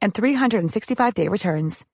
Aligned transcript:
and 0.00 0.12
365-day 0.14 1.28
returns. 1.28 1.84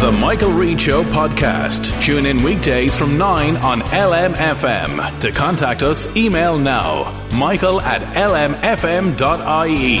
The 0.00 0.12
Michael 0.12 0.52
Reade 0.52 0.80
Show 0.80 1.02
podcast. 1.02 2.00
Tune 2.00 2.24
in 2.26 2.40
weekdays 2.44 2.94
from 2.94 3.18
9 3.18 3.56
on 3.56 3.80
LMFM. 3.80 5.18
To 5.18 5.32
contact 5.32 5.82
us, 5.82 6.16
email 6.16 6.56
now, 6.56 7.10
michael 7.34 7.80
at 7.80 8.00
lmfm.ie. 8.14 9.98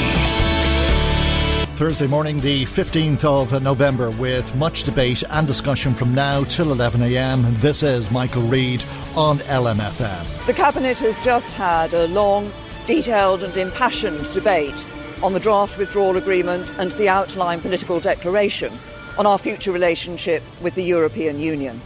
Thursday 1.76 2.06
morning, 2.06 2.40
the 2.40 2.64
15th 2.64 3.24
of 3.24 3.60
November, 3.62 4.10
with 4.10 4.54
much 4.54 4.84
debate 4.84 5.24
and 5.30 5.48
discussion 5.48 5.94
from 5.94 6.14
now 6.14 6.44
till 6.44 6.66
11am. 6.66 7.60
This 7.60 7.82
is 7.82 8.10
Michael 8.12 8.42
Reade 8.42 8.84
on 9.16 9.38
LMFM. 9.38 10.46
The 10.46 10.54
Cabinet 10.54 10.98
has 11.00 11.18
just 11.20 11.52
had 11.52 11.92
a 11.92 12.06
long, 12.08 12.52
detailed, 12.88 13.44
and 13.44 13.54
impassioned 13.54 14.32
debate 14.32 14.82
on 15.22 15.34
the 15.34 15.40
draft 15.40 15.76
withdrawal 15.76 16.16
agreement 16.16 16.72
and 16.78 16.92
the 16.92 17.06
outline 17.06 17.60
political 17.60 18.00
declaration 18.00 18.72
on 19.18 19.26
our 19.26 19.36
future 19.36 19.70
relationship 19.70 20.42
with 20.62 20.74
the 20.74 20.82
European 20.82 21.38
Union. 21.38 21.78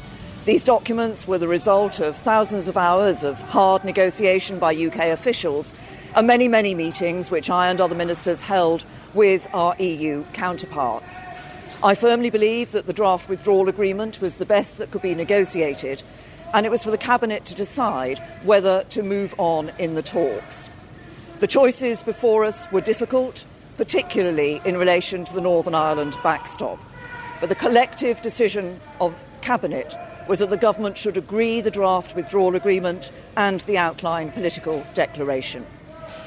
These 0.45 0.63
documents 0.63 1.27
were 1.27 1.39
the 1.39 1.49
result 1.49 1.99
of 1.99 2.15
thousands 2.15 2.69
of 2.69 2.77
hours 2.77 3.25
of 3.25 3.41
hard 3.41 3.85
negotiation 3.85 4.61
by 4.61 4.77
UK 4.77 5.09
officials 5.09 5.73
and 6.15 6.25
many, 6.25 6.47
many 6.47 6.73
meetings 6.73 7.33
which 7.33 7.51
I 7.51 7.69
and 7.69 7.81
other 7.81 7.97
ministers 7.97 8.43
held 8.43 8.85
with 9.13 9.49
our 9.53 9.75
EU 9.81 10.23
counterparts. 10.33 11.21
I 11.83 11.97
firmly 11.97 12.31
believe 12.31 12.71
that 12.71 12.87
the 12.87 12.93
draft 12.93 13.29
withdrawal 13.29 13.69
agreement 13.69 14.21
was 14.21 14.37
the 14.37 14.47
best 14.47 14.79
that 14.79 14.93
could 14.93 15.03
be 15.03 15.17
negotiated, 15.17 16.05
and 16.55 16.65
it 16.65 16.71
was 16.71 16.85
for 16.85 16.93
the 16.93 16.97
Cabinet 16.97 17.45
to 17.47 17.57
decide 17.57 18.21
whether 18.45 18.85
to 18.91 19.03
move 19.03 19.35
on 19.37 19.73
in 19.81 19.95
the 19.95 20.03
talks. 20.03 20.71
The 21.43 21.49
choices 21.49 22.05
before 22.05 22.45
us 22.45 22.71
were 22.71 22.81
difficult, 22.81 23.45
particularly 23.77 24.63
in 24.65 24.77
relation 24.77 25.25
to 25.25 25.35
the 25.35 25.41
Northern 25.41 25.75
Ireland 25.75 26.17
backstop. 26.23 26.79
But 27.41 27.49
the 27.49 27.57
collective 27.57 28.23
decision 28.23 28.79
of 29.01 29.21
Cabinet 29.41 29.93
was 30.29 30.39
that 30.39 30.51
the 30.51 30.57
government 30.57 30.97
should 30.97 31.17
agree 31.17 31.61
the 31.61 31.69
draft 31.69 32.15
withdrawal 32.15 32.55
agreement 32.55 33.11
and 33.37 33.59
the 33.63 33.77
outline 33.77 34.31
political 34.31 34.87
declaration. 34.95 35.67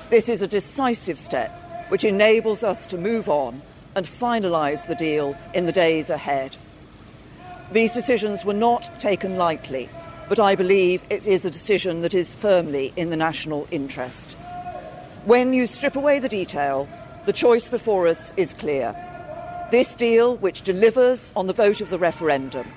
This 0.09 0.27
is 0.27 0.41
a 0.41 0.49
decisive 0.49 1.17
step 1.17 1.49
which 1.87 2.03
enables 2.03 2.61
us 2.61 2.85
to 2.87 2.97
move 2.97 3.29
on 3.29 3.61
and 3.95 4.05
finalise 4.05 4.85
the 4.85 4.95
deal 4.95 5.37
in 5.53 5.65
the 5.65 5.71
days 5.71 6.09
ahead. 6.09 6.57
These 7.71 7.93
decisions 7.93 8.43
were 8.43 8.53
not 8.53 8.99
taken 8.99 9.37
lightly, 9.37 9.87
but 10.27 10.41
I 10.41 10.55
believe 10.55 11.05
it 11.09 11.25
is 11.25 11.45
a 11.45 11.51
decision 11.51 12.01
that 12.01 12.13
is 12.13 12.33
firmly 12.33 12.91
in 12.97 13.11
the 13.11 13.15
national 13.15 13.65
interest. 13.71 14.35
When 15.25 15.55
you 15.55 15.65
strip 15.65 15.95
away 15.95 16.19
the 16.19 16.29
detail, 16.29 16.87
the 17.25 17.33
choice 17.33 17.67
before 17.67 18.07
us 18.07 18.31
is 18.37 18.53
clear. 18.53 18.95
This 19.71 19.95
deal, 19.95 20.37
which 20.37 20.61
delivers 20.61 21.31
on 21.35 21.47
the 21.47 21.53
vote 21.53 21.81
of 21.81 21.89
the 21.89 21.97
referendum, 21.97 22.67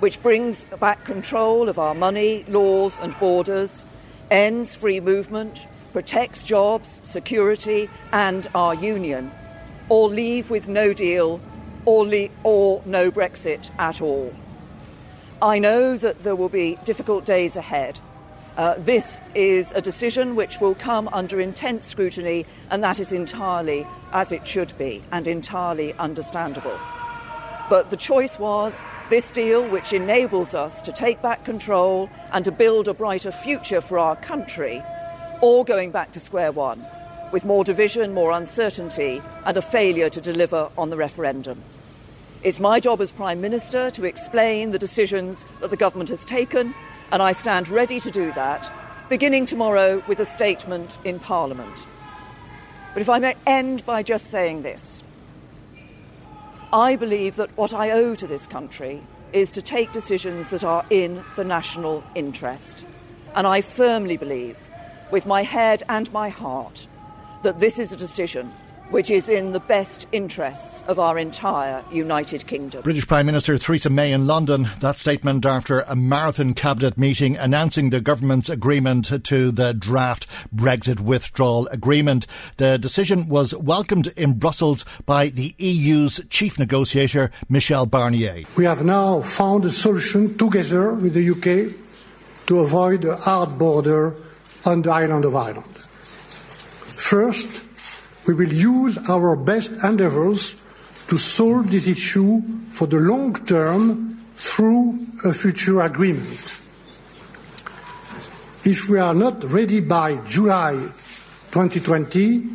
which 0.00 0.22
brings 0.22 0.66
back 0.66 1.02
control 1.06 1.66
of 1.66 1.78
our 1.78 1.94
money, 1.94 2.44
laws, 2.46 3.00
and 3.00 3.18
borders, 3.18 3.86
ends 4.30 4.74
free 4.74 5.00
movement, 5.00 5.66
protects 5.94 6.44
jobs, 6.44 7.00
security, 7.04 7.88
and 8.12 8.48
our 8.54 8.74
union, 8.74 9.32
or 9.88 10.10
leave 10.10 10.50
with 10.50 10.68
no 10.68 10.92
deal 10.92 11.40
or, 11.86 12.06
le- 12.06 12.28
or 12.42 12.82
no 12.84 13.10
Brexit 13.10 13.70
at 13.78 14.02
all. 14.02 14.30
I 15.40 15.58
know 15.58 15.96
that 15.96 16.18
there 16.18 16.36
will 16.36 16.50
be 16.50 16.78
difficult 16.84 17.24
days 17.24 17.56
ahead. 17.56 17.98
Uh, 18.56 18.76
this 18.78 19.20
is 19.34 19.72
a 19.72 19.82
decision 19.82 20.36
which 20.36 20.60
will 20.60 20.76
come 20.76 21.08
under 21.12 21.40
intense 21.40 21.84
scrutiny, 21.84 22.46
and 22.70 22.84
that 22.84 23.00
is 23.00 23.10
entirely 23.10 23.84
as 24.12 24.30
it 24.30 24.46
should 24.46 24.76
be 24.78 25.02
and 25.10 25.26
entirely 25.26 25.92
understandable. 25.94 26.78
But 27.68 27.90
the 27.90 27.96
choice 27.96 28.38
was 28.38 28.84
this 29.10 29.32
deal, 29.32 29.68
which 29.68 29.92
enables 29.92 30.54
us 30.54 30.80
to 30.82 30.92
take 30.92 31.20
back 31.20 31.44
control 31.44 32.08
and 32.32 32.44
to 32.44 32.52
build 32.52 32.86
a 32.86 32.94
brighter 32.94 33.32
future 33.32 33.80
for 33.80 33.98
our 33.98 34.14
country, 34.16 34.84
or 35.40 35.64
going 35.64 35.90
back 35.90 36.12
to 36.12 36.20
square 36.20 36.52
one, 36.52 36.86
with 37.32 37.44
more 37.44 37.64
division, 37.64 38.14
more 38.14 38.30
uncertainty, 38.30 39.20
and 39.46 39.56
a 39.56 39.62
failure 39.62 40.10
to 40.10 40.20
deliver 40.20 40.70
on 40.78 40.90
the 40.90 40.96
referendum. 40.96 41.60
It's 42.44 42.60
my 42.60 42.78
job 42.78 43.00
as 43.00 43.10
Prime 43.10 43.40
Minister 43.40 43.90
to 43.92 44.04
explain 44.04 44.70
the 44.70 44.78
decisions 44.78 45.44
that 45.60 45.70
the 45.70 45.76
government 45.76 46.10
has 46.10 46.24
taken 46.24 46.74
and 47.12 47.22
I 47.22 47.32
stand 47.32 47.68
ready 47.68 48.00
to 48.00 48.10
do 48.10 48.32
that, 48.32 48.72
beginning 49.08 49.46
tomorrow 49.46 50.02
with 50.06 50.20
a 50.20 50.26
statement 50.26 50.98
in 51.04 51.18
Parliament. 51.18 51.86
But 52.92 53.02
if 53.02 53.08
I 53.08 53.18
may 53.18 53.34
end 53.46 53.84
by 53.84 54.02
just 54.02 54.30
saying 54.30 54.62
this 54.62 55.02
I 56.72 56.96
believe 56.96 57.36
that 57.36 57.56
what 57.56 57.72
I 57.72 57.92
owe 57.92 58.16
to 58.16 58.26
this 58.26 58.48
country 58.48 59.00
is 59.32 59.52
to 59.52 59.62
take 59.62 59.92
decisions 59.92 60.50
that 60.50 60.64
are 60.64 60.84
in 60.90 61.24
the 61.36 61.44
national 61.44 62.02
interest. 62.16 62.84
And 63.36 63.46
I 63.46 63.60
firmly 63.60 64.16
believe, 64.16 64.58
with 65.12 65.24
my 65.24 65.42
head 65.42 65.84
and 65.88 66.12
my 66.12 66.30
heart, 66.30 66.88
that 67.44 67.60
this 67.60 67.78
is 67.78 67.92
a 67.92 67.96
decision 67.96 68.52
which 68.90 69.10
is 69.10 69.28
in 69.28 69.52
the 69.52 69.60
best 69.60 70.06
interests 70.12 70.84
of 70.88 70.98
our 70.98 71.18
entire 71.18 71.84
United 71.90 72.46
Kingdom. 72.46 72.82
British 72.82 73.06
Prime 73.06 73.26
Minister 73.26 73.58
Theresa 73.58 73.90
May 73.90 74.12
in 74.12 74.26
London. 74.26 74.68
That 74.80 74.98
statement 74.98 75.46
after 75.46 75.80
a 75.80 75.96
marathon 75.96 76.54
cabinet 76.54 76.98
meeting 76.98 77.36
announcing 77.36 77.90
the 77.90 78.00
government's 78.00 78.48
agreement 78.48 79.24
to 79.24 79.50
the 79.50 79.72
draft 79.72 80.26
Brexit 80.54 81.00
withdrawal 81.00 81.66
agreement. 81.68 82.26
The 82.58 82.78
decision 82.78 83.28
was 83.28 83.54
welcomed 83.54 84.08
in 84.16 84.38
Brussels 84.38 84.84
by 85.06 85.28
the 85.28 85.54
EU's 85.58 86.20
chief 86.28 86.58
negotiator, 86.58 87.30
Michel 87.48 87.86
Barnier. 87.86 88.46
We 88.56 88.64
have 88.64 88.84
now 88.84 89.22
found 89.22 89.64
a 89.64 89.70
solution 89.70 90.36
together 90.36 90.92
with 90.94 91.14
the 91.14 91.30
UK 91.30 91.74
to 92.46 92.60
avoid 92.60 93.04
a 93.04 93.16
hard 93.16 93.58
border 93.58 94.14
on 94.66 94.82
the 94.82 94.90
island 94.90 95.24
of 95.24 95.34
Ireland. 95.34 95.64
First, 96.86 97.48
we 98.26 98.34
will 98.34 98.52
use 98.52 98.98
our 99.08 99.36
best 99.36 99.70
endeavours 99.82 100.56
to 101.08 101.18
solve 101.18 101.70
this 101.70 101.86
issue 101.86 102.42
for 102.70 102.86
the 102.86 102.96
long 102.96 103.34
term 103.44 104.24
through 104.36 105.06
a 105.24 105.32
future 105.32 105.80
agreement. 105.82 106.60
If 108.64 108.88
we 108.88 108.98
are 108.98 109.14
not 109.14 109.44
ready 109.44 109.80
by 109.80 110.16
July 110.24 110.72
2020, 111.52 112.48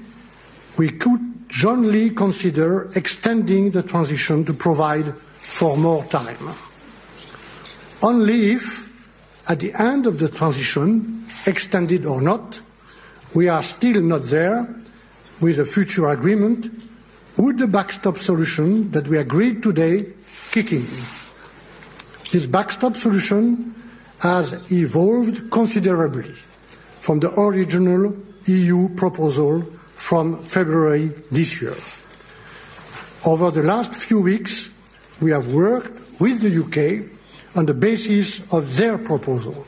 we 0.78 0.90
could 0.90 1.50
jointly 1.50 2.10
consider 2.12 2.92
extending 2.94 3.72
the 3.72 3.84
transition 3.84 4.44
to 4.46 4.54
provide 4.54 5.14
for 5.36 5.78
more 5.78 6.04
time. 6.06 6.56
Only 8.02 8.52
if, 8.54 8.90
at 9.48 9.60
the 9.60 9.74
end 9.74 10.06
of 10.06 10.20
the 10.20 10.30
transition, 10.30 11.26
extended 11.46 12.06
or 12.06 12.22
not, 12.22 12.60
we 13.34 13.48
are 13.48 13.62
still 13.62 14.02
not 14.02 14.24
there 14.24 14.68
with 15.42 15.60
a 15.60 15.66
future 15.66 16.10
agreement, 16.10 16.72
would 17.38 17.58
the 17.58 17.68
backstop 17.68 18.18
solution 18.18 18.92
that 18.92 19.08
we 19.08 19.18
agreed 19.18 19.64
today 19.64 20.06
kick 20.52 20.74
in? 20.74 20.86
This 22.32 22.46
backstop 22.46 22.96
solution 22.96 23.74
has 24.20 24.54
evolved 24.72 25.50
considerably 25.50 26.34
from 27.00 27.20
the 27.20 27.32
original 27.40 28.16
EU 28.46 28.90
proposal 28.96 29.66
from 29.96 30.44
February 30.44 31.12
this 31.32 31.62
year. 31.62 31.76
Over 33.26 33.52
the 33.52 33.64
last 33.64 33.96
few 33.96 34.22
weeks, 34.22 34.70
we 35.22 35.32
have 35.32 35.54
worked 35.54 36.20
with 36.20 36.42
the 36.42 36.52
UK 36.52 37.10
on 37.56 37.66
the 37.66 37.74
basis 37.74 38.42
of 38.52 38.76
their 38.78 38.98
proposal. 38.98 39.66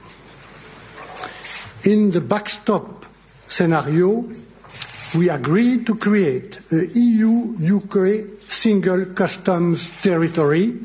In 1.83 2.11
the 2.11 2.21
backstop 2.21 3.05
scenario, 3.47 4.29
we 5.15 5.29
agreed 5.29 5.85
to 5.85 5.95
create 5.95 6.59
a 6.71 6.87
EU-UK 6.87 8.41
single 8.47 9.05
customs 9.07 10.01
territory. 10.01 10.79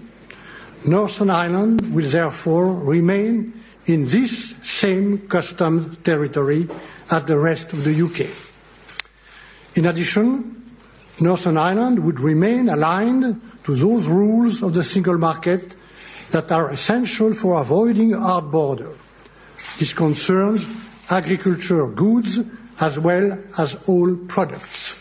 Northern 0.84 1.30
Ireland 1.30 1.94
will 1.94 2.08
therefore 2.08 2.74
remain 2.74 3.62
in 3.86 4.06
this 4.06 4.54
same 4.62 5.28
customs 5.28 5.98
territory 5.98 6.68
as 7.10 7.24
the 7.24 7.38
rest 7.38 7.72
of 7.72 7.84
the 7.84 7.94
UK. 7.94 8.26
In 9.76 9.86
addition, 9.86 10.64
Northern 11.20 11.56
Ireland 11.56 12.00
would 12.00 12.18
remain 12.18 12.68
aligned 12.68 13.40
to 13.64 13.74
those 13.74 14.08
rules 14.08 14.62
of 14.62 14.74
the 14.74 14.84
single 14.84 15.18
market 15.18 15.76
that 16.32 16.50
are 16.50 16.70
essential 16.70 17.32
for 17.32 17.60
avoiding 17.60 18.12
hard 18.12 18.50
border. 18.50 18.90
This 19.78 19.94
concerns 19.94 20.66
agriculture 21.10 21.86
goods 21.86 22.40
as 22.80 22.98
well 22.98 23.38
as 23.58 23.76
all 23.86 24.14
products. 24.28 24.98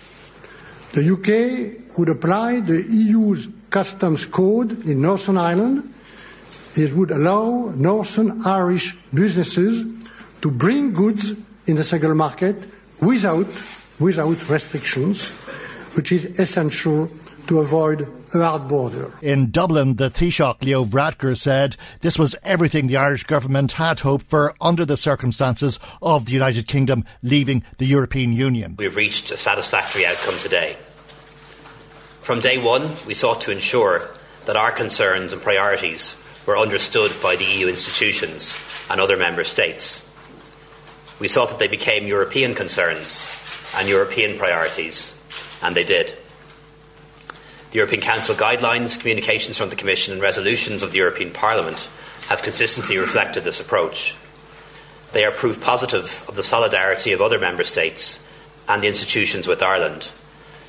The 0.93 1.03
UK 1.03 1.97
would 1.97 2.09
apply 2.09 2.61
the 2.61 2.83
EU's 2.83 3.49
customs 3.69 4.25
code 4.25 4.85
in 4.85 5.01
Northern 5.01 5.37
Ireland. 5.37 5.93
It 6.75 6.93
would 6.93 7.11
allow 7.11 7.73
Northern 7.75 8.45
Irish 8.45 8.95
businesses 9.13 9.83
to 10.41 10.51
bring 10.51 10.93
goods 10.93 11.33
in 11.67 11.75
the 11.75 11.83
single 11.83 12.15
market 12.15 12.55
without, 13.01 13.47
without 13.99 14.49
restrictions, 14.49 15.31
which 15.95 16.11
is 16.11 16.25
essential 16.39 17.09
to 17.47 17.59
avoid 17.59 18.07
a 18.35 18.49
hard 18.49 18.67
border. 18.67 19.11
In 19.21 19.51
Dublin, 19.51 19.95
the 19.95 20.09
Taoiseach 20.09 20.63
Leo 20.63 20.85
Varadkar 20.85 21.37
said 21.37 21.75
this 22.01 22.19
was 22.19 22.35
everything 22.43 22.87
the 22.87 22.97
Irish 22.97 23.23
government 23.23 23.73
had 23.73 24.01
hoped 24.01 24.25
for 24.25 24.55
under 24.59 24.85
the 24.85 24.97
circumstances 24.97 25.79
of 26.01 26.25
the 26.25 26.33
United 26.33 26.67
Kingdom 26.67 27.05
leaving 27.23 27.63
the 27.77 27.85
European 27.85 28.33
Union. 28.33 28.75
We've 28.77 28.95
reached 28.95 29.31
a 29.31 29.37
satisfactory 29.37 30.05
outcome 30.05 30.37
today. 30.37 30.77
From 32.21 32.39
day 32.39 32.57
one, 32.57 32.89
we 33.05 33.13
sought 33.13 33.41
to 33.41 33.51
ensure 33.51 34.01
that 34.45 34.55
our 34.55 34.71
concerns 34.71 35.33
and 35.33 35.41
priorities 35.41 36.15
were 36.45 36.57
understood 36.57 37.11
by 37.21 37.35
the 37.35 37.45
EU 37.45 37.67
institutions 37.67 38.57
and 38.89 38.99
other 38.99 39.17
member 39.17 39.43
states. 39.43 40.03
We 41.19 41.27
sought 41.27 41.49
that 41.49 41.59
they 41.59 41.67
became 41.67 42.07
European 42.07 42.55
concerns 42.55 43.29
and 43.75 43.87
European 43.87 44.37
priorities, 44.37 45.19
and 45.61 45.75
they 45.75 45.83
did. 45.83 46.17
The 47.75 47.79
European 47.79 48.01
Council 48.01 48.35
guidelines, 48.35 48.97
communications 48.97 49.57
from 49.57 49.67
the 49.67 49.75
Commission, 49.75 50.13
and 50.13 50.21
resolutions 50.21 50.81
of 50.81 50.93
the 50.93 50.99
European 50.99 51.31
Parliament 51.31 51.89
have 52.29 52.41
consistently 52.41 52.97
reflected 52.97 53.43
this 53.43 53.59
approach. 53.59 54.15
They 55.11 55.25
are 55.25 55.31
proof 55.31 55.59
positive 55.59 56.23
of 56.29 56.35
the 56.35 56.43
solidarity 56.43 57.11
of 57.11 57.19
other 57.19 57.37
Member 57.37 57.65
States 57.65 58.23
and 58.69 58.81
the 58.81 58.87
institutions 58.87 59.45
with 59.45 59.61
Ireland, 59.61 60.09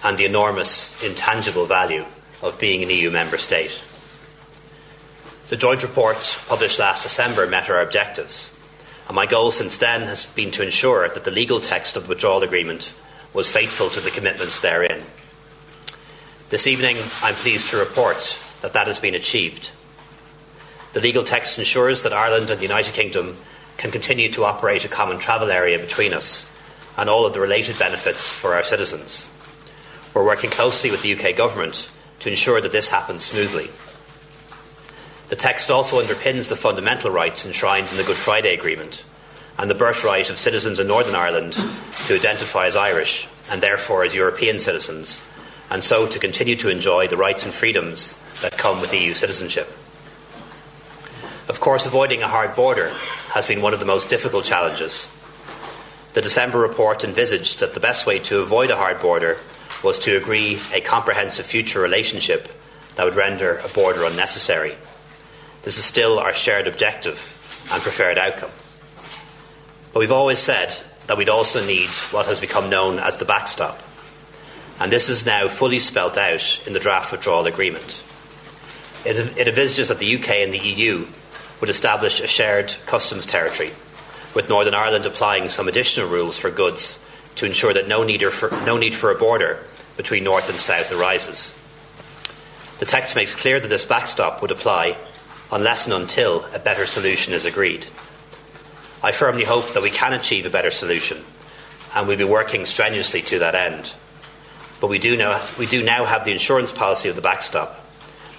and 0.03 0.19
the 0.19 0.25
enormous 0.25 1.00
intangible 1.00 1.67
value 1.67 2.05
of 2.43 2.58
being 2.58 2.82
an 2.82 2.91
EU 2.91 3.12
Member 3.12 3.38
State. 3.38 3.81
The 5.47 5.56
joint 5.56 5.85
report 5.85 6.41
published 6.49 6.81
last 6.81 7.05
December 7.05 7.47
met 7.47 7.70
our 7.70 7.82
objectives, 7.82 8.50
and 9.06 9.14
my 9.14 9.26
goal 9.26 9.52
since 9.52 9.79
then 9.79 10.09
has 10.09 10.26
been 10.26 10.50
to 10.50 10.64
ensure 10.64 11.09
that 11.09 11.23
the 11.23 11.31
legal 11.31 11.61
text 11.61 11.97
of 11.97 12.02
the 12.02 12.09
withdrawal 12.09 12.43
agreement 12.43 12.93
was 13.32 13.49
faithful 13.49 13.91
to 13.91 14.00
the 14.00 14.11
commitments 14.11 14.59
therein. 14.59 15.02
This 16.48 16.69
evening, 16.69 16.96
I'm 17.22 17.34
pleased 17.34 17.70
to 17.70 17.76
report 17.76 18.40
that 18.62 18.72
that 18.75 18.87
has 18.87 19.00
been 19.00 19.16
achieved. 19.16 19.72
The 20.93 21.00
legal 21.00 21.25
text 21.25 21.58
ensures 21.58 22.02
that 22.02 22.12
Ireland 22.12 22.50
and 22.50 22.60
the 22.60 22.64
United 22.64 22.94
Kingdom 22.94 23.37
can 23.78 23.90
continue 23.90 24.31
to 24.31 24.44
operate 24.44 24.84
a 24.84 24.88
common 24.88 25.19
travel 25.19 25.50
area 25.50 25.76
between 25.76 26.14
us 26.14 26.48
and 26.96 27.10
all 27.10 27.26
of 27.26 27.32
the 27.32 27.40
related 27.40 27.81
benefits 27.81 28.32
for 28.32 28.54
our 28.54 28.62
citizens. 28.62 29.28
We're 30.14 30.25
working 30.25 30.50
closely 30.50 30.93
with 30.93 31.02
the 31.02 31.14
UK 31.14 31.37
Government 31.37 31.90
to 32.20 32.31
ensure 32.31 32.60
that 32.60 32.70
this 32.70 32.90
happens 32.90 33.25
smoothly. 33.25 33.69
The 35.28 35.34
text 35.34 35.69
also 35.69 36.00
underpins 36.00 36.49
the 36.49 36.54
fundamental 36.54 37.10
rights 37.10 37.44
enshrined 37.44 37.90
in 37.90 37.96
the 37.96 38.04
Good 38.04 38.16
Friday 38.16 38.54
Agreement 38.54 39.04
and 39.58 39.69
the 39.69 39.75
birthright 39.75 40.31
of 40.31 40.38
citizens 40.38 40.78
in 40.78 40.87
Northern 40.87 41.16
Ireland 41.16 41.54
to 42.04 42.14
identify 42.14 42.66
as 42.66 42.76
Irish 42.76 43.26
and 43.50 43.60
therefore 43.60 44.04
as 44.04 44.14
European 44.14 44.60
citizens 44.60 45.25
and 45.70 45.82
so 45.82 46.06
to 46.06 46.18
continue 46.18 46.56
to 46.56 46.68
enjoy 46.68 47.08
the 47.08 47.16
rights 47.16 47.44
and 47.44 47.52
freedoms 47.52 48.18
that 48.42 48.56
come 48.56 48.80
with 48.80 48.94
EU 48.94 49.14
citizenship. 49.14 49.68
Of 51.48 51.60
course, 51.60 51.86
avoiding 51.86 52.22
a 52.22 52.28
hard 52.28 52.54
border 52.56 52.90
has 53.30 53.46
been 53.46 53.62
one 53.62 53.74
of 53.74 53.80
the 53.80 53.86
most 53.86 54.08
difficult 54.08 54.44
challenges. 54.44 55.12
The 56.14 56.22
December 56.22 56.58
report 56.58 57.04
envisaged 57.04 57.60
that 57.60 57.74
the 57.74 57.80
best 57.80 58.06
way 58.06 58.18
to 58.20 58.40
avoid 58.40 58.70
a 58.70 58.76
hard 58.76 59.00
border 59.00 59.38
was 59.84 59.98
to 60.00 60.16
agree 60.16 60.58
a 60.72 60.80
comprehensive 60.80 61.46
future 61.46 61.80
relationship 61.80 62.48
that 62.96 63.04
would 63.04 63.14
render 63.14 63.58
a 63.58 63.68
border 63.68 64.04
unnecessary. 64.04 64.74
This 65.62 65.78
is 65.78 65.84
still 65.84 66.18
our 66.18 66.32
shared 66.32 66.66
objective 66.66 67.68
and 67.72 67.82
preferred 67.82 68.18
outcome. 68.18 68.50
But 69.92 70.00
we've 70.00 70.12
always 70.12 70.38
said 70.38 70.74
that 71.06 71.18
we'd 71.18 71.28
also 71.28 71.64
need 71.64 71.90
what 72.10 72.26
has 72.26 72.40
become 72.40 72.70
known 72.70 72.98
as 72.98 73.18
the 73.18 73.24
backstop 73.24 73.82
and 74.81 74.93
this 74.93 75.08
is 75.08 75.25
now 75.25 75.49
fully 75.49 75.78
spelt 75.78 76.19
out 76.19 76.61
in 76.67 76.73
the 76.73 76.81
draft 76.81 77.11
withdrawal 77.11 77.46
agreement. 77.46 78.05
It, 79.05 79.38
envisages 79.49 79.88
that 79.88 79.99
the 79.99 80.17
UK 80.17 80.31
and 80.31 80.52
the 80.52 80.58
EU 80.58 81.06
would 81.61 81.70
establish 81.70 82.20
a 82.20 82.26
shared 82.26 82.75
customs 82.87 83.25
territory, 83.25 83.70
with 84.34 84.49
Northern 84.49 84.75
Ireland 84.75 85.06
applying 85.06 85.49
some 85.49 85.69
additional 85.69 86.08
rules 86.08 86.38
for 86.38 86.50
goods 86.50 87.02
to 87.37 87.46
ensure 87.46 87.73
that 87.73 87.88
no 87.88 88.05
need 88.05 88.23
for, 88.32 88.50
no 88.67 88.76
need 88.76 88.94
for 88.94 89.11
a 89.11 89.19
border 89.19 89.64
between 89.96 90.25
North 90.25 90.50
and 90.50 90.58
South 90.58 90.93
arises. 90.93 91.58
The 92.78 92.87
text 92.87 93.17
makes 93.17 93.34
clear 93.34 93.58
that 93.58 93.69
this 93.69 93.87
backstop 93.87 94.43
would 94.43 94.50
apply 94.50 94.96
unless 95.50 95.87
and 95.87 95.94
until 95.94 96.44
a 96.55 96.58
better 96.58 96.84
solution 96.84 97.32
is 97.32 97.46
agreed. 97.46 97.87
I 99.02 99.12
firmly 99.12 99.44
hope 99.44 99.73
that 99.73 99.82
we 99.82 99.90
can 99.90 100.12
achieve 100.12 100.44
a 100.44 100.50
better 100.50 100.70
solution, 100.70 101.25
and 101.94 102.06
we'll 102.06 102.19
be 102.19 102.25
working 102.25 102.67
strenuously 102.67 103.23
to 103.23 103.38
that 103.38 103.55
end 103.55 103.94
but 104.81 104.88
we 104.88 104.99
do, 104.99 105.17
now, 105.17 105.44
we 105.58 105.67
do 105.67 105.82
now 105.82 106.05
have 106.05 106.25
the 106.25 106.32
insurance 106.32 106.73
policy 106.73 107.08
of 107.08 107.17
the 107.17 107.23
backstop 107.23 107.80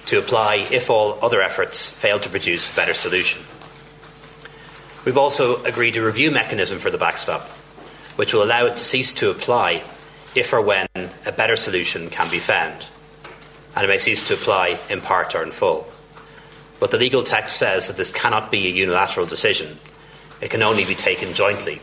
to 0.06 0.18
apply 0.18 0.66
if 0.70 0.88
all 0.88 1.18
other 1.22 1.42
efforts 1.42 1.90
fail 1.90 2.18
to 2.18 2.28
produce 2.28 2.72
a 2.72 2.76
better 2.76 2.94
solution. 2.94 3.42
We've 5.04 5.18
also 5.18 5.62
agreed 5.64 5.96
a 5.96 6.04
review 6.04 6.30
mechanism 6.30 6.78
for 6.78 6.90
the 6.90 6.98
backstop, 6.98 7.48
which 8.16 8.32
will 8.32 8.42
allow 8.42 8.66
it 8.66 8.76
to 8.76 8.84
cease 8.84 9.12
to 9.14 9.30
apply 9.30 9.82
if 10.34 10.52
or 10.52 10.60
when 10.60 10.86
a 10.94 11.32
better 11.32 11.56
solution 11.56 12.10
can 12.10 12.30
be 12.30 12.38
found, 12.38 12.88
and 13.74 13.84
it 13.84 13.88
may 13.88 13.98
cease 13.98 14.26
to 14.28 14.34
apply 14.34 14.78
in 14.88 15.00
part 15.00 15.34
or 15.34 15.42
in 15.42 15.50
full. 15.50 15.86
But 16.80 16.90
the 16.90 16.98
legal 16.98 17.22
text 17.22 17.56
says 17.56 17.88
that 17.88 17.96
this 17.96 18.12
cannot 18.12 18.50
be 18.50 18.66
a 18.66 18.70
unilateral 18.70 19.26
decision. 19.26 19.78
It 20.40 20.50
can 20.50 20.62
only 20.62 20.84
be 20.84 20.94
taken 20.94 21.34
jointly 21.34 21.80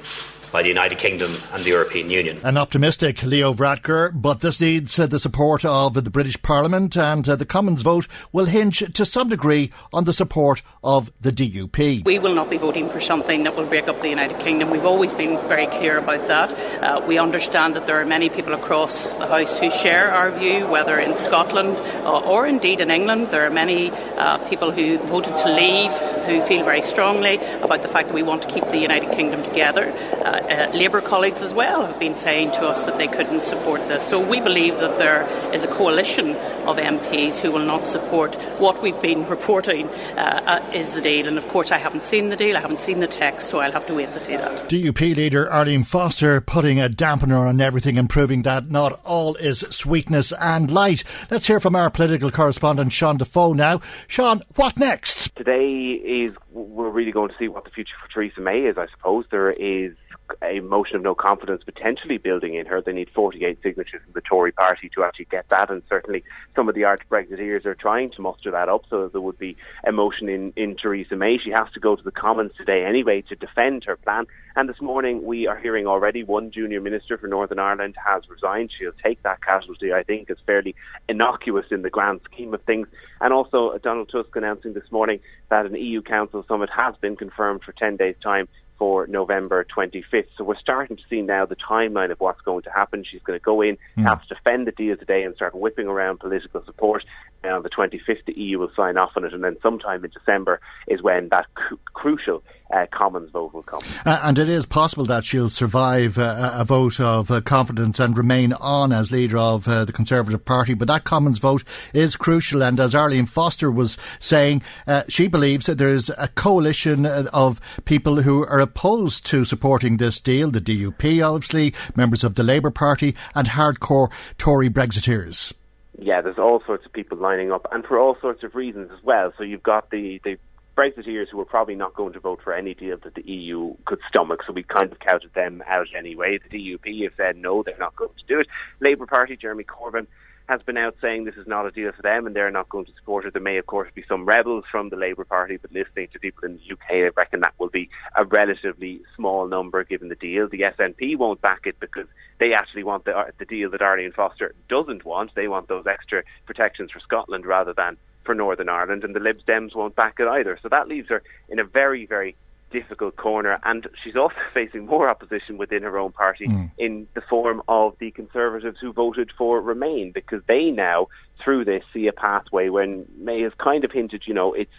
by 0.56 0.62
the 0.62 0.70
United 0.70 0.98
Kingdom 0.98 1.36
and 1.52 1.66
the 1.66 1.70
European 1.72 2.10
Union. 2.10 2.40
An 2.42 2.56
optimistic 2.56 3.22
Leo 3.24 3.54
Varadkar, 3.54 4.10
but 4.14 4.40
this 4.40 4.62
needs 4.62 4.98
uh, 4.98 5.06
the 5.06 5.20
support 5.20 5.66
of 5.66 6.02
the 6.02 6.10
British 6.10 6.42
Parliament, 6.42 6.96
and 6.96 7.28
uh, 7.28 7.36
the 7.36 7.46
Commons 7.46 7.82
vote 7.82 8.08
will 8.32 8.46
hinge 8.46 8.80
to 8.94 9.06
some 9.06 9.28
degree 9.28 9.70
on 9.92 10.06
the 10.06 10.14
support 10.14 10.62
of 10.82 11.12
the 11.20 11.34
DUP. 11.34 12.06
We 12.06 12.20
will 12.20 12.34
not 12.34 12.50
be 12.50 12.56
voting 12.56 12.88
for 12.88 13.02
something 13.02 13.44
that 13.44 13.58
will 13.58 13.66
break 13.66 13.90
up 13.90 14.02
the 14.02 14.08
United 14.08 14.40
Kingdom. 14.40 14.70
We've 14.70 14.86
always 14.86 15.12
been 15.12 15.46
very 15.50 15.68
clear 15.68 15.98
about 15.98 16.26
that. 16.30 16.54
Uh, 16.82 17.06
we 17.06 17.18
understand 17.18 17.76
that 17.76 17.86
there 17.86 18.00
are 18.00 18.06
many 18.06 18.30
people 18.30 18.54
across 18.54 19.08
the 19.08 19.28
House 19.28 19.60
who 19.60 19.70
share 19.70 20.10
our 20.10 20.32
view, 20.32 20.68
whether 20.68 20.98
in 20.98 21.18
Scotland 21.18 21.76
uh, 22.06 22.22
or 22.22 22.48
indeed 22.48 22.80
in 22.80 22.92
England. 22.92 23.28
There 23.28 23.46
are 23.46 23.50
many 23.50 23.92
uh, 23.92 24.38
people 24.48 24.72
who 24.72 25.00
voted 25.00 25.36
to 25.36 25.54
leave 25.54 25.92
who 26.26 26.42
feel 26.46 26.64
very 26.66 26.82
strongly 26.82 27.36
about 27.62 27.82
the 27.82 27.88
fact 27.88 28.08
that 28.08 28.16
we 28.16 28.24
want 28.24 28.42
to 28.42 28.48
keep 28.48 28.64
the 28.66 28.78
United 28.78 29.12
Kingdom 29.12 29.44
together. 29.44 29.92
Uh, 30.26 30.45
uh, 30.50 30.72
Labour 30.74 31.02
colleagues 31.02 31.42
as 31.42 31.54
well 31.54 31.86
have 31.86 32.00
been 32.00 32.16
saying 32.16 32.52
to 32.52 32.68
us 32.68 32.86
that 32.86 32.98
they 32.98 33.08
couldn't 33.08 33.46
support 33.46 33.86
this. 33.88 34.08
So 34.08 34.20
we 34.20 34.40
believe 34.40 34.78
that 34.80 34.98
there 34.98 35.28
is 35.54 35.64
a 35.64 35.68
coalition 35.68 36.36
of 36.66 36.78
MPs 36.78 37.36
who 37.36 37.52
will 37.52 37.66
not 37.66 37.88
support 37.88 38.36
what 38.60 38.82
we've 38.82 39.00
been 39.02 39.28
reporting 39.30 39.88
uh, 39.90 40.62
uh, 40.64 40.72
is 40.74 40.94
the 40.94 41.02
deal. 41.02 41.28
And 41.28 41.38
of 41.38 41.48
course, 41.50 41.72
I 41.72 41.78
haven't 41.78 42.04
seen 42.04 42.30
the 42.30 42.36
deal, 42.36 42.58
I 42.58 42.62
haven't 42.62 42.80
seen 42.80 43.00
the 43.00 43.08
text, 43.08 43.50
so 43.50 43.60
I'll 43.60 43.72
have 43.72 43.86
to 43.88 43.94
wait 43.94 44.14
to 44.14 44.20
see 44.20 44.36
that. 44.36 44.70
DUP 44.70 45.16
leader 45.16 45.52
Arlene 45.52 45.84
Foster 45.84 46.42
putting 46.42 46.80
a 46.80 46.90
dampener 46.90 47.48
on 47.48 47.62
everything 47.62 47.98
and 47.98 48.10
proving 48.10 48.44
that 48.44 48.70
not 48.70 49.00
all 49.04 49.36
is 49.36 49.60
sweetness 49.70 50.34
and 50.40 50.72
light. 50.72 51.04
Let's 51.30 51.48
hear 51.48 51.60
from 51.60 51.76
our 51.76 51.90
political 51.90 52.32
correspondent 52.32 52.94
Sean 52.94 53.18
Defoe 53.18 53.54
now. 53.54 53.82
Sean, 54.08 54.44
what 54.56 54.78
next? 54.78 55.36
Today 55.36 55.94
is 55.94 56.34
we're 56.52 56.90
really 56.90 57.12
going 57.12 57.30
to 57.30 57.36
see 57.38 57.48
what 57.48 57.64
the 57.64 57.70
future 57.70 57.96
for 58.02 58.12
Theresa 58.12 58.42
May 58.42 58.62
is, 58.62 58.78
I 58.78 58.88
suppose. 58.88 59.26
There 59.30 59.52
is 59.52 59.96
a 60.42 60.60
motion 60.60 60.96
of 60.96 61.02
no 61.02 61.16
confidence 61.16 61.64
potentially 61.64 62.18
building 62.18 62.56
in 62.56 62.66
her. 62.66 62.82
They 62.82 62.94
need 62.94 63.10
48 63.14 63.60
signatures 63.62 64.02
from 64.04 64.14
the 64.14 64.22
Tory 64.22 64.52
party 64.52 64.90
to 64.96 65.04
actually 65.04 65.26
get 65.26 65.50
that, 65.50 65.70
and 65.70 65.82
certainly 65.90 66.24
some 66.56 66.70
of 66.70 66.76
the 66.76 66.84
arch 66.84 67.02
Brexiteers 67.10 67.66
are 67.66 67.76
trying 67.76 68.12
to 68.12 68.22
muster 68.22 68.52
that 68.52 68.70
up 68.70 68.84
so 68.90 69.04
that 69.04 69.12
there 69.12 69.22
would 69.22 69.38
be 69.38 69.56
a 69.86 69.92
motion 69.92 70.30
in, 70.30 70.54
in 70.56 70.76
Theresa 70.76 71.16
May. 71.16 71.38
She 71.38 71.52
has 71.52 71.68
to 71.74 71.80
go 71.80 71.96
to 71.96 72.04
the 72.04 72.12
Commons 72.12 72.52
today 72.58 72.86
anyway 72.86 73.22
to 73.24 73.36
defend 73.36 73.84
her 73.86 73.96
plan. 73.96 74.26
And 74.56 74.70
this 74.70 74.80
morning 74.82 75.26
we 75.26 75.48
are 75.48 75.58
hearing 75.58 75.86
already 75.86 76.24
one 76.24 76.50
junior 76.52 76.80
minister 76.80 77.18
for 77.18 77.28
Northern 77.28 77.60
Ireland 77.60 77.96
has 78.04 78.24
resigned. 78.30 78.72
She'll 78.78 78.94
take 79.04 79.22
that 79.24 79.42
casualty, 79.42 79.92
I 79.94 80.04
think, 80.04 80.30
as 80.30 80.38
fairly 80.46 80.76
innocuous 81.10 81.66
in 81.72 81.82
the 81.82 81.90
grand 81.90 82.22
scheme 82.32 82.54
of 82.54 82.62
things. 82.62 82.88
And 83.20 83.34
also 83.34 83.78
Donald 83.80 84.10
Tusk 84.10 84.34
announcing 84.36 84.74
this 84.74 84.90
morning 84.92 85.20
that 85.50 85.66
an 85.66 85.76
EU 85.76 86.02
Council 86.02 86.46
summit 86.48 86.70
has 86.76 86.96
been 87.02 87.16
confirmed 87.16 87.64
for 87.64 87.74
10 87.74 87.98
days' 87.98 88.16
time 88.24 88.48
for 88.78 89.08
November 89.08 89.66
25th. 89.76 90.28
So 90.38 90.44
we're 90.44 90.58
starting 90.58 90.98
to 90.98 91.04
see 91.10 91.22
now 91.22 91.46
the 91.46 91.56
timeline 91.56 92.12
of 92.12 92.20
what's 92.20 92.42
going 92.42 92.64
to 92.64 92.72
happen. 92.72 93.04
She's 93.10 93.22
going 93.22 93.40
to 93.40 93.44
go 93.44 93.62
in, 93.62 93.78
mm. 93.98 94.04
have 94.04 94.22
to 94.28 94.36
defend 94.36 94.68
the 94.68 94.72
deal 94.72 94.98
today 94.98 95.24
and 95.24 95.36
start 95.36 95.56
whipping 95.56 95.88
around 95.88 96.20
political 96.20 96.64
support. 96.66 97.04
And 97.44 97.54
on 97.54 97.64
the 97.64 97.70
25th, 97.70 98.26
the 98.26 98.34
EU 98.34 98.60
will 98.60 98.72
sign 98.76 98.98
off 98.98 99.12
on 99.16 99.24
it. 99.26 99.34
And 99.34 99.44
then 99.44 99.58
sometime 99.62 100.04
in 100.04 100.12
December 100.12 100.60
is 100.88 101.02
when 101.02 101.30
that 101.30 101.46
cu- 101.56 101.80
crucial 101.94 102.44
uh, 102.74 102.86
Commons 102.92 103.30
vote 103.32 103.54
will 103.54 103.64
come. 103.64 103.82
Uh, 104.06 104.20
and 104.24 104.38
it 104.40 104.50
is 104.50 104.66
possible 104.66 105.06
that 105.06 105.24
she'll 105.24 105.50
survive 105.50 106.18
uh, 106.18 106.52
a 106.54 106.66
vote 106.66 107.00
of 107.00 107.30
uh, 107.30 107.42
confidence 107.42 108.00
and 108.00 108.18
remain 108.18 108.54
on 108.54 108.92
as 108.92 109.12
leader 109.12 109.38
of 109.38 109.68
uh, 109.68 109.86
the 109.86 109.94
Conservative 109.94 110.44
Party. 110.44 110.74
But 110.74 110.88
that 110.88 111.04
Commons 111.04 111.40
vote 111.40 111.64
is 111.94 112.16
crucial. 112.16 112.64
And 112.64 112.80
as 112.80 112.96
Arlene 112.96 113.26
Foster 113.26 113.70
was 113.72 113.98
saying, 114.20 114.62
uh, 114.88 115.04
she 115.08 115.28
believes 115.28 115.66
that 115.68 115.78
there's 115.78 116.10
a 116.18 116.28
coalition 116.30 117.06
of 117.06 117.62
people 117.86 118.22
who 118.22 118.46
are 118.46 118.60
opposed 118.60 119.26
to 119.28 119.46
supporting 119.46 119.98
this 119.98 120.20
deal. 120.20 120.50
The 120.52 120.62
DUP, 120.62 121.26
obviously, 121.26 121.74
members 121.96 122.24
of 122.24 122.36
the 122.36 122.44
Labour 122.44 122.72
Party, 122.72 123.16
and 123.34 123.48
hardcore 123.48 124.12
Tory 124.38 124.70
Brexiteers 124.70 125.54
yeah, 125.98 126.22
there's 126.22 126.38
all 126.38 126.62
sorts 126.66 126.86
of 126.86 126.92
people 126.92 127.18
lining 127.18 127.54
up, 127.54 127.68
and 127.72 127.86
for 127.86 127.98
all 127.98 128.18
sorts 128.20 128.44
of 128.44 128.54
reasons 128.54 128.92
as 128.92 129.02
well. 129.04 129.32
So 129.38 129.44
you've 129.44 129.64
got 129.64 129.92
the 129.92 130.20
the 130.24 130.38
Brexiteers 130.78 131.30
who 131.32 131.40
are 131.40 131.46
probably 131.46 131.76
not 131.76 131.96
going 131.96 132.14
to 132.14 132.20
vote 132.20 132.42
for 132.44 132.54
any 132.54 132.74
deal 132.74 132.98
that 133.04 133.16
the 133.16 133.24
EU 133.24 133.76
could 133.86 134.00
stomach, 134.10 134.42
so 134.46 134.52
we 134.52 134.64
kind 134.64 134.92
of 134.92 135.00
counted 135.00 135.34
them 135.34 135.64
out 135.68 135.88
anyway. 135.98 136.38
The 136.38 136.58
DUP 136.58 137.04
have 137.04 137.14
said 137.16 137.38
no, 137.38 137.64
they're 137.64 137.78
not 137.78 137.96
going 137.96 138.12
to 138.18 138.26
do 138.28 138.42
it. 138.42 138.48
Labour 138.82 139.06
Party, 139.06 139.38
Jeremy 139.38 139.64
Corbyn, 139.64 140.08
has 140.48 140.62
been 140.62 140.78
out 140.78 140.96
saying 141.02 141.24
this 141.24 141.36
is 141.36 141.48
not 141.48 141.66
a 141.66 141.72
deal 141.72 141.92
for 141.92 142.02
them 142.02 142.28
and 142.28 142.36
they're 142.36 142.52
not 142.52 142.70
going 142.70 142.86
to 142.86 142.94
support 143.00 143.26
it. 143.26 143.34
There 143.34 143.42
may, 143.42 143.58
of 143.58 143.66
course, 143.66 143.90
be 143.96 144.04
some 144.08 144.26
rebels 144.26 144.66
from 144.70 144.90
the 144.90 144.96
Labour 144.96 145.24
Party, 145.24 145.58
but 145.58 145.72
listening 145.72 146.10
to 146.14 146.20
people 146.20 146.44
in 146.46 146.58
the 146.58 146.74
UK, 146.74 146.92
I 146.92 147.10
reckon 147.16 147.40
that 147.40 147.54
will 147.58 147.70
be 147.70 147.90
a 148.16 148.26
relatively 148.26 149.02
small 149.16 149.48
number 149.48 149.84
given 149.84 150.10
the 150.10 150.16
deal. 150.16 150.48
The 150.48 150.62
SNP 150.62 151.18
won't 151.18 151.42
back 151.42 151.62
it 151.66 151.80
because 151.80 152.08
they 152.40 152.54
actually 152.54 152.84
want 152.84 153.06
the, 153.06 153.14
the 153.40 153.46
deal 153.46 153.72
that 153.72 153.82
Arlene 153.82 154.12
Foster 154.12 154.54
doesn't 154.70 155.06
want. 155.06 155.34
They 155.36 155.48
want 155.48 155.68
those 155.68 155.88
extra 155.88 156.24
protections 156.46 156.92
for 156.92 157.00
Scotland 157.00 157.46
rather 157.46 157.74
than 157.74 157.98
for 158.26 158.36
Northern 158.36 158.70
Ireland, 158.70 159.04
and 159.04 159.16
the 159.16 159.20
Lib 159.20 159.40
Dems 159.48 159.76
won't 159.76 159.96
back 159.96 160.16
it 160.20 160.28
either. 160.28 160.58
So 160.62 160.70
that 160.70 160.88
leaves 160.88 161.10
her 161.10 161.22
in 161.50 161.60
a 161.60 161.64
very, 161.64 162.06
very 162.06 162.36
difficult 162.72 163.16
corner, 163.16 163.60
and 163.64 163.88
she's 164.04 164.16
also 164.16 164.36
facing 164.54 164.86
more 164.86 165.10
opposition 165.10 165.58
within 165.58 165.84
her 165.84 165.98
own 165.98 166.12
party 166.12 166.48
mm. 166.48 166.72
in 166.78 167.08
the 167.14 167.22
form 167.22 167.62
of 167.68 167.96
the 168.00 168.12
Conservatives 168.12 168.78
who 168.82 168.92
voted 168.92 169.32
for 169.38 169.62
Remain, 169.62 170.12
because 170.12 170.42
they 170.48 170.72
now, 170.72 171.08
through 171.44 171.66
this, 171.66 171.84
see 171.94 172.08
a 172.08 172.14
pathway 172.14 172.70
when 172.70 173.06
May 173.18 173.42
has 173.42 173.54
kind 173.58 173.84
of 173.86 173.92
hinted, 173.92 174.24
you 174.26 174.34
know, 174.34 174.54
it's 174.54 174.72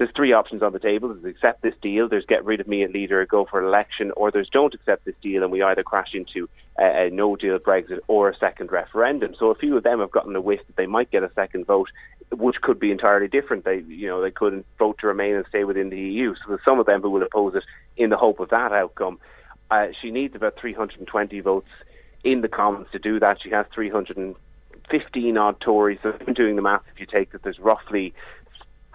there's 0.00 0.10
three 0.16 0.32
options 0.32 0.62
on 0.62 0.72
the 0.72 0.78
table. 0.78 1.12
There's 1.12 1.36
accept 1.36 1.60
this 1.60 1.74
deal, 1.82 2.08
there's 2.08 2.24
get 2.24 2.42
rid 2.46 2.58
of 2.58 2.66
me 2.66 2.82
as 2.82 2.90
leader, 2.90 3.26
go 3.26 3.44
for 3.44 3.62
election, 3.62 4.12
or 4.16 4.30
there's 4.30 4.48
don't 4.48 4.72
accept 4.72 5.04
this 5.04 5.14
deal 5.20 5.42
and 5.42 5.52
we 5.52 5.62
either 5.62 5.82
crash 5.82 6.14
into 6.14 6.48
a, 6.78 7.08
a 7.08 7.10
no 7.10 7.36
deal 7.36 7.58
Brexit 7.58 7.98
or 8.08 8.30
a 8.30 8.36
second 8.38 8.72
referendum. 8.72 9.34
So 9.38 9.50
a 9.50 9.54
few 9.54 9.76
of 9.76 9.82
them 9.82 10.00
have 10.00 10.10
gotten 10.10 10.34
a 10.34 10.40
whiff 10.40 10.60
that 10.66 10.76
they 10.76 10.86
might 10.86 11.10
get 11.10 11.22
a 11.22 11.30
second 11.34 11.66
vote, 11.66 11.90
which 12.32 12.62
could 12.62 12.80
be 12.80 12.90
entirely 12.90 13.28
different. 13.28 13.66
They, 13.66 13.80
you 13.88 14.06
know, 14.06 14.22
they 14.22 14.30
couldn't 14.30 14.64
vote 14.78 14.96
to 15.00 15.06
remain 15.06 15.34
and 15.34 15.44
stay 15.50 15.64
within 15.64 15.90
the 15.90 15.98
EU. 16.00 16.34
So 16.34 16.44
there's 16.48 16.64
some 16.66 16.80
of 16.80 16.86
them 16.86 17.02
who 17.02 17.10
will 17.10 17.22
oppose 17.22 17.54
it 17.54 17.64
in 17.98 18.08
the 18.08 18.16
hope 18.16 18.40
of 18.40 18.48
that 18.48 18.72
outcome. 18.72 19.18
Uh, 19.70 19.88
she 20.00 20.10
needs 20.10 20.34
about 20.34 20.58
320 20.58 21.40
votes 21.40 21.68
in 22.24 22.40
the 22.40 22.48
Commons 22.48 22.86
to 22.92 22.98
do 22.98 23.20
that. 23.20 23.36
She 23.42 23.50
has 23.50 23.66
315 23.74 25.36
odd 25.36 25.60
Tories. 25.60 25.98
So 26.02 26.14
I've 26.14 26.24
been 26.24 26.32
doing 26.32 26.56
the 26.56 26.62
math. 26.62 26.84
If 26.90 27.00
you 27.00 27.04
take 27.04 27.32
that, 27.32 27.42
there's 27.42 27.58
roughly 27.58 28.14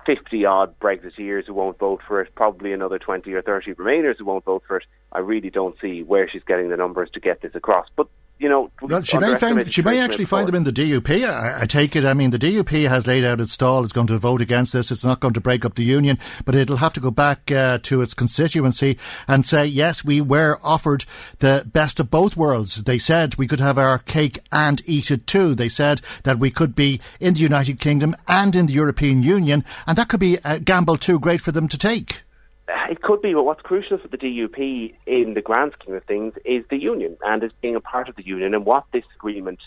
50 0.05 0.45
odd 0.45 0.79
Brexiteers 0.79 1.45
who 1.45 1.53
won't 1.53 1.79
vote 1.79 2.01
for 2.07 2.21
it, 2.21 2.33
probably 2.35 2.73
another 2.73 2.99
20 2.99 3.31
or 3.33 3.41
30 3.41 3.73
Remainers 3.73 4.17
who 4.17 4.25
won't 4.25 4.45
vote 4.45 4.63
for 4.67 4.77
it. 4.77 4.85
I 5.11 5.19
really 5.19 5.49
don't 5.49 5.75
see 5.79 6.03
where 6.03 6.29
she's 6.29 6.43
getting 6.43 6.69
the 6.69 6.77
numbers 6.77 7.09
to 7.13 7.19
get 7.19 7.41
this 7.41 7.55
across. 7.55 7.87
But 7.95 8.07
you 8.37 8.49
know, 8.49 8.69
well, 8.81 9.01
she 9.01 9.17
may 9.17 9.37
find 9.37 9.71
she 9.71 9.81
may 9.81 9.99
actually 9.99 10.25
find 10.25 10.45
them 10.45 10.55
in 10.55 10.65
the 10.65 10.73
DUP. 10.73 11.25
I, 11.25 11.61
I, 11.61 11.65
take 11.65 11.95
it. 11.95 12.03
I 12.03 12.13
mean, 12.13 12.31
the 12.31 12.37
DUP 12.37 12.87
has 12.89 13.07
laid 13.07 13.23
out 13.23 13.39
its 13.39 13.53
stall. 13.53 13.85
It's 13.85 13.93
going 13.93 14.07
to 14.07 14.17
vote 14.17 14.41
against 14.41 14.73
this. 14.73 14.91
It's 14.91 15.05
not 15.05 15.21
going 15.21 15.35
to 15.35 15.41
break 15.41 15.63
up 15.63 15.75
the 15.75 15.85
union, 15.85 16.19
but 16.43 16.53
it'll 16.53 16.77
have 16.77 16.91
to 16.93 16.99
go 16.99 17.11
back 17.11 17.49
uh, 17.49 17.79
to 17.83 18.01
its 18.01 18.13
constituency 18.13 18.97
and 19.25 19.45
say, 19.45 19.65
yes, 19.65 20.03
we 20.03 20.19
were 20.19 20.59
offered 20.61 21.05
the 21.39 21.65
best 21.71 21.99
of 22.01 22.11
both 22.11 22.35
worlds. 22.35 22.83
They 22.83 22.99
said 22.99 23.35
we 23.35 23.47
could 23.47 23.61
have 23.61 23.77
our 23.77 23.99
cake 23.99 24.39
and 24.51 24.81
eat 24.85 25.11
it 25.11 25.27
too. 25.27 25.55
They 25.55 25.69
said 25.69 26.01
that 26.23 26.37
we 26.37 26.51
could 26.51 26.75
be 26.75 26.99
in 27.21 27.35
the 27.35 27.39
United 27.39 27.79
Kingdom 27.79 28.17
and 28.27 28.53
in 28.53 28.65
the 28.65 28.73
European 28.73 29.23
Union, 29.23 29.63
and 29.87 29.97
that 29.97 30.09
could 30.09 30.19
be 30.19 30.39
a 30.43 30.59
gamble 30.59 30.97
too 30.97 31.19
great 31.19 31.39
for 31.39 31.53
them 31.53 31.69
to 31.69 31.77
take. 31.77 32.24
It 32.67 33.01
could 33.01 33.21
be, 33.21 33.33
but 33.33 33.43
what's 33.43 33.61
crucial 33.61 33.97
for 33.99 34.07
the 34.07 34.17
DUP 34.17 34.95
in 35.05 35.33
the 35.35 35.41
grand 35.41 35.73
scheme 35.79 35.95
of 35.95 36.03
things 36.05 36.33
is 36.45 36.63
the 36.69 36.77
union 36.77 37.15
and 37.23 37.43
is 37.43 37.51
being 37.61 37.75
a 37.75 37.81
part 37.81 38.09
of 38.09 38.15
the 38.15 38.25
union 38.25 38.55
and 38.55 38.65
what 38.65 38.85
this 38.91 39.03
agreement 39.15 39.59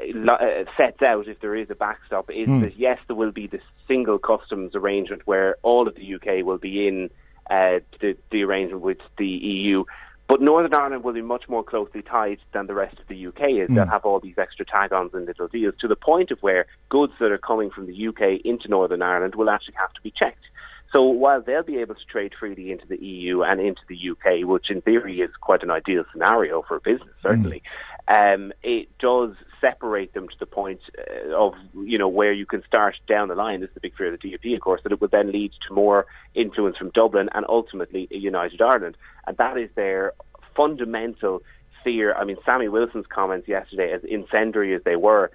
uh, 0.00 0.32
uh, 0.32 0.64
sets 0.80 1.02
out, 1.02 1.28
if 1.28 1.40
there 1.40 1.54
is 1.54 1.68
a 1.70 1.74
backstop, 1.74 2.30
is 2.30 2.48
mm. 2.48 2.62
that 2.62 2.76
yes, 2.78 2.98
there 3.06 3.16
will 3.16 3.32
be 3.32 3.46
this 3.46 3.62
single 3.86 4.18
customs 4.18 4.74
arrangement 4.74 5.22
where 5.26 5.56
all 5.62 5.86
of 5.86 5.94
the 5.96 6.14
UK 6.14 6.44
will 6.44 6.58
be 6.58 6.86
in 6.88 7.10
uh, 7.50 7.80
the, 8.00 8.16
the 8.30 8.42
arrangement 8.42 8.82
with 8.82 8.98
the 9.18 9.26
EU. 9.26 9.82
But 10.26 10.40
Northern 10.40 10.72
Ireland 10.72 11.02
will 11.02 11.12
be 11.12 11.22
much 11.22 11.48
more 11.48 11.64
closely 11.64 12.02
tied 12.02 12.38
than 12.52 12.68
the 12.68 12.74
rest 12.74 12.98
of 13.00 13.08
the 13.08 13.26
UK 13.26 13.50
is. 13.50 13.68
Mm. 13.68 13.74
They'll 13.74 13.86
have 13.86 14.04
all 14.04 14.20
these 14.20 14.38
extra 14.38 14.64
tag-ons 14.64 15.12
and 15.12 15.26
little 15.26 15.48
deals 15.48 15.74
to 15.80 15.88
the 15.88 15.96
point 15.96 16.30
of 16.30 16.38
where 16.40 16.66
goods 16.88 17.12
that 17.18 17.32
are 17.32 17.38
coming 17.38 17.70
from 17.70 17.86
the 17.86 18.08
UK 18.08 18.40
into 18.44 18.68
Northern 18.68 19.02
Ireland 19.02 19.34
will 19.34 19.50
actually 19.50 19.74
have 19.74 19.92
to 19.92 20.00
be 20.00 20.12
checked. 20.16 20.44
So 20.92 21.04
while 21.04 21.40
they'll 21.40 21.62
be 21.62 21.78
able 21.78 21.94
to 21.94 22.04
trade 22.04 22.32
freely 22.38 22.72
into 22.72 22.86
the 22.86 22.98
EU 22.98 23.42
and 23.42 23.60
into 23.60 23.82
the 23.88 24.10
UK, 24.10 24.46
which 24.46 24.70
in 24.70 24.80
theory 24.80 25.20
is 25.20 25.30
quite 25.40 25.62
an 25.62 25.70
ideal 25.70 26.04
scenario 26.12 26.62
for 26.62 26.76
a 26.76 26.80
business, 26.80 27.14
certainly, 27.22 27.62
mm. 28.08 28.34
um, 28.34 28.52
it 28.62 28.88
does 28.98 29.30
separate 29.60 30.14
them 30.14 30.26
to 30.28 30.34
the 30.40 30.46
point 30.46 30.80
uh, 30.98 31.36
of 31.36 31.54
you 31.74 31.96
know 31.96 32.08
where 32.08 32.32
you 32.32 32.44
can 32.44 32.64
start 32.66 32.96
down 33.08 33.28
the 33.28 33.36
line. 33.36 33.60
This 33.60 33.68
is 33.68 33.74
the 33.74 33.80
big 33.80 33.96
fear 33.96 34.12
of 34.12 34.20
the 34.20 34.28
DUP, 34.28 34.54
of 34.54 34.60
course, 34.60 34.80
that 34.82 34.90
it 34.90 35.00
would 35.00 35.12
then 35.12 35.30
lead 35.30 35.52
to 35.68 35.74
more 35.74 36.06
influence 36.34 36.76
from 36.76 36.90
Dublin 36.90 37.28
and 37.34 37.46
ultimately 37.48 38.08
a 38.10 38.16
united 38.16 38.60
Ireland, 38.60 38.96
and 39.28 39.36
that 39.36 39.56
is 39.58 39.70
their 39.76 40.12
fundamental 40.56 41.42
fear. 41.84 42.14
I 42.14 42.24
mean, 42.24 42.36
Sammy 42.44 42.68
Wilson's 42.68 43.06
comments 43.08 43.46
yesterday, 43.46 43.92
as 43.92 44.02
incendiary 44.02 44.74
as 44.74 44.82
they 44.84 44.96
were, 44.96 45.30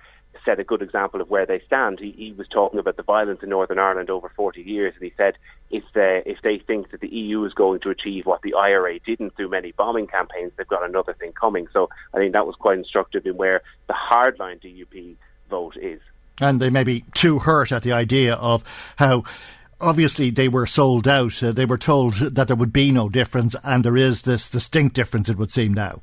set 0.45 0.59
a 0.59 0.63
good 0.63 0.81
example 0.81 1.19
of 1.19 1.29
where 1.29 1.45
they 1.45 1.59
stand. 1.65 1.99
He, 1.99 2.11
he 2.11 2.31
was 2.31 2.47
talking 2.47 2.79
about 2.79 2.95
the 2.95 3.03
violence 3.03 3.41
in 3.43 3.49
Northern 3.49 3.79
Ireland 3.79 4.09
over 4.09 4.31
40 4.35 4.61
years, 4.61 4.93
and 4.95 5.03
he 5.03 5.13
said 5.17 5.33
if 5.71 5.83
they, 5.93 6.21
if 6.25 6.37
they 6.43 6.59
think 6.59 6.91
that 6.91 7.01
the 7.01 7.07
EU 7.07 7.43
is 7.43 7.53
going 7.53 7.81
to 7.81 7.89
achieve 7.89 8.25
what 8.25 8.41
the 8.41 8.53
IRA 8.53 8.99
didn't 8.99 9.35
through 9.35 9.49
many 9.49 9.71
bombing 9.71 10.07
campaigns, 10.07 10.51
they've 10.55 10.67
got 10.67 10.87
another 10.87 11.13
thing 11.13 11.33
coming. 11.33 11.67
So 11.73 11.89
I 12.13 12.17
think 12.17 12.33
that 12.33 12.45
was 12.45 12.55
quite 12.55 12.77
instructive 12.77 13.25
in 13.25 13.35
where 13.35 13.61
the 13.87 13.93
hardline 13.93 14.61
DUP 14.61 15.15
vote 15.49 15.75
is. 15.77 15.99
And 16.39 16.61
they 16.61 16.69
may 16.69 16.83
be 16.83 17.05
too 17.13 17.39
hurt 17.39 17.71
at 17.71 17.83
the 17.83 17.93
idea 17.93 18.35
of 18.35 18.63
how 18.97 19.23
obviously 19.79 20.29
they 20.29 20.47
were 20.47 20.67
sold 20.67 21.07
out. 21.07 21.41
Uh, 21.41 21.51
they 21.51 21.65
were 21.65 21.77
told 21.77 22.15
that 22.15 22.47
there 22.47 22.55
would 22.55 22.73
be 22.73 22.91
no 22.91 23.09
difference, 23.09 23.55
and 23.63 23.83
there 23.83 23.97
is 23.97 24.21
this 24.23 24.49
distinct 24.49 24.95
difference, 24.95 25.29
it 25.29 25.37
would 25.37 25.51
seem 25.51 25.73
now 25.73 26.01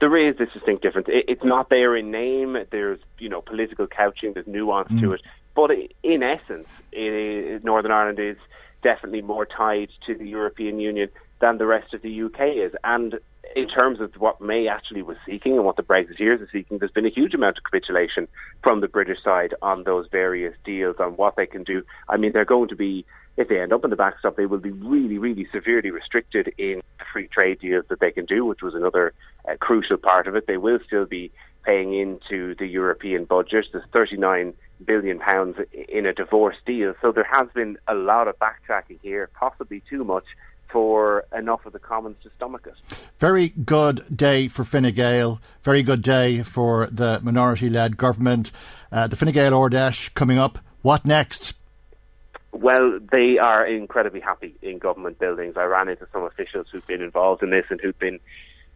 there 0.00 0.16
is 0.16 0.36
this 0.38 0.48
distinct 0.52 0.82
difference. 0.82 1.08
It, 1.08 1.24
it's 1.28 1.44
not 1.44 1.70
there 1.70 1.96
in 1.96 2.10
name. 2.10 2.56
There's 2.70 3.00
you 3.18 3.28
know 3.28 3.40
political 3.40 3.86
couching. 3.86 4.32
There's 4.34 4.46
nuance 4.46 4.90
mm. 4.90 5.00
to 5.00 5.12
it. 5.12 5.22
But 5.54 5.70
in 6.02 6.22
essence, 6.22 6.68
it, 6.92 7.64
Northern 7.64 7.90
Ireland 7.90 8.18
is 8.20 8.36
definitely 8.82 9.22
more 9.22 9.44
tied 9.44 9.88
to 10.06 10.14
the 10.14 10.26
European 10.26 10.78
Union 10.78 11.08
than 11.40 11.58
the 11.58 11.66
rest 11.66 11.94
of 11.94 12.02
the 12.02 12.22
UK 12.22 12.56
is. 12.56 12.72
And 12.84 13.18
in 13.56 13.68
terms 13.68 14.00
of 14.00 14.12
what 14.18 14.40
May 14.40 14.68
actually 14.68 15.02
was 15.02 15.16
seeking 15.26 15.56
and 15.56 15.64
what 15.64 15.76
the 15.76 15.82
Brexiteers 15.82 16.40
are 16.40 16.48
seeking, 16.52 16.78
there's 16.78 16.90
been 16.90 17.06
a 17.06 17.10
huge 17.10 17.34
amount 17.34 17.58
of 17.58 17.64
capitulation 17.64 18.28
from 18.62 18.80
the 18.80 18.88
British 18.88 19.22
side 19.22 19.54
on 19.62 19.84
those 19.84 20.06
various 20.10 20.54
deals 20.64 20.96
on 20.98 21.16
what 21.16 21.36
they 21.36 21.46
can 21.46 21.64
do. 21.64 21.82
I 22.08 22.16
mean, 22.16 22.32
they're 22.32 22.44
going 22.44 22.68
to 22.68 22.76
be 22.76 23.06
if 23.38 23.48
they 23.48 23.60
end 23.60 23.72
up 23.72 23.84
in 23.84 23.90
the 23.90 23.96
backstop, 23.96 24.36
they 24.36 24.46
will 24.46 24.58
be 24.58 24.72
really, 24.72 25.16
really 25.16 25.46
severely 25.52 25.92
restricted 25.92 26.52
in 26.58 26.82
free 27.12 27.28
trade 27.28 27.60
deals 27.60 27.84
that 27.88 28.00
they 28.00 28.10
can 28.10 28.26
do, 28.26 28.44
which 28.44 28.62
was 28.62 28.74
another 28.74 29.14
uh, 29.48 29.54
crucial 29.60 29.96
part 29.96 30.26
of 30.26 30.34
it. 30.34 30.48
They 30.48 30.56
will 30.56 30.80
still 30.84 31.06
be 31.06 31.30
paying 31.62 31.94
into 31.94 32.56
the 32.56 32.66
European 32.66 33.26
budget. 33.26 33.66
There's 33.72 33.84
39 33.92 34.54
billion 34.84 35.20
pounds 35.20 35.56
in 35.88 36.04
a 36.04 36.12
divorce 36.12 36.56
deal, 36.66 36.94
so 37.00 37.12
there 37.12 37.28
has 37.30 37.46
been 37.54 37.78
a 37.86 37.94
lot 37.94 38.26
of 38.26 38.36
backtracking 38.40 38.98
here, 39.02 39.30
possibly 39.32 39.82
too 39.88 40.04
much. 40.04 40.24
for 40.70 41.24
enough 41.34 41.64
of 41.64 41.72
the 41.72 41.78
Commons 41.78 42.16
to 42.22 42.30
stomach 42.36 42.66
it. 42.66 42.74
Very 43.18 43.48
good 43.48 44.04
day 44.14 44.48
for 44.48 44.64
Fine 44.64 44.92
Gael. 44.92 45.40
Very 45.62 45.82
good 45.82 46.02
day 46.02 46.42
for 46.42 46.88
the 46.88 47.20
minority 47.22 47.70
led 47.70 47.96
government. 47.96 48.52
Uh, 48.92 49.06
the 49.06 49.16
Fine 49.16 49.32
Gael 49.32 49.52
Fheis 49.52 50.12
coming 50.12 50.38
up. 50.38 50.58
What 50.82 51.06
next? 51.06 51.54
Well, 52.52 52.98
they 53.12 53.38
are 53.38 53.66
incredibly 53.66 54.20
happy 54.20 54.56
in 54.62 54.78
government 54.78 55.18
buildings. 55.18 55.54
I 55.56 55.64
ran 55.64 55.88
into 55.88 56.06
some 56.12 56.24
officials 56.24 56.66
who've 56.72 56.86
been 56.86 57.02
involved 57.02 57.42
in 57.42 57.50
this 57.50 57.66
and 57.70 57.80
who've 57.80 57.98
been 57.98 58.20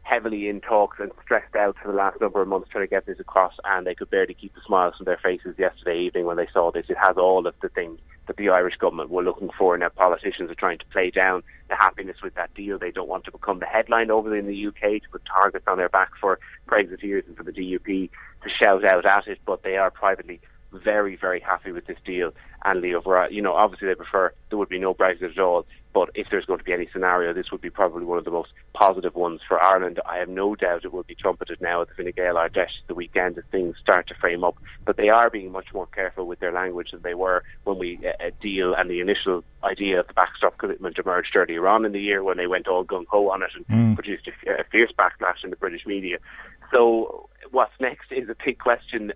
heavily 0.03 0.49
in 0.49 0.61
talks 0.61 0.99
and 1.01 1.11
stressed 1.23 1.55
out 1.55 1.77
for 1.81 1.91
the 1.91 1.97
last 1.97 2.21
number 2.21 2.43
of 2.43 2.49
months 2.49 2.69
trying 2.71 2.85
to 2.85 2.91
get 2.91 3.07
this 3.07 3.21
across, 3.21 3.55
and 3.65 3.87
they 3.87 3.95
could 3.95 4.11
barely 4.11 4.35
keep 4.35 4.55
the 4.55 4.61
smiles 4.67 4.95
from 4.97 5.05
their 5.05 5.19
faces 5.23 5.55
yesterday 5.59 5.99
evening 5.99 6.27
when 6.27 6.37
they 6.37 6.49
saw 6.53 6.71
this. 6.71 6.87
It 6.89 6.97
has 7.03 7.17
all 7.17 7.47
of 7.47 7.55
the 7.63 7.69
things 7.69 7.99
that 8.27 8.37
the 8.37 8.49
Irish 8.51 8.77
government 8.77 9.11
were 9.11 9.23
looking 9.23 9.51
for. 9.57 9.75
and 9.75 9.81
Now, 9.81 9.89
politicians 9.89 10.51
are 10.51 10.55
trying 10.57 10.79
to 10.79 10.85
play 10.87 11.11
down 11.11 11.43
the 11.69 11.77
happiness 11.77 12.17
with 12.23 12.35
that 12.35 12.53
deal. 12.55 12.79
They 12.79 12.91
don't 12.91 13.09
want 13.09 13.25
to 13.25 13.33
become 13.33 13.59
the 13.59 13.67
headline 13.67 14.11
over 14.11 14.37
in 14.37 14.47
the 14.47 14.67
UK 14.67 15.03
to 15.03 15.09
put 15.11 15.23
targets 15.25 15.65
on 15.67 15.79
their 15.79 15.89
back 15.89 16.11
for 16.21 16.39
Brexiteers 16.69 17.27
and 17.27 17.37
for 17.37 17.43
the 17.43 17.53
DUP 17.53 18.11
to 18.43 18.49
shout 18.49 18.85
out 18.85 19.07
at 19.07 19.27
it, 19.29 19.39
but 19.47 19.63
they 19.63 19.77
are 19.77 19.91
privately 19.91 20.41
very, 20.73 21.17
very 21.17 21.41
happy 21.41 21.73
with 21.73 21.87
this 21.87 21.99
deal. 22.05 22.33
And 22.65 22.81
Leo 22.81 23.01
Varadkar, 23.01 23.33
you 23.33 23.43
know, 23.43 23.55
obviously 23.55 23.89
they 23.89 23.95
prefer 23.95 24.33
there 24.49 24.59
would 24.59 24.69
be 24.69 24.79
no 24.79 24.95
Brexit 24.95 25.33
at 25.33 25.39
all. 25.39 25.67
But 25.95 26.11
if 26.15 26.29
there's 26.31 26.47
going 26.47 26.59
to 26.59 26.65
be 26.65 26.73
any 26.73 26.89
scenario, 26.91 27.35
this 27.35 27.53
would 27.53 27.61
be 27.61 27.69
probably 27.69 28.05
one 28.05 28.17
of 28.17 28.25
the 28.25 28.31
most 28.31 28.51
positive 28.73 29.15
ones 29.15 29.41
for 29.47 29.61
Ireland. 29.61 30.01
I 30.09 30.19
have 30.19 30.29
no 30.29 30.55
doubt 30.55 30.85
it 30.85 30.93
will 30.93 31.03
be 31.03 31.15
trumpeted 31.15 31.61
now 31.61 31.83
at 31.83 31.89
the 31.89 31.95
Fine 31.95 32.13
Gael 32.17 32.39
Ard 32.39 32.55
Fheis 32.55 32.69
the 32.89 32.95
weekend 32.95 33.37
as 33.37 33.45
things 33.51 33.77
start 33.79 34.07
to 34.09 34.15
frame 34.15 34.43
up. 34.43 34.57
But 34.87 34.97
they 34.97 35.11
are 35.11 35.29
being 35.29 35.53
much 35.53 35.75
more 35.75 35.87
careful 35.87 36.27
with 36.27 36.41
their 36.41 36.53
language 36.53 36.93
than 36.93 37.03
they 37.03 37.15
were 37.15 37.43
when 37.65 37.79
we 37.79 37.99
uh, 38.07 38.31
deal 38.41 38.75
and 38.75 38.89
the 38.89 39.01
initial 39.01 39.45
idea 39.63 40.01
of 40.01 40.07
the 40.07 40.15
backstop 40.15 40.57
commitment 40.57 40.99
emerged 40.99 41.37
earlier 41.37 41.69
on 41.69 41.85
in 41.85 41.93
the 41.93 42.01
year 42.01 42.25
when 42.25 42.39
they 42.39 42.47
went 42.47 42.69
all 42.69 42.85
gung 42.85 43.07
ho 43.09 43.31
on 43.31 43.43
it 43.43 43.51
and 43.55 43.67
mm. 43.67 43.95
produced 43.95 44.27
a, 44.29 44.61
a 44.61 44.65
fierce 44.65 44.93
backlash 44.99 45.45
in 45.45 45.51
the 45.51 45.57
British 45.57 45.85
media. 45.85 46.17
So 46.73 47.29
what's 47.53 47.73
next 47.81 48.11
is 48.11 48.29
a 48.29 48.37
big 48.45 48.59
question. 48.59 49.13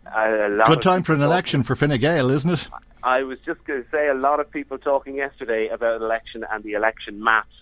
Good 0.67 0.83
time 0.83 1.03
for 1.03 1.15
an 1.15 1.23
election 1.23 1.63
for 1.63 1.75
Fine 1.75 1.99
Gael, 1.99 2.31
isn't 2.31 2.51
it? 2.51 2.69
I 3.03 3.23
was 3.23 3.39
just 3.45 3.65
going 3.65 3.83
to 3.83 3.91
say 3.91 4.09
a 4.09 4.15
lot 4.15 4.41
of 4.41 4.51
people 4.51 4.79
talking 4.79 5.17
yesterday 5.17 5.69
about 5.69 6.01
election 6.01 6.45
and 6.51 6.63
the 6.63 6.73
election 6.73 7.23
maps. 7.23 7.55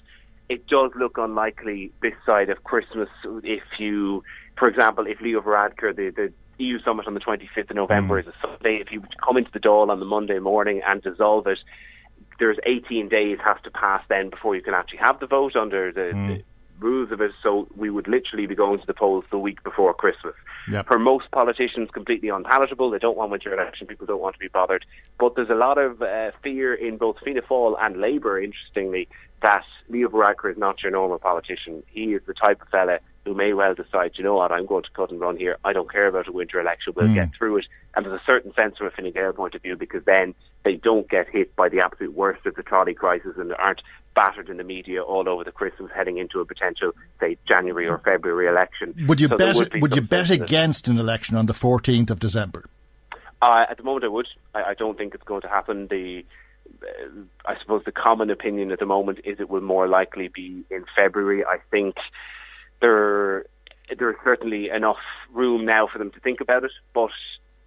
It 0.48 0.66
does 0.66 0.90
look 0.98 1.16
unlikely 1.16 1.92
this 2.02 2.14
side 2.26 2.50
of 2.50 2.64
Christmas 2.64 3.08
if 3.42 3.62
you, 3.78 4.22
for 4.58 4.68
example, 4.68 5.06
if 5.06 5.20
Leo 5.20 5.40
Varadkar, 5.40 5.96
the, 5.96 6.10
the 6.10 6.32
EU 6.58 6.78
summit 6.80 7.06
on 7.06 7.14
the 7.14 7.20
25th 7.20 7.70
of 7.70 7.76
November 7.76 8.22
mm. 8.22 8.26
is 8.26 8.34
a 8.34 8.46
Sunday, 8.46 8.78
if 8.80 8.92
you 8.92 9.02
come 9.24 9.36
into 9.36 9.50
the 9.52 9.60
Dáil 9.60 9.88
on 9.88 10.00
the 10.00 10.06
Monday 10.06 10.38
morning 10.38 10.82
and 10.86 11.02
dissolve 11.02 11.46
it, 11.46 11.58
there's 12.38 12.58
18 12.66 13.08
days 13.08 13.38
have 13.44 13.62
to 13.62 13.70
pass 13.70 14.02
then 14.08 14.30
before 14.30 14.56
you 14.56 14.62
can 14.62 14.74
actually 14.74 14.98
have 14.98 15.20
the 15.20 15.26
vote 15.26 15.56
under 15.56 15.92
the, 15.92 16.12
mm. 16.14 16.28
the 16.28 16.44
rules 16.80 17.12
of 17.12 17.20
it, 17.20 17.30
so 17.42 17.68
we 17.76 17.90
would 17.90 18.08
literally 18.08 18.46
be 18.46 18.54
going 18.54 18.80
to 18.80 18.86
the 18.86 18.94
polls 18.94 19.24
the 19.30 19.38
week 19.38 19.62
before 19.62 19.94
Christmas. 19.94 20.34
Yep. 20.68 20.86
For 20.86 20.98
most 20.98 21.30
politicians, 21.30 21.90
completely 21.92 22.28
unpalatable. 22.28 22.90
They 22.90 22.98
don't 22.98 23.16
want 23.16 23.30
winter 23.30 23.52
election. 23.52 23.86
People 23.86 24.06
don't 24.06 24.20
want 24.20 24.34
to 24.34 24.40
be 24.40 24.48
bothered. 24.48 24.84
But 25.18 25.36
there's 25.36 25.50
a 25.50 25.54
lot 25.54 25.78
of 25.78 26.02
uh, 26.02 26.30
fear 26.42 26.74
in 26.74 26.96
both 26.96 27.16
Fianna 27.24 27.42
Fáil 27.42 27.76
and 27.80 28.00
Labour, 28.00 28.40
interestingly, 28.40 29.08
that 29.42 29.64
Leo 29.88 30.08
Varadkar 30.08 30.52
is 30.52 30.58
not 30.58 30.82
your 30.82 30.92
normal 30.92 31.18
politician. 31.18 31.82
He 31.88 32.14
is 32.14 32.22
the 32.26 32.34
type 32.34 32.62
of 32.62 32.68
fella 32.68 32.98
who 33.24 33.34
may 33.34 33.52
well 33.52 33.74
decide, 33.74 34.12
you 34.16 34.24
know 34.24 34.34
what, 34.34 34.52
I'm 34.52 34.66
going 34.66 34.82
to 34.84 34.90
cut 34.90 35.10
and 35.10 35.20
run 35.20 35.36
here. 35.36 35.56
I 35.64 35.72
don't 35.72 35.90
care 35.90 36.06
about 36.06 36.28
a 36.28 36.32
winter 36.32 36.60
election. 36.60 36.92
We'll 36.94 37.08
mm. 37.08 37.14
get 37.14 37.30
through 37.36 37.58
it. 37.58 37.66
And 37.94 38.04
there's 38.04 38.20
a 38.20 38.24
certain 38.30 38.52
sense 38.54 38.76
from 38.76 38.88
a 38.88 38.90
Fine 38.90 39.12
Gael 39.12 39.32
point 39.32 39.54
of 39.54 39.62
view 39.62 39.76
because 39.76 40.04
then 40.04 40.34
they 40.64 40.74
don't 40.74 41.08
get 41.08 41.28
hit 41.28 41.56
by 41.56 41.68
the 41.68 41.80
absolute 41.80 42.12
worst 42.12 42.44
of 42.44 42.54
the 42.54 42.62
trolley 42.62 42.94
crisis 42.94 43.32
and 43.36 43.54
aren't 43.54 43.80
battered 44.14 44.48
in 44.48 44.58
the 44.58 44.64
media 44.64 45.02
all 45.02 45.28
over 45.28 45.42
the 45.42 45.52
Christmas 45.52 45.90
heading 45.94 46.18
into 46.18 46.40
a 46.40 46.44
potential, 46.44 46.92
say, 47.18 47.36
January 47.48 47.88
or 47.88 47.98
February 47.98 48.46
election. 48.46 48.94
Would 49.08 49.20
you 49.20 49.28
so 49.28 49.36
bet? 49.36 49.56
Would, 49.56 49.82
would 49.82 49.96
you 49.96 50.02
bet 50.02 50.30
against 50.30 50.86
an 50.88 50.98
election 50.98 51.36
on 51.36 51.46
the 51.46 51.52
14th 51.54 52.10
of 52.10 52.20
December? 52.20 52.66
Uh, 53.40 53.64
at 53.68 53.76
the 53.76 53.82
moment, 53.82 54.04
I 54.04 54.08
would. 54.08 54.28
I, 54.54 54.62
I 54.62 54.74
don't 54.74 54.96
think 54.96 55.14
it's 55.14 55.24
going 55.24 55.42
to 55.42 55.48
happen. 55.48 55.88
The 55.88 56.24
uh, 56.82 57.20
I 57.46 57.58
suppose 57.60 57.82
the 57.84 57.92
common 57.92 58.30
opinion 58.30 58.70
at 58.70 58.78
the 58.78 58.86
moment 58.86 59.20
is 59.24 59.40
it 59.40 59.50
will 59.50 59.60
more 59.60 59.88
likely 59.88 60.28
be 60.28 60.64
in 60.70 60.84
February. 60.96 61.44
I 61.44 61.58
think 61.70 61.96
there 62.84 63.46
there 63.98 64.10
is 64.10 64.16
certainly 64.24 64.68
enough 64.68 65.02
room 65.32 65.64
now 65.64 65.86
for 65.90 65.98
them 65.98 66.10
to 66.10 66.20
think 66.20 66.40
about 66.40 66.64
it, 66.64 66.72
but 66.92 67.10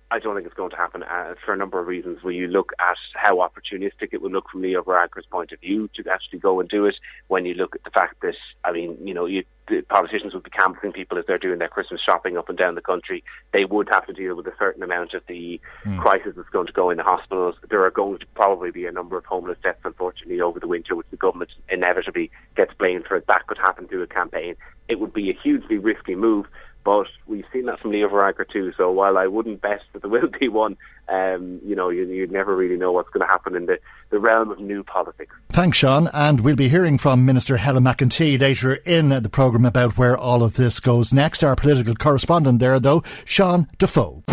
I 0.09 0.19
don't 0.19 0.35
think 0.35 0.47
it's 0.47 0.55
going 0.55 0.69
to 0.69 0.77
happen 0.77 1.03
uh, 1.03 1.35
for 1.43 1.53
a 1.53 1.57
number 1.57 1.79
of 1.79 1.87
reasons. 1.87 2.23
When 2.23 2.35
you 2.35 2.47
look 2.47 2.71
at 2.79 2.95
how 3.13 3.37
opportunistic 3.37 4.09
it 4.13 4.21
would 4.21 4.31
look 4.31 4.49
from 4.49 4.61
Leo 4.61 4.81
Varadkar's 4.81 5.25
point 5.29 5.51
of 5.51 5.59
view 5.59 5.89
to 5.95 6.09
actually 6.09 6.39
go 6.39 6.61
and 6.61 6.69
do 6.69 6.85
it, 6.85 6.95
when 7.27 7.45
you 7.45 7.53
look 7.53 7.75
at 7.75 7.83
the 7.83 7.89
fact 7.89 8.21
that, 8.21 8.35
I 8.63 8.71
mean, 8.71 8.97
you 9.05 9.13
know, 9.13 9.25
you, 9.25 9.43
the 9.67 9.81
politicians 9.81 10.33
would 10.33 10.43
be 10.43 10.49
canvassing 10.49 10.93
people 10.93 11.17
as 11.17 11.25
they're 11.27 11.37
doing 11.37 11.59
their 11.59 11.67
Christmas 11.67 11.99
shopping 12.01 12.37
up 12.37 12.47
and 12.47 12.57
down 12.57 12.75
the 12.75 12.81
country. 12.81 13.21
They 13.51 13.65
would 13.65 13.89
have 13.91 14.07
to 14.07 14.13
deal 14.13 14.35
with 14.35 14.47
a 14.47 14.53
certain 14.57 14.81
amount 14.81 15.13
of 15.13 15.23
the 15.27 15.59
mm. 15.83 15.99
crisis 15.99 16.33
that's 16.37 16.49
going 16.49 16.67
to 16.67 16.73
go 16.73 16.89
in 16.89 16.97
the 16.97 17.03
hospitals. 17.03 17.55
There 17.69 17.83
are 17.83 17.91
going 17.91 18.19
to 18.19 18.25
probably 18.27 18.71
be 18.71 18.85
a 18.85 18.91
number 18.93 19.17
of 19.17 19.25
homeless 19.25 19.57
deaths, 19.61 19.81
unfortunately, 19.83 20.39
over 20.39 20.57
the 20.57 20.67
winter, 20.67 20.95
which 20.95 21.07
the 21.11 21.17
government 21.17 21.51
inevitably 21.69 22.31
gets 22.55 22.73
blamed 22.75 23.07
for. 23.07 23.19
That 23.27 23.45
could 23.47 23.57
happen 23.57 23.89
through 23.89 24.03
a 24.03 24.07
campaign. 24.07 24.55
It 24.87 25.01
would 25.01 25.11
be 25.11 25.29
a 25.29 25.33
hugely 25.33 25.77
risky 25.77 26.15
move 26.15 26.45
but 26.87 27.07
we've 27.25 27.43
seen 27.51 27.65
that 27.65 27.81
from 27.81 27.91
Leo 27.91 28.07
Varadkar 28.07 28.49
too. 28.49 28.71
So 28.77 28.89
while 28.89 29.17
I 29.17 29.27
wouldn't 29.27 29.61
bet 29.61 29.81
that 29.91 30.03
there 30.03 30.09
will 30.09 30.29
be 30.39 30.47
one, 30.47 30.77
um, 31.09 31.59
you 31.65 31.75
know, 31.75 31.89
you, 31.89 32.21
would 32.21 32.31
never 32.31 32.55
really 32.55 32.77
know 32.77 32.93
what's 32.93 33.09
going 33.09 33.27
to 33.27 33.27
happen 33.27 33.57
in 33.57 33.65
the, 33.65 33.77
the 34.09 34.19
realm 34.19 34.51
of 34.51 34.59
new 34.59 34.85
politics. 34.85 35.35
Thanks, 35.49 35.79
Sean. 35.79 36.09
And 36.13 36.39
we'll 36.39 36.55
be 36.55 36.69
hearing 36.69 36.97
from 36.97 37.25
Minister 37.25 37.57
Helen 37.57 37.83
McEntee 37.83 38.39
later 38.39 38.75
in 38.75 39.09
the 39.09 39.27
programme 39.29 39.65
about 39.65 39.97
where 39.97 40.17
all 40.17 40.43
of 40.43 40.53
this 40.53 40.79
goes 40.79 41.11
next. 41.11 41.43
Our 41.43 41.57
political 41.57 41.93
correspondent 41.93 42.59
there, 42.59 42.79
though, 42.79 43.03
Sean 43.25 43.67
Defoe. 43.77 44.23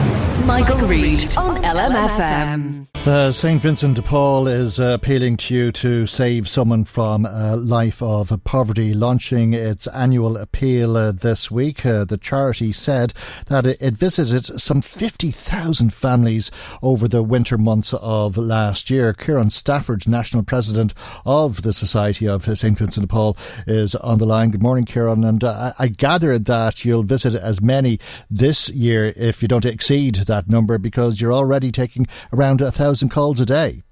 Michael, 0.47 0.87
Reade 0.87 1.37
on 1.37 1.63
LMFM. 1.63 2.87
St. 3.05 3.61
Vincent 3.61 3.97
de 3.97 4.01
Paul 4.01 4.49
is 4.49 4.81
uh, 4.81 4.97
appealing 4.99 5.37
to 5.37 5.55
you 5.55 5.73
to 5.73 6.07
save 6.07 6.49
someone 6.49 6.87
from 6.87 7.27
a 7.27 7.55
life 7.55 8.03
of 8.03 8.33
poverty, 8.45 8.95
launching 8.95 9.53
its 9.53 9.87
annual 9.89 10.39
appeal 10.39 10.97
uh, 10.97 11.13
this 11.13 11.51
week. 11.51 11.85
Uh, 11.85 12.07
the 12.07 12.17
charity 12.17 12.73
said 12.73 13.13
that 13.49 13.67
it 13.67 13.95
visited 13.95 14.47
some 14.59 14.81
50,000 14.81 15.93
families 15.93 16.51
over 16.83 17.07
the 17.07 17.23
winter 17.23 17.59
months 17.59 17.93
of 17.93 18.39
last 18.39 18.89
year. 18.89 19.13
Kieran 19.13 19.51
Stafford, 19.51 20.09
National 20.09 20.43
President 20.43 20.95
of 21.27 21.61
the 21.61 21.75
Society 21.75 22.27
of 22.27 22.45
St. 22.45 22.79
Vincent 22.79 23.07
de 23.07 23.07
Paul, 23.07 23.37
is 23.67 23.95
on 23.97 24.17
the 24.17 24.25
line. 24.25 24.49
Good 24.51 24.63
morning, 24.63 24.87
Kieran. 24.87 25.25
And 25.25 25.45
uh, 25.45 25.75
I 25.79 25.89
gather 25.89 26.39
that 26.39 26.87
you'll 26.87 27.03
visit 27.03 27.35
as 27.35 27.61
many 27.61 28.01
this 28.31 28.71
year 28.71 29.13
if 29.15 29.43
you 29.43 29.49
don't 29.49 29.67
exceed 29.67 30.15
that 30.27 30.49
number 30.49 30.79
because 30.79 31.21
you're 31.21 31.33
already 31.33 31.71
taking 31.71 32.07
around 32.33 32.61
a 32.61 32.73
thousand 32.73 33.11
calls 33.11 33.41
a 33.41 33.47
day. 33.47 33.83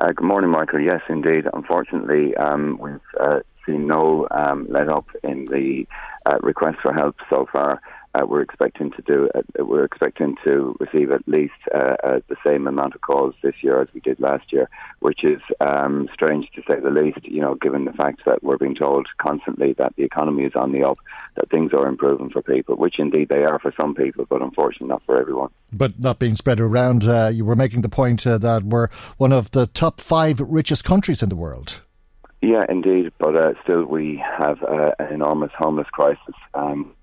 Uh, 0.00 0.12
good 0.12 0.26
morning, 0.26 0.50
Michael. 0.50 0.80
Yes, 0.80 1.00
indeed. 1.08 1.44
Unfortunately, 1.52 2.36
um, 2.36 2.78
we've 2.80 3.00
uh, 3.20 3.40
seen 3.66 3.86
no 3.86 4.28
um, 4.30 4.66
let 4.70 4.88
up 4.88 5.06
in 5.24 5.44
the 5.46 5.86
uh, 6.26 6.38
request 6.40 6.78
for 6.82 6.92
help 6.92 7.16
so 7.28 7.46
far 7.52 7.80
uh, 8.18 8.26
we're 8.26 8.42
expecting 8.42 8.90
to 8.92 9.02
do. 9.02 9.28
Uh, 9.34 9.64
we're 9.64 9.84
expecting 9.84 10.36
to 10.44 10.76
receive 10.80 11.10
at 11.10 11.26
least 11.26 11.54
uh, 11.74 11.96
uh, 12.04 12.20
the 12.28 12.36
same 12.44 12.66
amount 12.66 12.94
of 12.94 13.00
calls 13.00 13.34
this 13.42 13.54
year 13.62 13.80
as 13.80 13.88
we 13.94 14.00
did 14.00 14.18
last 14.20 14.52
year, 14.52 14.68
which 15.00 15.24
is 15.24 15.40
um, 15.60 16.08
strange 16.12 16.48
to 16.54 16.62
say 16.66 16.80
the 16.80 16.90
least. 16.90 17.24
You 17.24 17.40
know, 17.40 17.54
given 17.56 17.84
the 17.84 17.92
fact 17.92 18.22
that 18.26 18.42
we're 18.42 18.58
being 18.58 18.74
told 18.74 19.06
constantly 19.20 19.74
that 19.74 19.94
the 19.96 20.04
economy 20.04 20.44
is 20.44 20.52
on 20.54 20.72
the 20.72 20.84
up, 20.84 20.98
that 21.36 21.50
things 21.50 21.72
are 21.72 21.86
improving 21.86 22.30
for 22.30 22.42
people, 22.42 22.76
which 22.76 22.98
indeed 22.98 23.28
they 23.28 23.44
are 23.44 23.58
for 23.58 23.72
some 23.76 23.94
people, 23.94 24.26
but 24.28 24.42
unfortunately 24.42 24.88
not 24.88 25.02
for 25.04 25.20
everyone. 25.20 25.50
But 25.72 25.98
not 26.00 26.18
being 26.18 26.36
spread 26.36 26.60
around, 26.60 27.04
uh, 27.04 27.30
you 27.32 27.44
were 27.44 27.56
making 27.56 27.82
the 27.82 27.88
point 27.88 28.26
uh, 28.26 28.38
that 28.38 28.64
we're 28.64 28.88
one 29.18 29.32
of 29.32 29.50
the 29.50 29.66
top 29.66 30.00
five 30.00 30.40
richest 30.40 30.84
countries 30.84 31.22
in 31.22 31.28
the 31.28 31.36
world. 31.36 31.82
Yeah, 32.40 32.64
indeed, 32.68 33.12
but 33.18 33.34
still 33.64 33.84
we 33.84 34.22
have 34.38 34.58
an 34.62 35.12
enormous 35.12 35.50
homeless 35.58 35.88
crisis. 35.90 36.34
Um, 36.54 36.94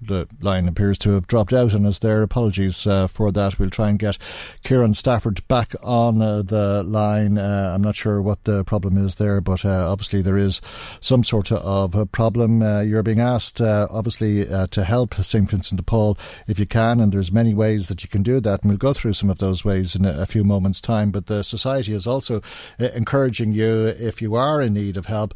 the 0.00 0.28
line 0.40 0.68
appears 0.68 0.98
to 0.98 1.10
have 1.10 1.26
dropped 1.26 1.52
out 1.52 1.74
on 1.74 1.84
us 1.84 1.98
there. 1.98 2.22
Apologies 2.22 2.86
uh, 2.86 3.06
for 3.08 3.32
that. 3.32 3.58
We'll 3.58 3.70
try 3.70 3.88
and 3.88 3.98
get 3.98 4.18
Kieran 4.62 4.94
Stafford 4.94 5.46
back 5.48 5.74
on 5.82 6.22
uh, 6.22 6.42
the 6.42 6.82
line. 6.84 7.38
Uh, 7.38 7.72
I'm 7.74 7.82
not 7.82 7.96
sure 7.96 8.22
what 8.22 8.44
the 8.44 8.64
problem 8.64 8.96
is 8.96 9.16
there, 9.16 9.40
but 9.40 9.64
uh, 9.64 9.90
obviously 9.90 10.22
there 10.22 10.36
is 10.36 10.60
some 11.00 11.24
sort 11.24 11.50
of 11.50 11.94
a 11.94 12.06
problem. 12.06 12.62
Uh, 12.62 12.80
you're 12.80 13.02
being 13.02 13.20
asked, 13.20 13.60
uh, 13.60 13.88
obviously, 13.90 14.44
to 14.44 14.84
help 14.84 15.14
St. 15.14 15.50
Vincent 15.50 15.78
de 15.78 15.82
Paul 15.82 16.16
if 16.46 16.58
you 16.58 16.66
can, 16.66 17.00
and 17.00 17.12
there's 17.12 17.32
many 17.32 17.54
ways 17.54 17.88
that 17.88 18.02
you 18.02 18.08
can 18.08 18.22
do 18.22 18.40
that, 18.40 18.62
and 18.62 18.70
we'll 18.70 18.78
go 18.78 18.92
through 18.92 19.14
some 19.14 19.30
of 19.30 19.38
those 19.38 19.64
ways 19.64 19.94
in 19.94 20.04
a, 20.04 20.20
a 20.20 20.26
few 20.26 20.44
moments' 20.44 20.80
time. 20.80 21.10
But 21.10 21.26
the 21.26 21.42
Society 21.42 21.92
is 21.92 22.06
also 22.06 22.42
encouraging 22.78 23.52
you, 23.52 23.86
if 23.86 24.20
you 24.20 24.34
are 24.34 24.60
in 24.60 24.74
need 24.74 24.96
of 24.96 25.06
help, 25.06 25.34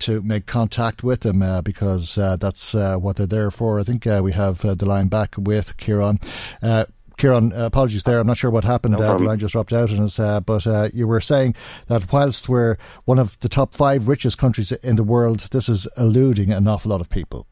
to 0.00 0.22
make 0.22 0.46
contact 0.46 1.04
with 1.04 1.20
them 1.20 1.62
because 1.62 2.14
that's 2.14 2.74
what 2.74 3.16
they're 3.16 3.26
there 3.26 3.50
for. 3.50 3.78
I 3.78 3.84
think 3.84 3.91
uh, 4.06 4.20
we 4.22 4.32
have 4.32 4.64
uh, 4.64 4.74
the 4.74 4.86
line 4.86 5.08
back 5.08 5.34
with 5.36 5.76
Kieran. 5.76 6.18
Uh, 6.62 6.84
Kieran, 7.16 7.52
uh, 7.52 7.66
apologies 7.66 8.02
there. 8.02 8.18
I'm 8.18 8.26
not 8.26 8.36
sure 8.36 8.50
what 8.50 8.64
happened. 8.64 8.94
No 8.98 9.02
uh, 9.02 9.16
the 9.16 9.24
line 9.24 9.38
just 9.38 9.52
dropped 9.52 9.72
out 9.72 9.90
on 9.90 10.00
us. 10.00 10.18
Uh, 10.18 10.40
but 10.40 10.66
uh, 10.66 10.88
you 10.92 11.06
were 11.06 11.20
saying 11.20 11.54
that 11.86 12.12
whilst 12.12 12.48
we're 12.48 12.76
one 13.04 13.18
of 13.18 13.38
the 13.40 13.48
top 13.48 13.74
five 13.74 14.08
richest 14.08 14.38
countries 14.38 14.72
in 14.72 14.96
the 14.96 15.04
world, 15.04 15.48
this 15.52 15.68
is 15.68 15.86
eluding 15.96 16.52
an 16.52 16.66
awful 16.66 16.90
lot 16.90 17.00
of 17.00 17.08
people. 17.08 17.46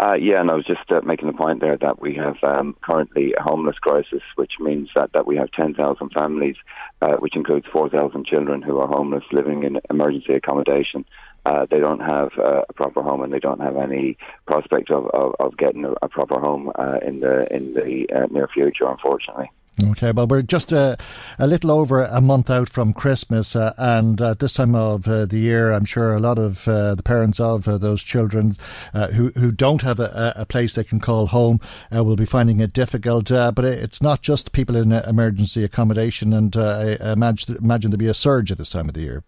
Uh, 0.00 0.14
yeah, 0.14 0.40
and 0.40 0.48
I 0.48 0.54
was 0.54 0.64
just 0.64 0.90
uh, 0.90 1.00
making 1.04 1.26
the 1.26 1.34
point 1.34 1.60
there 1.60 1.76
that 1.76 2.00
we 2.00 2.14
have 2.14 2.36
um, 2.44 2.76
currently 2.82 3.34
a 3.36 3.42
homeless 3.42 3.78
crisis, 3.78 4.22
which 4.36 4.52
means 4.60 4.90
that, 4.94 5.12
that 5.12 5.26
we 5.26 5.36
have 5.36 5.50
10,000 5.50 6.10
families, 6.10 6.54
uh, 7.02 7.16
which 7.16 7.34
includes 7.34 7.66
4,000 7.72 8.24
children 8.24 8.62
who 8.62 8.78
are 8.78 8.86
homeless 8.86 9.24
living 9.32 9.64
in 9.64 9.80
emergency 9.90 10.34
accommodation. 10.34 11.04
Uh, 11.46 11.66
they 11.70 11.78
don't 11.78 12.00
have 12.00 12.30
uh, 12.38 12.62
a 12.68 12.72
proper 12.74 13.02
home 13.02 13.22
and 13.22 13.32
they 13.32 13.38
don't 13.38 13.60
have 13.60 13.76
any 13.76 14.16
prospect 14.46 14.90
of, 14.90 15.06
of, 15.14 15.34
of 15.40 15.56
getting 15.56 15.84
a, 15.84 15.92
a, 16.02 16.08
proper 16.08 16.38
home 16.38 16.70
uh, 16.78 16.98
in 17.06 17.20
the 17.20 17.46
in 17.54 17.74
the 17.74 18.06
near 18.30 18.48
future, 18.48 18.86
unfortunately. 18.86 19.50
Okay, 19.84 20.10
well, 20.10 20.26
we're 20.26 20.42
just 20.42 20.72
a, 20.72 20.96
a, 21.38 21.46
little 21.46 21.70
over 21.70 22.02
a 22.02 22.20
month 22.20 22.50
out 22.50 22.68
from 22.68 22.92
Christmas, 22.92 23.54
uh, 23.54 23.74
and 23.78 24.20
at 24.20 24.40
this 24.40 24.54
time 24.54 24.74
of 24.74 25.06
uh, 25.06 25.24
the 25.24 25.38
year, 25.38 25.70
I'm 25.70 25.84
sure 25.84 26.14
a 26.14 26.20
lot 26.20 26.36
of 26.36 26.66
uh, 26.66 26.96
the 26.96 27.02
parents 27.02 27.38
of 27.38 27.68
uh, 27.68 27.78
those 27.78 28.02
children 28.02 28.54
uh, 28.92 29.08
who 29.08 29.28
who 29.30 29.52
don't 29.52 29.82
have 29.82 30.00
a, 30.00 30.32
a, 30.34 30.46
place 30.46 30.72
they 30.72 30.82
can 30.82 30.98
call 30.98 31.28
home 31.28 31.60
uh, 31.96 32.02
will 32.02 32.16
be 32.16 32.24
finding 32.24 32.58
it 32.58 32.72
difficult. 32.72 33.28
but 33.28 33.64
it's 33.64 34.02
not 34.02 34.20
just 34.20 34.50
people 34.50 34.74
in 34.74 34.90
emergency 34.90 35.62
accommodation, 35.62 36.32
and 36.32 36.56
I 36.56 36.96
imagine, 37.12 37.56
imagine 37.56 37.92
there'll 37.92 37.98
be 37.98 38.08
a 38.08 38.14
surge 38.14 38.50
at 38.50 38.58
this 38.58 38.70
time 38.70 38.88
of 38.88 38.94
the 38.94 39.02
year. 39.02 39.22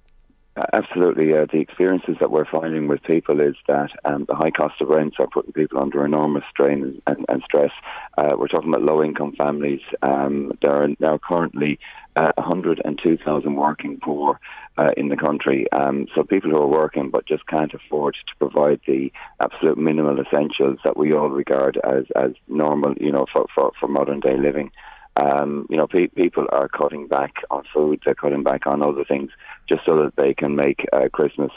Absolutely. 0.72 1.32
Uh, 1.32 1.46
the 1.52 1.60
experiences 1.60 2.16
that 2.20 2.30
we're 2.30 2.44
finding 2.50 2.88
with 2.88 3.02
people 3.04 3.40
is 3.40 3.54
that 3.68 3.90
um, 4.04 4.24
the 4.28 4.34
high 4.34 4.50
cost 4.50 4.80
of 4.80 4.88
rents 4.88 5.16
are 5.18 5.28
putting 5.32 5.52
people 5.52 5.78
under 5.78 6.04
enormous 6.04 6.44
strain 6.50 6.82
and, 6.82 7.02
and, 7.06 7.26
and 7.28 7.42
stress. 7.44 7.70
Uh, 8.18 8.32
we're 8.38 8.48
talking 8.48 8.68
about 8.68 8.82
low 8.82 9.02
income 9.02 9.32
families. 9.36 9.80
Um, 10.02 10.52
there 10.60 10.82
are 10.82 10.88
now 10.98 11.18
currently 11.18 11.78
uh, 12.16 12.32
102,000 12.36 13.54
working 13.54 13.98
poor 14.02 14.40
uh, 14.76 14.90
in 14.96 15.08
the 15.08 15.16
country. 15.16 15.66
Um, 15.72 16.06
so 16.14 16.22
people 16.22 16.50
who 16.50 16.56
are 16.56 16.66
working 16.66 17.10
but 17.10 17.26
just 17.26 17.46
can't 17.46 17.72
afford 17.72 18.14
to 18.14 18.36
provide 18.38 18.80
the 18.86 19.12
absolute 19.40 19.78
minimal 19.78 20.18
essentials 20.20 20.78
that 20.84 20.96
we 20.96 21.12
all 21.12 21.30
regard 21.30 21.78
as, 21.84 22.04
as 22.16 22.32
normal, 22.48 22.94
you 23.00 23.12
know, 23.12 23.26
for, 23.32 23.46
for, 23.54 23.72
for 23.78 23.88
modern 23.88 24.20
day 24.20 24.36
living. 24.36 24.70
Um, 25.16 25.66
you 25.68 25.76
know, 25.76 25.86
pe- 25.86 26.08
people 26.08 26.46
are 26.50 26.68
cutting 26.68 27.08
back 27.08 27.34
on 27.50 27.64
food, 27.74 28.00
they're 28.04 28.14
cutting 28.14 28.42
back 28.42 28.66
on 28.66 28.82
other 28.82 29.04
things 29.04 29.30
just 29.68 29.82
so 29.84 30.02
that 30.02 30.16
they 30.16 30.34
can 30.34 30.56
make 30.56 30.86
uh, 30.92 31.08
Christmas 31.12 31.52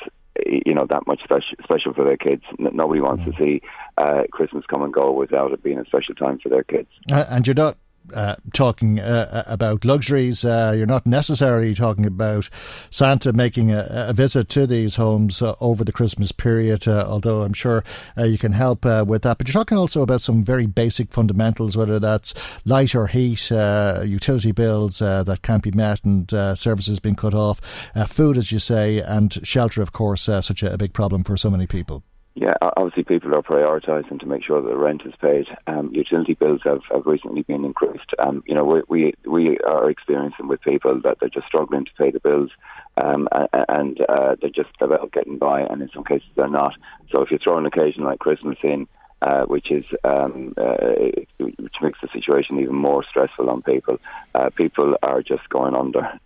you 0.45 0.73
know 0.73 0.85
that 0.89 1.05
much 1.05 1.21
special 1.23 1.55
special 1.63 1.93
for 1.93 2.03
their 2.03 2.17
kids. 2.17 2.43
Nobody 2.57 3.01
wants 3.01 3.23
mm. 3.23 3.25
to 3.25 3.37
see 3.37 3.61
uh, 3.97 4.23
Christmas 4.31 4.65
come 4.67 4.81
and 4.81 4.93
go 4.93 5.11
without 5.11 5.51
it 5.51 5.63
being 5.63 5.77
a 5.77 5.85
special 5.85 6.15
time 6.15 6.39
for 6.39 6.49
their 6.49 6.63
kids. 6.63 6.87
Uh, 7.11 7.25
and 7.29 7.45
you're 7.45 7.53
not 7.53 7.77
uh, 8.15 8.35
talking 8.53 8.99
uh, 8.99 9.27
uh, 9.31 9.43
about 9.47 9.85
luxuries. 9.85 10.43
Uh, 10.43 10.73
you're 10.75 10.85
not 10.85 11.05
necessarily 11.05 11.73
talking 11.73 12.05
about 12.05 12.49
Santa 12.89 13.33
making 13.33 13.71
a, 13.71 13.87
a 13.89 14.13
visit 14.13 14.49
to 14.49 14.67
these 14.67 14.95
homes 14.95 15.41
uh, 15.41 15.55
over 15.61 15.83
the 15.83 15.91
Christmas 15.91 16.31
period, 16.31 16.87
uh, 16.87 17.05
although 17.07 17.43
I'm 17.43 17.53
sure 17.53 17.83
you 18.17 18.37
can 18.37 18.53
help 18.53 18.85
with 18.85 19.23
that. 19.23 19.37
But 19.37 19.47
you're 19.47 19.53
talking 19.53 19.77
also 19.77 20.01
about 20.01 20.21
some 20.21 20.43
very 20.43 20.65
basic 20.65 21.11
fundamentals, 21.11 21.77
whether 21.77 21.99
that's 21.99 22.33
light 22.65 22.95
or 22.95 23.07
heat, 23.07 23.49
utility 23.49 24.51
bills 24.51 24.99
that 24.99 25.39
can't 25.41 25.63
be 25.63 25.71
met 25.71 26.03
and 26.03 26.29
services 26.57 26.99
being 26.99 27.15
cut 27.15 27.33
off, 27.33 27.61
food, 28.07 28.37
as 28.37 28.51
you 28.51 28.59
say, 28.59 28.99
and 28.99 29.45
shelter, 29.45 29.81
of 29.81 29.93
course, 29.93 30.23
such 30.23 30.63
a, 30.63 30.73
a 30.73 30.77
big 30.77 30.93
problem 30.93 31.23
for 31.23 31.37
so 31.37 31.49
many 31.49 31.67
people. 31.67 32.03
Yeah, 32.35 32.55
obviously 32.61 33.03
people 33.03 33.35
are 33.35 33.43
prioritising 33.43 34.19
to 34.19 34.25
make 34.25 34.43
sure 34.43 34.59
that 34.59 34.67
the 34.67 34.75
rent 34.75 35.03
is 35.05 35.13
paid. 35.21 35.45
Um, 35.67 35.91
utility 35.93 36.33
bills 36.33 36.61
have, 36.63 36.81
have 36.91 37.05
recently 37.05 37.43
been 37.43 37.63
increased. 37.63 38.09
Um, 38.17 38.43
you 38.47 38.55
know, 38.55 38.65
we, 38.65 38.81
we 38.89 39.13
we 39.23 39.59
are 39.59 39.87
experiencing 39.87 40.47
with 40.47 40.59
people 40.61 40.99
that 41.01 41.19
they're 41.19 41.29
just 41.29 41.45
struggling 41.45 41.85
to 41.85 41.91
pay 41.95 42.09
the 42.09 42.19
bills, 42.19 42.49
um, 42.97 43.29
and 43.69 44.01
uh, 44.09 44.35
they're 44.41 44.49
just 44.49 44.71
about 44.81 45.11
getting 45.11 45.37
by, 45.37 45.61
and 45.61 45.83
in 45.83 45.91
some 45.93 46.03
cases 46.03 46.27
they're 46.35 46.47
not. 46.47 46.73
So 47.11 47.21
if 47.21 47.29
you 47.29 47.37
throw 47.37 47.59
an 47.59 47.67
occasion 47.67 48.03
like 48.03 48.17
Christmas 48.17 48.57
in, 48.63 48.87
uh, 49.21 49.43
which 49.43 49.69
is 49.69 49.85
um, 50.03 50.55
uh, 50.57 51.11
which 51.37 51.75
makes 51.83 51.99
the 52.01 52.09
situation 52.11 52.59
even 52.59 52.75
more 52.75 53.03
stressful 53.03 53.47
on 53.47 53.61
people, 53.61 53.99
uh, 54.33 54.49
people 54.49 54.95
are 55.03 55.21
just 55.21 55.47
going 55.49 55.75
under. 55.75 56.19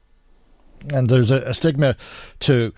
And 0.94 1.10
there's 1.10 1.32
a, 1.32 1.42
a 1.42 1.54
stigma 1.54 1.98
to 2.42 2.74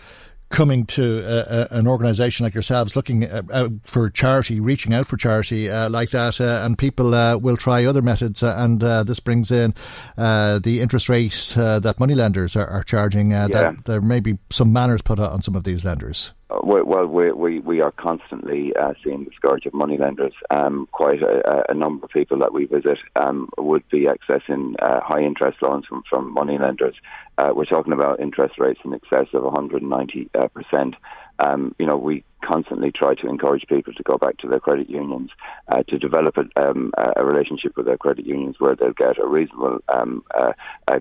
coming 0.50 0.86
to 0.86 1.24
uh, 1.26 1.68
an 1.72 1.88
organisation 1.88 2.44
like 2.44 2.54
yourselves, 2.54 2.96
looking 2.96 3.26
uh, 3.26 3.70
for 3.86 4.10
charity, 4.10 4.60
reaching 4.60 4.94
out 4.94 5.08
for 5.08 5.18
charity 5.18 5.70
uh, 5.70 5.90
like 5.90 6.10
that, 6.12 6.42
uh, 6.42 6.62
and 6.66 6.78
people 6.78 7.14
uh, 7.14 7.38
will 7.38 7.58
try 7.58 7.86
other 7.86 8.02
methods, 8.02 8.44
uh, 8.44 8.56
and 8.58 8.82
this 9.08 9.20
brings 9.20 9.52
in 9.52 9.74
the 10.18 10.80
interest 10.82 11.10
rates 11.10 11.54
that 11.54 12.00
moneylenders 12.00 12.56
are, 12.56 12.68
are 12.68 12.84
charging. 12.84 13.32
Yeah. 13.32 13.48
That 13.48 13.86
there 13.86 14.02
may 14.02 14.20
be 14.20 14.38
some 14.50 14.74
manners 14.74 15.02
put 15.02 15.20
on 15.20 15.42
some 15.42 15.56
of 15.56 15.64
these 15.64 15.84
lenders. 15.84 16.34
Well, 16.50 17.06
we, 17.06 17.32
we, 17.32 17.60
we 17.60 17.80
are 17.80 17.92
constantly 17.92 18.74
uh, 18.76 18.94
seeing 19.04 19.26
the 19.26 19.32
scourge 19.36 19.68
of 19.68 19.74
moneylenders. 19.74 20.34
Um, 20.50 20.88
quite 20.92 21.22
a, 21.22 21.64
a, 21.70 21.76
number 21.76 22.06
of 22.06 22.12
people 22.12 22.40
that 22.40 22.54
we 22.54 22.66
visit 22.66 22.98
um, 23.16 23.50
would 23.60 23.88
be 23.90 24.08
accessing 24.08 24.74
uh, 24.82 25.00
high 25.02 25.22
interest 25.22 25.62
loans 25.62 25.86
from, 25.88 26.02
from 26.10 26.34
moneylenders. 26.34 26.96
Uh, 27.38 27.52
we're 27.56 27.66
talking 27.66 27.94
about 27.94 28.20
interest 28.20 28.56
rates 28.58 28.80
in 28.84 28.96
excess 28.96 29.28
of 29.34 29.44
190 29.44 30.30
uh, 30.34 30.48
percent. 30.48 30.96
Um, 31.38 31.76
you 31.78 31.86
know, 31.86 31.98
we 31.98 32.24
constantly 32.44 32.92
try 32.92 33.14
to 33.14 33.30
encourage 33.30 33.68
people 33.70 33.94
to 33.94 34.04
go 34.04 34.18
back 34.18 34.38
to 34.40 34.48
their 34.48 34.60
credit 34.60 34.90
unions, 34.90 35.30
uh, 35.68 35.84
to 35.84 36.00
develop 36.00 36.36
a, 36.38 36.62
um, 36.62 36.92
a, 37.16 37.24
relationship 37.24 37.78
with 37.78 37.86
their 37.86 37.98
credit 37.98 38.26
unions 38.26 38.56
where 38.60 38.76
they'll 38.76 38.92
get 38.92 39.20
a 39.20 39.28
reasonable 39.28 39.80
um, 39.88 40.24
uh, 40.36 40.52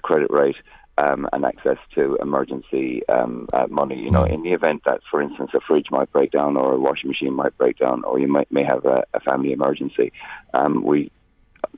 credit 0.03 0.31
rate 0.31 0.57
um, 0.99 1.29
and 1.33 1.45
access 1.45 1.79
to 1.95 2.17
emergency 2.21 3.03
um, 3.09 3.49
uh, 3.53 3.67
money. 3.69 3.99
You 3.99 4.11
know, 4.11 4.25
in 4.25 4.43
the 4.43 4.53
event 4.53 4.83
that, 4.85 5.01
for 5.11 5.23
instance, 5.23 5.51
a 5.55 5.61
fridge 5.61 5.87
might 5.91 6.11
break 6.13 6.33
down 6.33 6.57
or 6.57 6.73
a 6.73 6.79
washing 6.79 7.09
machine 7.09 7.35
might 7.35 7.57
break 7.57 7.79
down, 7.79 8.05
or 8.05 8.19
you 8.19 8.29
might 8.29 8.51
may 8.51 8.65
have 8.65 8.85
a, 8.85 9.05
a 9.15 9.21
family 9.21 9.53
emergency, 9.53 10.13
um, 10.55 10.83
we 10.83 11.11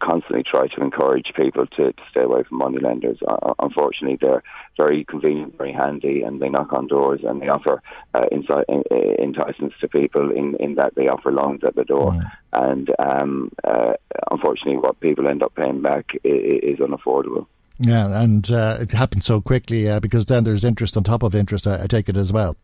constantly 0.02 0.42
try 0.42 0.66
to 0.68 0.82
encourage 0.82 1.32
people 1.36 1.66
to, 1.66 1.92
to 1.92 2.02
stay 2.10 2.22
away 2.22 2.42
from 2.48 2.58
money 2.58 2.78
lenders. 2.78 3.18
Uh, 3.26 3.54
unfortunately, 3.58 4.16
they're 4.20 4.42
very 4.76 5.04
convenient, 5.04 5.56
very 5.58 5.72
handy, 5.72 6.22
and 6.22 6.40
they 6.40 6.48
knock 6.48 6.72
on 6.72 6.86
doors 6.86 7.20
and 7.22 7.42
they 7.42 7.48
offer 7.48 7.82
uh, 8.14 8.24
insi- 8.32 8.64
enticements 9.18 9.74
to 9.80 9.88
people 9.88 10.30
in, 10.30 10.56
in 10.60 10.74
that 10.76 10.94
they 10.94 11.08
offer 11.08 11.30
loans 11.30 11.62
at 11.64 11.74
the 11.76 11.84
door. 11.84 12.12
Mm. 12.12 12.30
And 12.52 12.90
um, 12.98 13.52
uh, 13.64 13.92
unfortunately, 14.30 14.78
what 14.78 15.00
people 15.00 15.28
end 15.28 15.42
up 15.42 15.54
paying 15.54 15.82
back 15.82 16.12
is, 16.24 16.74
is 16.74 16.78
unaffordable. 16.78 17.46
Yeah, 17.82 18.20
and 18.20 18.48
uh, 18.50 18.76
it 18.80 18.92
happens 18.92 19.24
so 19.24 19.40
quickly 19.40 19.88
uh, 19.88 20.00
because 20.00 20.26
then 20.26 20.44
there's 20.44 20.64
interest 20.64 20.98
on 20.98 21.02
top 21.02 21.22
of 21.22 21.34
interest. 21.34 21.66
I, 21.66 21.84
I 21.84 21.86
take 21.86 22.10
it 22.10 22.16
as 22.16 22.30
well. 22.30 22.56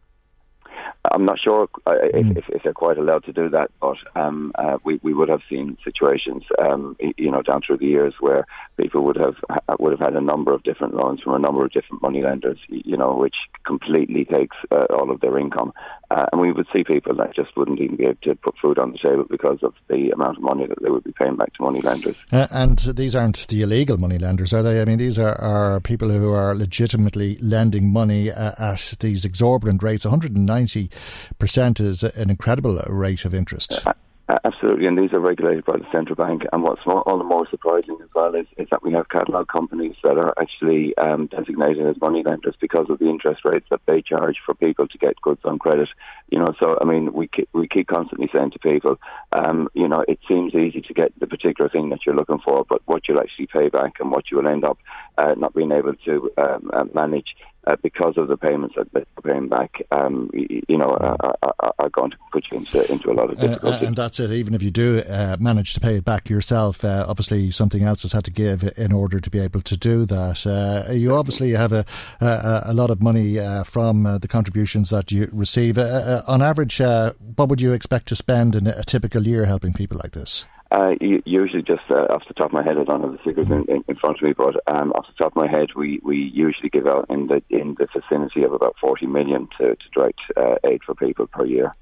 I'm 1.13 1.25
not 1.25 1.39
sure 1.43 1.69
uh, 1.87 1.93
mm. 2.15 2.37
if, 2.37 2.45
if, 2.49 2.63
they're 2.63 2.73
quite 2.73 2.99
allowed 2.99 3.25
to 3.25 3.33
do 3.33 3.49
that, 3.51 3.71
but 3.81 3.97
um, 4.15 4.53
uh, 4.57 4.79
we 4.85 4.99
we 5.03 5.15
would 5.15 5.29
have 5.29 5.41
seen 5.49 5.79
situations, 5.85 6.43
um, 6.59 6.97
you 7.17 7.31
know, 7.31 7.43
down 7.43 7.63
through 7.67 7.79
the 7.79 7.87
years 7.87 8.15
where 8.21 8.45
people 8.77 9.05
would 9.05 9.17
have 9.17 9.37
would 9.79 9.93
have 9.93 10.01
had 10.01 10.17
a 10.17 10.21
number 10.21 10.53
of 10.53 10.63
different 10.65 10.95
loans 10.95 11.21
from 11.23 11.35
a 11.35 11.39
number 11.39 11.65
of 11.65 11.73
different 11.73 12.03
money 12.03 12.23
lenders, 12.23 12.59
you 12.69 12.97
know, 12.97 13.15
which 13.17 13.37
completely 13.65 14.25
takes 14.25 14.57
uh, 14.71 14.87
all 14.91 15.11
of 15.11 15.21
their 15.21 15.39
income, 15.39 15.73
uh, 16.11 16.27
and 16.33 16.41
we 16.41 16.53
would 16.53 16.67
see 16.73 16.85
people 16.85 17.15
that 17.17 17.35
just 17.35 17.57
wouldn't 17.57 17.81
even 17.81 17.97
be 17.97 18.05
able 18.05 18.17
to 18.23 18.35
put 18.37 18.55
food 18.61 18.79
on 18.79 18.93
the 18.93 18.99
table 18.99 19.25
because 19.29 19.59
of 19.63 19.75
the 19.89 20.11
amount 20.11 20.37
of 20.37 20.43
money 20.43 20.67
that 20.67 20.81
they 20.83 20.91
would 20.91 21.05
be 21.05 21.13
paying 21.13 21.37
back 21.37 21.53
to 21.55 21.63
money 21.63 21.81
lenders. 21.81 22.17
Uh, 22.33 22.47
and 22.51 22.79
these 22.79 23.15
aren't 23.15 23.47
the 23.49 23.63
illegal 23.63 23.99
money 23.99 24.19
lenders, 24.19 24.53
are 24.53 24.63
they? 24.63 24.81
I 24.81 24.85
mean, 24.85 24.99
these 24.99 25.19
are, 25.19 25.35
are 25.41 25.81
people 25.81 26.11
who 26.11 26.33
are 26.33 26.55
legitimately 26.55 27.39
lending 27.41 27.93
money 27.93 28.31
uh, 28.31 28.53
at 28.59 28.95
these 29.01 29.25
exorbitant 29.25 29.83
rates, 29.83 30.05
190 30.05 30.91
percent 31.39 31.81
is 31.81 32.03
an 32.03 32.31
incredible 32.31 32.77
rate 32.89 33.25
of 33.25 33.35
interest. 33.35 33.85
Absolutely, 34.29 34.89
and 34.89 34.99
these 34.99 35.13
are 35.13 35.21
regulated 35.21 35.65
by 35.65 35.77
the 35.77 35.87
central 35.93 36.17
bank. 36.17 36.43
And 36.53 36.65
what's 36.65 36.85
more, 36.85 37.03
all 37.03 37.17
the 37.17 37.23
more 37.23 37.47
surprising 37.49 37.97
as 38.03 38.09
well 38.13 38.35
is, 38.35 38.47
is 38.57 38.67
that 38.73 38.83
we 38.83 38.93
have 38.93 39.09
catalogue 39.09 39.47
companies 39.47 39.95
that 40.03 40.19
are 40.19 40.35
actually 40.41 40.97
um, 40.99 41.29
designated 41.29 41.87
as 41.87 42.01
money 42.01 42.25
lenders 42.25 42.57
because 42.61 42.87
of 42.91 42.99
the 42.99 43.09
interest 43.09 43.43
rates 43.45 43.67
that 43.71 43.83
they 43.87 44.03
charge 44.03 44.39
for 44.45 44.53
people 44.55 44.89
to 44.89 44.99
get 44.99 45.21
goods 45.23 45.43
on 45.45 45.61
credit. 45.61 45.89
You 46.29 46.41
know, 46.41 46.55
so 46.59 46.77
I 46.81 46.85
mean, 46.85 47.13
we 47.13 47.29
keep, 47.29 47.49
we 47.53 47.69
keep 47.69 47.87
constantly 47.87 48.29
saying 48.33 48.51
to 48.51 48.59
people, 48.59 48.99
um, 49.31 49.69
you 49.75 49.87
know, 49.87 50.05
it 50.09 50.19
seems 50.27 50.57
easy 50.57 50.81
to 50.81 50.93
get 50.95 51.13
the 51.21 51.29
particular 51.29 51.71
thing 51.71 51.91
that 51.91 52.01
you're 52.05 52.17
looking 52.17 52.41
for, 52.45 52.65
but 52.69 52.83
what 52.87 53.07
you'll 53.07 53.21
actually 53.21 53.47
pay 53.47 53.69
back 53.69 53.93
and 54.01 54.11
what 54.11 54.33
you 54.33 54.39
will 54.39 54.49
end 54.49 54.65
up 54.65 54.79
uh, 55.19 55.35
not 55.37 55.55
being 55.55 55.71
able 55.71 55.95
to 56.05 56.33
um, 56.37 56.69
uh, 56.73 56.85
manage 56.93 57.37
uh, 57.67 57.77
because 57.83 58.15
of 58.17 58.29
the 58.29 58.37
payments 58.37 58.77
that 58.77 58.93
they're 58.93 59.05
paying 59.23 59.49
back, 59.49 59.83
um, 59.91 60.31
you, 60.33 60.79
know, 60.79 60.91
are, 60.91 61.37
are, 61.43 61.75
are, 61.79 61.89
going 61.91 62.11
to 62.11 62.17
put 62.33 62.45
you 62.51 62.59
into, 62.59 62.93
into 62.93 63.11
a 63.11 63.15
lot 63.15 63.31
of 63.31 63.39
difficulty. 63.39 63.85
Uh, 63.85 63.89
and 63.89 63.97
that's 63.97 64.21
it. 64.21 64.31
Even 64.31 64.55
if 64.55 64.63
you 64.63 64.71
do 64.71 65.03
uh, 65.09 65.37
manage 65.41 65.75
to 65.75 65.81
pay 65.81 65.97
it 65.97 66.05
back 66.05 66.29
yourself, 66.29 66.85
uh, 66.85 67.05
obviously 67.09 67.51
something 67.51 67.83
else 67.83 68.03
has 68.03 68.13
had 68.13 68.25
to 68.25 68.31
give 68.31 68.63
in 68.77 68.93
order 68.93 69.19
to 69.19 69.31
be 69.31 69.39
able 69.39 69.61
to 69.63 69.77
do 69.77 70.05
that. 70.05 70.47
Uh, 70.47 70.93
you 70.93 71.15
obviously 71.15 71.53
have 71.53 71.73
a, 71.73 71.85
a, 72.21 72.63
a 72.67 72.75
lot 72.75 72.91
of 72.91 73.03
money 73.03 73.39
uh, 73.39 73.65
from 73.65 74.05
the 74.05 74.29
contributions 74.29 74.91
that 74.91 75.11
you 75.11 75.29
receive. 75.33 75.79
on 75.79 76.43
average, 76.43 76.79
what 76.79 77.49
would 77.49 77.61
you 77.61 77.73
expect 77.73 78.07
to 78.09 78.17
spend 78.17 78.55
in 78.55 78.67
a 78.67 78.85
typical 78.85 79.27
year 79.27 79.45
helping 79.45 79.73
people 79.73 79.99
like 80.03 80.13
this? 80.13 80.47
Uh, 80.73 80.95
usually, 81.01 81.63
just 81.63 81.83
uh, 81.91 82.07
off 82.11 82.27
the 82.27 82.35
top 82.35 82.47
of 82.47 82.53
my 82.53 82.63
head, 82.63 82.77
I 82.77 82.83
don't 82.85 83.01
have 83.01 83.13
the 83.13 83.19
figures 83.19 83.49
in, 83.51 83.65
in, 83.69 83.85
in 83.87 83.97
front 83.97 84.19
of 84.19 84.23
me, 84.25 84.33
but 84.33 84.57
um, 84.67 84.91
off 84.93 85.07
the 85.07 85.13
top 85.17 85.33
of 85.33 85.37
my 85.37 85.47
head, 85.47 85.69
we, 85.77 86.01
we 86.03 86.17
usually 86.35 86.69
give 86.69 86.89
out 86.89 87.07
in 87.09 87.29
the 87.29 87.41
in 87.51 87.77
the 87.79 87.87
vicinity 87.95 88.43
of 88.43 88.53
about 88.53 88.75
forty 88.81 89.07
million 89.07 89.49
to, 89.59 89.77
to 89.77 89.89
direct 89.95 90.21
uh, 90.37 90.57
aid 90.65 90.83
for 90.85 90.95
people 90.97 91.29
per 91.29 91.45
year. 91.45 91.73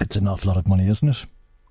It's 0.00 0.16
an 0.16 0.28
awful 0.28 0.48
lot 0.52 0.58
of 0.58 0.68
money, 0.68 0.88
isn't 0.88 1.08
it? 1.08 1.26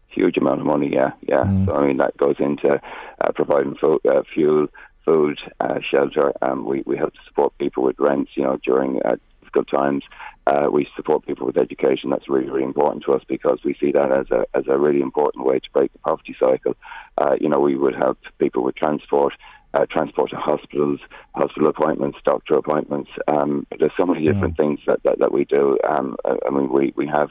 Huge 0.07 0.37
amount 0.37 0.61
of 0.61 0.65
money, 0.65 0.89
yeah, 0.91 1.11
yeah. 1.21 1.43
Mm. 1.43 1.67
So 1.67 1.75
I 1.75 1.87
mean, 1.87 1.97
that 1.97 2.17
goes 2.17 2.37
into 2.39 2.81
uh, 3.21 3.31
providing 3.33 3.75
fo- 3.75 4.01
uh, 4.09 4.23
fuel, 4.33 4.67
food, 5.05 5.39
uh, 5.59 5.79
shelter. 5.89 6.33
Um, 6.41 6.65
we 6.65 6.81
we 6.87 6.97
help 6.97 7.13
to 7.13 7.19
support 7.27 7.57
people 7.59 7.83
with 7.83 7.99
rents, 7.99 8.31
you 8.35 8.43
know, 8.43 8.57
during 8.65 8.99
difficult 9.51 9.69
times. 9.69 10.03
Uh, 10.47 10.69
we 10.71 10.87
support 10.95 11.25
people 11.25 11.45
with 11.45 11.57
education. 11.57 12.09
That's 12.09 12.29
really, 12.29 12.49
really 12.49 12.63
important 12.63 13.03
to 13.05 13.13
us 13.13 13.21
because 13.27 13.59
we 13.63 13.75
see 13.79 13.91
that 13.91 14.11
as 14.11 14.31
a 14.31 14.45
as 14.57 14.65
a 14.67 14.77
really 14.77 15.01
important 15.01 15.45
way 15.45 15.59
to 15.59 15.71
break 15.71 15.93
the 15.93 15.99
poverty 15.99 16.35
cycle. 16.39 16.75
Uh, 17.17 17.35
you 17.39 17.47
know, 17.47 17.59
we 17.59 17.75
would 17.75 17.95
help 17.95 18.17
people 18.39 18.63
with 18.63 18.75
transport, 18.75 19.33
uh, 19.73 19.85
transport 19.89 20.31
to 20.31 20.37
hospitals, 20.37 20.99
hospital 21.35 21.69
appointments, 21.69 22.17
doctor 22.25 22.55
appointments. 22.55 23.11
Um, 23.27 23.67
there's 23.77 23.91
so 23.95 24.05
many 24.05 24.25
different 24.25 24.55
yeah. 24.57 24.63
things 24.63 24.79
that, 24.87 25.03
that, 25.03 25.19
that, 25.19 25.31
we 25.31 25.45
do. 25.45 25.77
Um, 25.87 26.17
I 26.25 26.49
mean, 26.49 26.69
we, 26.69 26.93
we 26.95 27.07
have 27.07 27.29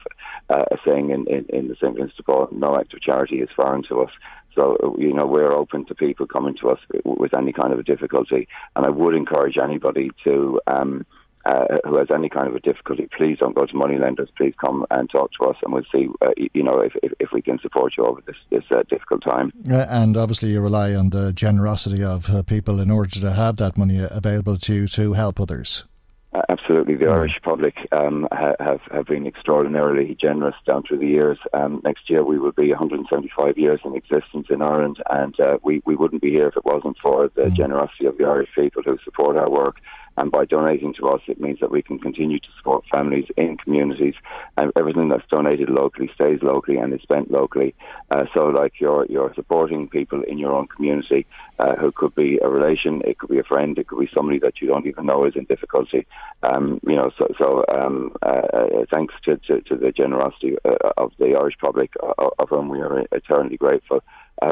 uh, 0.49 0.65
a 0.71 0.77
saying 0.85 1.11
in, 1.11 1.27
in, 1.27 1.45
in 1.49 1.69
the 1.69 1.75
St. 1.75 1.95
Vincent 1.95 2.17
de 2.17 2.23
Paul, 2.23 2.49
no 2.53 2.79
act 2.79 2.95
of 2.95 3.03
charity 3.03 3.41
is 3.41 3.49
foreign 3.55 3.83
to 3.89 4.03
us. 4.03 4.11
So, 4.55 4.97
you 4.99 5.13
know, 5.13 5.27
we're 5.27 5.53
open 5.53 5.85
to 5.87 5.95
people 5.95 6.27
coming 6.27 6.57
to 6.61 6.71
us 6.71 6.81
with 7.05 7.35
any 7.35 7.53
kind 7.53 7.73
of 7.73 7.79
a 7.79 7.83
difficulty. 7.83 8.49
And 8.75 8.85
I 8.85 8.91
would 8.91 9.15
encourage 9.15 9.57
anybody 9.59 10.11
to, 10.25 10.61
um, 10.67 11.07
uh, 11.45 11.79
who 11.85 11.97
has 11.97 12.09
any 12.15 12.29
kind 12.29 12.49
of 12.49 12.55
a 12.55 12.61
difficulty, 12.61 13.09
please 13.17 13.39
don't 13.39 13.55
go 13.55 13.67
to 13.67 13.77
money 13.77 13.99
lenders. 13.99 14.29
Please 14.37 14.55
come 14.61 14.85
and 14.91 15.09
talk 15.11 15.31
to 15.39 15.47
us, 15.47 15.57
and 15.63 15.73
we'll 15.73 15.85
see, 15.93 16.09
uh, 16.21 16.31
you 16.55 16.63
know, 16.63 16.81
if, 16.81 16.93
if, 17.03 17.13
if 17.19 17.29
we 17.33 17.41
can 17.41 17.59
support 17.61 17.95
you 17.97 18.05
over 18.05 18.21
this 18.27 18.37
this 18.51 18.65
uh, 18.71 18.83
difficult 18.89 19.23
time. 19.23 19.53
and 19.69 20.17
obviously, 20.17 20.51
you 20.51 20.61
rely 20.61 20.95
on 20.95 21.11
the 21.11 21.33
generosity 21.33 22.05
of 22.05 22.29
uh, 22.31 22.43
people 22.43 22.81
in 22.81 22.91
order 22.91 23.11
to 23.21 23.33
have 23.33 23.57
that 23.57 23.77
money 23.77 23.99
available 24.11 24.57
to 24.59 24.75
you 24.75 24.89
to 24.89 25.15
help 25.15 25.41
others. 25.41 25.85
Uh, 26.33 26.43
absolutely, 26.49 26.95
the 26.95 27.07
Irish 27.07 27.41
public 27.43 27.75
um, 27.91 28.29
ha- 28.31 28.55
have 28.61 28.81
have 28.93 29.07
been 29.07 29.27
extraordinarily 29.27 30.17
generous 30.21 30.55
down 30.65 30.85
through 30.85 30.99
the 30.99 31.07
years. 31.07 31.39
Um, 31.53 31.81
next 31.83 32.09
year 32.09 32.25
we 32.25 32.39
will 32.39 32.53
be 32.53 32.69
175 32.69 33.59
years 33.59 33.81
in 33.85 33.97
existence 33.97 34.47
in 34.49 34.63
Ireland, 34.63 35.03
and 35.11 35.39
uh, 35.41 35.59
we 35.65 35.83
we 35.85 35.97
wouldn't 35.97 36.23
be 36.23 36.31
here 36.31 36.47
if 36.47 36.57
it 36.57 36.65
wasn't 36.65 36.99
for 37.03 37.31
the 37.35 37.47
mm. 37.47 37.57
generosity 37.57 38.07
of 38.07 38.17
the 38.17 38.27
Irish 38.27 38.51
people 38.55 38.83
who 38.85 38.97
support 39.05 39.37
our 39.37 39.51
work. 39.51 39.79
And 40.21 40.31
by 40.31 40.45
donating 40.45 40.93
to 40.95 41.09
us, 41.09 41.23
it 41.29 41.41
means 41.41 41.61
that 41.61 41.71
we 41.71 41.81
can 41.81 41.99
continue 41.99 42.39
to 42.39 42.49
support 42.59 42.85
families 42.93 43.25
in 43.39 43.57
communities. 43.57 44.13
And 44.59 44.71
everything 44.77 45.09
that's 45.09 45.27
donated 45.31 45.71
locally 45.71 46.11
stays 46.15 46.41
locally 46.43 46.77
and 46.77 46.93
is 46.93 47.01
spent 47.01 47.31
locally. 47.31 47.75
Uh, 48.11 48.27
so, 48.35 48.41
like 48.49 48.75
you're 48.81 49.07
you're 49.09 49.33
supporting 49.35 49.89
people 49.89 50.23
in 50.23 50.37
your 50.37 50.53
own 50.53 50.67
community 50.67 51.25
uh, 51.59 51.75
who 51.77 51.91
could 51.91 52.15
be 52.15 52.39
a 52.43 52.51
relation, 52.51 53.01
it 53.07 53.17
could 53.19 53.31
be 53.31 53.39
a 53.39 53.45
friend, 53.45 53.79
it 53.79 53.89
could 53.89 53.99
be 53.99 54.11
somebody 54.13 54.39
that 54.41 54.61
you 54.61 54.69
don't 54.69 54.87
even 54.87 55.07
know 55.07 55.25
is 55.25 55.37
in 55.37 55.45
difficulty. 55.45 56.07
Um, 56.43 56.81
you 56.87 56.97
know, 56.97 57.11
so 57.17 57.33
so 57.39 57.65
um, 57.75 58.15
uh, 58.21 58.27
uh 58.27 58.85
thanks 58.91 59.15
to, 59.25 59.39
to, 59.47 59.63
to, 59.63 59.77
the 59.77 59.91
generosity 59.91 60.57
uh, 60.67 60.91
of 60.99 61.13
the 61.19 61.35
Irish 61.35 61.57
public, 61.59 61.95
uh, 62.03 62.29
of 62.39 62.51
whom 62.51 62.69
we 62.69 62.81
are 62.83 63.07
eternally 63.11 63.57
grateful. 63.57 64.03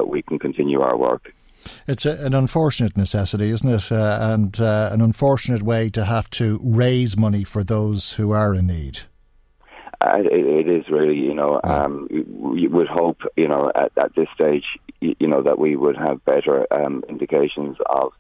we 0.07 0.23
can 0.23 0.39
continue 0.39 0.81
our 0.81 0.97
work. 0.97 1.35
It's 1.87 2.07
a, 2.07 2.13
an 2.25 2.35
unfortunate 2.35 2.97
necessity, 2.97 3.51
isn't 3.51 3.69
it? 3.69 3.93
Uh, 3.93 4.19
and 4.21 4.61
uh, 4.61 4.91
an 4.93 5.01
unfortunate 5.01 5.63
way 5.63 5.91
to 5.91 6.05
have 6.05 6.31
to 6.31 6.61
raise 6.63 7.17
money 7.17 7.45
for 7.45 7.65
those 7.65 8.13
who 8.13 8.31
are 8.31 8.55
in 8.55 8.67
need. 8.67 9.01
Uh, 10.01 10.19
it, 10.19 10.67
it 10.67 10.69
is 10.69 10.89
really, 10.89 11.17
you 11.17 11.35
know, 11.35 11.61
um, 11.65 12.07
we 12.11 12.69
would 12.69 12.87
hope, 12.87 13.19
you 13.37 13.49
know, 13.49 13.73
at, 13.75 13.91
at 13.99 14.15
this 14.15 14.29
stage, 14.33 14.65
you, 15.01 15.17
you 15.19 15.27
know, 15.27 15.43
that 15.43 15.59
we 15.59 15.75
would 15.75 15.97
have 15.97 16.25
better 16.25 16.73
um, 16.73 17.03
indications 17.09 17.77
of 17.87 18.13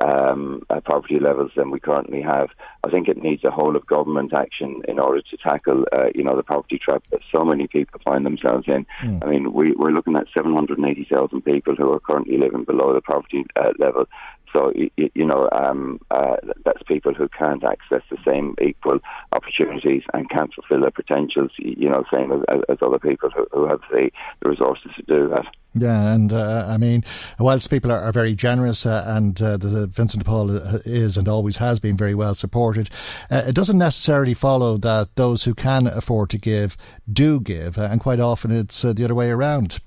um, 0.00 0.62
uh, 0.70 0.80
poverty 0.80 1.18
levels 1.20 1.52
than 1.56 1.70
we 1.70 1.78
currently 1.78 2.22
have. 2.22 2.48
I 2.84 2.90
think 2.90 3.08
it 3.08 3.22
needs 3.22 3.44
a 3.44 3.50
whole 3.50 3.76
of 3.76 3.86
government 3.86 4.32
action 4.32 4.82
in 4.88 4.98
order 4.98 5.20
to 5.22 5.36
tackle, 5.36 5.84
uh, 5.92 6.06
you 6.14 6.24
know, 6.24 6.36
the 6.36 6.42
poverty 6.42 6.78
trap 6.78 7.04
that 7.10 7.20
so 7.30 7.44
many 7.44 7.66
people 7.66 8.00
find 8.04 8.24
themselves 8.24 8.66
in. 8.66 8.86
Mm. 9.02 9.24
I 9.24 9.26
mean, 9.28 9.52
we, 9.52 9.72
we're 9.72 9.92
looking 9.92 10.16
at 10.16 10.26
780,000 10.34 11.42
people 11.42 11.76
who 11.76 11.92
are 11.92 12.00
currently 12.00 12.38
living 12.38 12.64
below 12.64 12.94
the 12.94 13.00
poverty 13.00 13.44
uh, 13.56 13.72
level. 13.78 14.06
So, 14.52 14.72
you, 14.74 14.90
you 15.14 15.26
know, 15.26 15.48
um, 15.50 15.98
uh, 16.10 16.36
that's 16.64 16.82
people 16.82 17.14
who 17.14 17.28
can't 17.28 17.64
access 17.64 18.02
the 18.10 18.18
same 18.24 18.54
equal 18.60 18.98
opportunities 19.32 20.02
and 20.12 20.28
can't 20.28 20.52
fulfill 20.52 20.82
their 20.82 20.90
potentials, 20.90 21.52
you 21.56 21.88
know, 21.88 22.04
same 22.12 22.32
as, 22.32 22.40
as 22.68 22.78
other 22.82 22.98
people 22.98 23.30
who, 23.30 23.46
who 23.50 23.66
have 23.66 23.80
the, 23.90 24.10
the 24.42 24.50
resources 24.50 24.90
to 24.96 25.02
do 25.02 25.28
that. 25.30 25.46
Yeah, 25.74 26.12
and 26.12 26.32
uh, 26.32 26.66
I 26.68 26.76
mean, 26.76 27.02
whilst 27.38 27.70
people 27.70 27.90
are, 27.90 28.00
are 28.00 28.12
very 28.12 28.34
generous 28.34 28.84
uh, 28.84 29.04
and 29.06 29.40
uh, 29.40 29.56
the 29.56 29.86
Vincent 29.86 30.22
de 30.22 30.28
Paul 30.28 30.50
is 30.50 31.16
and 31.16 31.28
always 31.28 31.56
has 31.56 31.80
been 31.80 31.96
very 31.96 32.14
well 32.14 32.34
supported, 32.34 32.90
uh, 33.30 33.44
it 33.46 33.54
doesn't 33.54 33.78
necessarily 33.78 34.34
follow 34.34 34.76
that 34.76 35.16
those 35.16 35.44
who 35.44 35.54
can 35.54 35.86
afford 35.86 36.28
to 36.30 36.38
give 36.38 36.76
do 37.10 37.40
give, 37.40 37.78
uh, 37.78 37.88
and 37.90 38.02
quite 38.02 38.20
often 38.20 38.50
it's 38.50 38.84
uh, 38.84 38.92
the 38.92 39.04
other 39.04 39.14
way 39.14 39.30
around. 39.30 39.80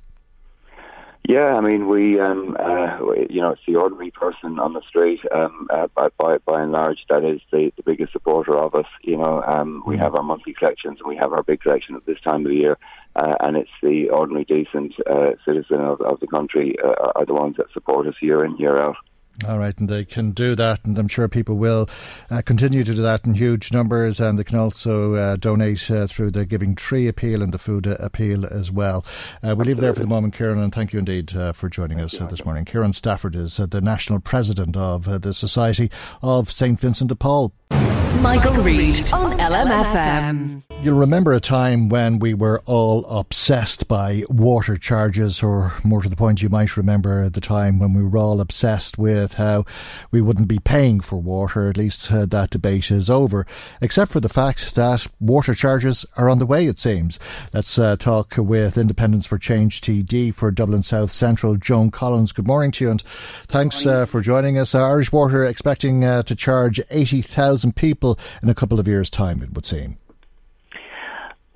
Yeah, 1.27 1.55
I 1.55 1.61
mean, 1.61 1.87
we, 1.87 2.19
um, 2.19 2.55
uh, 2.59 2.97
you 3.29 3.41
know, 3.41 3.51
it's 3.51 3.61
the 3.65 3.77
ordinary 3.77 4.11
person 4.11 4.59
on 4.59 4.73
the 4.73 4.81
street. 4.87 5.21
Um, 5.33 5.67
by, 5.95 6.09
by 6.17 6.37
by 6.39 6.61
and 6.61 6.71
large, 6.71 6.99
that 7.09 7.23
is 7.23 7.41
the, 7.51 7.71
the 7.77 7.83
biggest 7.83 8.13
supporter 8.13 8.55
of 8.57 8.75
us. 8.75 8.85
You 9.01 9.17
know, 9.17 9.41
um, 9.43 9.81
we 9.87 9.95
mm. 9.95 9.99
have 9.99 10.13
our 10.13 10.23
monthly 10.23 10.53
collections 10.53 10.99
and 10.99 11.09
we 11.09 11.15
have 11.17 11.33
our 11.33 11.41
big 11.41 11.61
collection 11.61 11.95
at 11.95 12.05
this 12.05 12.21
time 12.21 12.45
of 12.45 12.51
the 12.51 12.57
year 12.57 12.77
uh, 13.15 13.35
and 13.39 13.55
it's 13.55 13.69
the 13.81 14.09
ordinary, 14.09 14.43
decent 14.43 14.93
uh, 15.09 15.31
citizen 15.45 15.79
of, 15.79 16.01
of 16.01 16.19
the 16.19 16.27
country 16.27 16.75
uh, 16.83 17.11
are 17.15 17.25
the 17.25 17.33
ones 17.33 17.55
that 17.57 17.71
support 17.73 18.07
us 18.07 18.15
year 18.21 18.43
in, 18.43 18.57
year 18.57 18.81
out. 18.81 18.97
All 19.45 19.59
right, 19.59 19.77
and 19.77 19.89
they 19.89 20.05
can 20.05 20.31
do 20.31 20.55
that, 20.55 20.85
and 20.85 20.97
I'm 20.97 21.09
sure 21.09 21.27
people 21.27 21.57
will 21.57 21.89
uh, 22.31 22.41
continue 22.41 22.85
to 22.85 22.95
do 22.95 23.01
that 23.01 23.25
in 23.25 23.33
huge 23.33 23.73
numbers, 23.73 24.21
and 24.21 24.39
they 24.39 24.45
can 24.45 24.57
also 24.57 25.15
uh, 25.15 25.35
donate 25.35 25.91
uh, 25.91 26.07
through 26.07 26.31
the 26.31 26.45
Giving 26.45 26.73
Tree 26.73 27.09
appeal 27.09 27.43
and 27.43 27.53
the 27.53 27.57
food 27.57 27.85
appeal 27.85 28.45
as 28.45 28.71
well. 28.71 29.05
Uh, 29.43 29.53
we'll 29.53 29.67
leave 29.67 29.77
it 29.77 29.81
there 29.81 29.93
for 29.93 29.99
the 29.99 30.07
moment, 30.07 30.33
Kieran, 30.33 30.59
and 30.59 30.73
thank 30.73 30.93
you 30.93 30.99
indeed 30.99 31.35
uh, 31.35 31.51
for 31.51 31.67
joining 31.67 31.97
thank 31.97 32.13
us 32.13 32.21
uh, 32.21 32.27
this 32.27 32.45
morning. 32.45 32.63
Kieran 32.63 32.93
Stafford 32.93 33.35
is 33.35 33.57
the 33.57 33.81
national 33.81 34.21
president 34.21 34.77
of 34.77 35.21
the 35.21 35.33
Society 35.33 35.91
of 36.21 36.49
St 36.49 36.79
Vincent 36.79 37.09
de 37.09 37.15
Paul. 37.15 37.51
Michael, 37.69 38.53
Reade 38.63 39.11
on 39.13 39.37
LMFM. 39.37 40.63
You'll 40.81 40.99
remember 40.99 41.33
a 41.33 41.39
time 41.39 41.89
when 41.89 42.19
we 42.19 42.35
were 42.35 42.61
all 42.65 43.05
obsessed 43.05 43.87
by 43.87 44.23
water 44.29 44.77
charges, 44.77 45.41
or 45.41 45.73
more 45.83 46.03
to 46.03 46.09
the 46.09 46.15
point, 46.15 46.43
you 46.43 46.49
might 46.49 46.77
remember 46.77 47.27
the 47.29 47.41
time 47.41 47.79
when 47.79 47.93
we 47.93 48.03
were 48.03 48.17
all 48.17 48.39
obsessed 48.39 48.97
with 48.97 49.35
how 49.35 49.65
we 50.11 50.21
wouldn't 50.21 50.47
be 50.47 50.59
paying 50.59 50.99
for 50.99 51.15
water. 51.17 51.69
At 51.69 51.77
least 51.77 52.11
uh, 52.11 52.25
that 52.27 52.51
debate 52.51 52.91
is 52.91 53.09
over, 53.09 53.47
except 53.81 54.11
for 54.11 54.19
the 54.19 54.29
fact 54.29 54.75
that 54.75 55.07
water 55.19 55.55
charges 55.55 56.05
are 56.17 56.29
on 56.29 56.37
the 56.39 56.45
way, 56.45 56.67
it 56.67 56.77
seems. 56.77 57.17
Let's 57.51 57.79
uh, 57.79 57.95
talk 57.95 58.35
with 58.37 58.77
Independents 58.77 59.25
for 59.25 59.39
Change 59.39 59.81
TD 59.81 60.35
for 60.35 60.51
Dublin 60.51 60.83
South 60.83 61.09
Central, 61.09 61.55
Joan 61.55 61.89
Collins. 61.89 62.31
Good 62.31 62.47
morning 62.47 62.71
to 62.71 62.83
you, 62.83 62.91
and 62.91 63.01
thanks 63.47 63.85
uh, 63.85 64.05
for 64.05 64.21
joining 64.21 64.59
us. 64.59 64.75
Irish 64.75 65.11
Water 65.11 65.43
expecting 65.43 66.03
uh, 66.03 66.21
to 66.23 66.35
charge 66.35 66.79
80,000 66.91 67.54
people 67.75 67.95
people 67.95 68.19
in 68.43 68.49
a 68.49 68.55
couple 68.55 68.79
of 68.79 68.87
years' 68.87 69.09
time, 69.09 69.41
it 69.41 69.53
would 69.53 69.65
seem. 69.65 69.97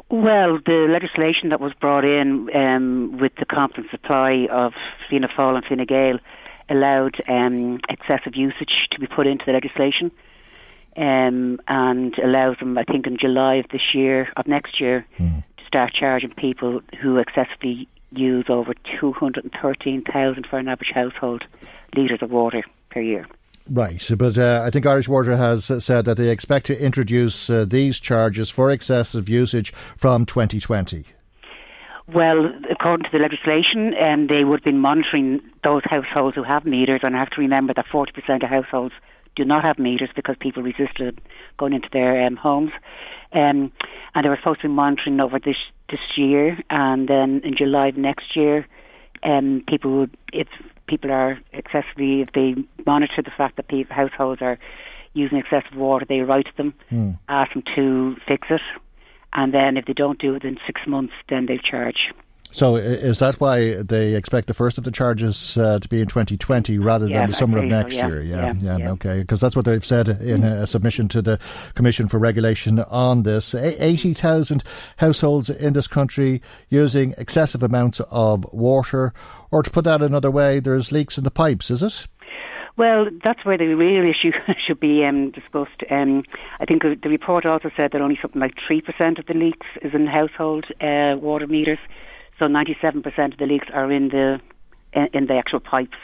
Well, 0.09 0.59
the 0.65 0.88
legislation 0.89 1.49
that 1.49 1.59
was 1.59 1.73
brought 1.79 2.03
in 2.03 2.49
um, 2.55 3.17
with 3.19 3.33
the 3.38 3.45
confident 3.45 3.91
supply 3.91 4.47
of 4.51 4.73
Fianna 5.07 5.27
Fáil 5.27 5.55
and 5.55 5.65
Fine 5.65 5.85
Gael 5.85 6.19
allowed 6.69 7.15
um, 7.27 7.79
excessive 7.89 8.35
usage 8.35 8.88
to 8.91 8.99
be 8.99 9.07
put 9.07 9.27
into 9.27 9.45
the 9.45 9.51
legislation 9.51 10.12
um, 10.97 11.59
and 11.67 12.17
allows 12.23 12.57
them, 12.59 12.77
I 12.77 12.83
think, 12.83 13.05
in 13.05 13.17
July 13.19 13.55
of 13.55 13.65
this 13.71 13.93
year, 13.93 14.29
of 14.35 14.47
next 14.47 14.81
year, 14.81 15.05
mm. 15.19 15.43
to 15.57 15.65
start 15.67 15.93
charging 15.93 16.31
people 16.31 16.81
who 17.01 17.17
excessively 17.17 17.88
use 18.12 18.45
over 18.49 18.73
213,000 18.99 20.47
for 20.49 20.57
an 20.57 20.67
average 20.67 20.91
household 20.93 21.43
litres 21.95 22.23
of 22.23 22.31
water 22.31 22.63
per 22.89 23.01
year. 23.01 23.27
Right, 23.71 24.03
but 24.17 24.36
uh, 24.36 24.63
I 24.65 24.71
think 24.71 24.88
Irish 24.88 25.08
Water 25.08 25.38
has 25.38 25.65
said 25.84 26.05
that 26.05 26.17
they 26.17 26.29
expect 26.29 26.65
to 26.67 26.84
introduce 26.84 27.51
uh, 27.51 27.65
these 27.67 27.99
charges 27.99 28.49
for 28.49 28.71
excessive 28.71 29.29
usage 29.29 29.71
from 29.95 30.25
2020. 30.25 31.05
Well, 32.12 32.51
according 32.71 33.03
to 33.03 33.10
the 33.12 33.19
legislation, 33.19 33.93
um, 34.01 34.25
they 34.25 34.43
would 34.43 34.62
have 34.62 34.63
been 34.63 34.79
monitoring 34.79 35.41
those 35.63 35.84
households 35.86 36.36
who 36.36 36.41
have 36.43 36.65
meters, 36.65 37.01
and 37.03 37.15
I 37.15 37.19
have 37.19 37.29
to 37.32 37.41
remember 37.41 37.71
that 37.75 37.86
40% 37.86 38.43
of 38.43 38.49
households 38.49 38.95
do 39.36 39.45
not 39.45 39.63
have 39.63 39.77
meters 39.77 40.10
because 40.15 40.36
people 40.39 40.63
resisted 40.63 41.21
going 41.60 41.73
into 41.73 41.89
their 41.93 42.25
um, 42.25 42.36
homes. 42.36 42.71
Um, 43.34 43.71
and 44.15 44.25
they 44.25 44.29
were 44.29 44.38
supposed 44.38 44.62
to 44.62 44.67
be 44.67 44.73
monitoring 44.73 45.19
over 45.19 45.38
this 45.38 45.58
this 45.89 45.99
year, 46.17 46.58
and 46.71 47.08
then 47.08 47.41
in 47.43 47.55
July 47.55 47.89
of 47.89 47.97
next 47.97 48.36
year, 48.36 48.67
um, 49.23 49.63
people 49.67 49.99
would, 49.99 50.17
if 50.34 50.47
people 50.89 51.12
are 51.12 51.39
excessively, 51.54 52.21
if 52.21 52.30
they 52.34 52.56
monitor 52.86 53.21
the 53.23 53.32
fact 53.38 53.56
that 53.58 53.67
people, 53.67 53.95
households 53.95 54.41
are 54.41 54.58
using 55.13 55.38
excessive 55.38 55.78
water, 55.78 56.06
they 56.08 56.19
write 56.19 56.47
them, 56.58 56.73
mm. 56.91 57.17
ask 57.28 57.54
them 57.54 57.63
to 57.75 58.15
fix 58.28 58.47
it, 58.49 58.62
and 59.34 59.54
then 59.54 59.78
if 59.78 59.86
they 59.86 59.93
don't 59.93 60.19
do 60.19 60.36
it 60.36 60.43
in 60.43 60.58
six 60.65 60.82
months, 60.88 61.13
then 61.30 61.45
they'll 61.45 61.58
charge. 61.60 62.12
So 62.51 62.77
is 62.77 63.19
that 63.19 63.39
why 63.39 63.75
they 63.83 64.15
expect 64.15 64.47
the 64.47 64.55
first 64.55 64.77
of 64.79 64.83
the 64.83 64.91
charges 64.91 65.55
uh, 65.57 65.79
to 65.79 65.88
be 65.88 66.01
in 66.01 66.07
2020 66.07 66.79
rather 66.79 67.07
than 67.07 67.27
the 67.27 67.33
summer 67.33 67.59
of 67.59 67.65
next 67.65 67.93
so, 67.93 67.99
yeah. 67.99 68.07
year? 68.07 68.21
Yeah, 68.21 68.53
yeah, 68.59 68.77
yeah, 68.77 68.91
okay. 68.91 69.21
Because 69.21 69.39
that's 69.39 69.55
what 69.55 69.65
they've 69.65 69.85
said 69.85 70.09
in 70.09 70.43
a 70.43 70.65
submission 70.65 71.07
to 71.09 71.21
the 71.21 71.39
Commission 71.75 72.07
for 72.07 72.17
Regulation 72.17 72.79
on 72.79 73.23
this. 73.23 73.53
80,000 73.53 74.63
households 74.97 75.49
in 75.49 75.73
this 75.73 75.88
country 75.88 76.41
using 76.69 77.13
excessive 77.17 77.62
amounts 77.62 77.99
of 78.12 78.51
water. 78.51 79.13
Or 79.51 79.62
to 79.62 79.69
put 79.69 79.85
that 79.85 80.01
another 80.01 80.31
way, 80.31 80.59
there's 80.59 80.91
leaks 80.91 81.17
in 81.17 81.23
the 81.23 81.31
pipes, 81.31 81.69
is 81.69 81.83
it? 81.83 82.07
Well, 82.77 83.07
that's 83.23 83.43
where 83.43 83.57
the 83.57 83.75
real 83.75 84.09
issue 84.09 84.31
should 84.67 84.79
be 84.79 85.03
um, 85.03 85.31
discussed. 85.31 85.83
Um, 85.91 86.23
I 86.59 86.65
think 86.65 86.81
the 86.81 87.09
report 87.09 87.45
also 87.45 87.69
said 87.75 87.91
that 87.91 88.01
only 88.01 88.17
something 88.21 88.41
like 88.41 88.55
3% 88.71 89.19
of 89.19 89.25
the 89.25 89.33
leaks 89.33 89.67
is 89.81 89.93
in 89.93 90.07
household 90.07 90.65
uh, 90.81 91.17
water 91.19 91.45
meters. 91.45 91.79
So 92.39 92.45
97% 92.45 93.34
of 93.34 93.38
the 93.38 93.45
leaks 93.45 93.67
are 93.73 93.91
in 93.91 94.10
the 94.10 94.39
in 94.93 95.28
the 95.28 95.36
actual 95.36 95.60
pipes, 95.60 95.97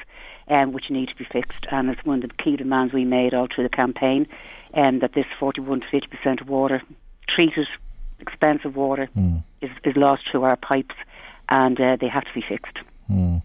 um, 0.48 0.71
which 0.74 0.91
need 0.91 1.10
to 1.10 1.15
be 1.15 1.26
fixed. 1.26 1.65
And 1.71 1.89
it's 1.89 2.06
one 2.06 2.21
of 2.24 2.30
the 2.30 2.43
key 2.43 2.56
demands 2.56 2.93
we 2.93 3.06
made 3.06 3.34
all 3.34 3.48
through 3.54 3.63
the 3.63 3.76
campaign, 3.76 4.28
and 4.74 4.98
um, 4.98 5.00
that 5.00 5.13
this 5.13 5.26
41 5.39 5.82
to 5.82 5.88
50% 5.88 6.41
of 6.41 6.50
water, 6.50 6.84
treated, 7.28 7.67
expensive 8.19 8.76
water, 8.76 9.10
mm. 9.17 9.43
is, 9.62 9.71
is 9.84 9.95
lost 9.95 10.24
through 10.30 10.43
our 10.43 10.56
pipes, 10.56 10.93
and 11.50 11.80
uh, 11.82 11.98
they 12.00 12.08
have 12.08 12.26
to 12.26 12.34
be 12.36 12.43
fixed. 12.48 12.78
Mm. 13.10 13.41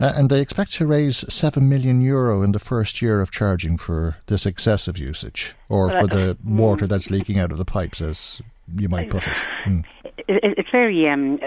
Uh, 0.00 0.12
and 0.16 0.30
they 0.30 0.40
expect 0.40 0.72
to 0.72 0.86
raise 0.86 1.32
7 1.32 1.68
million 1.68 2.00
euro 2.00 2.42
in 2.42 2.52
the 2.52 2.58
first 2.58 3.00
year 3.00 3.20
of 3.20 3.30
charging 3.30 3.76
for 3.76 4.16
this 4.26 4.46
excessive 4.46 4.98
usage, 4.98 5.54
or 5.68 5.88
well, 5.88 6.00
for 6.00 6.06
the 6.08 6.36
mm. 6.44 6.56
water 6.56 6.88
that's 6.88 7.10
leaking 7.10 7.38
out 7.38 7.52
of 7.52 7.58
the 7.58 7.64
pipes, 7.64 8.00
as 8.00 8.42
you 8.74 8.88
might 8.88 9.10
put 9.10 9.28
it. 9.28 9.36
Mm 9.66 9.84
it's 10.28 10.70
very. 10.70 11.08
Um, 11.08 11.38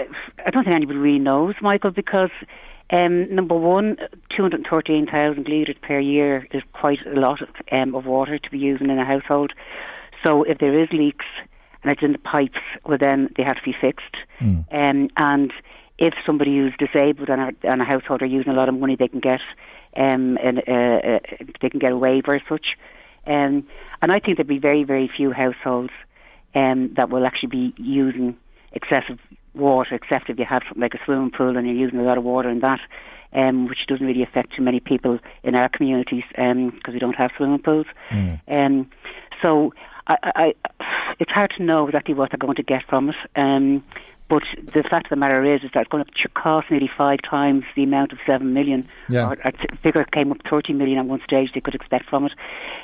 I 0.44 0.50
don't 0.50 0.64
think 0.64 0.74
anybody 0.74 0.98
really 0.98 1.18
knows, 1.18 1.54
Michael, 1.60 1.90
because 1.90 2.30
um, 2.90 3.32
number 3.34 3.54
one, 3.54 3.96
213,000 4.36 5.48
litres 5.48 5.76
per 5.82 5.98
year 5.98 6.46
is 6.52 6.62
quite 6.72 6.98
a 7.06 7.18
lot 7.18 7.40
of, 7.40 7.48
um, 7.70 7.94
of 7.94 8.04
water 8.04 8.38
to 8.38 8.50
be 8.50 8.58
using 8.58 8.90
in 8.90 8.98
a 8.98 9.04
household. 9.04 9.52
So 10.22 10.42
if 10.42 10.58
there 10.58 10.78
is 10.80 10.88
leaks 10.92 11.26
and 11.82 11.92
it's 11.92 12.02
in 12.02 12.12
the 12.12 12.18
pipes, 12.18 12.58
well, 12.84 12.98
then 12.98 13.30
they 13.36 13.44
have 13.44 13.56
to 13.56 13.62
be 13.64 13.74
fixed. 13.80 14.16
Mm. 14.40 14.64
Um, 14.72 15.08
and 15.16 15.52
if 15.98 16.14
somebody 16.26 16.56
who's 16.56 16.74
disabled 16.78 17.28
and 17.28 17.40
a, 17.40 17.70
and 17.70 17.80
a 17.80 17.84
household 17.84 18.22
are 18.22 18.26
using 18.26 18.52
a 18.52 18.56
lot 18.56 18.68
of 18.68 18.74
money, 18.74 18.96
they 18.96 19.08
can 19.08 19.20
get 19.20 19.40
um, 19.96 20.36
an, 20.42 20.58
uh, 20.66 21.16
uh, 21.16 21.18
they 21.62 21.70
can 21.70 21.78
get 21.78 21.92
a 21.92 21.96
waiver 21.96 22.34
as 22.34 22.42
such. 22.48 22.66
Um, 23.26 23.66
and 24.02 24.10
I 24.10 24.18
think 24.18 24.36
there'd 24.36 24.48
be 24.48 24.58
very, 24.58 24.82
very 24.82 25.10
few 25.14 25.30
households 25.30 25.92
um, 26.54 26.92
that 26.96 27.10
will 27.10 27.26
actually 27.26 27.50
be 27.50 27.74
using 27.76 28.36
excessive 28.72 29.18
water, 29.54 29.94
except 29.94 30.30
if 30.30 30.38
you 30.38 30.44
have 30.48 30.62
like 30.76 30.94
a 30.94 30.98
swimming 31.04 31.30
pool 31.30 31.56
and 31.56 31.66
you're 31.66 31.76
using 31.76 31.98
a 31.98 32.02
lot 32.02 32.18
of 32.18 32.24
water 32.24 32.48
in 32.48 32.60
that, 32.60 32.80
um, 33.32 33.68
which 33.68 33.86
doesn't 33.88 34.06
really 34.06 34.22
affect 34.22 34.54
too 34.56 34.62
many 34.62 34.80
people 34.80 35.18
in 35.42 35.54
our 35.54 35.68
communities 35.68 36.24
because 36.28 36.52
um, 36.52 36.92
we 36.92 36.98
don't 36.98 37.16
have 37.16 37.30
swimming 37.36 37.62
pools. 37.62 37.86
Mm. 38.10 38.40
Um, 38.48 38.90
so 39.42 39.72
I, 40.06 40.16
I, 40.22 40.54
it's 41.18 41.30
hard 41.30 41.52
to 41.56 41.62
know 41.62 41.86
exactly 41.86 42.14
what 42.14 42.30
they're 42.30 42.38
going 42.38 42.56
to 42.56 42.62
get 42.62 42.82
from 42.88 43.10
it. 43.10 43.16
Um, 43.36 43.84
but 44.28 44.44
the 44.74 44.84
fact 44.88 45.06
of 45.06 45.10
the 45.10 45.16
matter 45.16 45.44
is, 45.54 45.62
is 45.64 45.70
that 45.74 45.80
it's 45.80 45.90
going 45.90 46.04
to 46.04 46.28
cost 46.40 46.70
nearly 46.70 46.88
five 46.96 47.18
times 47.28 47.64
the 47.74 47.82
amount 47.82 48.12
of 48.12 48.18
seven 48.24 48.54
million. 48.54 48.88
Yeah. 49.08 49.28
Or, 49.28 49.36
or 49.44 49.52
figure 49.82 50.04
came 50.04 50.30
up 50.30 50.38
thirty 50.48 50.72
million 50.72 50.98
at 50.98 51.06
one 51.06 51.20
stage. 51.24 51.50
They 51.52 51.60
could 51.60 51.74
expect 51.74 52.08
from 52.08 52.26
it, 52.26 52.32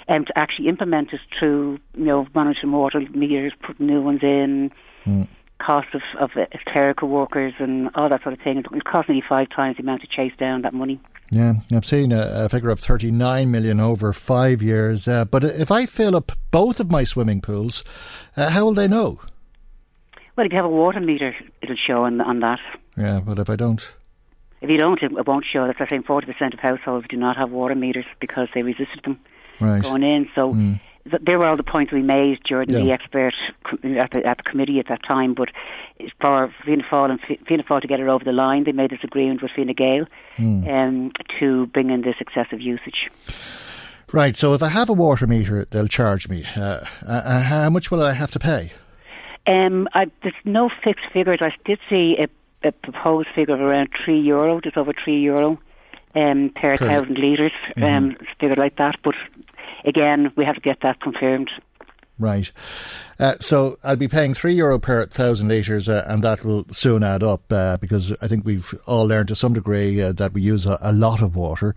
and 0.08 0.18
um, 0.18 0.24
to 0.24 0.36
actually 0.36 0.68
implement 0.68 1.12
it 1.12 1.20
through, 1.38 1.78
you 1.94 2.04
know, 2.04 2.26
monitoring 2.34 2.72
water 2.72 3.00
meters, 3.14 3.52
putting 3.64 3.86
new 3.86 4.02
ones 4.02 4.20
in. 4.24 4.72
Mm 5.04 5.28
cost 5.58 5.88
of, 5.94 6.02
of 6.20 6.30
clerical 6.66 7.08
workers 7.08 7.54
and 7.58 7.90
all 7.94 8.08
that 8.08 8.22
sort 8.22 8.34
of 8.34 8.40
thing. 8.40 8.58
It 8.58 8.84
cost 8.84 9.08
nearly 9.08 9.24
five 9.28 9.48
times 9.54 9.76
the 9.76 9.82
amount 9.82 10.02
to 10.02 10.06
chase 10.06 10.32
down 10.38 10.62
that 10.62 10.74
money. 10.74 11.00
Yeah, 11.30 11.54
I've 11.72 11.84
seen 11.84 12.12
a, 12.12 12.44
a 12.44 12.48
figure 12.48 12.70
of 12.70 12.78
39 12.78 13.50
million 13.50 13.80
over 13.80 14.12
five 14.12 14.62
years. 14.62 15.08
Uh, 15.08 15.24
but 15.24 15.42
if 15.42 15.70
I 15.70 15.86
fill 15.86 16.14
up 16.14 16.32
both 16.50 16.78
of 16.78 16.90
my 16.90 17.04
swimming 17.04 17.40
pools, 17.40 17.82
uh, 18.36 18.50
how 18.50 18.64
will 18.64 18.74
they 18.74 18.86
know? 18.86 19.18
Well, 20.36 20.46
if 20.46 20.52
you 20.52 20.56
have 20.56 20.66
a 20.66 20.68
water 20.68 21.00
meter, 21.00 21.34
it'll 21.62 21.76
show 21.76 22.04
on, 22.04 22.20
on 22.20 22.40
that. 22.40 22.60
Yeah, 22.96 23.20
but 23.24 23.38
if 23.38 23.50
I 23.50 23.56
don't? 23.56 23.80
If 24.60 24.70
you 24.70 24.76
don't, 24.76 25.02
it, 25.02 25.12
it 25.12 25.26
won't 25.26 25.44
show. 25.50 25.66
That's 25.66 25.78
the 25.78 25.86
same 25.88 26.02
40% 26.02 26.54
of 26.54 26.60
households 26.60 27.06
do 27.08 27.16
not 27.16 27.36
have 27.36 27.50
water 27.50 27.74
meters 27.74 28.06
because 28.20 28.48
they 28.54 28.62
resisted 28.62 29.02
them 29.04 29.18
right. 29.60 29.82
going 29.82 30.02
in. 30.02 30.28
So 30.34 30.54
mm 30.54 30.80
there 31.22 31.38
were 31.38 31.46
all 31.46 31.56
the 31.56 31.62
points 31.62 31.92
we 31.92 32.02
made 32.02 32.38
during 32.44 32.70
yeah. 32.70 32.80
the 32.80 32.92
expert 32.92 33.34
at 33.66 34.10
the, 34.10 34.24
at 34.24 34.38
the 34.38 34.42
committee 34.42 34.78
at 34.78 34.88
that 34.88 35.02
time. 35.06 35.34
But 35.34 35.48
for 36.20 36.52
Fianna 36.64 36.82
Fáil 36.90 37.10
and 37.10 37.20
Fianna 37.46 37.62
Fáil 37.62 37.80
to 37.80 37.88
get 37.88 38.00
it 38.00 38.08
over 38.08 38.24
the 38.24 38.32
line, 38.32 38.64
they 38.64 38.72
made 38.72 38.90
this 38.90 39.04
agreement 39.04 39.42
with 39.42 39.52
Fine 39.54 39.74
Gael 39.74 40.06
mm. 40.36 40.68
um, 40.68 41.12
to 41.38 41.66
bring 41.66 41.90
in 41.90 42.02
this 42.02 42.16
excessive 42.20 42.60
usage. 42.60 43.08
Right. 44.12 44.36
So 44.36 44.54
if 44.54 44.62
I 44.62 44.68
have 44.68 44.88
a 44.88 44.92
water 44.92 45.26
meter, 45.26 45.64
they'll 45.64 45.88
charge 45.88 46.28
me. 46.28 46.44
Uh, 46.56 46.84
uh, 47.06 47.40
how 47.40 47.70
much 47.70 47.90
will 47.90 48.02
I 48.02 48.12
have 48.12 48.30
to 48.32 48.38
pay? 48.38 48.72
Um, 49.46 49.88
I, 49.94 50.10
there's 50.22 50.34
no 50.44 50.70
fixed 50.82 51.06
figures. 51.12 51.38
I 51.40 51.50
did 51.64 51.78
see 51.88 52.16
a, 52.18 52.68
a 52.68 52.72
proposed 52.72 53.28
figure 53.34 53.54
of 53.54 53.60
around 53.60 53.90
three 54.04 54.20
euro, 54.20 54.60
just 54.60 54.76
over 54.76 54.92
three 54.92 55.20
euro 55.20 55.58
um, 56.16 56.50
per, 56.54 56.76
per 56.76 56.86
thousand 56.88 57.18
litres, 57.18 57.52
mm-hmm. 57.76 57.84
um, 57.84 58.16
figure 58.40 58.56
like 58.56 58.76
that. 58.76 58.96
But 59.04 59.14
again, 59.84 60.32
we 60.36 60.44
have 60.44 60.54
to 60.54 60.60
get 60.60 60.80
that 60.82 61.00
confirmed. 61.00 61.50
Right. 62.18 62.50
Uh, 63.18 63.34
so 63.38 63.78
I'll 63.84 63.96
be 63.96 64.08
paying 64.08 64.32
three 64.32 64.54
euro 64.54 64.78
per 64.78 65.04
thousand 65.06 65.48
litres, 65.48 65.86
uh, 65.86 66.04
and 66.06 66.24
that 66.24 66.44
will 66.44 66.64
soon 66.70 67.02
add 67.02 67.22
up 67.22 67.50
uh, 67.52 67.76
because 67.76 68.16
I 68.22 68.28
think 68.28 68.44
we've 68.44 68.74
all 68.86 69.04
learned 69.06 69.28
to 69.28 69.36
some 69.36 69.52
degree 69.52 70.00
uh, 70.00 70.12
that 70.12 70.32
we 70.32 70.40
use 70.40 70.64
a, 70.64 70.78
a 70.80 70.92
lot 70.92 71.20
of 71.20 71.36
water, 71.36 71.74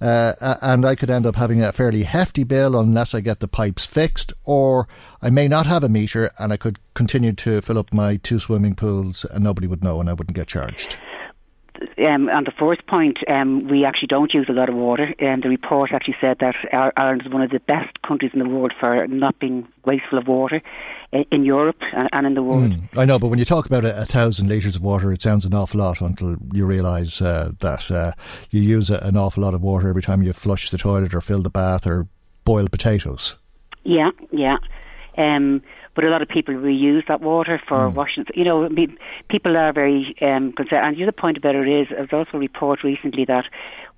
uh, 0.00 0.56
and 0.62 0.86
I 0.86 0.94
could 0.94 1.10
end 1.10 1.26
up 1.26 1.36
having 1.36 1.62
a 1.62 1.72
fairly 1.72 2.04
hefty 2.04 2.42
bill 2.42 2.78
unless 2.78 3.14
I 3.14 3.20
get 3.20 3.40
the 3.40 3.48
pipes 3.48 3.84
fixed, 3.84 4.32
or 4.44 4.88
I 5.20 5.28
may 5.28 5.46
not 5.46 5.66
have 5.66 5.84
a 5.84 5.90
meter 5.90 6.30
and 6.38 6.54
I 6.54 6.56
could 6.56 6.78
continue 6.94 7.32
to 7.34 7.60
fill 7.60 7.78
up 7.78 7.92
my 7.92 8.16
two 8.16 8.38
swimming 8.38 8.74
pools 8.74 9.26
and 9.26 9.44
nobody 9.44 9.66
would 9.66 9.84
know 9.84 10.00
and 10.00 10.08
I 10.08 10.14
wouldn't 10.14 10.36
get 10.36 10.46
charged 10.46 10.98
um, 11.98 12.28
on 12.28 12.44
the 12.44 12.52
first 12.58 12.86
point, 12.86 13.18
um, 13.28 13.68
we 13.68 13.84
actually 13.84 14.08
don't 14.08 14.32
use 14.32 14.46
a 14.48 14.52
lot 14.52 14.68
of 14.68 14.74
water. 14.74 15.14
And 15.18 15.42
the 15.42 15.48
report 15.48 15.90
actually 15.92 16.16
said 16.20 16.38
that 16.40 16.54
Ireland 16.96 17.22
is 17.26 17.32
one 17.32 17.42
of 17.42 17.50
the 17.50 17.60
best 17.60 18.02
countries 18.02 18.32
in 18.34 18.40
the 18.40 18.48
world 18.48 18.72
for 18.78 19.06
not 19.06 19.38
being 19.38 19.66
wasteful 19.84 20.18
of 20.18 20.26
water 20.28 20.62
in 21.30 21.44
Europe 21.44 21.80
and 21.92 22.26
in 22.26 22.34
the 22.34 22.42
world. 22.42 22.72
Mm, 22.72 22.98
I 22.98 23.04
know, 23.04 23.18
but 23.18 23.28
when 23.28 23.38
you 23.38 23.44
talk 23.44 23.66
about 23.66 23.84
a, 23.84 24.00
a, 24.00 24.04
thousand 24.04 24.48
litres 24.48 24.76
of 24.76 24.82
water, 24.82 25.12
it 25.12 25.20
sounds 25.20 25.44
an 25.44 25.52
awful 25.54 25.80
lot 25.80 26.00
until 26.00 26.36
you 26.52 26.64
realise 26.64 27.20
uh, 27.20 27.52
that 27.58 27.90
uh, 27.90 28.12
you 28.50 28.62
use 28.62 28.88
a, 28.88 28.98
an 28.98 29.16
awful 29.16 29.42
lot 29.42 29.52
of 29.52 29.60
water 29.60 29.88
every 29.88 30.02
time 30.02 30.22
you 30.22 30.32
flush 30.32 30.70
the 30.70 30.78
toilet 30.78 31.14
or 31.14 31.20
fill 31.20 31.42
the 31.42 31.50
bath 31.50 31.86
or 31.86 32.06
boil 32.44 32.66
potatoes. 32.68 33.36
Yeah, 33.84 34.10
yeah. 34.30 34.56
Um, 35.18 35.62
but 35.94 36.04
a 36.04 36.08
lot 36.08 36.22
of 36.22 36.28
people 36.28 36.54
reuse 36.54 37.06
that 37.08 37.20
water 37.20 37.60
for 37.68 37.78
mm. 37.78 37.94
washing. 37.94 38.24
You 38.34 38.44
know, 38.44 38.64
I 38.64 38.68
mean, 38.68 38.96
people 39.28 39.56
are 39.56 39.72
very 39.72 40.14
um, 40.22 40.52
concerned. 40.52 40.86
And 40.86 40.96
the 40.96 41.02
other 41.02 41.12
point 41.12 41.36
about 41.36 41.54
it 41.54 41.68
is, 41.68 41.88
there's 41.90 42.12
also 42.12 42.30
a 42.34 42.38
report 42.38 42.82
recently 42.82 43.24
that 43.26 43.44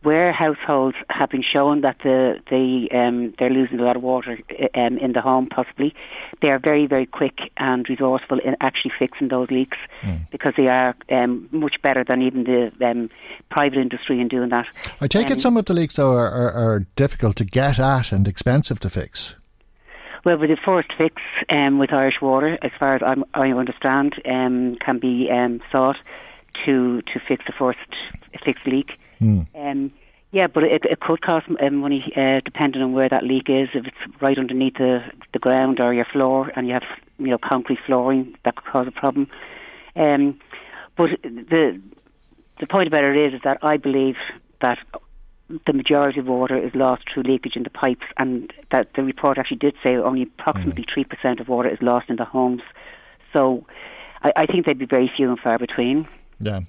where 0.03 0.33
households 0.33 0.97
have 1.09 1.31
been 1.31 1.43
shown 1.43 1.81
that 1.81 1.97
the, 2.05 2.39
the 2.51 2.89
um, 2.95 3.33
they're 3.39 3.49
losing 3.49 3.81
a 3.81 3.83
lot 3.83 3.97
of 3.97 4.03
water 4.03 4.39
um, 4.75 4.99
in 4.99 5.13
the 5.13 5.21
home, 5.21 5.47
possibly, 5.47 5.95
they 6.43 6.49
are 6.49 6.59
very, 6.59 6.87
very 6.87 7.07
quick 7.07 7.39
and 7.57 7.89
resourceful 7.89 8.39
in 8.41 8.55
actually 8.61 8.93
fixing 8.99 9.29
those 9.29 9.51
leaks 9.51 9.79
mm. 10.03 10.21
because 10.31 10.53
they 10.57 10.67
are 10.67 10.95
um, 11.11 11.49
much 11.53 11.77
better 11.83 12.05
than 12.05 12.21
even 12.21 12.45
the 12.45 12.71
um, 12.87 13.09
private 13.51 13.79
industry 13.79 14.21
in 14.21 14.29
doing 14.29 14.51
that. 14.51 14.67
I 15.01 15.09
take 15.09 15.29
it 15.29 15.35
um, 15.35 15.41
some 15.41 15.57
of 15.57 15.65
the 15.65 15.75
leaks, 15.75 15.95
though, 15.95 16.13
are, 16.13 16.31
are, 16.31 16.53
are 16.53 16.81
difficult 16.97 17.37
to 17.37 17.45
get 17.45 17.79
at 17.79 18.13
and 18.13 18.29
expensive 18.29 18.81
to 18.81 18.91
fix. 18.91 19.37
Well, 20.25 20.39
with 20.39 20.51
the 20.51 20.57
first 20.65 20.89
fix 20.97 21.17
um, 21.51 21.79
with 21.79 21.93
Irish 21.93 22.21
Water, 22.23 22.59
as 22.63 22.71
far 22.79 22.97
as 22.97 23.03
I'm, 23.05 23.25
i 23.35 23.49
understand, 23.51 24.15
um, 24.25 24.77
can 24.85 24.99
be 24.99 25.29
um, 25.31 25.61
sought 25.71 25.97
to 26.65 27.03
to 27.03 27.21
fix 27.29 27.45
the 27.47 27.53
first 27.59 27.79
fixed 28.45 28.67
leak. 28.67 28.93
Mm. 29.21 29.47
Um, 29.55 29.93
yeah, 30.33 30.47
but 30.47 30.65
it, 30.65 30.83
it 30.85 31.01
could 31.01 31.21
cost 31.21 31.47
um, 31.61 31.77
money 31.77 32.13
uh, 32.17 32.41
depending 32.45 32.83
on 32.83 32.93
where 32.93 33.09
that 33.09 33.23
leak 33.23 33.49
is. 33.49 33.69
If 33.75 33.87
it's 33.87 34.23
right 34.23 34.39
underneath 34.39 34.75
the 34.75 35.01
the 35.33 35.39
ground 35.39 35.79
or 35.79 35.93
your 35.93 36.07
floor, 36.11 36.51
and 36.57 36.67
you 36.67 36.73
have 36.73 36.83
you 37.19 37.29
know 37.29 37.39
concrete 37.39 37.79
flooring, 37.87 38.35
that 38.45 38.57
could 38.57 38.65
cause 38.65 38.87
a 38.89 38.93
problem. 38.93 39.29
Um, 39.95 40.41
but 40.97 41.11
the 41.23 41.81
the 42.61 42.67
point 42.67 42.89
about 42.89 43.05
it 43.05 43.17
is, 43.17 43.35
is 43.35 43.41
that 43.45 43.59
I 43.63 43.77
believe 43.77 44.17
that 44.63 44.79
the 45.67 45.73
majority 45.73 46.21
of 46.21 46.27
water 46.27 46.57
is 46.57 46.75
lost 46.75 47.05
through 47.13 47.25
leakage 47.25 47.57
in 47.57 47.63
the 47.63 47.71
pipes, 47.71 48.07
and 48.17 48.53
that 48.71 48.89
the 48.95 49.03
report 49.03 49.39
actually 49.39 49.59
did 49.59 49.75
say 49.83 49.97
only 49.97 50.23
approximately 50.23 50.83
mm. 50.85 50.93
three 50.93 51.05
percent 51.05 51.41
of 51.41 51.49
water 51.49 51.69
is 51.69 51.79
lost 51.81 52.11
in 52.11 52.17
the 52.17 52.25
homes. 52.25 52.63
So, 53.33 53.67
I, 54.23 54.33
I, 54.37 54.47
think 54.47 54.67
they'd 54.67 54.79
be 54.79 54.87
very 54.87 55.11
few 55.15 55.29
and 55.29 55.39
far 55.39 55.59
between. 55.59 56.07
Yeah. 56.41 56.61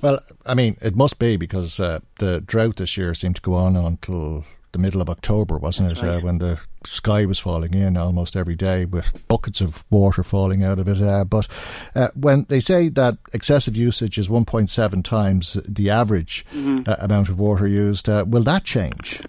Well, 0.00 0.20
I 0.46 0.54
mean, 0.54 0.76
it 0.80 0.94
must 0.94 1.18
be 1.18 1.36
because 1.36 1.80
uh, 1.80 2.00
the 2.18 2.40
drought 2.40 2.76
this 2.76 2.96
year 2.96 3.14
seemed 3.14 3.36
to 3.36 3.42
go 3.42 3.54
on 3.54 3.76
until 3.76 4.44
the 4.72 4.78
middle 4.78 5.00
of 5.00 5.08
October, 5.08 5.58
wasn't 5.58 5.90
it? 5.92 6.02
Uh, 6.02 6.06
right. 6.06 6.16
Uh, 6.16 6.20
when 6.20 6.38
the 6.38 6.58
sky 6.84 7.24
was 7.24 7.38
falling 7.38 7.74
in 7.74 7.96
almost 7.96 8.36
every 8.36 8.54
day 8.54 8.84
with 8.84 9.26
buckets 9.28 9.60
of 9.60 9.84
water 9.90 10.22
falling 10.22 10.62
out 10.62 10.78
of 10.78 10.88
it. 10.88 11.00
Uh, 11.00 11.24
but 11.24 11.48
uh, 11.94 12.08
when 12.14 12.44
they 12.48 12.60
say 12.60 12.88
that 12.88 13.18
excessive 13.32 13.76
usage 13.76 14.18
is 14.18 14.28
1.7 14.28 15.04
times 15.04 15.54
the 15.68 15.90
average 15.90 16.44
mm-hmm. 16.52 16.78
Uh, 16.86 16.96
amount 17.00 17.28
of 17.28 17.38
water 17.38 17.66
used, 17.66 18.08
uh, 18.08 18.24
will 18.26 18.44
that 18.44 18.64
change? 18.64 19.20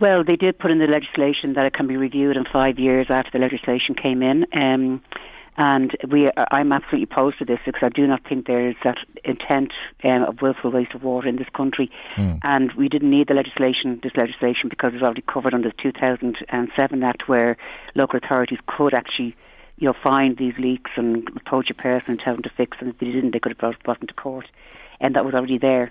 Well, 0.00 0.22
they 0.24 0.36
did 0.36 0.58
put 0.58 0.70
in 0.70 0.78
the 0.78 0.86
legislation 0.86 1.54
that 1.54 1.64
it 1.66 1.72
can 1.72 1.86
be 1.86 1.96
reviewed 1.96 2.36
in 2.36 2.44
five 2.52 2.78
years 2.78 3.06
after 3.08 3.30
the 3.32 3.38
legislation 3.38 3.94
came 3.94 4.22
in. 4.22 4.44
Um, 4.52 5.02
and 5.56 5.96
we, 6.10 6.30
I'm 6.50 6.72
absolutely 6.72 7.04
opposed 7.04 7.38
to 7.38 7.44
this 7.44 7.60
because 7.64 7.82
I 7.82 7.88
do 7.88 8.06
not 8.06 8.22
think 8.28 8.46
there 8.46 8.68
is 8.68 8.74
that 8.82 8.98
intent 9.24 9.72
um, 10.02 10.24
of 10.24 10.42
willful 10.42 10.70
waste 10.72 10.94
of 10.94 11.04
water 11.04 11.28
in 11.28 11.36
this 11.36 11.48
country. 11.54 11.90
Mm. 12.16 12.40
And 12.42 12.72
we 12.72 12.88
didn't 12.88 13.10
need 13.10 13.28
the 13.28 13.34
legislation, 13.34 14.00
this 14.02 14.16
legislation, 14.16 14.68
because 14.68 14.92
it 14.92 14.94
was 14.94 15.02
already 15.02 15.22
covered 15.22 15.54
under 15.54 15.68
the 15.68 15.76
2007 15.80 17.02
Act, 17.04 17.28
where 17.28 17.56
local 17.94 18.18
authorities 18.22 18.58
could 18.66 18.94
actually, 18.94 19.36
you 19.78 19.86
know, 19.86 19.94
find 20.02 20.36
these 20.36 20.54
leaks 20.58 20.90
and 20.96 21.28
approach 21.36 21.70
a 21.70 21.74
person 21.74 22.10
and 22.10 22.20
tell 22.20 22.34
them 22.34 22.42
to 22.42 22.50
fix 22.56 22.78
them. 22.80 22.88
If 22.88 22.98
they 22.98 23.06
didn't, 23.06 23.30
they 23.30 23.38
could 23.38 23.52
have 23.52 23.58
brought, 23.58 23.82
brought 23.84 24.00
them 24.00 24.08
to 24.08 24.14
court, 24.14 24.46
and 25.00 25.14
that 25.14 25.24
was 25.24 25.34
already 25.34 25.58
there. 25.58 25.90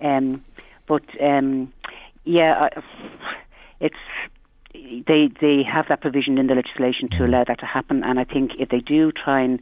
Um, 0.00 0.42
but 0.88 1.04
um, 1.22 1.70
yeah, 2.24 2.68
I, 2.74 2.82
it's 3.80 3.94
they 4.74 5.30
they 5.40 5.62
have 5.62 5.86
that 5.88 6.00
provision 6.00 6.38
in 6.38 6.46
the 6.46 6.54
legislation 6.54 7.08
to 7.18 7.24
allow 7.24 7.44
that 7.44 7.60
to 7.60 7.66
happen, 7.66 8.02
and 8.04 8.18
I 8.18 8.24
think 8.24 8.52
if 8.58 8.68
they 8.68 8.80
do 8.80 9.12
try 9.12 9.42
and 9.42 9.60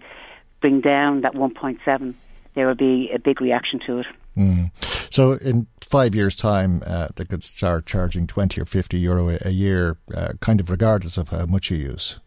bring 0.61 0.81
down 0.81 1.23
that 1.23 1.35
1.7, 1.35 2.15
there 2.55 2.67
will 2.67 2.75
be 2.75 3.11
a 3.15 3.19
big 3.19 3.41
reaction 3.41 3.81
to 3.87 4.01
it. 4.01 4.07
Mm. 4.37 4.71
So, 5.11 5.33
in 5.33 5.67
five 5.81 6.15
years' 6.15 6.37
time, 6.37 6.83
uh, 6.87 7.09
they 7.17 7.25
could 7.25 7.43
start 7.43 7.87
charging 7.87 8.27
20 8.27 8.61
or 8.61 8.65
50 8.65 8.99
euro 8.99 9.39
a, 9.41 9.51
year, 9.51 9.97
uh, 10.15 10.35
kind 10.41 10.61
of 10.61 10.71
regardless 10.71 11.19
of 11.19 11.31
how 11.31 11.47
much 11.47 11.71
you 11.71 11.79
use. 11.79 12.21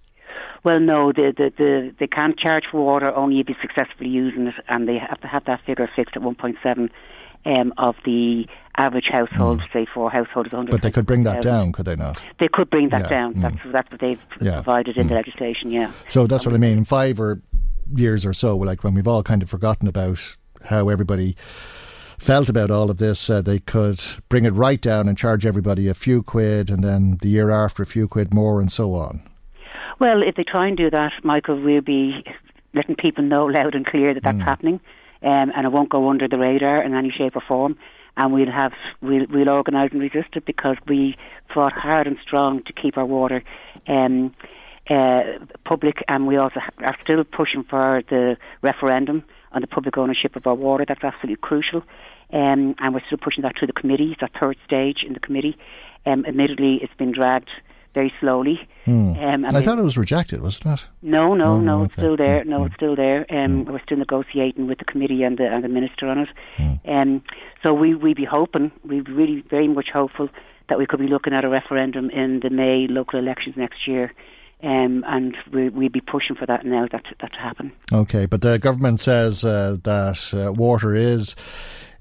Well, 0.63 0.79
no, 0.79 1.11
the, 1.11 1.33
the, 1.35 1.51
the, 1.57 1.95
they 1.99 2.07
can't 2.07 2.37
charge 2.37 2.63
for 2.71 2.83
water 2.83 3.13
only 3.13 3.39
if 3.39 3.47
you're 3.49 3.57
successfully 3.61 4.09
using 4.09 4.47
it, 4.47 4.55
and 4.67 4.87
they 4.87 4.97
have 4.97 5.19
to 5.21 5.27
have 5.27 5.45
that 5.45 5.61
figure 5.65 5.89
fixed 5.95 6.15
at 6.15 6.21
1.7 6.21 6.89
um, 7.45 7.73
of 7.77 7.95
the 8.05 8.45
average 8.77 9.05
household, 9.11 9.59
mm. 9.59 9.73
say 9.73 9.85
four 9.93 10.09
households, 10.09 10.51
100. 10.51 10.71
But 10.71 10.81
they 10.81 10.91
could 10.91 11.05
bring 11.05 11.23
that 11.23 11.41
down, 11.41 11.71
could 11.71 11.85
they 11.85 11.95
not? 11.95 12.23
They 12.39 12.47
could 12.51 12.69
bring 12.69 12.89
that 12.89 13.01
yeah. 13.03 13.09
down. 13.09 13.35
Mm. 13.35 13.41
That's 13.41 13.71
that's 13.71 13.91
what 13.91 14.01
they've 14.01 14.19
yeah. 14.41 14.55
provided 14.63 14.97
in 14.97 15.05
mm. 15.05 15.09
the 15.09 15.15
legislation. 15.15 15.71
Yeah. 15.71 15.91
So 16.09 16.27
that's 16.27 16.45
what 16.45 16.55
I 16.55 16.57
mean. 16.57 16.79
In 16.79 16.85
five 16.85 17.19
or 17.19 17.41
years 17.95 18.25
or 18.25 18.33
so, 18.33 18.57
like 18.57 18.83
when 18.83 18.93
we've 18.93 19.07
all 19.07 19.23
kind 19.23 19.43
of 19.43 19.49
forgotten 19.49 19.87
about 19.87 20.37
how 20.69 20.89
everybody 20.89 21.35
felt 22.17 22.49
about 22.49 22.71
all 22.71 22.89
of 22.89 22.97
this, 22.97 23.29
uh, 23.29 23.41
they 23.41 23.59
could 23.59 23.99
bring 24.29 24.45
it 24.45 24.53
right 24.53 24.81
down 24.81 25.07
and 25.07 25.17
charge 25.17 25.45
everybody 25.45 25.87
a 25.87 25.93
few 25.93 26.23
quid, 26.23 26.69
and 26.69 26.83
then 26.83 27.17
the 27.21 27.29
year 27.29 27.49
after 27.49 27.83
a 27.83 27.85
few 27.85 28.07
quid 28.07 28.33
more, 28.33 28.61
and 28.61 28.71
so 28.71 28.93
on. 28.93 29.21
Well, 29.99 30.23
if 30.23 30.35
they 30.35 30.43
try 30.43 30.67
and 30.67 30.77
do 30.77 30.89
that, 30.89 31.11
Michael, 31.23 31.61
we'll 31.61 31.81
be 31.81 32.23
letting 32.73 32.95
people 32.95 33.23
know 33.23 33.45
loud 33.45 33.75
and 33.75 33.85
clear 33.85 34.13
that 34.13 34.23
that's 34.23 34.37
mm. 34.37 34.43
happening 34.43 34.79
um, 35.23 35.51
and 35.55 35.65
it 35.65 35.71
won't 35.71 35.89
go 35.89 36.09
under 36.09 36.27
the 36.27 36.37
radar 36.37 36.83
in 36.83 36.93
any 36.93 37.11
shape 37.11 37.35
or 37.35 37.41
form. 37.47 37.77
And 38.15 38.31
we'll 38.31 38.51
have 38.51 38.73
we'll 39.01 39.25
we'll 39.27 39.49
organise 39.49 39.89
and 39.91 40.01
resist 40.01 40.35
it 40.35 40.45
because 40.45 40.77
we 40.87 41.15
fought 41.51 41.73
hard 41.73 42.05
and 42.05 42.17
strong 42.21 42.61
to 42.65 42.73
keep 42.73 42.95
our 42.97 43.05
water 43.05 43.43
um, 43.87 44.35
uh, 44.87 45.23
public, 45.65 46.03
and 46.07 46.27
we 46.27 46.37
also 46.37 46.59
are 46.79 46.95
still 47.01 47.23
pushing 47.23 47.63
for 47.63 48.03
the 48.09 48.37
referendum 48.61 49.23
on 49.51 49.61
the 49.61 49.67
public 49.67 49.97
ownership 49.97 50.35
of 50.35 50.45
our 50.45 50.53
water. 50.53 50.85
That's 50.87 51.03
absolutely 51.03 51.41
crucial, 51.41 51.81
um, 52.31 52.75
and 52.77 52.93
we're 52.93 53.01
still 53.07 53.17
pushing 53.17 53.41
that 53.41 53.57
through 53.57 53.67
the 53.67 53.73
committee. 53.73 54.15
It's 54.19 54.33
third 54.39 54.57
stage 54.63 54.97
in 55.07 55.13
the 55.13 55.19
committee. 55.19 55.57
Um, 56.05 56.25
admittedly, 56.27 56.79
it's 56.83 56.93
been 56.95 57.13
dragged 57.13 57.49
very 57.93 58.13
slowly. 58.19 58.59
Hmm. 58.85 59.13
Um, 59.13 59.45
I 59.45 59.61
thought 59.61 59.79
it 59.79 59.83
was 59.83 59.97
rejected, 59.97 60.41
was 60.41 60.57
it 60.57 60.65
not? 60.65 60.85
No, 61.01 61.33
no, 61.33 61.45
oh, 61.45 61.59
no, 61.59 61.77
no, 61.77 61.83
it's 61.85 61.93
still 61.93 62.17
there. 62.17 62.43
No, 62.43 62.65
it's 62.65 62.75
still 62.75 62.95
there. 62.95 63.25
Um, 63.29 63.65
We're 63.65 63.81
still 63.83 63.97
negotiating 63.97 64.67
with 64.67 64.79
the 64.79 64.85
committee 64.85 65.23
and 65.23 65.37
the 65.37 65.45
and 65.45 65.63
the 65.63 65.69
minister 65.69 66.07
on 66.07 66.19
it. 66.19 66.29
Um, 66.87 67.23
so 67.61 67.73
we 67.73 67.95
we 67.95 68.13
be 68.13 68.25
hoping, 68.25 68.71
we 68.83 69.01
really 69.01 69.43
very 69.49 69.67
much 69.67 69.89
hopeful 69.93 70.29
that 70.69 70.77
we 70.77 70.85
could 70.85 70.99
be 70.99 71.07
looking 71.07 71.33
at 71.33 71.45
a 71.45 71.49
referendum 71.49 72.09
in 72.09 72.39
the 72.41 72.49
May 72.49 72.87
local 72.89 73.19
elections 73.19 73.55
next 73.57 73.87
year. 73.87 74.13
Um, 74.63 75.03
and 75.05 75.35
we, 75.51 75.67
we'll 75.69 75.89
be 75.89 75.99
pushing 75.99 76.37
for 76.37 76.45
that 76.45 76.65
now 76.65 76.87
that 76.91 77.03
that 77.19 77.33
to 77.33 77.37
happen. 77.37 77.73
Okay, 77.91 78.25
but 78.25 78.41
the 78.41 78.57
government 78.57 79.01
says 79.01 79.43
uh, 79.43 79.77
that 79.83 80.33
uh, 80.33 80.53
water 80.53 80.95
is 80.95 81.35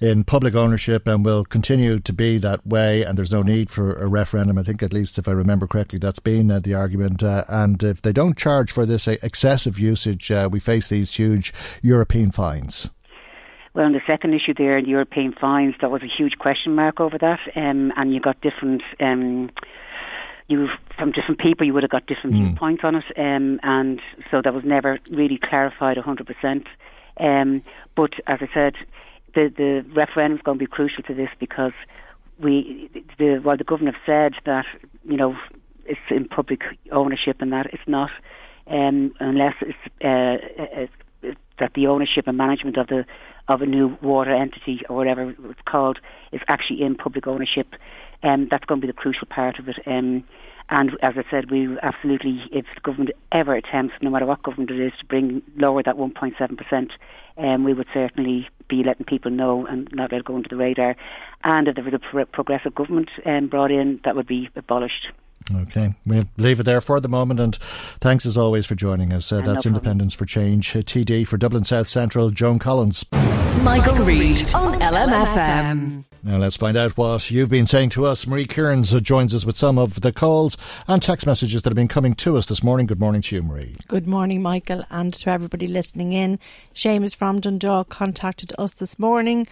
in 0.02 0.24
public 0.24 0.54
ownership 0.54 1.06
and 1.06 1.24
will 1.24 1.44
continue 1.44 2.00
to 2.00 2.12
be 2.12 2.36
that 2.38 2.66
way. 2.66 3.02
And 3.02 3.16
there's 3.16 3.30
no 3.30 3.42
need 3.42 3.70
for 3.70 3.94
a 3.94 4.06
referendum. 4.06 4.58
I 4.58 4.62
think, 4.64 4.82
at 4.82 4.92
least 4.92 5.16
if 5.16 5.28
I 5.28 5.32
remember 5.32 5.66
correctly, 5.66 5.98
that's 5.98 6.18
been 6.18 6.50
uh, 6.50 6.60
the 6.60 6.74
argument. 6.74 7.22
Uh, 7.22 7.44
and 7.48 7.82
if 7.82 8.02
they 8.02 8.12
don't 8.12 8.36
charge 8.36 8.70
for 8.72 8.84
this 8.84 9.06
uh, 9.06 9.16
excessive 9.22 9.78
usage, 9.78 10.30
uh, 10.30 10.48
we 10.50 10.60
face 10.60 10.88
these 10.88 11.14
huge 11.14 11.54
European 11.82 12.32
fines. 12.32 12.90
Well, 13.74 13.86
on 13.86 13.92
the 13.92 14.02
second 14.06 14.34
issue 14.34 14.52
there, 14.56 14.82
the 14.82 14.88
European 14.88 15.32
fines, 15.40 15.74
there 15.80 15.88
was 15.88 16.02
a 16.02 16.06
huge 16.18 16.34
question 16.38 16.74
mark 16.74 17.00
over 17.00 17.16
that, 17.18 17.40
um, 17.56 17.92
and 17.96 18.12
you 18.12 18.20
got 18.20 18.40
different. 18.42 18.82
Um, 19.00 19.50
you 20.52 20.68
from 20.96 21.12
different 21.12 21.40
people, 21.40 21.66
you 21.66 21.74
would 21.74 21.82
have 21.82 21.90
got 21.90 22.06
different 22.06 22.36
mm. 22.36 22.44
viewpoints 22.44 22.82
on 22.84 22.94
it, 22.96 23.04
um, 23.16 23.58
and 23.62 24.00
so 24.30 24.40
that 24.42 24.54
was 24.54 24.64
never 24.64 24.98
really 25.10 25.38
clarified 25.42 25.96
hundred 25.96 26.26
percent. 26.26 26.66
Um, 27.18 27.62
but 27.96 28.12
as 28.26 28.38
I 28.40 28.48
said, 28.52 28.74
the 29.34 29.52
the 29.56 29.84
referendum 29.94 30.38
is 30.38 30.42
going 30.42 30.58
to 30.58 30.64
be 30.64 30.70
crucial 30.70 31.02
to 31.04 31.14
this 31.14 31.30
because 31.38 31.72
we 32.38 32.90
the 33.18 33.40
while 33.42 33.56
the 33.56 33.64
government 33.64 33.96
have 33.96 34.02
said 34.06 34.32
that 34.46 34.66
you 35.04 35.16
know 35.16 35.36
it's 35.84 36.00
in 36.10 36.26
public 36.26 36.60
ownership 36.90 37.36
and 37.40 37.52
that 37.52 37.66
it's 37.72 37.82
not 37.86 38.10
um, 38.68 39.12
unless 39.20 39.54
it's 39.60 39.78
uh, 40.04 40.62
uh, 40.62 40.86
that 41.58 41.72
the 41.74 41.86
ownership 41.86 42.26
and 42.26 42.36
management 42.36 42.76
of 42.76 42.88
the 42.88 43.04
of 43.48 43.60
a 43.60 43.66
new 43.66 43.96
water 44.02 44.34
entity 44.34 44.80
or 44.88 44.96
whatever 44.96 45.30
it's 45.30 45.60
called 45.66 45.98
is 46.32 46.40
actually 46.48 46.82
in 46.82 46.94
public 46.94 47.26
ownership. 47.26 47.74
Um, 48.22 48.48
that's 48.50 48.64
going 48.64 48.80
to 48.80 48.86
be 48.86 48.92
the 48.92 48.96
crucial 48.96 49.26
part 49.26 49.58
of 49.58 49.68
it. 49.68 49.76
Um, 49.86 50.24
and 50.68 50.90
as 51.02 51.14
I 51.16 51.24
said, 51.30 51.50
we 51.50 51.76
absolutely, 51.82 52.40
if 52.52 52.64
the 52.74 52.80
government 52.82 53.10
ever 53.30 53.54
attempts, 53.54 53.94
no 54.00 54.10
matter 54.10 54.26
what 54.26 54.42
government 54.42 54.70
it 54.70 54.80
is, 54.80 54.92
to 55.00 55.06
bring 55.06 55.42
lower 55.56 55.82
that 55.82 55.96
1.7%, 55.96 56.90
um, 57.36 57.64
we 57.64 57.74
would 57.74 57.88
certainly 57.92 58.48
be 58.68 58.82
letting 58.84 59.04
people 59.04 59.30
know 59.30 59.66
and 59.66 59.88
not 59.92 60.12
let 60.12 60.20
it 60.20 60.24
go 60.24 60.36
under 60.36 60.48
the 60.48 60.56
radar. 60.56 60.96
And 61.44 61.68
if 61.68 61.74
there 61.74 61.84
was 61.84 61.94
a 61.94 62.26
progressive 62.26 62.74
government 62.74 63.10
um, 63.26 63.48
brought 63.48 63.70
in, 63.70 64.00
that 64.04 64.16
would 64.16 64.26
be 64.26 64.48
abolished. 64.56 65.08
Okay, 65.54 65.94
we'll 66.06 66.28
leave 66.36 66.60
it 66.60 66.62
there 66.62 66.80
for 66.80 67.00
the 67.00 67.08
moment. 67.08 67.40
And 67.40 67.56
thanks 68.00 68.24
as 68.24 68.36
always 68.36 68.64
for 68.64 68.74
joining 68.74 69.12
us. 69.12 69.32
Uh, 69.32 69.40
that's 69.40 69.66
no 69.66 69.70
Independents 69.70 70.14
for 70.14 70.24
Change, 70.24 70.76
uh, 70.76 70.80
TD 70.80 71.26
for 71.26 71.36
Dublin 71.36 71.64
South 71.64 71.88
Central, 71.88 72.30
Joan 72.30 72.58
Collins. 72.58 73.04
Michael, 73.12 73.62
Michael 73.62 74.04
Reade 74.04 74.54
on 74.54 74.80
LMFM. 74.80 76.04
Now 76.24 76.38
let's 76.38 76.56
find 76.56 76.76
out 76.76 76.96
what 76.96 77.32
you've 77.32 77.48
been 77.48 77.66
saying 77.66 77.90
to 77.90 78.06
us. 78.06 78.28
Marie 78.28 78.46
Kearns 78.46 78.94
uh, 78.94 79.00
joins 79.00 79.34
us 79.34 79.44
with 79.44 79.56
some 79.56 79.76
of 79.76 80.02
the 80.02 80.12
calls 80.12 80.56
and 80.86 81.02
text 81.02 81.26
messages 81.26 81.62
that 81.62 81.70
have 81.70 81.76
been 81.76 81.88
coming 81.88 82.14
to 82.14 82.36
us 82.36 82.46
this 82.46 82.62
morning. 82.62 82.86
Good 82.86 83.00
morning 83.00 83.22
to 83.22 83.34
you, 83.34 83.42
Marie. 83.42 83.74
Good 83.88 84.06
morning, 84.06 84.40
Michael, 84.40 84.84
and 84.88 85.12
to 85.14 85.30
everybody 85.30 85.66
listening 85.66 86.12
in. 86.12 86.38
Seamus 86.72 87.16
from 87.16 87.40
Dundalk 87.40 87.88
contacted 87.88 88.52
us 88.56 88.72
this 88.72 89.00
morning 89.00 89.48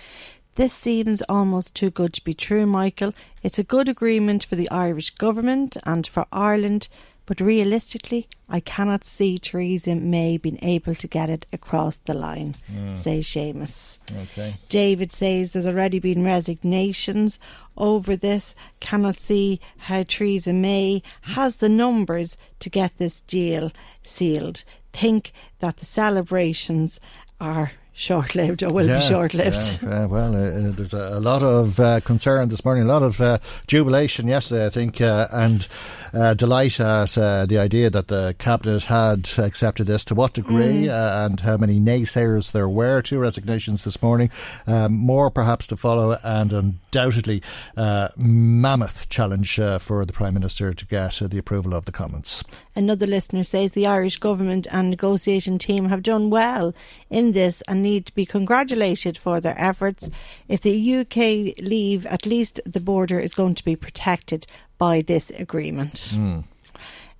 this 0.56 0.72
seems 0.74 1.22
almost 1.22 1.74
too 1.74 1.90
good 1.90 2.12
to 2.12 2.24
be 2.24 2.34
true, 2.34 2.66
Michael. 2.66 3.14
It's 3.42 3.58
a 3.58 3.64
good 3.64 3.88
agreement 3.88 4.44
for 4.44 4.56
the 4.56 4.70
Irish 4.70 5.10
government 5.10 5.76
and 5.84 6.06
for 6.06 6.26
Ireland, 6.32 6.88
but 7.26 7.40
realistically, 7.40 8.28
I 8.48 8.60
cannot 8.60 9.04
see 9.04 9.38
Theresa 9.38 9.94
May 9.94 10.36
being 10.36 10.58
able 10.62 10.94
to 10.96 11.06
get 11.06 11.30
it 11.30 11.46
across 11.52 11.98
the 11.98 12.14
line, 12.14 12.56
mm. 12.70 12.96
says 12.96 13.24
Seamus. 13.24 13.98
Okay. 14.22 14.54
David 14.68 15.12
says 15.12 15.52
there's 15.52 15.66
already 15.66 15.98
been 15.98 16.24
resignations 16.24 17.38
over 17.76 18.16
this. 18.16 18.54
Cannot 18.80 19.18
see 19.18 19.60
how 19.78 20.02
Theresa 20.02 20.52
May 20.52 21.02
has 21.22 21.56
the 21.56 21.68
numbers 21.68 22.36
to 22.60 22.70
get 22.70 22.98
this 22.98 23.20
deal 23.20 23.72
sealed. 24.02 24.64
Think 24.92 25.32
that 25.60 25.76
the 25.76 25.86
celebrations 25.86 26.98
are 27.40 27.72
short 27.92 28.34
lived 28.34 28.62
or 28.62 28.72
will 28.72 28.88
yeah, 28.88 28.96
be 28.96 29.02
short 29.02 29.34
lived. 29.34 29.80
Yeah, 29.82 30.06
well, 30.06 30.34
uh, 30.34 30.68
uh, 30.68 30.72
there's 30.72 30.94
a, 30.94 31.18
a, 31.18 31.20
lot 31.20 31.42
of 31.42 31.78
uh, 31.78 32.00
concern 32.00 32.48
this 32.48 32.64
morning, 32.64 32.84
a 32.84 32.86
lot 32.86 33.02
of 33.02 33.20
uh, 33.20 33.38
jubilation 33.66 34.26
yesterday, 34.26 34.66
I 34.66 34.70
think, 34.70 35.00
uh, 35.00 35.28
and 35.32 35.68
uh, 36.12 36.34
delight 36.34 36.80
at 36.80 37.10
the 37.10 37.58
idea 37.58 37.90
that 37.90 38.08
the 38.08 38.34
Cabinet 38.38 38.84
had 38.84 39.30
accepted 39.38 39.86
this. 39.86 40.04
To 40.06 40.14
what 40.14 40.34
degree 40.34 40.86
mm. 40.86 41.24
and 41.24 41.40
how 41.40 41.56
many 41.56 41.78
naysayers 41.78 42.52
there 42.52 42.68
were 42.68 43.02
to 43.02 43.18
resignations 43.18 43.84
this 43.84 44.02
morning. 44.02 44.30
Um, 44.66 44.96
more 44.96 45.30
perhaps 45.30 45.66
to 45.68 45.76
follow, 45.76 46.18
and 46.22 46.52
undoubtedly, 46.52 47.42
a 47.76 48.10
mammoth 48.16 49.08
challenge 49.08 49.56
for 49.80 50.04
the 50.04 50.12
Prime 50.12 50.34
Minister 50.34 50.72
to 50.72 50.86
get 50.86 51.20
the 51.20 51.38
approval 51.38 51.74
of 51.74 51.84
the 51.84 51.92
Commons. 51.92 52.42
Another 52.74 53.06
listener 53.06 53.44
says 53.44 53.72
the 53.72 53.86
Irish 53.86 54.18
government 54.18 54.66
and 54.70 54.90
negotiation 54.90 55.58
team 55.58 55.86
have 55.86 56.02
done 56.02 56.30
well 56.30 56.72
in 57.10 57.32
this 57.32 57.62
and 57.62 57.82
need 57.82 58.06
to 58.06 58.14
be 58.14 58.24
congratulated 58.24 59.18
for 59.18 59.40
their 59.40 59.58
efforts. 59.58 60.08
If 60.48 60.62
the 60.62 60.96
UK 61.00 61.62
leave, 61.62 62.06
at 62.06 62.26
least 62.26 62.60
the 62.64 62.80
border 62.80 63.18
is 63.18 63.34
going 63.34 63.54
to 63.56 63.64
be 63.64 63.76
protected 63.76 64.46
by 64.80 65.02
this 65.02 65.30
agreement. 65.30 66.14
Mm. 66.14 66.44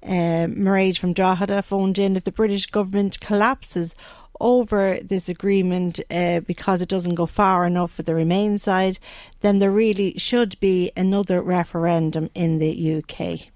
Uh, 0.03 0.99
from 0.99 1.13
Drogheda 1.13 1.63
phoned 1.63 1.99
in 1.99 2.17
if 2.17 2.25
the 2.25 2.33
British 2.33 2.67
government 2.67 3.21
collapses 3.21 3.95
over 4.41 4.99
this 5.03 5.29
agreement 5.29 6.01
uh, 6.11 6.41
because 6.41 6.81
it 6.81 6.89
doesn't 6.89 7.15
go 7.15 7.27
far 7.27 7.67
enough 7.67 7.93
for 7.93 8.03
the 8.03 8.15
Remain 8.15 8.59
side, 8.59 8.99
then 9.43 9.59
there 9.59 9.71
really 9.71 10.15
should 10.17 10.59
be 10.59 10.91
another 10.97 11.43
referendum 11.43 12.31
in 12.35 12.59
the 12.59 12.95
UK. 12.97 13.51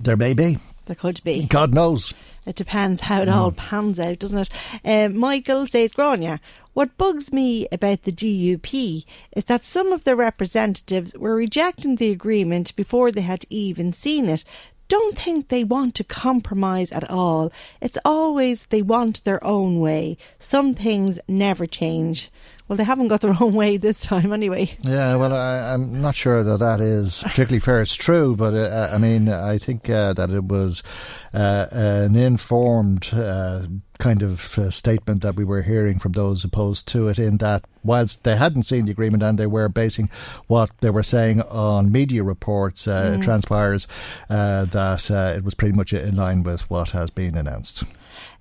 There 0.00 0.16
may 0.16 0.32
be. 0.32 0.58
There 0.86 0.96
could 0.96 1.22
be. 1.22 1.44
God 1.44 1.74
knows. 1.74 2.14
It 2.46 2.56
depends 2.56 3.02
how 3.02 3.22
it 3.22 3.28
mm. 3.28 3.34
all 3.34 3.52
pans 3.52 4.00
out, 4.00 4.18
doesn't 4.18 4.40
it? 4.40 4.50
Uh, 4.84 5.08
Michael 5.10 5.66
says, 5.66 5.92
Grania, 5.92 6.40
what 6.72 6.96
bugs 6.96 7.32
me 7.32 7.66
about 7.72 8.02
the 8.02 8.12
DUP 8.12 9.04
is 9.32 9.44
that 9.44 9.64
some 9.64 9.92
of 9.92 10.04
the 10.04 10.16
representatives 10.16 11.14
were 11.18 11.34
rejecting 11.34 11.96
the 11.96 12.10
agreement 12.10 12.74
before 12.76 13.10
they 13.10 13.22
had 13.22 13.44
even 13.50 13.92
seen 13.92 14.28
it, 14.28 14.44
don't 14.90 15.16
think 15.16 15.48
they 15.48 15.62
want 15.62 15.94
to 15.94 16.04
compromise 16.04 16.90
at 16.90 17.08
all. 17.08 17.52
It's 17.80 17.96
always 18.04 18.66
they 18.66 18.82
want 18.82 19.22
their 19.24 19.42
own 19.44 19.78
way. 19.78 20.16
Some 20.36 20.74
things 20.74 21.18
never 21.28 21.64
change. 21.64 22.30
Well, 22.66 22.76
they 22.76 22.84
haven't 22.84 23.08
got 23.08 23.20
their 23.20 23.36
own 23.40 23.54
way 23.54 23.76
this 23.76 24.00
time 24.00 24.32
anyway. 24.32 24.76
Yeah, 24.82 25.16
well, 25.16 25.32
I, 25.32 25.74
am 25.74 26.02
not 26.02 26.14
sure 26.16 26.42
that 26.42 26.58
that 26.58 26.80
is 26.80 27.22
particularly 27.22 27.60
fair. 27.60 27.80
It's 27.80 27.94
true, 27.94 28.34
but 28.36 28.52
uh, 28.52 28.90
I 28.92 28.98
mean, 28.98 29.28
I 29.28 29.58
think 29.58 29.88
uh, 29.88 30.12
that 30.14 30.30
it 30.30 30.44
was 30.44 30.82
uh, 31.32 31.66
an 31.70 32.16
informed 32.16 33.08
uh, 33.12 33.62
kind 34.00 34.22
of 34.22 34.58
uh, 34.58 34.70
statement 34.70 35.22
that 35.22 35.36
we 35.36 35.44
were 35.44 35.62
hearing 35.62 35.98
from 35.98 36.12
those 36.12 36.44
opposed 36.44 36.88
to 36.88 37.08
it, 37.08 37.18
in 37.18 37.36
that 37.36 37.64
whilst 37.84 38.24
they 38.24 38.36
hadn't 38.36 38.64
seen 38.64 38.86
the 38.86 38.92
agreement 38.92 39.22
and 39.22 39.38
they 39.38 39.46
were 39.46 39.68
basing 39.68 40.08
what 40.48 40.70
they 40.80 40.90
were 40.90 41.02
saying 41.02 41.42
on 41.42 41.92
media 41.92 42.22
reports, 42.22 42.88
uh, 42.88 43.04
mm. 43.04 43.18
it 43.18 43.22
transpires 43.22 43.86
that 44.28 45.10
it 45.36 45.44
was 45.44 45.54
pretty 45.54 45.76
much 45.76 45.92
in 45.92 46.16
line 46.16 46.42
with 46.42 46.68
what 46.70 46.90
has 46.90 47.10
been 47.10 47.36
announced. 47.36 47.84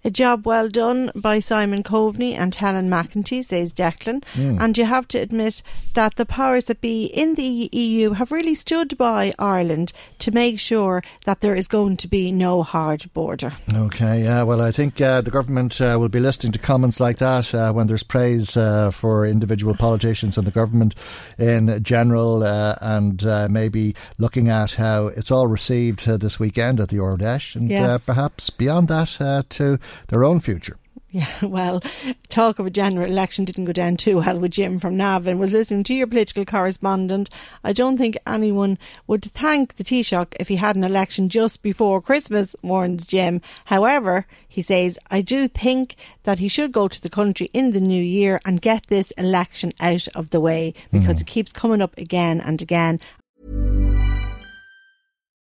A 0.05 0.09
job 0.09 0.45
well 0.45 0.69
done 0.69 1.11
by 1.13 1.39
Simon 1.39 1.83
Coveney 1.83 2.33
and 2.33 2.55
Helen 2.55 2.89
McEntee, 2.89 3.43
says 3.43 3.73
Declan. 3.73 4.23
Mm. 4.33 4.61
And 4.61 4.77
you 4.77 4.85
have 4.85 5.07
to 5.09 5.17
admit 5.17 5.61
that 5.93 6.15
the 6.15 6.25
powers 6.25 6.65
that 6.65 6.79
be 6.79 7.05
in 7.05 7.35
the 7.35 7.69
EU 7.73 8.11
have 8.11 8.31
really 8.31 8.55
stood 8.55 8.97
by 8.97 9.33
Ireland 9.37 9.91
to 10.19 10.31
make 10.31 10.59
sure 10.59 11.03
that 11.25 11.41
there 11.41 11.55
is 11.55 11.67
going 11.67 11.97
to 11.97 12.07
be 12.07 12.31
no 12.31 12.63
hard 12.63 13.11
border. 13.13 13.51
Okay, 13.73 14.23
yeah, 14.23 14.43
well, 14.43 14.61
I 14.61 14.71
think 14.71 15.01
uh, 15.01 15.19
the 15.19 15.31
government 15.31 15.81
uh, 15.81 15.97
will 15.99 16.09
be 16.09 16.19
listening 16.19 16.53
to 16.53 16.59
comments 16.59 16.99
like 16.99 17.17
that 17.17 17.53
uh, 17.53 17.73
when 17.73 17.87
there's 17.87 18.03
praise 18.03 18.55
uh, 18.55 18.91
for 18.91 19.25
individual 19.25 19.75
politicians 19.75 20.37
and 20.37 20.47
the 20.47 20.51
government 20.51 20.95
in 21.37 21.83
general, 21.83 22.43
uh, 22.43 22.75
and 22.81 23.25
uh, 23.25 23.47
maybe 23.49 23.95
looking 24.17 24.47
at 24.47 24.73
how 24.73 25.07
it's 25.07 25.31
all 25.31 25.47
received 25.47 26.05
this 26.05 26.39
weekend 26.39 26.79
at 26.79 26.89
the 26.89 26.97
Fheis, 26.97 27.55
and 27.55 27.69
yes. 27.69 28.05
perhaps 28.05 28.49
beyond 28.49 28.87
that 28.87 29.45
to 29.49 29.79
their 30.07 30.23
own 30.23 30.39
future. 30.39 30.77
Yeah, 31.11 31.27
well, 31.41 31.81
talk 32.27 32.59
of 32.59 32.67
a 32.67 32.69
general 32.69 33.09
election 33.09 33.45
didn't 33.45 33.65
go 33.65 33.73
down 33.73 33.97
too 33.97 34.17
well 34.17 34.39
with 34.39 34.51
Jim 34.51 34.79
from 34.79 34.95
Navan. 34.95 35.39
Was 35.39 35.53
listening 35.53 35.83
to 35.85 35.93
your 35.93 36.07
political 36.07 36.45
correspondent. 36.45 37.29
I 37.63 37.73
don't 37.73 37.97
think 37.97 38.17
anyone 38.27 38.77
would 39.07 39.25
thank 39.25 39.75
the 39.75 39.83
Taoiseach 39.83 40.35
if 40.39 40.47
he 40.47 40.57
had 40.57 40.75
an 40.75 40.83
election 40.83 41.29
just 41.29 41.63
before 41.63 42.01
Christmas, 42.01 42.55
warns 42.61 43.05
Jim. 43.05 43.41
However, 43.65 44.27
he 44.47 44.61
says, 44.61 44.99
I 45.09 45.21
do 45.21 45.47
think 45.47 45.95
that 46.23 46.39
he 46.39 46.47
should 46.47 46.71
go 46.71 46.87
to 46.87 47.01
the 47.01 47.09
country 47.09 47.49
in 47.53 47.71
the 47.71 47.81
new 47.81 48.03
year 48.03 48.39
and 48.45 48.61
get 48.61 48.87
this 48.87 49.11
election 49.11 49.73
out 49.79 50.07
of 50.09 50.29
the 50.29 50.39
way 50.39 50.75
because 50.91 51.17
mm. 51.17 51.21
it 51.21 51.27
keeps 51.27 51.51
coming 51.51 51.81
up 51.81 51.97
again 51.97 52.39
and 52.39 52.61
again. 52.61 52.99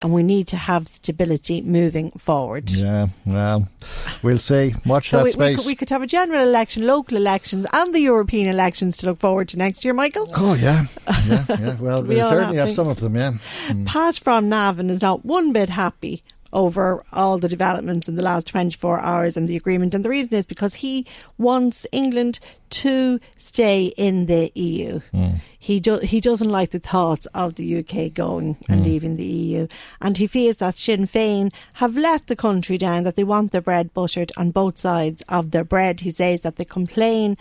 And 0.00 0.12
we 0.12 0.22
need 0.22 0.46
to 0.48 0.56
have 0.56 0.86
stability 0.86 1.60
moving 1.60 2.12
forward. 2.12 2.70
Yeah, 2.70 3.08
well, 3.26 3.68
we'll 4.22 4.38
see. 4.38 4.74
Watch 4.86 5.10
so 5.10 5.18
that 5.18 5.24
we, 5.24 5.32
space. 5.32 5.40
We 5.40 5.56
could, 5.56 5.66
we 5.66 5.74
could 5.74 5.90
have 5.90 6.02
a 6.02 6.06
general 6.06 6.42
election, 6.42 6.86
local 6.86 7.16
elections, 7.16 7.66
and 7.72 7.92
the 7.92 8.00
European 8.00 8.48
elections 8.48 8.96
to 8.98 9.06
look 9.06 9.18
forward 9.18 9.48
to 9.48 9.56
next 9.56 9.84
year, 9.84 9.94
Michael. 9.94 10.30
Oh, 10.36 10.54
yeah. 10.54 10.84
Yeah, 11.26 11.44
yeah. 11.48 11.76
Well, 11.80 12.02
we 12.02 12.14
we'll 12.14 12.30
certainly 12.30 12.58
have 12.58 12.74
some 12.74 12.86
of 12.86 13.00
them, 13.00 13.16
yeah. 13.16 13.32
Mm. 13.66 13.86
Pat 13.86 14.16
from 14.16 14.48
Navan 14.48 14.88
is 14.88 15.02
not 15.02 15.24
one 15.24 15.52
bit 15.52 15.68
happy 15.68 16.22
over 16.52 17.02
all 17.12 17.38
the 17.38 17.48
developments 17.48 18.08
in 18.08 18.16
the 18.16 18.22
last 18.22 18.46
24 18.46 19.00
hours 19.00 19.36
and 19.36 19.48
the 19.48 19.56
agreement. 19.56 19.94
And 19.94 20.04
the 20.04 20.10
reason 20.10 20.34
is 20.34 20.46
because 20.46 20.74
he 20.74 21.06
wants 21.36 21.86
England 21.92 22.40
to 22.70 23.20
stay 23.36 23.92
in 23.96 24.26
the 24.26 24.50
EU. 24.54 25.00
Mm. 25.12 25.40
He 25.68 25.80
do, 25.80 25.98
he 25.98 26.22
doesn't 26.22 26.48
like 26.48 26.70
the 26.70 26.78
thoughts 26.78 27.26
of 27.34 27.56
the 27.56 27.80
UK 27.80 28.14
going 28.14 28.56
and 28.70 28.80
mm. 28.80 28.84
leaving 28.84 29.16
the 29.16 29.26
EU, 29.26 29.68
and 30.00 30.16
he 30.16 30.26
fears 30.26 30.56
that 30.56 30.76
Sinn 30.76 31.06
Féin 31.06 31.52
have 31.74 31.94
let 31.94 32.26
the 32.26 32.36
country 32.36 32.78
down. 32.78 33.02
That 33.02 33.16
they 33.16 33.22
want 33.22 33.52
their 33.52 33.60
bread 33.60 33.92
buttered 33.92 34.32
on 34.38 34.50
both 34.50 34.78
sides 34.78 35.22
of 35.28 35.50
their 35.50 35.64
bread. 35.64 36.00
He 36.00 36.10
says 36.10 36.40
that 36.40 36.56
they 36.56 36.64
complain 36.64 37.36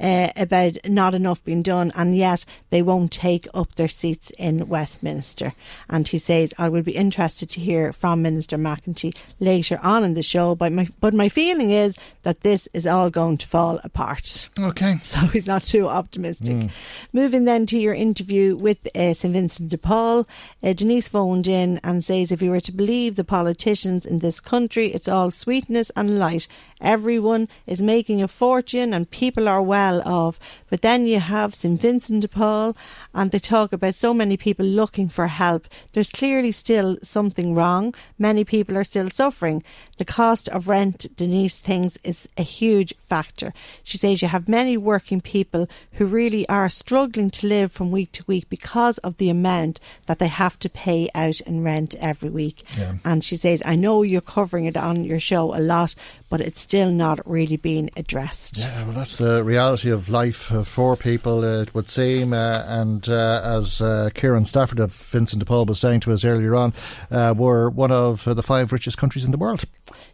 uh, 0.00 0.28
about 0.36 0.76
not 0.84 1.16
enough 1.16 1.42
being 1.42 1.62
done, 1.62 1.90
and 1.96 2.16
yet 2.16 2.44
they 2.70 2.82
won't 2.82 3.10
take 3.10 3.48
up 3.52 3.74
their 3.74 3.88
seats 3.88 4.30
in 4.38 4.68
Westminster. 4.68 5.52
And 5.90 6.06
he 6.06 6.20
says, 6.20 6.54
"I 6.58 6.68
will 6.68 6.82
be 6.82 6.92
interested 6.92 7.50
to 7.50 7.60
hear 7.60 7.92
from 7.92 8.22
Minister 8.22 8.58
McEntee 8.58 9.16
later 9.40 9.80
on 9.82 10.04
in 10.04 10.14
the 10.14 10.22
show." 10.22 10.54
But 10.54 10.70
my 10.70 10.86
but 11.00 11.14
my 11.14 11.28
feeling 11.28 11.72
is 11.72 11.96
that 12.22 12.42
this 12.42 12.68
is 12.72 12.86
all 12.86 13.10
going 13.10 13.38
to 13.38 13.46
fall 13.48 13.80
apart. 13.82 14.50
Okay. 14.56 15.00
So 15.02 15.18
he's 15.26 15.48
not 15.48 15.64
too 15.64 15.88
optimistic. 15.88 16.56
Mm. 16.56 16.70
Moving 17.12 17.44
then 17.44 17.66
to 17.72 17.78
your 17.78 17.94
interview 17.94 18.54
with 18.54 18.86
uh, 18.94 19.14
St 19.14 19.32
Vincent 19.32 19.70
de 19.70 19.78
Paul, 19.78 20.28
uh, 20.62 20.74
Denise 20.74 21.08
phoned 21.08 21.46
in 21.46 21.80
and 21.82 22.04
says 22.04 22.30
if 22.30 22.42
you 22.42 22.50
were 22.50 22.60
to 22.60 22.70
believe 22.70 23.16
the 23.16 23.24
politicians 23.24 24.04
in 24.04 24.18
this 24.18 24.40
country, 24.40 24.88
it's 24.88 25.08
all 25.08 25.30
sweetness 25.30 25.90
and 25.96 26.18
light. 26.18 26.46
Everyone 26.82 27.48
is 27.66 27.80
making 27.80 28.22
a 28.22 28.28
fortune 28.28 28.92
and 28.92 29.10
people 29.10 29.48
are 29.48 29.62
well 29.62 30.02
off. 30.04 30.38
But 30.68 30.82
then 30.82 31.06
you 31.06 31.20
have 31.20 31.54
St 31.54 31.80
Vincent 31.80 32.20
de 32.20 32.28
Paul 32.28 32.76
and 33.14 33.30
they 33.30 33.38
talk 33.38 33.72
about 33.72 33.94
so 33.94 34.12
many 34.12 34.36
people 34.36 34.66
looking 34.66 35.08
for 35.08 35.28
help. 35.28 35.66
There's 35.92 36.10
clearly 36.10 36.52
still 36.52 36.98
something 37.02 37.54
wrong. 37.54 37.94
Many 38.18 38.44
people 38.44 38.76
are 38.76 38.84
still 38.84 39.08
suffering. 39.08 39.62
The 39.96 40.04
cost 40.04 40.48
of 40.50 40.68
rent, 40.68 41.06
Denise 41.16 41.60
thinks, 41.60 41.96
is 42.04 42.28
a 42.36 42.42
huge 42.42 42.94
factor. 42.98 43.54
She 43.82 43.96
says 43.96 44.20
you 44.20 44.28
have 44.28 44.48
many 44.48 44.76
working 44.76 45.20
people 45.20 45.68
who 45.92 46.06
really 46.06 46.46
are 46.48 46.68
struggling 46.68 47.30
to 47.30 47.46
live 47.52 47.72
from 47.72 47.90
week 47.90 48.12
to 48.12 48.24
week 48.26 48.48
because 48.48 48.96
of 48.98 49.18
the 49.18 49.28
amount 49.28 49.78
that 50.06 50.18
they 50.18 50.28
have 50.28 50.58
to 50.58 50.68
pay 50.70 51.08
out 51.14 51.40
in 51.42 51.62
rent 51.62 51.94
every 51.96 52.30
week. 52.30 52.64
Yeah. 52.78 52.94
And 53.04 53.22
she 53.22 53.36
says, 53.36 53.62
I 53.66 53.76
know 53.76 54.02
you're 54.02 54.20
covering 54.22 54.64
it 54.64 54.76
on 54.76 55.04
your 55.04 55.20
show 55.20 55.54
a 55.54 55.60
lot, 55.60 55.94
but 56.30 56.40
it's 56.40 56.62
still 56.62 56.90
not 56.90 57.20
really 57.28 57.58
being 57.58 57.90
addressed. 57.94 58.58
Yeah, 58.58 58.84
well, 58.84 58.92
that's 58.92 59.16
the 59.16 59.44
reality 59.44 59.90
of 59.90 60.08
life 60.08 60.50
for 60.64 60.96
people, 60.96 61.44
it 61.44 61.74
would 61.74 61.90
seem. 61.90 62.32
Uh, 62.32 62.64
and 62.66 63.06
uh, 63.08 63.42
as 63.44 63.82
uh, 63.82 64.08
Kieran 64.14 64.46
Stafford 64.46 64.80
of 64.80 64.94
Vincent 64.94 65.40
de 65.40 65.46
Paul 65.46 65.66
was 65.66 65.78
saying 65.78 66.00
to 66.00 66.12
us 66.12 66.24
earlier 66.24 66.54
on, 66.54 66.72
uh, 67.10 67.34
were 67.36 67.68
one 67.68 67.92
of 67.92 68.24
the 68.24 68.42
five 68.42 68.72
richest 68.72 68.96
countries 68.96 69.26
in 69.26 69.30
the 69.30 69.38
world. 69.38 69.64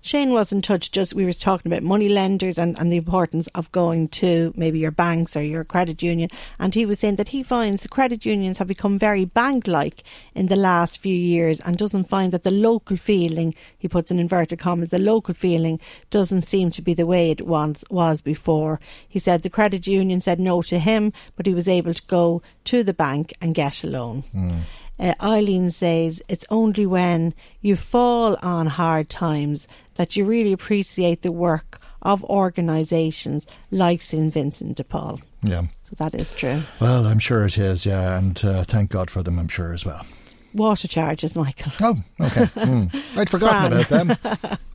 Shane 0.01 0.33
was 0.33 0.53
in 0.53 0.63
touch 0.63 0.91
just 0.91 1.15
we 1.15 1.25
were 1.25 1.33
talking 1.33 1.71
about 1.71 1.83
money 1.83 2.09
lenders 2.09 2.59
and, 2.59 2.79
and 2.79 2.91
the 2.91 2.97
importance 2.97 3.47
of 3.49 3.71
going 3.71 4.09
to 4.09 4.53
maybe 4.57 4.79
your 4.79 4.91
banks 4.91 5.37
or 5.37 5.43
your 5.43 5.65
credit 5.65 6.03
union 6.03 6.31
and 6.59 6.75
he 6.75 6.87
was 6.87 6.99
saying 6.99 7.17
that 7.17 7.28
he 7.29 7.43
finds 7.43 7.83
the 7.83 7.89
credit 7.89 8.25
unions 8.25 8.59
have 8.59 8.67
become 8.67 8.99
very 8.99 9.25
bank 9.25 9.67
like 9.67 10.03
in 10.35 10.47
the 10.47 10.57
last 10.57 10.99
few 10.99 11.15
years 11.15 11.61
and 11.61 11.77
doesn't 11.77 12.09
find 12.09 12.33
that 12.33 12.45
the 12.45 12.51
local 12.51 12.97
feeling 12.97 13.55
he 13.77 13.89
puts 13.89 14.11
in 14.11 14.19
inverted 14.19 14.59
commas 14.59 14.91
the 14.91 14.99
local 14.99 15.35
feeling 15.35 15.81
doesn't 16.11 16.43
seem 16.43 16.71
to 16.71 16.83
be 16.83 16.95
the 16.95 17.07
way 17.07 17.31
it 17.31 17.47
once 17.47 17.85
was 17.91 18.21
before. 18.21 18.81
He 19.09 19.19
said 19.19 19.43
the 19.43 19.51
credit 19.51 19.87
union 19.87 20.21
said 20.21 20.41
no 20.41 20.63
to 20.63 20.79
him 20.79 21.13
but 21.37 21.47
he 21.47 21.55
was 21.55 21.69
able 21.69 21.95
to 21.95 22.03
go 22.07 22.43
to 22.65 22.83
the 22.83 22.95
bank 22.95 23.33
and 23.41 23.55
get 23.55 23.85
a 23.85 23.87
loan. 23.87 24.23
Mm. 24.35 24.61
Uh, 25.01 25.15
Eileen 25.23 25.71
says 25.71 26.21
it's 26.29 26.45
only 26.51 26.85
when 26.85 27.33
you 27.61 27.77
fall 27.77 28.37
on 28.43 28.67
hard 28.67 29.09
times 29.09 29.69
that 29.95 30.17
you 30.17 30.25
really 30.25 30.53
appreciate 30.53 31.23
the 31.23 31.33
work 31.33 31.81
of 32.03 32.25
organisations 32.25 33.47
like 33.71 34.01
St 34.01 34.33
Vincent 34.33 34.77
de 34.77 34.85
Paul. 34.85 35.21
Yeah. 35.43 35.67
So 35.89 35.95
that 35.97 36.15
is 36.15 36.33
true. 36.35 36.63
Well, 36.81 37.07
I'm 37.07 37.19
sure 37.19 37.47
it 37.47 37.57
is, 37.57 37.87
yeah, 37.87 38.19
and 38.19 38.45
uh, 38.45 38.65
thank 38.65 38.91
God 38.91 39.11
for 39.11 39.23
them, 39.23 39.39
I'm 39.39 39.49
sure 39.49 39.73
as 39.73 39.87
well. 39.87 40.05
Water 40.53 40.87
charges, 40.87 41.35
Michael. 41.35 41.73
Oh, 41.81 41.97
okay. 42.21 42.45
Mm. 42.59 42.95
I'd 43.17 43.31
forgotten 43.31 43.83
Fran. 43.85 44.11
about 44.11 44.43
them. 44.43 44.59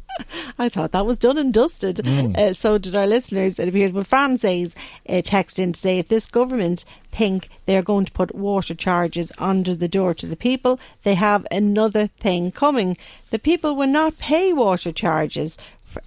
I 0.60 0.70
thought 0.70 0.92
that 0.92 1.06
was 1.06 1.20
done 1.20 1.38
and 1.38 1.54
dusted. 1.54 1.98
Mm. 1.98 2.36
Uh, 2.38 2.54
so 2.54 2.78
did 2.80 2.96
our 2.96 3.06
listeners. 3.06 3.60
It 3.60 3.68
appears. 3.70 3.92
But 3.92 4.08
Fran 4.08 4.38
says, 4.38 4.76
uh, 5.08 5.22
text 5.24 5.60
in 5.60 5.74
to 5.74 5.80
say, 5.80 6.00
if 6.00 6.08
this 6.08 6.26
government 6.26 6.86
think 7.12 7.50
they're 7.66 7.82
going 7.84 8.06
to 8.06 8.12
put 8.12 8.34
water 8.34 8.74
charges 8.76 9.32
under 9.38 9.76
the 9.76 9.88
door 9.88 10.14
to 10.16 10.26
the 10.26 10.36
people, 10.36 10.80
they 11.04 11.16
have 11.16 11.46
another 11.52 12.08
thing 12.08 12.52
coming. 12.52 12.98
The 13.32 13.40
people 13.40 13.76
will 13.76 13.88
not 13.88 14.18
pay 14.18 14.54
water 14.54 14.92
charges. 14.92 15.58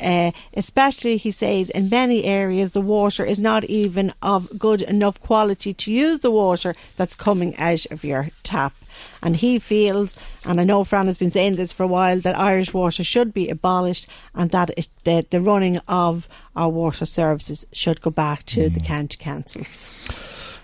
Uh, 0.01 0.33
especially, 0.55 1.17
he 1.17 1.31
says, 1.31 1.71
in 1.71 1.89
many 1.89 2.25
areas, 2.25 2.73
the 2.73 2.81
water 2.81 3.25
is 3.25 3.39
not 3.41 3.65
even 3.65 4.13
of 4.23 4.59
good 4.59 4.83
enough 4.83 5.21
quality 5.21 5.73
to 5.75 5.93
use 5.93 6.21
the 6.21 6.31
water 6.31 6.75
that's 6.97 7.15
coming 7.15 7.57
out 7.57 7.87
of 7.87 8.05
your 8.05 8.29
tap. 8.43 8.75
And 9.23 9.37
he 9.37 9.59
feels, 9.59 10.17
and 10.45 10.61
I 10.61 10.65
know 10.65 10.85
Fran 10.85 11.07
has 11.07 11.19
been 11.19 11.31
saying 11.31 11.57
this 11.57 11.73
for 11.73 11.83
a 11.83 11.89
while, 11.89 12.19
that 12.21 12.39
Irish 12.39 12.73
water 12.73 13.03
should 13.05 13.35
be 13.35 13.49
abolished 13.49 14.09
and 14.35 14.51
that 14.51 14.71
it, 14.77 14.89
the, 15.05 15.27
the 15.31 15.41
running 15.41 15.79
of 15.89 16.29
our 16.55 16.69
water 16.69 17.07
services 17.07 17.67
should 17.73 18.01
go 18.01 18.11
back 18.11 18.45
to 18.47 18.69
the 18.69 18.81
county 18.81 19.17
councils. 19.19 19.97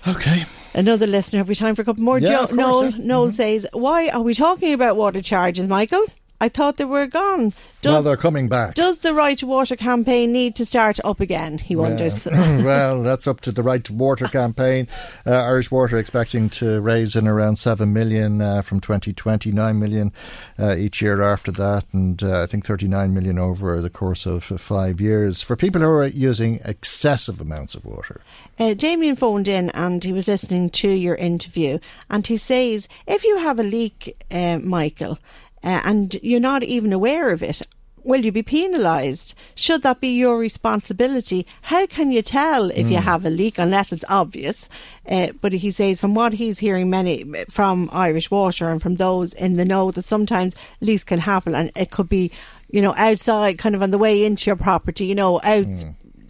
Okay. 0.06 0.44
Another 0.74 1.06
listener, 1.06 1.38
have 1.38 1.48
we 1.48 1.54
time 1.54 1.74
for 1.74 1.82
a 1.82 1.84
couple 1.84 2.02
more? 2.02 2.18
Yeah, 2.18 2.28
Jo- 2.28 2.42
of 2.44 2.48
course, 2.50 2.56
Noel, 2.56 2.84
yeah. 2.84 2.90
Mm-hmm. 2.90 3.06
Noel 3.06 3.32
says, 3.32 3.66
Why 3.72 4.08
are 4.08 4.22
we 4.22 4.34
talking 4.34 4.72
about 4.72 4.96
water 4.96 5.20
charges, 5.20 5.68
Michael? 5.68 6.04
I 6.42 6.48
thought 6.48 6.76
they 6.76 6.84
were 6.84 7.06
gone. 7.06 7.52
Does, 7.82 7.92
well, 7.92 8.02
they're 8.02 8.16
coming 8.16 8.48
back. 8.48 8.74
does 8.74 8.98
the 8.98 9.14
Right 9.14 9.38
to 9.38 9.46
Water 9.46 9.76
campaign 9.76 10.32
need 10.32 10.56
to 10.56 10.64
start 10.64 10.98
up 11.04 11.20
again? 11.20 11.58
He 11.58 11.76
wonders. 11.76 12.26
Yeah. 12.26 12.64
well, 12.64 13.02
that's 13.04 13.28
up 13.28 13.42
to 13.42 13.52
the 13.52 13.62
Right 13.62 13.82
to 13.84 13.92
Water 13.92 14.24
campaign. 14.24 14.88
Uh, 15.24 15.36
Irish 15.36 15.70
Water 15.70 15.98
expecting 15.98 16.48
to 16.50 16.80
raise 16.80 17.14
in 17.14 17.28
around 17.28 17.60
7 17.60 17.92
million 17.92 18.40
uh, 18.40 18.62
from 18.62 18.80
2020, 18.80 19.52
9 19.52 19.78
million 19.78 20.12
uh, 20.58 20.74
each 20.74 21.00
year 21.00 21.22
after 21.22 21.52
that, 21.52 21.84
and 21.92 22.20
uh, 22.24 22.42
I 22.42 22.46
think 22.46 22.66
39 22.66 23.14
million 23.14 23.38
over 23.38 23.80
the 23.80 23.90
course 23.90 24.26
of 24.26 24.42
five 24.42 25.00
years 25.00 25.42
for 25.42 25.54
people 25.54 25.80
who 25.80 25.90
are 25.90 26.06
using 26.08 26.58
excessive 26.64 27.40
amounts 27.40 27.76
of 27.76 27.84
water. 27.84 28.20
Uh, 28.58 28.74
Damien 28.74 29.14
phoned 29.14 29.46
in 29.46 29.70
and 29.70 30.02
he 30.02 30.12
was 30.12 30.26
listening 30.26 30.70
to 30.70 30.88
your 30.88 31.14
interview, 31.14 31.78
and 32.10 32.26
he 32.26 32.36
says, 32.36 32.88
if 33.06 33.24
you 33.24 33.38
have 33.38 33.60
a 33.60 33.64
leak, 33.64 34.16
uh, 34.32 34.58
Michael, 34.58 35.18
uh, 35.64 35.80
and 35.84 36.14
you're 36.22 36.40
not 36.40 36.62
even 36.62 36.92
aware 36.92 37.30
of 37.30 37.42
it, 37.42 37.62
will 38.04 38.24
you 38.24 38.32
be 38.32 38.42
penalised? 38.42 39.34
Should 39.54 39.82
that 39.82 40.00
be 40.00 40.08
your 40.18 40.36
responsibility? 40.38 41.46
How 41.62 41.86
can 41.86 42.10
you 42.10 42.20
tell 42.22 42.70
if 42.70 42.90
you 42.90 42.98
Mm. 42.98 43.02
have 43.04 43.24
a 43.24 43.30
leak 43.30 43.58
unless 43.58 43.92
it's 43.92 44.04
obvious? 44.08 44.68
Uh, 45.08 45.28
but 45.40 45.52
he 45.52 45.70
says, 45.70 46.00
from 46.00 46.14
what 46.14 46.32
he's 46.32 46.58
hearing, 46.58 46.90
many 46.90 47.24
from 47.48 47.88
Irish 47.92 48.30
Water 48.30 48.70
and 48.70 48.82
from 48.82 48.96
those 48.96 49.32
in 49.34 49.56
the 49.56 49.64
know, 49.64 49.90
that 49.92 50.04
sometimes 50.04 50.54
leaks 50.80 51.04
can 51.04 51.20
happen, 51.20 51.54
and 51.54 51.70
it 51.76 51.90
could 51.92 52.08
be, 52.08 52.32
you 52.70 52.82
know, 52.82 52.94
outside, 52.96 53.58
kind 53.58 53.74
of 53.76 53.82
on 53.82 53.92
the 53.92 53.98
way 53.98 54.24
into 54.24 54.48
your 54.50 54.56
property, 54.56 55.06
you 55.06 55.14
know, 55.14 55.40
out 55.44 55.66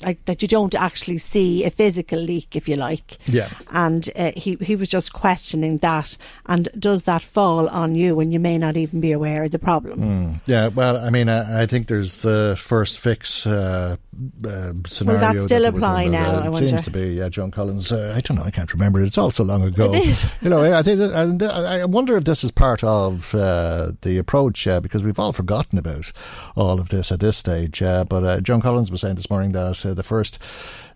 like 0.05 0.25
that 0.27 0.43
you 0.43 0.49
don't 0.49 0.75
actually 0.75 1.19
see 1.19 1.65
a 1.65 1.71
physical 1.71 2.19
leak, 2.19 2.57
if 2.57 2.69
you 2.69 2.77
like. 2.77 3.19
Yeah. 3.27 3.49
And 3.71 4.09
uh, 4.17 4.33
he 4.37 4.57
he 4.61 4.77
was 4.77 4.89
just 4.89 5.13
questioning 5.13 5.79
that, 5.79 6.17
and 6.47 6.69
does 6.79 7.05
that 7.05 7.23
fall 7.23 7.69
on 7.69 7.95
you 7.95 8.15
when 8.17 8.33
you 8.33 8.41
may 8.41 8.59
not 8.59 8.77
even 8.77 9.01
be 9.01 9.13
aware 9.13 9.45
of 9.45 9.51
the 9.51 9.59
problem? 9.59 10.01
Mm. 10.01 10.41
Yeah, 10.47 10.69
well, 10.69 10.97
I 10.97 11.11
mean, 11.11 11.29
I, 11.29 11.63
I 11.63 11.67
think 11.67 11.89
there's 11.89 12.23
the 12.23 12.57
first 12.59 12.99
fix 12.99 13.47
uh, 13.47 13.97
uh, 14.45 14.73
scenario. 14.87 15.21
that 15.21 15.41
still 15.41 15.63
were 15.63 15.69
apply 15.77 16.07
now, 16.09 16.39
It 16.39 16.45
I 16.45 16.49
wonder? 16.49 16.69
seems 16.69 16.83
to 16.83 16.91
be. 16.91 17.15
Yeah, 17.15 17.29
Joan 17.29 17.51
Collins. 17.51 17.93
Uh, 17.93 18.13
I 18.17 18.21
don't 18.21 18.37
know. 18.37 18.45
I 18.45 18.51
can't 18.51 18.73
remember. 18.73 19.01
It's 19.03 19.19
all 19.19 19.31
so 19.31 19.45
long 19.45 19.63
ago. 19.63 19.93
It 19.95 20.05
is. 20.07 20.27
You 20.43 20.49
know, 20.51 20.77
I 20.77 20.83
think. 20.83 20.99
That, 20.99 21.53
I 21.53 21.85
wonder 21.85 22.17
if 22.17 22.25
this 22.25 22.43
is 22.45 22.51
part 22.51 22.83
of 22.83 23.35
uh, 23.35 23.93
the 24.03 24.19
approach 24.19 24.67
uh, 24.67 24.81
because 24.81 25.03
we've 25.05 25.19
all 25.19 25.33
forgotten 25.33 25.79
about 25.79 26.11
all 26.57 26.81
of 26.81 26.89
this 26.89 27.13
at 27.13 27.21
this 27.21 27.37
stage. 27.37 27.81
Uh, 27.83 28.05
but 28.05 28.25
uh, 28.25 28.41
Joan 28.41 28.61
Collins 28.61 28.91
was 28.91 29.01
saying 29.03 29.15
this 29.15 29.31
morning 29.31 29.53
that 29.53 29.85
uh, 29.87 29.92
the 29.95 30.03
first 30.03 30.39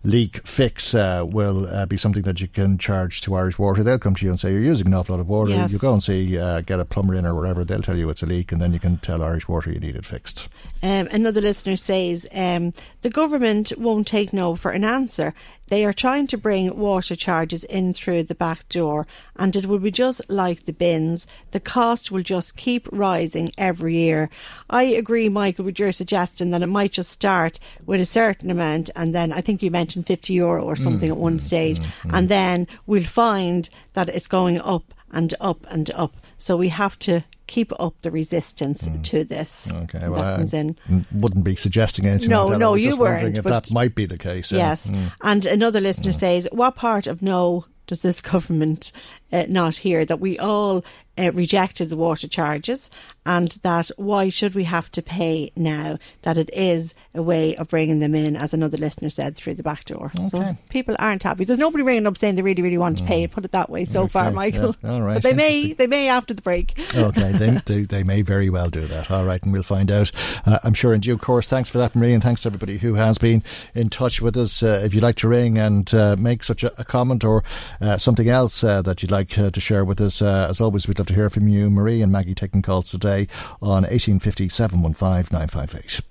leak 0.07 0.47
fix 0.47 0.95
uh, 0.95 1.25
will 1.27 1.67
uh, 1.67 1.85
be 1.85 1.97
something 1.97 2.23
that 2.23 2.39
you 2.39 2.47
can 2.47 2.77
charge 2.77 3.19
to 3.19 3.35
Irish 3.35 3.59
Water. 3.59 3.83
They'll 3.83 3.99
come 3.99 4.15
to 4.15 4.25
you 4.25 4.31
and 4.31 4.39
say 4.39 4.53
you're 4.53 4.61
using 4.61 4.87
an 4.87 4.93
awful 4.93 5.15
lot 5.15 5.21
of 5.21 5.27
water. 5.27 5.51
Yes. 5.51 5.73
You 5.73 5.79
go 5.79 5.91
and 5.91 6.01
see, 6.01 6.39
uh, 6.39 6.61
get 6.61 6.79
a 6.79 6.85
plumber 6.85 7.13
in 7.13 7.25
or 7.25 7.35
whatever. 7.35 7.65
They'll 7.65 7.81
tell 7.81 7.97
you 7.97 8.09
it's 8.09 8.23
a 8.23 8.25
leak, 8.25 8.53
and 8.53 8.61
then 8.61 8.71
you 8.71 8.79
can 8.79 8.97
tell 8.97 9.21
Irish 9.21 9.49
Water 9.49 9.69
you 9.69 9.81
need 9.81 9.97
it 9.97 10.05
fixed. 10.05 10.47
Um, 10.81 11.07
another 11.11 11.41
listener 11.41 11.75
says 11.75 12.25
um, 12.33 12.73
the 13.01 13.09
government 13.09 13.73
won't 13.77 14.07
take 14.07 14.31
no 14.31 14.55
for 14.55 14.71
an 14.71 14.85
answer. 14.85 15.33
They 15.69 15.83
are 15.83 15.93
trying 15.93 16.27
to 16.27 16.37
bring 16.37 16.77
water 16.77 17.15
charges 17.15 17.65
in 17.65 17.93
through 17.93 18.23
the 18.23 18.35
back 18.35 18.69
door, 18.69 19.05
and 19.35 19.53
it 19.53 19.65
will 19.65 19.79
be 19.79 19.91
just 19.91 20.21
like 20.29 20.63
the 20.63 20.71
bins. 20.71 21.27
The 21.51 21.59
cost 21.59 22.09
will 22.09 22.23
just 22.23 22.55
keep 22.55 22.87
rising 22.89 23.51
every 23.57 23.97
year. 23.97 24.29
I 24.69 24.83
agree, 24.83 25.27
Michael, 25.27 25.65
with 25.65 25.77
your 25.77 25.91
suggestion 25.91 26.51
that 26.51 26.61
it 26.61 26.67
might 26.67 26.93
just 26.93 27.11
start 27.11 27.59
with 27.85 27.99
a 27.99 28.05
certain 28.05 28.49
amount, 28.49 28.89
and 28.95 29.13
then 29.13 29.33
I 29.33 29.41
think 29.41 29.61
you 29.61 29.69
mentioned 29.69 29.96
50 30.03 30.33
euro 30.33 30.63
or 30.63 30.75
something 30.75 31.09
Mm, 31.09 31.13
at 31.13 31.17
one 31.17 31.39
stage, 31.39 31.79
and 32.11 32.29
then 32.29 32.67
we'll 32.85 33.03
find 33.03 33.69
that 33.93 34.09
it's 34.09 34.27
going 34.27 34.59
up 34.59 34.93
and 35.11 35.33
up 35.39 35.65
and 35.69 35.89
up. 35.91 36.17
So 36.37 36.55
we 36.57 36.69
have 36.69 36.99
to 36.99 37.23
keep 37.47 37.71
up 37.79 37.95
the 38.01 38.11
resistance 38.11 38.89
to 39.03 39.23
this. 39.23 39.71
Okay, 39.71 40.09
well, 40.09 40.21
that 40.21 40.35
comes 40.35 40.53
I 40.53 40.57
in. 40.59 41.05
wouldn't 41.13 41.45
be 41.45 41.55
suggesting 41.55 42.05
anything. 42.05 42.29
No, 42.29 42.47
like 42.47 42.59
no, 42.59 42.73
was 42.73 42.83
you 42.83 42.97
weren't, 42.97 43.37
If 43.37 43.43
but- 43.45 43.49
that 43.67 43.71
might 43.73 43.95
be 43.95 44.05
the 44.05 44.17
case, 44.17 44.51
yeah. 44.51 44.57
Yes. 44.57 44.87
Mm. 44.87 45.11
And 45.23 45.45
another 45.45 45.79
listener 45.79 46.11
says, 46.11 46.47
what 46.51 46.75
part 46.75 47.07
of 47.07 47.21
no 47.21 47.65
does 47.87 48.01
this 48.01 48.19
government 48.33 48.91
uh, 49.31 49.45
not 49.47 49.75
hear? 49.77 50.03
That 50.03 50.19
we 50.19 50.37
all 50.37 50.83
uh, 51.17 51.31
rejected 51.31 51.89
the 51.89 51.95
water 51.97 52.27
charges 52.27 52.89
and 53.27 53.49
that 53.61 53.91
why 53.97 54.29
should 54.29 54.55
we 54.55 54.63
have 54.63 54.89
to 54.91 55.01
pay 55.01 55.51
now? 55.55 55.99
That 56.21 56.37
it 56.37 56.49
is 56.53 56.95
a 57.13 57.21
way 57.21 57.55
of 57.57 57.69
bringing 57.69 57.99
them 57.99 58.15
in, 58.15 58.37
as 58.37 58.53
another 58.53 58.77
listener 58.77 59.09
said, 59.09 59.35
through 59.35 59.55
the 59.55 59.63
back 59.63 59.83
door. 59.83 60.11
So 60.29 60.57
people 60.69 60.95
aren't 60.97 61.23
happy. 61.23 61.43
There's 61.43 61.59
nobody 61.59 61.83
ringing 61.83 62.07
up 62.07 62.17
saying 62.17 62.35
they 62.35 62.41
really, 62.41 62.61
really 62.63 62.77
want 62.77 62.97
to 62.99 63.03
pay 63.03 63.23
it, 63.23 63.31
put 63.31 63.43
it 63.43 63.51
that 63.51 63.69
way 63.69 63.83
so 63.83 64.07
far, 64.07 64.31
Michael. 64.31 64.75
yeah, 64.81 64.91
all 64.91 65.01
right, 65.01 65.15
But 65.15 65.23
they 65.23 65.33
may, 65.33 65.73
they 65.73 65.87
may 65.87 66.07
after 66.07 66.33
the 66.33 66.41
break. 66.41 66.79
okay, 66.95 67.31
they, 67.33 67.49
they, 67.65 67.81
they 67.81 68.03
may 68.03 68.21
very 68.21 68.49
well 68.49 68.69
do 68.69 68.81
that. 68.87 69.11
All 69.11 69.25
right, 69.25 69.43
and 69.43 69.51
we'll 69.51 69.61
find 69.63 69.91
out. 69.91 70.11
Uh, 70.45 70.59
I'm 70.63 70.73
sure 70.73 70.93
in 70.93 71.01
due 71.01 71.17
course. 71.17 71.47
Thanks 71.47 71.69
for 71.69 71.79
that, 71.79 71.95
Marie, 71.95 72.13
and 72.13 72.23
thanks 72.23 72.43
to 72.43 72.47
everybody 72.49 72.77
who 72.77 72.93
has 72.93 73.17
been 73.17 73.43
in 73.75 73.89
touch 73.89 74.21
with 74.21 74.37
us. 74.37 74.63
Uh, 74.63 74.81
if 74.85 74.93
you'd 74.93 75.03
like 75.03 75.17
to 75.17 75.27
ring 75.27 75.57
and 75.57 75.93
uh, 75.93 76.15
make 76.17 76.43
such 76.43 76.63
a, 76.63 76.79
a 76.79 76.85
comment 76.85 77.25
or 77.25 77.43
uh, 77.81 77.97
something 77.97 78.29
else 78.29 78.63
uh, 78.63 78.81
that 78.83 79.01
you'd 79.01 79.11
like 79.11 79.37
uh, 79.37 79.49
to 79.51 79.59
share 79.59 79.83
with 79.83 79.99
us, 79.99 80.21
uh, 80.21 80.47
as 80.49 80.61
always, 80.61 80.87
we'd 80.87 80.97
love 80.97 81.07
to 81.07 81.13
hear 81.13 81.29
from 81.29 81.49
you. 81.49 81.69
Marie 81.69 82.01
and 82.01 82.11
Maggie 82.11 82.33
taking 82.35 82.61
calls 82.61 82.89
today 82.89 83.16
on 83.61 83.83
1850 83.83 84.49
715 84.49 85.27
958. 85.31 86.01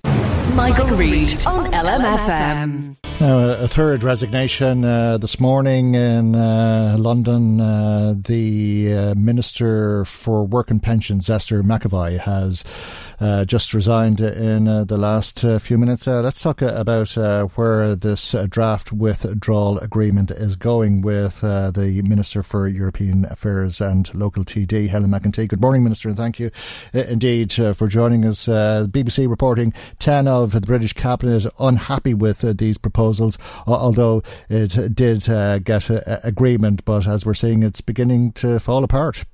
Michael 0.54 0.96
Reade 0.96 1.44
on 1.46 1.70
LMFM. 1.72 2.96
Now, 3.20 3.38
a, 3.38 3.64
a 3.64 3.68
third 3.68 4.02
resignation 4.02 4.84
uh, 4.84 5.18
this 5.18 5.40
morning 5.40 5.94
in 5.94 6.34
uh, 6.34 6.96
London. 6.98 7.60
Uh, 7.60 8.14
the 8.16 8.92
uh, 8.92 9.14
Minister 9.14 10.04
for 10.04 10.44
Work 10.44 10.70
and 10.70 10.82
Pensions, 10.82 11.28
Esther 11.30 11.62
McVey, 11.62 12.18
has 12.18 12.62
uh, 12.62 13.05
just 13.46 13.74
resigned 13.74 14.20
in 14.20 14.68
uh, 14.68 14.84
the 14.84 14.98
last 14.98 15.44
uh, 15.44 15.58
few 15.58 15.78
minutes. 15.78 16.06
Uh, 16.06 16.20
let's 16.20 16.42
talk 16.42 16.62
uh, 16.62 16.72
about 16.74 17.16
uh, 17.16 17.44
where 17.54 17.94
this 17.94 18.34
uh, 18.34 18.46
draft 18.48 18.92
withdrawal 18.92 19.78
agreement 19.78 20.30
is 20.30 20.56
going 20.56 21.00
with 21.00 21.42
uh, 21.42 21.70
the 21.70 22.02
Minister 22.02 22.42
for 22.42 22.66
European 22.66 23.24
Affairs 23.26 23.80
and 23.80 24.12
Local 24.14 24.44
TD, 24.44 24.88
Helen 24.88 25.10
McEntee. 25.10 25.48
Good 25.48 25.60
morning, 25.60 25.82
Minister, 25.82 26.08
and 26.08 26.16
thank 26.16 26.38
you 26.38 26.50
uh, 26.94 27.00
indeed 27.00 27.58
uh, 27.58 27.72
for 27.72 27.88
joining 27.88 28.24
us. 28.24 28.48
Uh, 28.48 28.86
BBC 28.88 29.28
reporting 29.28 29.72
10 29.98 30.28
of 30.28 30.52
the 30.52 30.60
British 30.60 30.92
Cabinet 30.92 31.46
unhappy 31.58 32.14
with 32.14 32.44
uh, 32.44 32.52
these 32.56 32.78
proposals, 32.78 33.38
although 33.66 34.22
it 34.48 34.94
did 34.94 35.28
uh, 35.28 35.58
get 35.58 35.90
agreement, 36.24 36.84
but 36.84 37.06
as 37.06 37.24
we're 37.24 37.34
seeing, 37.34 37.62
it's 37.62 37.80
beginning 37.80 38.32
to 38.32 38.60
fall 38.60 38.84
apart. 38.84 39.24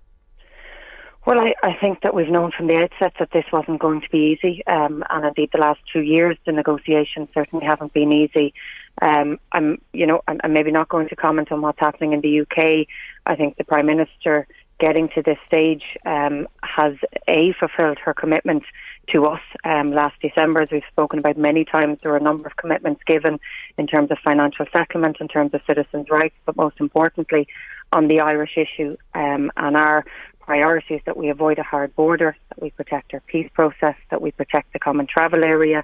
Well, 1.24 1.38
I, 1.38 1.54
I 1.62 1.76
think 1.80 2.00
that 2.02 2.14
we've 2.14 2.28
known 2.28 2.50
from 2.50 2.66
the 2.66 2.74
outset 2.74 3.14
that 3.20 3.30
this 3.32 3.44
wasn't 3.52 3.80
going 3.80 4.00
to 4.00 4.10
be 4.10 4.36
easy, 4.36 4.66
um, 4.66 5.04
and 5.08 5.24
indeed 5.24 5.50
the 5.52 5.58
last 5.58 5.78
two 5.92 6.00
years 6.00 6.36
the 6.46 6.52
negotiations 6.52 7.28
certainly 7.32 7.64
haven't 7.64 7.92
been 7.92 8.12
easy. 8.12 8.52
Um, 9.00 9.38
I'm, 9.52 9.80
you 9.92 10.04
know, 10.04 10.22
I'm, 10.26 10.40
I'm 10.42 10.52
maybe 10.52 10.72
not 10.72 10.88
going 10.88 11.08
to 11.08 11.16
comment 11.16 11.52
on 11.52 11.60
what's 11.60 11.78
happening 11.78 12.12
in 12.12 12.22
the 12.22 12.40
UK. 12.40 12.88
I 13.24 13.36
think 13.36 13.56
the 13.56 13.62
Prime 13.62 13.86
Minister 13.86 14.48
getting 14.80 15.08
to 15.10 15.22
this 15.22 15.38
stage 15.46 15.84
um, 16.04 16.48
has 16.64 16.94
a 17.28 17.54
fulfilled 17.58 17.98
her 18.04 18.12
commitment 18.12 18.64
to 19.12 19.26
us 19.26 19.40
um, 19.64 19.92
last 19.92 20.16
December, 20.20 20.62
as 20.62 20.70
we've 20.72 20.82
spoken 20.90 21.20
about 21.20 21.36
many 21.36 21.64
times. 21.64 21.98
There 22.02 22.10
were 22.10 22.16
a 22.16 22.22
number 22.22 22.48
of 22.48 22.56
commitments 22.56 23.00
given 23.06 23.38
in 23.78 23.86
terms 23.86 24.10
of 24.10 24.18
financial 24.24 24.66
settlement, 24.72 25.18
in 25.20 25.28
terms 25.28 25.54
of 25.54 25.60
citizens' 25.68 26.08
rights, 26.10 26.34
but 26.46 26.56
most 26.56 26.80
importantly 26.80 27.46
on 27.92 28.08
the 28.08 28.20
Irish 28.20 28.56
issue 28.56 28.96
um, 29.14 29.52
and 29.56 29.76
our 29.76 30.04
priorities 30.42 31.00
that 31.06 31.16
we 31.16 31.28
avoid 31.28 31.58
a 31.58 31.62
hard 31.62 31.94
border, 31.94 32.36
that 32.48 32.60
we 32.62 32.70
protect 32.70 33.14
our 33.14 33.20
peace 33.20 33.50
process, 33.54 33.96
that 34.10 34.20
we 34.20 34.30
protect 34.30 34.72
the 34.72 34.78
common 34.78 35.06
travel 35.06 35.44
area, 35.44 35.82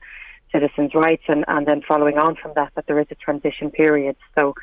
citizens' 0.53 0.95
rights, 0.95 1.25
and, 1.29 1.45
and 1.49 1.67
then 1.67 1.83
following 1.87 2.19
on 2.19 2.37
from 2.37 2.53
that, 2.55 2.73
that 2.75 2.87
there 2.87 3.01
is 3.01 3.07
a 3.11 3.15
transition 3.15 3.71
period. 3.71 4.17
So, 4.35 4.55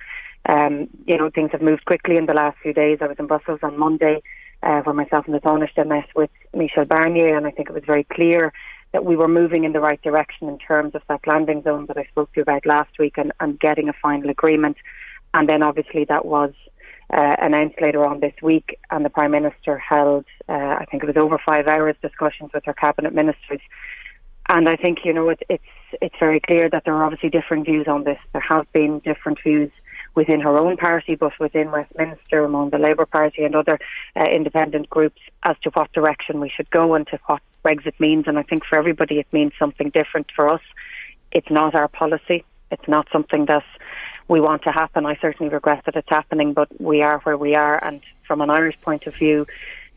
um, 0.48 0.88
you 1.06 1.18
know, 1.18 1.30
things 1.30 1.52
have 1.52 1.62
moved 1.62 1.86
quickly 1.86 2.18
in 2.18 2.26
the 2.26 2.34
last 2.34 2.58
few 2.62 2.74
days. 2.74 3.00
I 3.02 3.08
was 3.08 3.18
in 3.20 3.28
Brussels 3.28 3.60
on 3.64 3.78
Monday, 3.78 4.22
uh, 4.64 4.82
myself 4.94 5.26
and 5.26 5.36
the 5.36 5.40
Taoiseach 5.40 5.88
met 5.88 6.08
with 6.16 6.30
Michel 6.54 6.86
Barnier, 6.86 7.36
and 7.38 7.46
I 7.48 7.52
think 7.52 7.70
it 7.70 7.74
was 7.74 7.84
very 7.86 8.04
clear 8.04 8.52
that 8.92 9.06
we 9.06 9.16
were 9.16 9.28
moving 9.28 9.64
in 9.64 9.74
the 9.74 9.80
right 9.80 10.02
direction 10.02 10.48
in 10.48 10.58
terms 10.58 10.96
of 10.96 11.02
that 11.10 11.28
landing 11.28 11.62
zone 11.64 11.86
that 11.88 11.98
I 11.98 12.06
spoke 12.06 12.32
to 12.34 12.38
you 12.38 12.42
about 12.44 12.66
last 12.66 12.98
week 12.98 13.18
and, 13.18 13.32
and 13.40 13.60
getting 13.60 13.90
a 13.90 13.94
final 13.94 14.30
agreement. 14.30 14.78
And 15.34 15.50
then 15.50 15.62
obviously 15.62 16.06
that 16.06 16.26
was 16.26 16.54
uh, 17.14 17.36
announced 17.40 17.82
later 17.82 18.06
on 18.06 18.20
this 18.20 18.34
week, 18.42 18.80
and 18.92 19.06
the 19.06 19.10
Prime 19.10 19.32
Minister 19.32 19.78
held, 19.78 20.26
uh, 20.50 20.54
I 20.54 20.86
think 20.90 21.04
it 21.04 21.08
was 21.08 21.18
over 21.18 21.40
five 21.44 21.68
hours, 21.68 21.96
discussions 22.02 22.52
with 22.54 22.66
her 22.66 22.74
cabinet 22.74 23.14
ministers. 23.14 23.62
And 24.50 24.70
I 24.70 24.76
think 24.76 25.00
you 25.04 25.14
know 25.14 25.30
it, 25.30 25.42
it's 25.50 25.64
it's 26.02 26.16
very 26.20 26.40
clear 26.40 26.70
that 26.70 26.84
there 26.86 26.94
are 26.94 27.04
obviously 27.04 27.30
different 27.30 27.66
views 27.66 27.88
on 27.88 28.04
this. 28.04 28.20
There 28.32 28.42
have 28.42 28.72
been 28.74 29.00
different 29.00 29.40
views 29.42 29.72
within 30.14 30.40
her 30.40 30.58
own 30.58 30.78
party, 30.78 31.16
but 31.16 31.34
within 31.40 31.72
Westminster, 31.72 32.44
among 32.44 32.70
the 32.70 32.78
Labour 32.78 33.06
Party 33.06 33.44
and 33.44 33.56
other 33.56 33.80
uh, 34.16 34.26
independent 34.26 34.90
groups, 34.90 35.20
as 35.44 35.56
to 35.64 35.70
what 35.72 35.92
direction 35.94 36.40
we 36.40 36.50
should 36.50 36.70
go 36.70 36.94
and 36.94 37.08
to 37.08 37.20
what 37.26 37.42
Brexit 37.64 38.00
means. 38.00 38.26
And 38.28 38.38
I 38.38 38.44
think 38.44 38.66
for 38.66 38.78
everybody, 38.78 39.20
it 39.20 39.28
means 39.32 39.54
something 39.60 39.90
different. 39.90 40.28
For 40.36 40.48
us, 40.50 40.62
it's 41.32 41.50
not 41.50 41.76
our 41.76 41.88
policy. 41.88 42.46
It's 42.72 42.88
not 42.88 43.08
something 43.12 43.46
that 43.46 43.64
we 44.28 44.42
want 44.42 44.64
to 44.64 44.72
happen. 44.72 45.06
I 45.06 45.18
certainly 45.22 45.54
regret 45.54 45.84
that 45.86 45.96
it's 45.96 46.10
happening, 46.10 46.54
but 46.54 46.70
we 46.82 47.02
are 47.02 47.20
where 47.20 47.38
we 47.38 47.56
are. 47.56 47.84
And 47.84 48.02
from 48.28 48.42
an 48.42 48.50
Irish 48.50 48.76
point 48.82 49.06
of 49.08 49.16
view, 49.16 49.46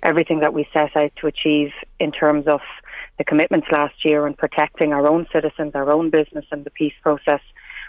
everything 0.03 0.41
that 0.41 0.55
we 0.55 0.69
set 0.73 0.97
out 0.97 1.13
to 1.17 1.27
achieve 1.27 1.71
in 1.99 2.13
terms 2.13 2.47
of 2.47 2.61
the 3.17 3.25
commitments 3.25 3.67
last 3.73 4.05
year 4.05 4.27
and 4.27 4.37
protecting 4.37 4.93
our 4.93 5.07
own 5.07 5.27
citizens, 5.33 5.75
our 5.75 5.91
own 5.91 6.11
business, 6.11 6.45
and 6.51 6.65
the 6.65 6.71
peace 6.71 6.95
process 7.03 7.41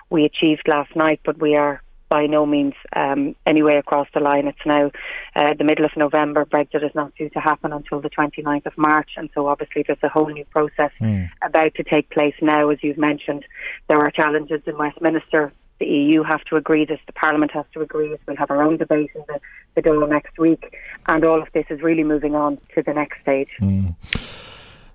we 0.10 0.26
achieved 0.26 0.68
last 0.68 0.96
night. 0.96 1.20
But 1.24 1.40
we 1.40 1.56
are 1.56 1.82
by 2.10 2.26
no 2.26 2.46
means 2.46 2.74
um, 2.96 3.36
anyway 3.46 3.78
across 3.78 4.08
the 4.14 4.20
line. 4.20 4.48
It's 4.48 4.66
now 4.66 4.92
uh, 5.36 5.54
the 5.54 5.64
middle 5.64 5.86
of 5.86 5.92
November. 5.96 6.44
Brexit 6.44 6.84
is 6.84 6.96
not 6.96 7.16
due 7.16 7.30
to 7.30 7.40
happen 7.40 7.72
until 7.72 8.02
the 8.02 8.10
29th 8.10 8.66
of 8.66 8.78
March, 8.78 9.12
and 9.16 9.30
so 9.34 9.48
obviously 9.48 9.84
there's 9.86 10.00
a 10.02 10.10
whole 10.10 10.28
new 10.28 10.46
process 10.46 10.92
mm. 11.00 11.30
about 11.44 11.76
to 11.76 11.84
take 11.84 12.10
place 12.10 12.34
now. 12.42 12.70
As 12.70 12.80
you've 12.82 12.98
mentioned, 12.98 13.46
there 13.88 14.00
are 14.00 14.12
challenges 14.12 14.62
in 14.66 14.78
Westminster. 14.78 15.54
The 15.80 15.86
EU 15.86 16.24
have 16.24 16.44
to 16.46 16.56
agree 16.56 16.86
this. 16.86 17.00
The 17.08 17.14
Parliament 17.14 17.52
has 17.52 17.66
to 17.74 17.82
agree 17.82 18.10
this. 18.10 18.20
We'll 18.28 18.38
have 18.38 18.52
our 18.52 18.62
own 18.62 18.78
debate 18.78 19.12
in 19.16 19.24
the, 19.28 19.40
the 19.76 19.82
Dáil 19.82 20.10
next 20.10 20.38
week, 20.38 20.76
and 21.08 21.24
all 21.24 21.42
of 21.42 21.48
this 21.54 21.66
is 21.70 21.82
really 21.82 22.04
moving 22.04 22.36
on 22.36 22.58
to 22.76 22.84
the 22.84 22.94
next 22.94 23.22
stage. 23.22 23.50
Mm. 23.62 23.96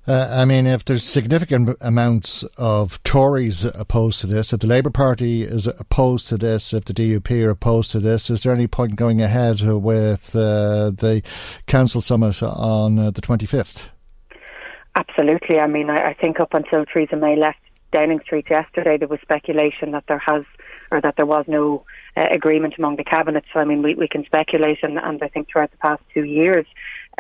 Uh, 0.07 0.28
I 0.30 0.45
mean, 0.45 0.66
if 0.66 0.85
there's 0.85 1.03
significant 1.03 1.78
amounts 1.80 2.43
of 2.59 3.03
Tories 3.05 3.64
opposed 3.64 4.20
to 4.20 4.26
this, 4.26 4.53
if 4.53 4.61
the 4.61 4.66
Labour 4.66 4.91
Party 4.91 5.43
is 5.43 5.66
opposed 5.66 6.28
to 6.28 6.37
this, 6.37 6.74
if 6.74 6.85
the 6.85 6.93
DUP 6.93 7.30
are 7.43 7.51
opposed 7.51 7.91
to 7.93 8.01
this, 8.01 8.28
is 8.28 8.43
there 8.43 8.53
any 8.53 8.66
point 8.66 8.97
going 8.97 9.22
ahead 9.22 9.62
with 9.62 10.37
uh, 10.37 10.91
the 10.91 11.22
Council 11.66 12.03
Summit 12.03 12.43
on 12.43 12.99
uh, 12.99 13.11
the 13.11 13.22
25th? 13.22 13.89
Absolutely. 14.95 15.59
I 15.59 15.66
mean, 15.66 15.89
I, 15.89 16.11
I 16.11 16.14
think 16.14 16.39
up 16.39 16.53
until 16.53 16.85
Theresa 16.85 17.16
May 17.16 17.37
left 17.37 17.59
Downing 17.91 18.20
Street 18.20 18.47
yesterday, 18.51 18.99
there 18.99 19.09
was 19.09 19.20
speculation 19.22 19.93
that 19.93 20.05
there 20.07 20.18
has 20.18 20.45
or 20.95 21.01
that 21.01 21.16
there 21.16 21.26
was 21.26 21.45
no 21.49 21.84
uh, 22.16 22.26
agreement 22.30 22.74
among 22.78 22.97
the 22.97 23.05
cabinet. 23.05 23.45
So, 23.53 23.61
I 23.61 23.64
mean, 23.64 23.82
we, 23.82 23.95
we 23.95 24.09
can 24.09 24.24
speculate, 24.24 24.78
and, 24.82 24.99
and 24.99 25.22
I 25.22 25.28
think 25.28 25.49
throughout 25.49 25.70
the 25.70 25.76
past 25.78 26.03
two 26.12 26.24
years, 26.24 26.66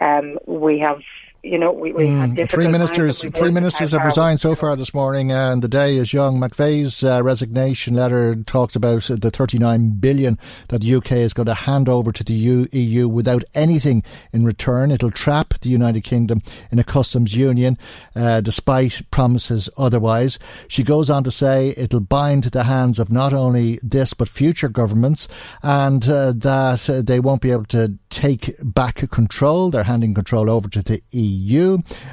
um, 0.00 0.38
we 0.46 0.78
have 0.78 1.00
you 1.44 1.58
know, 1.58 1.70
we, 1.70 1.92
we 1.92 2.06
mm. 2.06 2.38
had 2.38 2.50
three 2.50 2.68
ministers. 2.68 3.22
Three 3.22 3.50
ministers 3.50 3.92
have 3.92 4.04
resigned 4.04 4.40
so 4.40 4.54
far 4.54 4.76
this 4.76 4.94
morning, 4.94 5.30
and 5.30 5.62
the 5.62 5.68
day 5.68 5.96
is 5.96 6.12
young. 6.12 6.40
McVey's 6.40 7.04
uh, 7.04 7.22
resignation 7.22 7.94
letter 7.94 8.34
talks 8.34 8.74
about 8.74 9.02
the 9.02 9.30
39 9.30 9.90
billion 10.00 10.38
that 10.68 10.80
the 10.80 10.94
UK 10.94 11.12
is 11.12 11.34
going 11.34 11.46
to 11.46 11.54
hand 11.54 11.88
over 11.88 12.12
to 12.12 12.24
the 12.24 12.32
EU 12.72 13.08
without 13.08 13.44
anything 13.54 14.02
in 14.32 14.46
return. 14.46 14.90
It'll 14.90 15.10
trap 15.10 15.54
the 15.60 15.68
United 15.68 16.02
Kingdom 16.02 16.40
in 16.72 16.78
a 16.78 16.84
customs 16.84 17.34
union, 17.34 17.76
uh, 18.16 18.40
despite 18.40 19.02
promises 19.10 19.68
otherwise. 19.76 20.38
She 20.66 20.82
goes 20.82 21.10
on 21.10 21.24
to 21.24 21.30
say 21.30 21.74
it'll 21.76 22.00
bind 22.00 22.44
the 22.44 22.64
hands 22.64 22.98
of 22.98 23.10
not 23.10 23.34
only 23.34 23.78
this 23.82 24.14
but 24.14 24.30
future 24.30 24.70
governments, 24.70 25.28
and 25.62 26.08
uh, 26.08 26.32
that 26.36 27.02
they 27.06 27.20
won't 27.20 27.42
be 27.42 27.50
able 27.50 27.66
to 27.66 27.98
take 28.08 28.54
back 28.62 29.10
control. 29.10 29.70
They're 29.70 29.82
handing 29.82 30.14
control 30.14 30.48
over 30.48 30.70
to 30.70 30.82
the 30.82 31.02
EU 31.10 31.33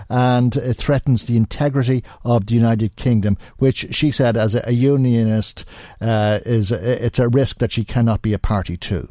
and 0.10 0.56
it 0.56 0.76
threatens 0.76 1.26
the 1.26 1.38
integrity 1.38 2.04
of 2.24 2.48
the 2.48 2.54
United 2.54 2.96
Kingdom, 2.96 3.38
which 3.58 3.94
she 3.94 4.12
said 4.12 4.38
as 4.38 4.56
a, 4.56 4.72
unionist 4.74 5.66
uh, 6.00 6.40
is 6.46 6.72
it's 6.72 7.20
a 7.20 7.30
risk 7.30 7.60
that 7.60 7.72
she 7.72 7.84
cannot 7.84 8.22
be 8.22 8.34
a 8.34 8.40
party 8.40 8.78
to. 8.78 9.10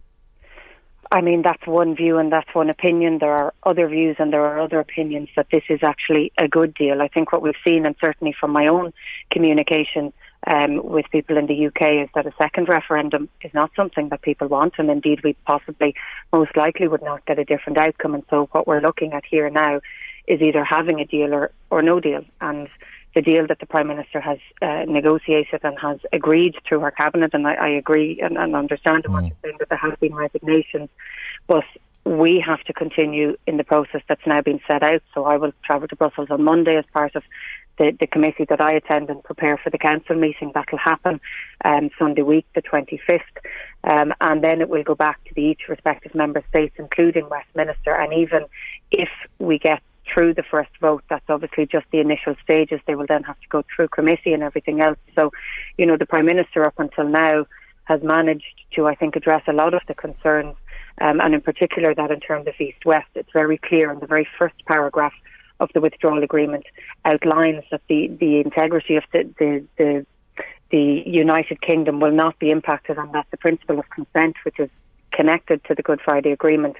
I 1.12 1.20
mean, 1.22 1.42
that's 1.42 1.66
one 1.66 1.96
view 1.96 2.18
and 2.18 2.32
that's 2.32 2.54
one 2.54 2.70
opinion. 2.70 3.18
There 3.18 3.32
are 3.32 3.52
other 3.64 3.88
views 3.88 4.16
and 4.18 4.32
there 4.32 4.44
are 4.44 4.61
other 4.61 4.78
opinions 4.78 5.28
that 5.36 5.48
this 5.50 5.64
is 5.68 5.80
actually 5.82 6.32
a 6.38 6.46
good 6.46 6.72
deal. 6.74 7.02
I 7.02 7.08
think 7.08 7.32
what 7.32 7.42
we've 7.42 7.54
seen, 7.64 7.84
and 7.84 7.96
certainly 8.00 8.34
from 8.38 8.52
my 8.52 8.68
own 8.68 8.92
communication 9.32 10.12
um, 10.47 10.80
with 10.82 11.07
people 11.11 11.36
in 11.36 11.47
the 11.47 11.66
UK 11.66 12.05
is 12.05 12.09
that 12.14 12.26
a 12.26 12.32
second 12.38 12.68
referendum 12.68 13.28
is 13.43 13.53
not 13.53 13.70
something 13.76 14.09
that 14.09 14.22
people 14.22 14.49
want, 14.49 14.74
and 14.78 14.91
indeed 14.91 15.20
we 15.22 15.34
possibly 15.45 15.95
most 16.32 16.57
likely 16.57 16.88
would 16.88 17.03
not 17.03 17.24
get 17.26 17.38
a 17.38 17.45
different 17.45 17.78
outcome. 17.78 18.14
And 18.14 18.24
so 18.30 18.49
what 18.53 18.66
we're 18.66 18.80
looking 18.80 19.12
at 19.12 19.24
here 19.28 19.51
now 19.51 19.80
is 20.26 20.41
either 20.41 20.64
having 20.64 21.01
a 21.01 21.05
deal 21.05 21.34
or, 21.34 21.51
or 21.70 21.82
no 21.82 22.01
deal. 22.01 22.24
And 22.41 22.68
the 23.14 23.22
deal 23.22 23.47
that 23.49 23.59
the 23.59 23.66
Prime 23.66 23.88
Minister 23.88 24.20
has 24.20 24.38
uh, 24.62 24.84
negotiated 24.86 25.61
and 25.62 25.78
has 25.78 25.99
agreed 26.12 26.55
through 26.66 26.80
her 26.80 26.91
cabinet, 26.91 27.34
and 27.34 27.47
I, 27.47 27.55
I 27.55 27.68
agree 27.68 28.20
and, 28.22 28.38
and 28.38 28.55
understand 28.55 29.05
mm. 29.05 29.12
what 29.12 29.24
you're 29.24 29.36
saying 29.43 29.57
that 29.59 29.68
there 29.68 29.78
have 29.78 29.99
been 30.01 30.14
resignations, 30.14 30.88
but 31.47 31.64
we 32.05 32.43
have 32.45 32.62
to 32.64 32.72
continue 32.72 33.36
in 33.47 33.57
the 33.57 33.64
process 33.64 34.01
that's 34.09 34.26
now 34.26 34.41
been 34.41 34.61
set 34.66 34.82
out. 34.82 35.03
So 35.12 35.24
I 35.24 35.36
will 35.36 35.53
travel 35.64 35.86
to 35.88 35.97
Brussels 35.97 36.28
on 36.30 36.43
Monday 36.43 36.76
as 36.76 36.84
part 36.93 37.14
of 37.14 37.22
the, 37.80 37.96
the 37.98 38.06
committee 38.06 38.44
that 38.50 38.60
I 38.60 38.72
attend 38.74 39.08
and 39.08 39.24
prepare 39.24 39.56
for 39.56 39.70
the 39.70 39.78
council 39.78 40.14
meeting. 40.14 40.52
That 40.54 40.70
will 40.70 40.78
happen 40.78 41.18
um, 41.64 41.88
Sunday 41.98 42.20
week, 42.20 42.46
the 42.54 42.60
25th. 42.60 43.20
Um, 43.84 44.12
and 44.20 44.44
then 44.44 44.60
it 44.60 44.68
will 44.68 44.82
go 44.82 44.94
back 44.94 45.24
to 45.24 45.34
the 45.34 45.40
each 45.40 45.62
respective 45.66 46.14
member 46.14 46.44
states, 46.50 46.74
including 46.78 47.28
Westminster. 47.30 47.94
And 47.94 48.12
even 48.12 48.44
if 48.92 49.08
we 49.38 49.58
get 49.58 49.82
through 50.12 50.34
the 50.34 50.42
first 50.42 50.70
vote, 50.78 51.02
that's 51.08 51.24
obviously 51.30 51.64
just 51.64 51.86
the 51.90 52.00
initial 52.00 52.34
stages. 52.44 52.80
They 52.86 52.96
will 52.96 53.06
then 53.08 53.22
have 53.22 53.40
to 53.40 53.48
go 53.48 53.64
through 53.74 53.88
committee 53.88 54.34
and 54.34 54.42
everything 54.42 54.82
else. 54.82 54.98
So, 55.14 55.32
you 55.78 55.86
know, 55.86 55.96
the 55.96 56.06
Prime 56.06 56.26
Minister 56.26 56.66
up 56.66 56.78
until 56.78 57.08
now 57.08 57.46
has 57.84 58.02
managed 58.02 58.44
to, 58.74 58.86
I 58.88 58.94
think, 58.94 59.16
address 59.16 59.42
a 59.48 59.54
lot 59.54 59.72
of 59.72 59.80
the 59.88 59.94
concerns. 59.94 60.54
Um, 61.00 61.18
and 61.18 61.34
in 61.34 61.40
particular, 61.40 61.94
that 61.94 62.10
in 62.10 62.20
terms 62.20 62.46
of 62.46 62.54
East 62.60 62.84
West, 62.84 63.08
it's 63.14 63.32
very 63.32 63.56
clear 63.56 63.90
in 63.90 64.00
the 64.00 64.06
very 64.06 64.28
first 64.38 64.56
paragraph 64.66 65.14
of 65.61 65.70
the 65.74 65.80
withdrawal 65.80 66.22
agreement 66.22 66.64
outlines 67.04 67.62
that 67.70 67.82
the, 67.88 68.08
the 68.18 68.40
integrity 68.40 68.96
of 68.96 69.04
the, 69.12 69.30
the, 69.38 69.64
the, 69.76 70.06
the 70.70 71.02
United 71.06 71.61
Kingdom 71.61 72.00
will 72.00 72.12
not 72.12 72.38
be 72.38 72.50
impacted 72.50 72.98
and 72.98 73.12
that 73.12 73.26
the 73.30 73.36
principle 73.36 73.78
of 73.78 73.88
consent, 73.90 74.36
which 74.44 74.58
is 74.58 74.70
connected 75.12 75.62
to 75.64 75.74
the 75.74 75.82
Good 75.82 76.00
Friday 76.00 76.32
Agreement, 76.32 76.76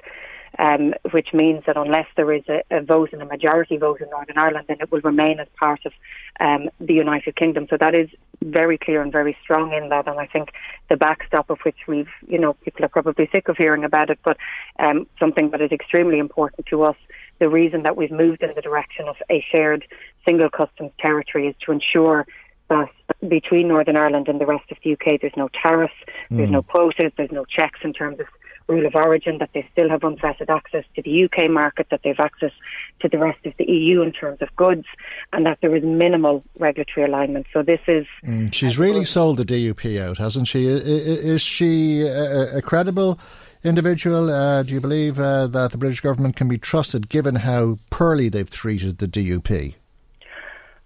um, 0.59 0.93
which 1.11 1.29
means 1.33 1.63
that 1.65 1.77
unless 1.77 2.07
there 2.17 2.31
is 2.33 2.43
a, 2.49 2.61
a, 2.71 2.81
vote 2.81 3.13
and 3.13 3.21
a 3.21 3.25
majority 3.25 3.77
vote 3.77 4.01
in 4.01 4.09
Northern 4.09 4.37
Ireland, 4.37 4.65
then 4.67 4.77
it 4.81 4.91
will 4.91 5.01
remain 5.01 5.39
as 5.39 5.47
part 5.57 5.79
of 5.85 5.93
um, 6.39 6.69
the 6.79 6.93
United 6.93 7.35
Kingdom. 7.35 7.67
So 7.69 7.77
that 7.77 7.95
is 7.95 8.09
very 8.41 8.77
clear 8.77 9.01
and 9.01 9.11
very 9.11 9.37
strong 9.41 9.71
in 9.71 9.89
that. 9.89 10.07
And 10.07 10.19
I 10.19 10.25
think 10.25 10.49
the 10.89 10.97
backstop 10.97 11.49
of 11.49 11.59
which 11.63 11.77
we've, 11.87 12.09
you 12.27 12.37
know, 12.37 12.53
people 12.53 12.83
are 12.83 12.89
probably 12.89 13.29
sick 13.31 13.47
of 13.47 13.57
hearing 13.57 13.83
about 13.85 14.09
it, 14.09 14.19
but 14.23 14.37
um, 14.79 15.07
something 15.19 15.51
that 15.51 15.61
is 15.61 15.71
extremely 15.71 16.19
important 16.19 16.65
to 16.67 16.83
us 16.83 16.97
the 17.41 17.49
reason 17.49 17.81
that 17.81 17.97
we've 17.97 18.11
moved 18.11 18.43
in 18.43 18.51
the 18.55 18.61
direction 18.61 19.07
of 19.07 19.15
a 19.29 19.43
shared 19.51 19.83
single 20.23 20.49
customs 20.49 20.91
territory 20.99 21.47
is 21.47 21.55
to 21.65 21.71
ensure 21.71 22.27
that 22.69 22.87
between 23.27 23.67
Northern 23.67 23.97
Ireland 23.97 24.27
and 24.29 24.39
the 24.39 24.45
rest 24.45 24.71
of 24.71 24.77
the 24.83 24.93
UK, 24.93 25.19
there's 25.19 25.33
no 25.35 25.49
tariffs, 25.61 25.93
mm. 26.29 26.37
there's 26.37 26.51
no 26.51 26.61
quotas, 26.61 27.11
there's 27.17 27.31
no 27.31 27.43
checks 27.43 27.79
in 27.83 27.93
terms 27.93 28.19
of 28.19 28.27
rule 28.67 28.85
of 28.85 28.93
origin, 28.93 29.39
that 29.39 29.49
they 29.55 29.67
still 29.71 29.89
have 29.89 30.03
unfettered 30.03 30.51
access 30.51 30.85
to 30.95 31.01
the 31.01 31.25
UK 31.25 31.49
market, 31.49 31.87
that 31.89 32.01
they 32.03 32.09
have 32.09 32.19
access 32.19 32.51
to 32.99 33.09
the 33.09 33.17
rest 33.17 33.43
of 33.45 33.53
the 33.57 33.65
EU 33.65 34.03
in 34.03 34.11
terms 34.11 34.37
of 34.39 34.55
goods, 34.55 34.85
and 35.33 35.43
that 35.47 35.57
there 35.61 35.75
is 35.75 35.83
minimal 35.83 36.43
regulatory 36.59 37.07
alignment. 37.07 37.47
So 37.51 37.63
this 37.63 37.81
is. 37.87 38.05
Mm, 38.23 38.53
she's 38.53 38.77
really 38.77 39.03
sold 39.03 39.37
the 39.37 39.45
DUP 39.45 39.99
out, 39.99 40.19
hasn't 40.19 40.47
she? 40.47 40.67
Is 40.67 41.41
she 41.41 42.03
a, 42.03 42.57
a 42.57 42.61
credible? 42.61 43.19
Individual, 43.63 44.29
uh, 44.29 44.63
do 44.63 44.73
you 44.73 44.81
believe 44.81 45.19
uh, 45.19 45.47
that 45.47 45.71
the 45.71 45.77
British 45.77 46.01
government 46.01 46.35
can 46.35 46.47
be 46.47 46.57
trusted 46.57 47.09
given 47.09 47.35
how 47.35 47.77
poorly 47.89 48.29
they've 48.29 48.49
treated 48.49 48.97
the 48.97 49.07
DUP? 49.07 49.75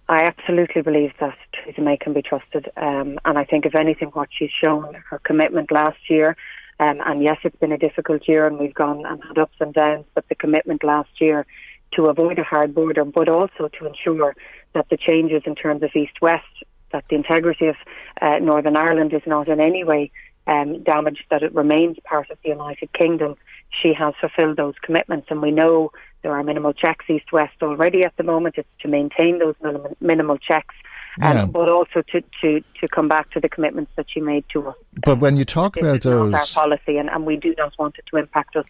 I 0.08 0.24
absolutely 0.24 0.82
believe 0.82 1.14
that 1.20 1.36
Theresa 1.54 1.82
May 1.82 1.98
can 1.98 2.14
be 2.14 2.22
trusted. 2.22 2.70
Um, 2.78 3.20
and 3.26 3.40
I 3.40 3.44
think, 3.44 3.66
if 3.66 3.74
anything, 3.74 4.10
what 4.10 4.30
she's 4.38 4.52
shown, 4.52 4.96
her 5.10 5.20
commitment 5.20 5.72
last 5.72 6.10
year, 6.10 6.36
um, 6.80 7.02
and 7.06 7.24
yes, 7.24 7.38
it's 7.44 7.56
been 7.56 7.72
a 7.72 7.78
difficult 7.78 8.28
year 8.28 8.46
and 8.46 8.60
we've 8.60 8.74
gone 8.74 9.06
and 9.06 9.24
had 9.24 9.38
ups 9.38 9.56
and 9.60 9.74
downs, 9.74 10.06
but 10.14 10.28
the 10.28 10.36
commitment 10.36 10.84
last 10.84 11.10
year 11.20 11.46
to 11.94 12.08
avoid 12.08 12.38
a 12.38 12.44
hard 12.44 12.76
border, 12.76 13.06
but 13.06 13.30
also 13.30 13.70
to 13.80 13.88
ensure 13.88 14.36
that 14.74 14.90
the 14.90 14.98
changes 14.98 15.44
in 15.46 15.56
terms 15.56 15.82
of 15.84 15.92
East 15.96 16.22
West, 16.22 16.44
that 16.92 17.06
the 17.10 17.16
integrity 17.16 17.68
of 17.68 17.76
uh, 18.22 18.40
Northern 18.40 18.76
Ireland 18.76 19.14
is 19.14 19.22
not 19.26 19.48
in 19.48 19.60
any 19.60 19.84
way 19.84 20.12
um, 20.48 20.84
damaged, 20.84 21.24
that 21.30 21.44
it 21.44 21.54
remains 21.54 21.98
part 22.04 22.30
of 22.30 22.38
the 22.44 22.50
United 22.50 22.92
Kingdom. 22.94 23.36
She 23.82 23.94
has 23.94 24.14
fulfilled 24.20 24.58
those 24.58 24.76
commitments, 24.82 25.28
and 25.30 25.42
we 25.42 25.52
know 25.52 25.92
there 26.22 26.34
are 26.34 26.44
minimal 26.44 26.74
checks 26.74 27.06
east 27.10 27.32
west 27.32 27.56
already 27.62 28.04
at 28.04 28.16
the 28.18 28.24
moment. 28.24 28.56
It's 28.58 28.68
to 28.82 28.88
maintain 28.88 29.40
those 29.40 29.56
minimal, 29.62 29.96
minimal 30.02 30.38
checks. 30.38 30.76
Um, 31.22 31.38
yeah. 31.38 31.46
but 31.46 31.70
also 31.70 32.02
to, 32.12 32.22
to, 32.42 32.62
to 32.82 32.88
come 32.90 33.08
back 33.08 33.32
to 33.32 33.40
the 33.40 33.48
commitments 33.48 33.90
that 33.96 34.08
she 34.10 34.20
made 34.20 34.44
to 34.50 34.68
us. 34.68 34.76
But 35.06 35.20
when 35.20 35.38
you 35.38 35.46
talk 35.46 35.78
about 35.78 36.02
those, 36.02 36.34
our 36.34 36.46
policy, 36.48 36.98
and, 36.98 37.10
and 37.10 37.26
we 37.26 37.38
do 37.38 37.56
not 37.58 37.72
want 37.80 37.96
it 37.98 38.06
to 38.08 38.18
impact 38.18 38.58
us. 38.58 38.66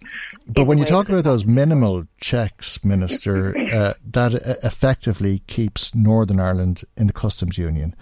But 0.48 0.66
when 0.66 0.78
you 0.78 0.86
talk 0.86 1.10
about 1.10 1.24
those 1.24 1.44
minimal 1.44 2.06
checks, 2.22 2.84
Minister, 2.86 3.58
uh, 3.74 3.94
that 4.12 4.34
effectively 4.64 5.40
keeps 5.48 5.96
Northern 5.96 6.40
Ireland 6.40 6.84
in 6.96 7.08
the 7.08 7.14
customs 7.14 7.58
union. 7.58 7.96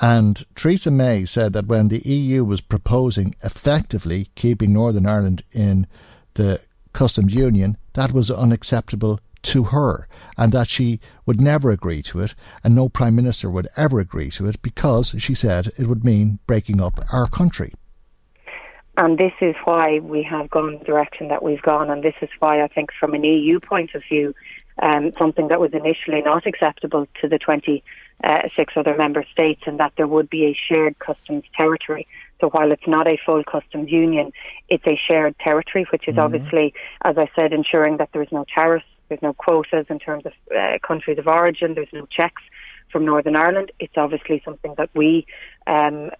And 0.00 0.44
Theresa 0.54 0.90
May 0.90 1.24
said 1.24 1.52
that 1.52 1.66
when 1.66 1.88
the 1.88 2.00
EU 2.00 2.44
was 2.44 2.60
proposing 2.60 3.34
effectively 3.44 4.28
keeping 4.34 4.72
Northern 4.72 5.06
Ireland 5.06 5.42
in 5.52 5.86
the 6.34 6.60
customs 6.92 7.34
union, 7.34 7.76
that 7.92 8.12
was 8.12 8.30
unacceptable 8.30 9.20
to 9.42 9.64
her 9.64 10.08
and 10.38 10.52
that 10.52 10.68
she 10.68 11.00
would 11.26 11.40
never 11.40 11.70
agree 11.70 12.00
to 12.02 12.20
it 12.20 12.34
and 12.62 12.74
no 12.74 12.88
prime 12.88 13.14
minister 13.14 13.50
would 13.50 13.68
ever 13.76 13.98
agree 13.98 14.30
to 14.30 14.46
it 14.46 14.60
because 14.62 15.14
she 15.18 15.34
said 15.34 15.68
it 15.78 15.86
would 15.86 16.04
mean 16.04 16.38
breaking 16.46 16.80
up 16.80 17.00
our 17.12 17.26
country. 17.26 17.72
And 18.98 19.16
this 19.16 19.32
is 19.40 19.54
why 19.64 20.00
we 20.00 20.22
have 20.22 20.50
gone 20.50 20.78
the 20.78 20.84
direction 20.84 21.28
that 21.28 21.42
we've 21.42 21.62
gone, 21.62 21.88
and 21.88 22.02
this 22.02 22.14
is 22.20 22.28
why 22.40 22.62
I 22.62 22.68
think, 22.68 22.90
from 23.00 23.14
an 23.14 23.24
EU 23.24 23.58
point 23.58 23.94
of 23.94 24.02
view, 24.06 24.34
um, 24.82 25.12
something 25.18 25.48
that 25.48 25.60
was 25.60 25.72
initially 25.72 26.20
not 26.20 26.46
acceptable 26.46 27.06
to 27.22 27.28
the 27.28 27.38
26 28.22 28.74
other 28.76 28.96
member 28.96 29.24
states, 29.32 29.62
and 29.66 29.78
that 29.80 29.92
there 29.96 30.06
would 30.06 30.30
be 30.30 30.44
a 30.46 30.58
shared 30.68 30.98
customs 30.98 31.44
territory 31.56 32.06
so 32.42 32.48
while 32.48 32.72
it's 32.72 32.88
not 32.88 33.06
a 33.06 33.16
full 33.24 33.44
customs 33.44 33.90
union, 33.90 34.32
it's 34.68 34.84
a 34.84 34.98
shared 35.06 35.38
territory, 35.38 35.86
which 35.92 36.08
is 36.08 36.16
mm-hmm. 36.16 36.24
obviously, 36.24 36.74
as 37.04 37.16
I 37.16 37.30
said, 37.36 37.52
ensuring 37.52 37.98
that 37.98 38.08
there 38.12 38.22
is 38.22 38.32
no 38.32 38.44
tariffs, 38.52 38.84
there's 39.08 39.22
no 39.22 39.32
quotas 39.32 39.86
in 39.88 40.00
terms 40.00 40.26
of 40.26 40.32
uh, 40.54 40.78
countries 40.84 41.18
of 41.18 41.28
origin, 41.28 41.74
there's 41.74 41.92
no 41.92 42.06
checks 42.06 42.42
from 42.90 43.04
Northern 43.04 43.36
Ireland. 43.36 43.70
It's 43.78 43.96
obviously 43.96 44.42
something 44.44 44.74
that 44.76 44.90
we 44.92 45.24
um, 45.68 46.10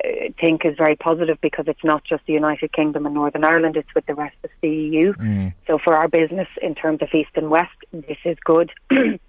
think 0.40 0.64
is 0.64 0.76
very 0.76 0.94
positive 0.94 1.38
because 1.40 1.64
it's 1.66 1.82
not 1.82 2.05
just 2.05 2.24
the 2.26 2.34
United 2.34 2.72
Kingdom 2.72 3.05
and 3.05 3.14
Northern 3.16 3.42
Ireland, 3.42 3.76
it's 3.76 3.92
with 3.92 4.07
the 4.07 4.14
rest 4.14 4.36
of 4.44 4.50
the 4.61 4.68
EU. 4.68 5.14
Mm. 5.14 5.55
So 5.66 5.78
for 5.82 5.96
our 5.96 6.07
business 6.07 6.48
in 6.62 6.76
terms 6.76 7.03
of 7.03 7.09
East 7.12 7.30
and 7.34 7.50
West, 7.50 7.76
this 7.92 8.18
is 8.24 8.36
good. 8.44 8.70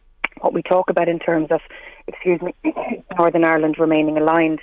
what 0.43 0.53
we 0.53 0.61
talk 0.61 0.89
about 0.89 1.07
in 1.07 1.19
terms 1.19 1.47
of, 1.51 1.61
excuse 2.07 2.41
me, 2.41 2.53
Northern 3.17 3.43
Ireland 3.43 3.77
remaining 3.79 4.17
aligned 4.17 4.59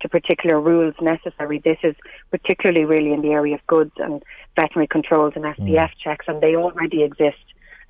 to 0.00 0.08
particular 0.08 0.60
rules 0.60 0.94
necessary. 1.00 1.60
This 1.64 1.78
is 1.82 1.96
particularly 2.30 2.84
really 2.84 3.12
in 3.12 3.22
the 3.22 3.30
area 3.30 3.56
of 3.56 3.66
goods 3.66 3.92
and 3.96 4.22
veterinary 4.54 4.86
controls 4.86 5.32
and 5.34 5.44
SPS 5.44 5.90
mm. 5.90 5.98
checks, 6.02 6.26
and 6.28 6.40
they 6.40 6.54
already 6.54 7.02
exist 7.02 7.38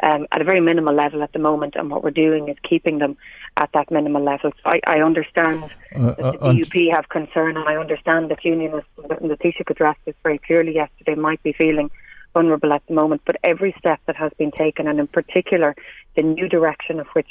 um, 0.03 0.27
at 0.33 0.41
a 0.41 0.45
very 0.45 0.61
minimal 0.61 0.95
level 0.95 1.23
at 1.23 1.33
the 1.33 1.39
moment. 1.39 1.75
And 1.77 1.91
what 1.91 2.03
we're 2.03 2.11
doing 2.11 2.49
is 2.49 2.57
keeping 2.69 2.99
them 2.99 3.17
at 3.57 3.71
that 3.75 3.91
minimal 3.91 4.23
level. 4.23 4.53
So 4.63 4.71
I, 4.71 4.81
I 4.87 4.99
understand 5.01 5.65
uh, 5.95 6.15
that 6.15 6.17
the 6.17 6.39
uh, 6.41 6.53
DUP 6.53 6.91
have 6.95 7.09
concern, 7.11 7.57
and 7.57 7.69
I 7.69 7.77
understand 7.77 8.31
that 8.31 8.45
unionists, 8.45 8.91
and 9.21 9.31
the 9.31 9.37
Taoiseach 9.37 9.71
addressed 9.71 10.01
this 10.07 10.17
very 10.23 10.39
clearly 10.39 10.75
yesterday, 10.75 11.15
might 11.15 11.43
be 11.43 11.53
feeling 11.53 11.91
vulnerable 12.35 12.73
at 12.73 12.87
the 12.87 12.95
moment. 12.95 13.23
But 13.25 13.37
every 13.43 13.75
step 13.79 14.01
that 14.07 14.17
has 14.17 14.33
been 14.37 14.51
taken, 14.51 14.87
and 14.87 15.01
in 15.01 15.07
particular 15.07 15.75
the 16.17 16.23
new 16.23 16.49
direction 16.49 17.01
of 17.01 17.07
which 17.15 17.29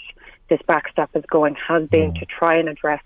this 0.49 0.59
backstop 0.67 1.15
is 1.15 1.23
going, 1.29 1.55
has 1.67 1.87
been 1.89 2.13
mm. 2.13 2.19
to 2.19 2.25
try 2.25 2.57
and 2.57 2.67
address 2.67 3.01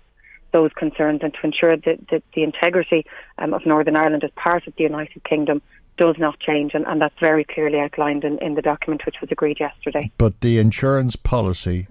those 0.52 0.72
concerns 0.72 1.20
and 1.22 1.34
to 1.34 1.40
ensure 1.44 1.76
that, 1.76 1.98
that 2.10 2.22
the 2.34 2.42
integrity 2.42 3.04
um, 3.36 3.52
of 3.52 3.66
Northern 3.66 3.96
Ireland 3.96 4.24
as 4.24 4.30
part 4.34 4.66
of 4.66 4.74
the 4.76 4.84
United 4.84 5.22
Kingdom 5.24 5.60
does 5.98 6.16
not 6.18 6.38
change, 6.40 6.72
and, 6.74 6.86
and 6.86 7.02
that's 7.02 7.18
very 7.20 7.44
clearly 7.44 7.78
outlined 7.78 8.24
in, 8.24 8.38
in 8.38 8.54
the 8.54 8.62
document 8.62 9.04
which 9.04 9.16
was 9.20 9.30
agreed 9.30 9.58
yesterday. 9.60 10.10
But 10.16 10.40
the 10.40 10.58
insurance 10.58 11.16
policy, 11.16 11.88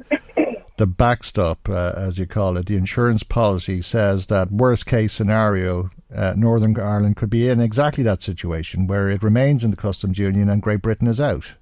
the 0.77 0.87
backstop, 0.87 1.69
uh, 1.69 1.93
as 1.95 2.17
you 2.17 2.25
call 2.25 2.57
it, 2.57 2.65
the 2.65 2.77
insurance 2.77 3.23
policy 3.23 3.81
says 3.81 4.27
that 4.27 4.51
worst 4.51 4.85
case 4.85 5.13
scenario, 5.13 5.91
uh, 6.13 6.33
Northern 6.37 6.79
Ireland 6.79 7.15
could 7.17 7.29
be 7.29 7.49
in 7.49 7.59
exactly 7.59 8.03
that 8.03 8.21
situation 8.21 8.87
where 8.87 9.09
it 9.09 9.23
remains 9.23 9.63
in 9.63 9.71
the 9.71 9.77
customs 9.77 10.17
union 10.17 10.49
and 10.49 10.61
Great 10.61 10.81
Britain 10.81 11.07
is 11.07 11.19
out. 11.19 11.55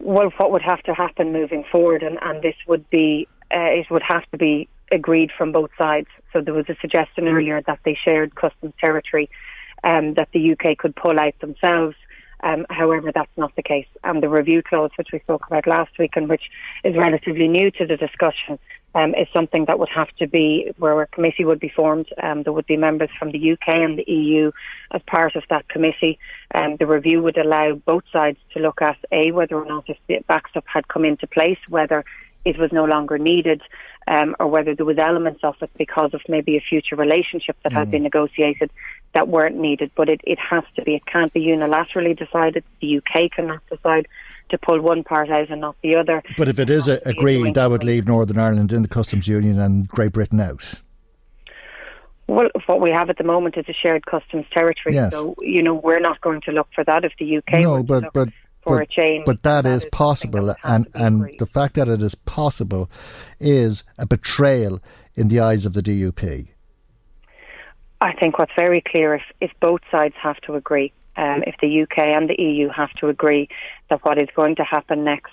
Well, 0.00 0.32
what 0.36 0.50
would 0.50 0.62
have 0.62 0.82
to 0.82 0.94
happen 0.94 1.32
moving 1.32 1.64
forward, 1.70 2.02
and, 2.02 2.18
and 2.22 2.42
this 2.42 2.56
would 2.66 2.88
be, 2.90 3.28
uh, 3.54 3.70
it 3.70 3.86
would 3.88 4.02
have 4.02 4.28
to 4.32 4.38
be 4.38 4.68
agreed 4.90 5.30
from 5.36 5.52
both 5.52 5.70
sides. 5.78 6.08
So 6.32 6.40
there 6.40 6.54
was 6.54 6.68
a 6.68 6.76
suggestion 6.80 7.28
earlier 7.28 7.62
that 7.66 7.78
they 7.84 7.96
shared 8.04 8.34
customs 8.34 8.74
territory, 8.80 9.30
um, 9.84 10.14
that 10.14 10.28
the 10.32 10.52
UK 10.52 10.76
could 10.76 10.96
pull 10.96 11.20
out 11.20 11.38
themselves. 11.40 11.94
Um, 12.42 12.66
however, 12.68 13.12
that's 13.14 13.30
not 13.36 13.54
the 13.54 13.62
case. 13.62 13.86
And 14.02 14.20
the 14.20 14.28
review 14.28 14.62
clause, 14.62 14.90
which 14.96 15.08
we 15.12 15.20
spoke 15.20 15.46
about 15.46 15.68
last 15.68 15.96
week 15.98 16.16
and 16.16 16.28
which 16.28 16.50
is 16.82 16.96
relatively 16.96 17.46
new 17.46 17.70
to 17.70 17.86
the 17.86 17.96
discussion, 17.96 18.58
um, 18.94 19.14
is 19.14 19.26
something 19.32 19.64
that 19.66 19.78
would 19.78 19.88
have 19.94 20.08
to 20.18 20.26
be 20.26 20.72
where 20.78 21.00
a 21.00 21.06
committee 21.06 21.44
would 21.44 21.60
be 21.60 21.68
formed. 21.68 22.08
Um, 22.22 22.42
there 22.42 22.52
would 22.52 22.66
be 22.66 22.76
members 22.76 23.10
from 23.18 23.32
the 23.32 23.52
UK 23.52 23.68
and 23.68 23.98
the 23.98 24.10
EU 24.10 24.52
as 24.90 25.02
part 25.06 25.34
of 25.36 25.44
that 25.50 25.68
committee. 25.68 26.18
Um, 26.54 26.76
the 26.76 26.86
review 26.86 27.22
would 27.22 27.38
allow 27.38 27.74
both 27.74 28.04
sides 28.12 28.38
to 28.52 28.60
look 28.60 28.82
at 28.82 28.98
a 29.10 29.32
whether 29.32 29.56
or 29.56 29.64
not 29.64 29.84
if 29.88 29.96
the 30.08 30.18
backstop 30.26 30.64
had 30.66 30.88
come 30.88 31.04
into 31.04 31.26
place, 31.26 31.58
whether 31.68 32.04
it 32.44 32.58
was 32.58 32.72
no 32.72 32.84
longer 32.84 33.18
needed, 33.18 33.62
um, 34.08 34.34
or 34.40 34.48
whether 34.48 34.74
there 34.74 34.86
was 34.86 34.98
elements 34.98 35.40
of 35.44 35.54
it 35.62 35.70
because 35.78 36.12
of 36.12 36.20
maybe 36.28 36.56
a 36.56 36.60
future 36.60 36.96
relationship 36.96 37.56
that 37.62 37.72
mm. 37.72 37.76
had 37.76 37.90
been 37.90 38.02
negotiated 38.02 38.70
that 39.14 39.28
weren't 39.28 39.56
needed. 39.56 39.90
But 39.94 40.08
it, 40.08 40.20
it 40.24 40.38
has 40.38 40.64
to 40.76 40.82
be. 40.82 40.96
It 40.96 41.06
can't 41.06 41.32
be 41.32 41.40
unilaterally 41.40 42.18
decided. 42.18 42.64
The 42.80 42.98
UK 42.98 43.30
cannot 43.30 43.60
decide 43.70 44.08
to 44.50 44.58
pull 44.58 44.80
one 44.80 45.04
part 45.04 45.30
out 45.30 45.50
and 45.50 45.60
not 45.60 45.76
the 45.82 45.94
other. 45.94 46.22
But 46.36 46.48
if 46.48 46.58
it 46.58 46.70
is 46.70 46.88
a, 46.88 47.00
agreed, 47.04 47.54
that 47.54 47.70
would 47.70 47.84
leave 47.84 48.06
Northern 48.06 48.38
Ireland 48.38 48.72
in 48.72 48.82
the 48.82 48.88
customs 48.88 49.28
union 49.28 49.58
and 49.58 49.88
Great 49.88 50.12
Britain 50.12 50.40
out. 50.40 50.80
Well, 52.26 52.48
what 52.66 52.80
we 52.80 52.90
have 52.90 53.10
at 53.10 53.18
the 53.18 53.24
moment 53.24 53.56
is 53.56 53.66
a 53.68 53.72
shared 53.72 54.06
customs 54.06 54.46
territory. 54.52 54.94
Yes. 54.94 55.12
So, 55.12 55.34
you 55.40 55.62
know, 55.62 55.74
we're 55.74 56.00
not 56.00 56.20
going 56.20 56.40
to 56.42 56.52
look 56.52 56.68
for 56.74 56.84
that 56.84 57.04
if 57.04 57.12
the 57.18 57.38
UK. 57.38 57.60
No, 57.60 57.82
but 57.82 58.12
but 58.12 58.28
for 58.62 58.78
but, 58.78 58.82
a 58.82 58.86
change. 58.86 59.24
But 59.26 59.42
that, 59.42 59.62
that 59.62 59.70
is, 59.70 59.84
is 59.84 59.90
possible, 59.90 60.54
and 60.64 60.86
and 60.94 61.34
the 61.38 61.46
fact 61.46 61.74
that 61.74 61.88
it 61.88 62.00
is 62.00 62.14
possible 62.14 62.90
is 63.40 63.84
a 63.98 64.06
betrayal 64.06 64.80
in 65.14 65.28
the 65.28 65.40
eyes 65.40 65.66
of 65.66 65.72
the 65.74 65.82
DUP. 65.82 66.48
I 68.00 68.12
think 68.14 68.38
what's 68.38 68.52
very 68.56 68.82
clear 68.86 69.14
if 69.14 69.22
if 69.40 69.50
both 69.60 69.80
sides 69.90 70.14
have 70.22 70.36
to 70.46 70.54
agree, 70.54 70.92
um, 71.16 71.42
if 71.46 71.54
the 71.60 71.82
UK 71.82 71.98
and 71.98 72.28
the 72.28 72.40
EU 72.40 72.68
have 72.68 72.92
to 72.94 73.08
agree 73.08 73.48
that 73.90 74.04
what 74.04 74.18
is 74.18 74.28
going 74.34 74.56
to 74.56 74.64
happen 74.64 75.04
next 75.04 75.32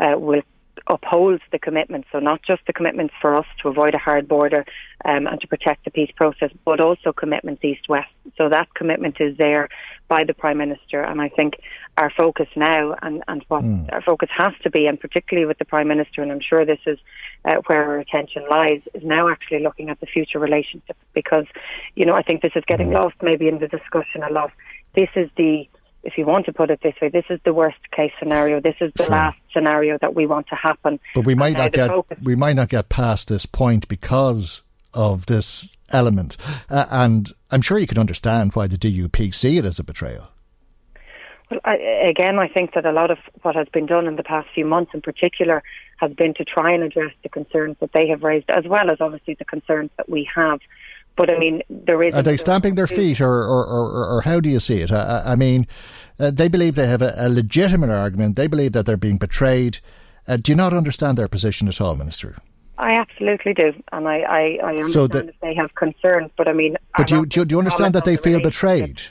uh, 0.00 0.18
will 0.18 0.42
upholds 0.88 1.42
the 1.52 1.58
commitments, 1.58 2.08
so 2.10 2.18
not 2.18 2.40
just 2.42 2.62
the 2.66 2.72
commitments 2.72 3.14
for 3.20 3.36
us 3.36 3.46
to 3.60 3.68
avoid 3.68 3.94
a 3.94 3.98
hard 3.98 4.26
border 4.26 4.64
um, 5.04 5.26
and 5.26 5.40
to 5.40 5.46
protect 5.46 5.84
the 5.84 5.90
peace 5.90 6.10
process, 6.16 6.50
but 6.64 6.80
also 6.80 7.12
commitments 7.12 7.64
east-west. 7.64 8.08
So 8.36 8.48
that 8.48 8.74
commitment 8.74 9.16
is 9.20 9.36
there 9.36 9.68
by 10.08 10.24
the 10.24 10.34
Prime 10.34 10.58
Minister, 10.58 11.02
and 11.02 11.20
I 11.20 11.28
think 11.28 11.54
our 11.98 12.10
focus 12.10 12.48
now 12.56 12.96
and, 13.02 13.22
and 13.28 13.44
what 13.48 13.62
mm. 13.62 13.92
our 13.92 14.02
focus 14.02 14.28
has 14.36 14.54
to 14.62 14.70
be, 14.70 14.86
and 14.86 14.98
particularly 14.98 15.46
with 15.46 15.58
the 15.58 15.64
Prime 15.64 15.88
Minister, 15.88 16.22
and 16.22 16.32
I'm 16.32 16.40
sure 16.40 16.64
this 16.64 16.80
is 16.86 16.98
uh, 17.44 17.56
where 17.66 17.84
our 17.84 17.98
attention 17.98 18.44
lies, 18.50 18.80
is 18.94 19.02
now 19.04 19.28
actually 19.28 19.62
looking 19.62 19.88
at 19.88 20.00
the 20.00 20.06
future 20.06 20.38
relationship 20.38 20.96
because, 21.14 21.46
you 21.94 22.06
know, 22.06 22.14
I 22.14 22.22
think 22.22 22.42
this 22.42 22.52
is 22.56 22.64
getting 22.66 22.88
mm. 22.88 22.94
lost 22.94 23.16
maybe 23.22 23.48
in 23.48 23.58
the 23.58 23.68
discussion 23.68 24.22
a 24.28 24.32
lot. 24.32 24.52
This 24.94 25.08
is 25.16 25.30
the 25.36 25.68
if 26.04 26.18
you 26.18 26.26
want 26.26 26.46
to 26.46 26.52
put 26.52 26.70
it 26.70 26.80
this 26.82 26.94
way, 27.00 27.08
this 27.08 27.24
is 27.30 27.38
the 27.44 27.52
worst 27.52 27.78
case 27.92 28.10
scenario. 28.18 28.60
This 28.60 28.74
is 28.80 28.92
the 28.94 29.04
sure. 29.04 29.12
last 29.12 29.38
scenario 29.52 29.98
that 30.00 30.14
we 30.14 30.26
want 30.26 30.48
to 30.48 30.56
happen. 30.56 30.98
But 31.14 31.24
we 31.24 31.34
might 31.34 31.56
not 31.56 31.72
get 31.72 31.90
focus- 31.90 32.18
we 32.22 32.34
might 32.34 32.56
not 32.56 32.68
get 32.68 32.88
past 32.88 33.28
this 33.28 33.46
point 33.46 33.86
because 33.88 34.62
of 34.94 35.26
this 35.26 35.76
element, 35.90 36.36
uh, 36.68 36.86
and 36.90 37.30
I'm 37.50 37.62
sure 37.62 37.78
you 37.78 37.86
can 37.86 37.98
understand 37.98 38.54
why 38.54 38.66
the 38.66 38.76
DUP 38.76 39.32
see 39.32 39.58
it 39.58 39.64
as 39.64 39.78
a 39.78 39.84
betrayal. 39.84 40.28
Well, 41.50 41.60
I, 41.64 41.76
again, 42.08 42.38
I 42.38 42.48
think 42.48 42.72
that 42.74 42.86
a 42.86 42.92
lot 42.92 43.10
of 43.10 43.18
what 43.42 43.54
has 43.54 43.68
been 43.68 43.86
done 43.86 44.06
in 44.06 44.16
the 44.16 44.22
past 44.22 44.48
few 44.54 44.64
months, 44.64 44.92
in 44.94 45.02
particular, 45.02 45.62
has 45.98 46.12
been 46.12 46.34
to 46.34 46.44
try 46.44 46.72
and 46.72 46.82
address 46.82 47.12
the 47.22 47.28
concerns 47.28 47.76
that 47.80 47.92
they 47.92 48.08
have 48.08 48.22
raised, 48.22 48.48
as 48.50 48.64
well 48.64 48.90
as 48.90 49.00
obviously 49.00 49.34
the 49.34 49.44
concerns 49.44 49.90
that 49.98 50.08
we 50.08 50.28
have. 50.34 50.60
But 51.16 51.30
I 51.30 51.38
mean, 51.38 51.62
there 51.68 52.02
is. 52.02 52.14
Are 52.14 52.22
they 52.22 52.36
stamping 52.36 52.74
their 52.74 52.86
feet, 52.86 53.20
or, 53.20 53.42
or, 53.42 53.66
or, 53.66 54.16
or 54.16 54.20
how 54.22 54.40
do 54.40 54.48
you 54.48 54.60
see 54.60 54.80
it? 54.80 54.90
I, 54.90 55.22
I 55.26 55.36
mean, 55.36 55.66
uh, 56.18 56.30
they 56.30 56.48
believe 56.48 56.74
they 56.74 56.86
have 56.86 57.02
a, 57.02 57.14
a, 57.16 57.28
legitimate 57.28 57.90
argument. 57.90 58.36
They 58.36 58.46
believe 58.46 58.72
that 58.72 58.86
they're 58.86 58.96
being 58.96 59.18
betrayed. 59.18 59.78
Uh, 60.26 60.36
do 60.36 60.52
you 60.52 60.56
not 60.56 60.72
understand 60.72 61.18
their 61.18 61.28
position 61.28 61.68
at 61.68 61.80
all, 61.80 61.96
Minister? 61.96 62.36
I 62.78 62.92
absolutely 62.92 63.52
do, 63.52 63.72
and 63.92 64.08
I, 64.08 64.20
I, 64.20 64.58
I 64.62 64.70
understand 64.70 64.92
so 64.92 65.06
that, 65.08 65.34
they 65.40 65.54
have 65.54 65.74
concerns. 65.74 66.30
But 66.36 66.48
I 66.48 66.52
mean, 66.52 66.76
but 66.96 67.06
do 67.06 67.16
you, 67.16 67.26
do 67.26 67.40
you, 67.40 67.44
do 67.44 67.54
you 67.54 67.58
understand 67.58 67.94
that 67.94 68.04
they 68.04 68.16
feel 68.16 68.40
betrayed? 68.40 69.02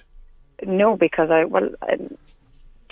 No, 0.65 0.97
because 0.97 1.29
I 1.29 1.45
well, 1.45 1.69
um, 1.89 2.17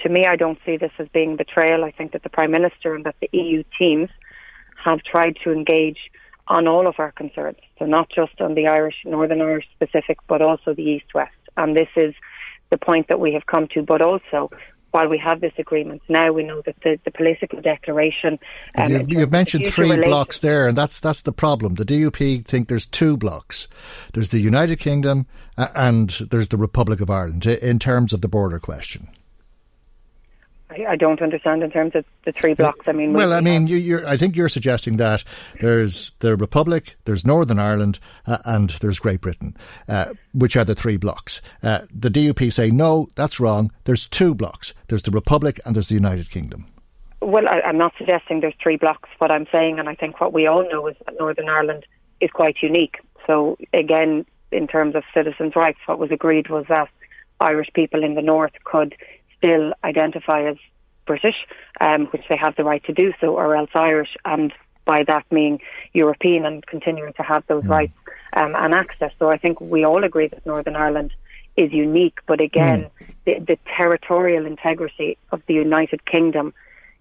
to 0.04 0.10
me, 0.10 0.26
I 0.26 0.36
don't 0.36 0.60
see 0.66 0.78
this 0.78 0.92
as 1.00 1.08
being 1.10 1.36
betrayal. 1.36 1.84
I 1.84 1.92
think 1.92 2.12
that 2.14 2.24
the 2.24 2.30
Prime 2.30 2.52
Minister 2.52 2.96
and 2.96 3.06
that 3.06 3.16
the 3.20 3.30
EU 3.34 3.64
teams 3.78 4.10
have 4.84 5.04
tried 5.04 5.38
to 5.44 5.52
engage 5.52 5.98
on 6.50 6.68
all 6.68 6.88
of 6.88 6.96
our 6.98 7.12
concerns. 7.12 7.58
So 7.78 7.86
not 7.86 8.10
just 8.10 8.42
on 8.42 8.56
the 8.56 8.68
Irish, 8.68 8.96
Northern 9.06 9.42
Irish 9.42 9.68
specific, 9.74 10.18
but 10.28 10.42
also 10.42 10.74
the 10.74 10.84
East 10.84 11.14
West. 11.14 11.32
And 11.56 11.76
this 11.76 11.90
is 11.96 12.14
the 12.72 12.78
point 12.78 13.08
that 13.08 13.20
we 13.20 13.34
have 13.34 13.46
come 13.46 13.68
to. 13.74 13.84
But 13.84 14.02
also, 14.02 14.50
while 14.92 15.08
we 15.08 15.20
have 15.20 15.42
this 15.42 15.54
agreement 15.60 16.02
now, 16.10 16.32
we 16.32 16.44
know 16.44 16.62
that 16.66 16.76
the, 16.84 17.00
the 17.06 17.12
political 17.12 17.62
declaration. 17.62 18.40
Um, 18.76 18.92
you've, 18.92 19.12
you've 19.12 19.32
mentioned 19.32 19.68
three 19.68 19.96
blocks 19.98 20.40
there, 20.40 20.68
and 20.68 20.78
that's 20.78 21.00
that's 21.00 21.22
the 21.22 21.32
problem. 21.32 21.76
The 21.76 21.86
DUP 21.86 22.46
think 22.46 22.68
there's 22.68 22.88
two 22.88 23.16
blocks. 23.16 23.68
There's 24.14 24.30
the 24.30 24.40
United 24.40 24.80
Kingdom 24.80 25.28
uh, 25.58 25.68
and 25.76 26.10
there's 26.32 26.50
the 26.50 26.58
Republic 26.58 27.02
of 27.02 27.10
Ireland 27.10 27.46
in 27.46 27.78
terms 27.78 28.14
of 28.14 28.22
the 28.22 28.28
border 28.28 28.60
question. 28.60 29.10
I, 30.72 30.96
don't 30.96 31.22
understand 31.22 31.64
in 31.64 31.72
terms 31.72 31.96
of 31.96 32.06
the 32.26 32.32
three 32.32 32.54
blocks. 32.54 32.88
I 32.88 32.92
mean, 32.92 33.14
well, 33.14 33.34
I 33.34 33.42
mean, 33.42 33.68
you, 33.68 34.06
I 34.06 34.18
think 34.18 34.36
you're 34.36 34.50
suggesting 34.50 34.98
that 34.98 35.24
there's 35.60 36.12
the 36.20 36.36
Republic, 36.36 36.96
there's 37.06 37.26
Northern 37.26 37.58
Ireland, 37.58 38.00
uh, 38.28 38.38
and 38.46 38.70
there's 38.82 39.00
Great 39.00 39.22
Britain, 39.22 39.58
uh, 39.88 40.14
which 40.34 40.56
are 40.56 40.64
the 40.66 40.76
three 40.76 40.98
blocks. 40.98 41.42
Uh, 41.64 41.80
the 41.94 42.10
DUP 42.10 42.54
say 42.54 42.70
no, 42.70 43.10
that's 43.16 43.40
wrong. 43.40 43.72
There's 43.86 44.08
two 44.08 44.36
blocks. 44.36 44.74
There's 44.88 45.04
the 45.04 45.12
Republic 45.12 45.60
and 45.66 45.76
there's 45.76 45.88
the 45.88 45.96
United 45.96 46.30
Kingdom. 46.30 46.68
Well, 47.22 47.48
I, 47.48 47.62
I'm 47.62 47.78
not 47.78 47.94
suggesting 47.98 48.42
there's 48.42 48.54
three 48.62 48.78
blocks. 48.78 49.10
What 49.18 49.32
I'm 49.32 49.48
saying, 49.52 49.80
and 49.80 49.90
I 49.90 49.96
think 49.96 50.22
what 50.22 50.34
we 50.34 50.46
all 50.48 50.70
know, 50.70 50.88
is 50.88 50.96
that 51.06 51.16
Northern 51.20 51.50
Ireland 51.50 51.86
is 52.22 52.30
quite 52.32 52.58
unique. 52.62 52.98
So 53.26 53.58
again, 53.74 54.26
in 54.52 54.68
terms 54.68 54.96
of 54.96 55.04
citizens' 55.14 55.56
rights, 55.56 55.80
what 55.86 56.00
was 56.00 56.12
agreed 56.12 56.50
was 56.50 56.66
that 56.70 56.90
Irish 57.40 57.70
people 57.74 58.04
in 58.04 58.16
the 58.16 58.22
north 58.22 58.54
could 58.64 58.96
still 59.40 59.74
identify 59.84 60.44
as 60.48 60.58
British, 61.08 61.36
um, 61.82 62.06
which 62.08 62.26
they 62.30 62.38
have 62.38 62.56
the 62.56 62.64
right 62.64 62.84
to 62.84 62.94
do 62.94 63.14
so, 63.20 63.36
or 63.36 63.56
else 63.56 63.72
Irish, 63.74 64.16
and 64.26 64.54
by 64.86 65.04
that 65.04 65.26
meaning 65.32 65.60
European 65.94 66.46
and 66.46 66.66
continuing 66.66 67.14
to 67.14 67.24
have 67.24 67.44
those 67.48 67.64
mm. 67.64 67.70
rights 67.70 67.94
um, 68.34 68.54
and 68.56 68.74
access. 68.74 69.12
So 69.20 69.30
I 69.30 69.38
think 69.38 69.60
we 69.60 69.84
all 69.84 70.04
agree 70.04 70.28
that 70.28 70.46
Northern 70.46 70.76
Ireland 70.76 71.12
is 71.58 71.72
unique, 71.72 72.20
but 72.28 72.40
again, 72.40 72.84
mm. 72.84 72.90
the, 73.26 73.40
the 73.40 73.58
territorial 73.76 74.46
integrity 74.46 75.18
of 75.32 75.42
the 75.48 75.56
United 75.56 76.06
Kingdom 76.06 76.54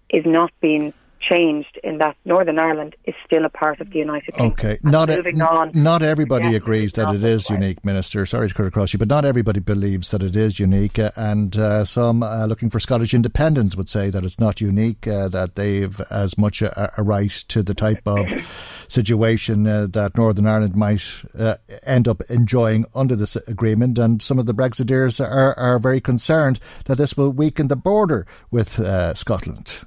is 0.09 0.25
not 0.25 0.51
being 0.59 0.93
changed 1.19 1.79
in 1.83 1.97
that 1.97 2.15
Northern 2.25 2.59
Ireland 2.59 2.95
is 3.05 3.13
still 3.25 3.45
a 3.45 3.49
part 3.49 3.79
of 3.79 3.91
the 3.91 3.99
United 3.99 4.33
Kingdom. 4.35 4.53
Okay, 4.53 4.79
not 4.83 5.09
moving 5.09 5.41
on. 5.41 5.71
Not 5.73 6.01
everybody 6.01 6.55
agrees 6.55 6.93
that 6.93 7.13
it 7.13 7.23
is 7.23 7.49
unique, 7.49 7.83
Minister. 7.83 8.25
Sorry 8.25 8.47
to 8.47 8.53
cut 8.53 8.65
across 8.65 8.93
you, 8.93 8.99
but 8.99 9.07
not 9.07 9.25
everybody 9.25 9.59
believes 9.59 10.09
that 10.09 10.23
it 10.23 10.35
is 10.35 10.59
unique, 10.59 10.97
uh, 10.97 11.11
and 11.15 11.55
uh, 11.57 11.85
some 11.85 12.23
uh, 12.23 12.45
looking 12.45 12.69
for 12.69 12.79
Scottish 12.79 13.13
independence 13.13 13.75
would 13.75 13.89
say 13.89 14.09
that 14.09 14.23
it's 14.23 14.39
not 14.39 14.61
unique, 14.61 15.07
uh, 15.07 15.27
that 15.29 15.55
they've 15.55 15.99
as 16.09 16.37
much 16.37 16.61
a, 16.61 16.91
a, 16.97 17.03
right 17.03 17.31
to 17.49 17.63
the 17.63 17.73
type 17.73 18.01
of 18.05 18.27
situation 18.87 19.67
uh, 19.67 19.87
that 19.89 20.15
Northern 20.15 20.47
Ireland 20.47 20.75
might 20.75 21.05
uh, 21.37 21.55
end 21.83 22.07
up 22.07 22.21
enjoying 22.29 22.85
under 22.95 23.15
this 23.15 23.35
agreement, 23.35 23.97
and 23.97 24.21
some 24.21 24.39
of 24.39 24.45
the 24.45 24.53
Brexiteers 24.53 25.23
are, 25.23 25.57
are 25.57 25.79
very 25.79 26.01
concerned 26.01 26.59
that 26.85 26.97
this 26.97 27.17
will 27.17 27.31
weaken 27.31 27.67
the 27.67 27.75
border 27.75 28.25
with 28.51 28.79
Scotland 29.17 29.83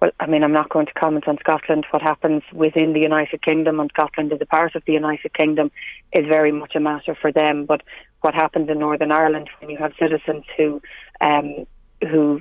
well, 0.00 0.10
I 0.18 0.26
mean, 0.26 0.42
I'm 0.42 0.52
not 0.52 0.70
going 0.70 0.86
to 0.86 0.94
comment 0.94 1.28
on 1.28 1.36
Scotland. 1.38 1.86
What 1.90 2.02
happens 2.02 2.42
within 2.52 2.94
the 2.94 3.00
United 3.00 3.42
Kingdom 3.42 3.80
and 3.80 3.90
Scotland 3.92 4.32
is 4.32 4.38
a 4.40 4.46
part 4.46 4.74
of 4.74 4.82
the 4.86 4.94
United 4.94 5.34
Kingdom 5.34 5.70
is 6.12 6.26
very 6.26 6.52
much 6.52 6.74
a 6.74 6.80
matter 6.80 7.14
for 7.14 7.30
them. 7.30 7.66
But 7.66 7.82
what 8.22 8.34
happens 8.34 8.70
in 8.70 8.78
Northern 8.78 9.12
Ireland 9.12 9.50
when 9.60 9.70
you 9.70 9.76
have 9.76 9.92
citizens 9.98 10.44
who, 10.56 10.80
um, 11.20 11.66
who, 12.00 12.40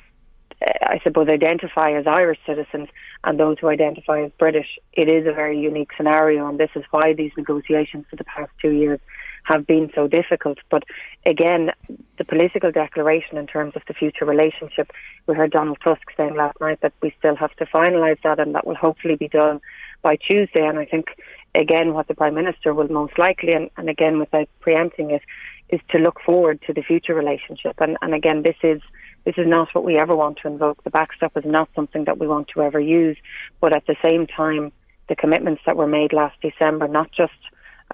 uh, 0.62 0.86
I 0.86 0.99
suppose, 1.03 1.28
identify 1.28 1.91
as 1.91 2.07
Irish 2.07 2.39
citizens 2.45 2.88
and 3.26 3.38
those 3.38 3.57
who 3.60 3.68
identify 3.68 4.22
as 4.24 4.32
British, 4.39 4.80
it 4.93 5.10
is 5.10 5.28
a 5.28 5.34
very 5.34 5.60
unique 5.60 5.91
scenario, 5.97 6.47
and 6.47 6.57
this 6.57 6.72
is 6.76 6.84
why 6.91 7.14
these 7.14 7.32
negotiations 7.36 8.05
for 8.10 8.16
the 8.16 8.24
past 8.24 8.51
two 8.62 8.72
years 8.72 9.01
have 9.50 9.66
been 9.66 9.91
so 9.95 10.08
difficult. 10.08 10.60
But 10.70 10.84
again, 11.26 11.72
the 12.18 12.24
political 12.24 12.72
declaration 12.72 13.38
in 13.38 13.47
terms 13.47 13.74
of 13.76 13.82
the 13.88 13.93
future 13.93 14.26
relationship, 14.26 14.91
we 15.28 15.36
heard 15.36 15.52
Donald 15.52 15.80
Tusk 15.84 16.04
saying 16.16 16.36
last 16.36 16.62
night 16.62 16.80
that 16.82 16.93
we 17.02 17.14
still 17.18 17.36
have 17.36 17.54
to 17.56 17.66
finalise 17.66 18.22
that 18.24 18.39
and 18.39 18.54
that 18.56 18.66
will 18.66 18.76
hopefully 18.76 19.16
be 19.16 19.28
done 19.28 19.60
by 20.04 20.16
Tuesday. 20.16 20.66
And 20.66 20.78
I 20.78 20.86
think, 20.86 21.08
again, 21.56 21.93
what 21.93 22.08
the 22.08 22.14
Prime 22.14 22.36
Minister 22.36 22.74
will 22.74 22.88
most 22.89 23.18
likely, 23.18 23.54
and, 23.54 23.70
and 23.76 23.89
again, 23.89 24.20
without 24.20 24.47
preempting 24.60 25.10
it, 25.10 25.24
is 25.70 25.82
to 25.89 25.97
look 25.97 26.20
forward 26.26 26.62
to 26.68 26.74
the 26.74 26.84
future 26.84 27.16
relationship. 27.16 27.76
And, 27.80 27.97
and 28.02 28.14
again, 28.14 28.43
this 28.43 28.58
is 28.64 28.82
this 29.26 29.36
is 29.38 29.47
not 29.47 29.68
what 29.74 29.84
we 29.84 29.97
ever 29.97 30.16
want 30.16 30.38
to 30.41 30.47
invoke. 30.47 30.84
The 30.84 30.89
backstop 30.89 31.36
is 31.36 31.43
not 31.45 31.70
something 31.76 32.06
that 32.06 32.18
we 32.18 32.28
want 32.28 32.47
to 32.54 32.62
ever 32.62 32.80
use. 32.80 33.18
But 33.60 33.74
at 33.74 33.86
the 33.86 33.97
same 34.02 34.26
time, 34.28 34.72
the 35.10 35.16
commitments 35.16 35.62
that 35.66 35.76
were 35.76 35.88
made 35.88 36.14
last 36.14 36.38
December, 36.41 36.88
not 36.88 37.12
just 37.12 37.34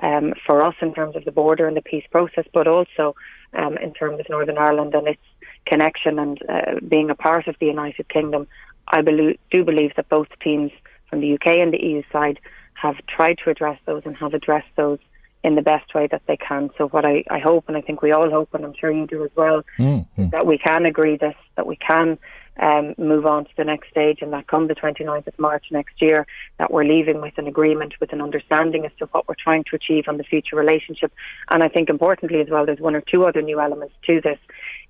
um, 0.01 0.33
for 0.45 0.61
us 0.61 0.75
in 0.81 0.93
terms 0.93 1.15
of 1.15 1.25
the 1.25 1.31
border 1.31 1.67
and 1.67 1.77
the 1.77 1.81
peace 1.81 2.05
process, 2.11 2.45
but 2.53 2.67
also 2.67 3.15
um, 3.53 3.77
in 3.77 3.93
terms 3.93 4.19
of 4.19 4.27
Northern 4.29 4.57
Ireland 4.57 4.93
and 4.93 5.07
its 5.07 5.21
connection 5.65 6.19
and 6.19 6.41
uh, 6.49 6.79
being 6.87 7.09
a 7.09 7.15
part 7.15 7.47
of 7.47 7.55
the 7.59 7.65
United 7.65 8.07
Kingdom. 8.09 8.47
I 8.89 9.01
believe, 9.01 9.39
do 9.49 9.63
believe 9.63 9.93
that 9.95 10.09
both 10.09 10.27
teams 10.41 10.71
from 11.09 11.21
the 11.21 11.33
UK 11.33 11.47
and 11.47 11.73
the 11.73 11.81
EU 11.81 12.03
side 12.11 12.39
have 12.75 12.97
tried 13.07 13.39
to 13.43 13.49
address 13.49 13.79
those 13.85 14.03
and 14.05 14.15
have 14.17 14.33
addressed 14.33 14.75
those 14.75 14.99
in 15.43 15.55
the 15.55 15.61
best 15.61 15.93
way 15.93 16.07
that 16.07 16.23
they 16.27 16.37
can. 16.37 16.71
So 16.77 16.87
what 16.87 17.05
I, 17.05 17.23
I 17.29 17.39
hope, 17.39 17.65
and 17.67 17.77
I 17.77 17.81
think 17.81 18.01
we 18.01 18.11
all 18.11 18.29
hope, 18.29 18.53
and 18.53 18.65
I'm 18.65 18.73
sure 18.73 18.91
you 18.91 19.05
do 19.05 19.23
as 19.23 19.31
well, 19.35 19.63
mm-hmm. 19.77 20.29
that 20.29 20.45
we 20.45 20.57
can 20.57 20.85
agree 20.85 21.17
this, 21.17 21.35
that 21.55 21.67
we 21.67 21.75
can 21.75 22.17
um, 22.59 22.95
move 22.97 23.25
on 23.25 23.45
to 23.45 23.51
the 23.57 23.63
next 23.63 23.89
stage 23.89 24.19
and 24.21 24.31
that 24.33 24.47
come 24.47 24.67
the 24.67 24.75
29th 24.75 25.27
of 25.27 25.37
March 25.37 25.65
next 25.71 26.01
year 26.01 26.25
that 26.57 26.71
we're 26.71 26.85
leaving 26.85 27.21
with 27.21 27.37
an 27.37 27.47
agreement 27.47 27.93
with 27.99 28.13
an 28.13 28.21
understanding 28.21 28.85
as 28.85 28.91
to 28.99 29.05
what 29.07 29.27
we're 29.27 29.35
trying 29.35 29.63
to 29.69 29.75
achieve 29.75 30.05
on 30.07 30.17
the 30.17 30.23
future 30.23 30.55
relationship 30.55 31.11
and 31.49 31.63
I 31.63 31.67
think 31.67 31.89
importantly 31.89 32.41
as 32.41 32.49
well 32.49 32.65
there's 32.65 32.79
one 32.79 32.95
or 32.95 33.01
two 33.01 33.25
other 33.25 33.41
new 33.41 33.59
elements 33.59 33.95
to 34.07 34.21
this 34.21 34.39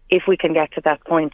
if 0.09 0.23
we 0.27 0.37
can 0.37 0.53
get 0.53 0.71
to 0.73 0.81
that 0.81 1.03
point 1.05 1.33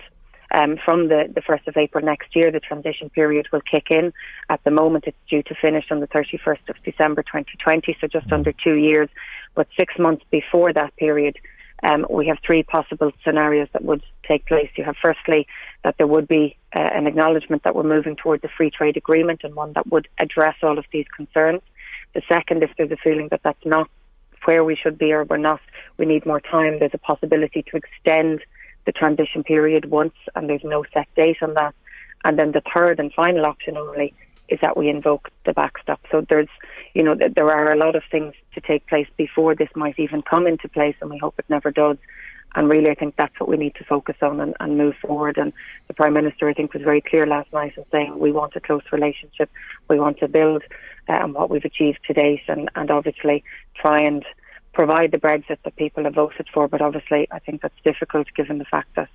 um, 0.54 0.78
from 0.84 1.08
the, 1.08 1.32
the 1.34 1.42
1st 1.42 1.68
of 1.68 1.78
April 1.78 2.04
next 2.04 2.36
year, 2.36 2.52
the 2.52 2.60
transition 2.60 3.10
period 3.10 3.48
will 3.52 3.62
kick 3.62 3.88
in. 3.90 4.14
At 4.50 4.64
the 4.64 4.72
moment, 4.72 5.06
it's 5.08 5.18
due 5.30 5.44
to 5.44 5.56
finish 5.56 5.86
on 5.92 6.02
the 6.02 6.08
31st 6.08 6.70
of 6.70 6.76
December 6.84 7.24
2020, 7.24 7.98
so 8.00 8.08
just 8.08 8.32
under 8.32 8.52
two 8.52 8.76
years. 8.76 9.10
But 9.56 9.68
six 9.78 9.98
months 9.98 10.26
before 10.30 10.74
that 10.74 10.96
period, 10.98 11.38
um, 11.84 12.06
we 12.10 12.28
have 12.28 12.38
three 12.46 12.64
possible 12.64 13.12
scenarios 13.24 13.68
that 13.74 13.84
would 13.84 14.04
take 14.28 14.46
place. 14.46 14.70
You 14.76 14.84
have 14.84 14.98
firstly 15.02 15.48
that 15.84 15.96
there 15.98 16.08
would 16.08 16.28
be 16.28 16.56
uh, 16.76 16.80
an 16.80 17.08
acknowledgement 17.08 17.64
that 17.64 17.76
we're 17.76 17.84
moving 17.84 18.16
towards 18.16 18.44
a 18.44 18.50
free 18.50 18.70
trade 18.70 18.98
agreement 18.98 19.42
and 19.44 19.56
one 19.56 19.74
that 19.74 19.88
would 19.88 20.08
address 20.20 20.56
all 20.62 20.78
of 20.78 20.86
these 20.92 21.08
concerns. 21.16 21.62
The 22.14 22.22
second, 22.28 22.62
if 22.64 22.72
there's 22.78 22.92
a 22.92 22.98
feeling 22.98 23.30
that 23.32 23.42
that's 23.44 23.66
not 23.66 23.90
where 24.46 24.64
we 24.64 24.76
should 24.76 24.98
be 24.98 25.12
or 25.12 25.24
we're 25.24 25.38
not, 25.38 25.62
we 25.98 26.06
need 26.06 26.26
more 26.26 26.42
time, 26.42 26.80
there's 26.80 26.94
a 26.94 27.00
possibility 27.00 27.64
to 27.64 27.78
extend 27.78 28.42
the 28.86 28.92
transition 28.92 29.44
period 29.44 29.86
once 29.86 30.16
and 30.36 30.50
there's 30.50 30.64
no 30.64 30.84
set 30.94 31.08
date 31.16 31.38
on 31.42 31.54
that. 31.54 31.76
And 32.24 32.38
then 32.38 32.52
the 32.52 32.62
third 32.74 33.00
and 33.00 33.14
final 33.14 33.46
option 33.46 33.78
only 33.78 34.14
is 34.50 34.60
that 34.62 34.78
we 34.78 34.90
invoke 34.90 35.30
the 35.46 35.54
backstop. 35.54 36.02
So 36.12 36.26
there's, 36.28 36.50
you 36.94 37.04
know, 37.04 37.16
there 37.16 37.50
are 37.52 37.72
a 37.72 37.78
lot 37.78 37.96
of 37.96 38.04
things 38.12 38.34
to 38.54 38.62
take 38.62 38.88
place 38.88 39.08
before 39.18 39.56
this 39.56 39.70
might 39.76 39.98
even 40.00 40.22
come 40.22 40.48
into 40.48 40.68
place, 40.68 40.96
and 41.02 41.10
we 41.10 41.18
hope 41.18 41.36
it 41.38 41.46
never 41.50 41.72
does. 41.72 41.98
And 42.54 42.68
really, 42.70 42.90
I 42.90 42.96
think 42.96 43.16
that's 43.16 43.40
what 43.40 43.48
we 43.48 43.56
need 43.56 43.76
to 43.76 43.86
focus 43.86 44.18
on 44.22 44.42
and, 44.42 44.56
and 44.60 44.78
move 44.78 44.96
forward. 45.02 45.38
And 45.38 45.54
the 45.88 45.94
Prime 45.94 46.14
Minister, 46.14 46.50
I 46.50 46.54
think, 46.54 46.74
was 46.74 46.84
very 46.84 47.02
clear 47.02 47.26
last 47.26 47.52
night 47.54 47.74
in 47.78 47.86
saying 47.92 48.20
we 48.20 48.32
want 48.32 48.56
a 48.58 48.60
close 48.60 48.84
relationship, 48.92 49.50
we 49.90 50.00
want 50.00 50.20
to 50.20 50.28
build 50.28 50.64
uh, 51.08 51.14
on 51.14 51.34
what 51.34 51.50
we've 51.50 51.64
achieved 51.64 52.00
to 52.08 52.14
date, 52.14 52.42
and, 52.50 52.70
and 52.76 52.92
obviously 52.92 53.44
try 53.76 54.02
and 54.02 54.26
provide 54.74 55.12
the 55.12 55.18
Brexit 55.18 55.58
that 55.64 55.76
people 55.78 56.04
have 56.04 56.16
voted 56.16 56.48
for. 56.54 56.68
But 56.68 56.82
obviously, 56.82 57.28
I 57.32 57.40
think 57.40 57.62
that's 57.62 57.82
difficult 57.86 58.28
given 58.36 58.58
the 58.58 58.66
fact 58.66 58.96
that 58.96 59.10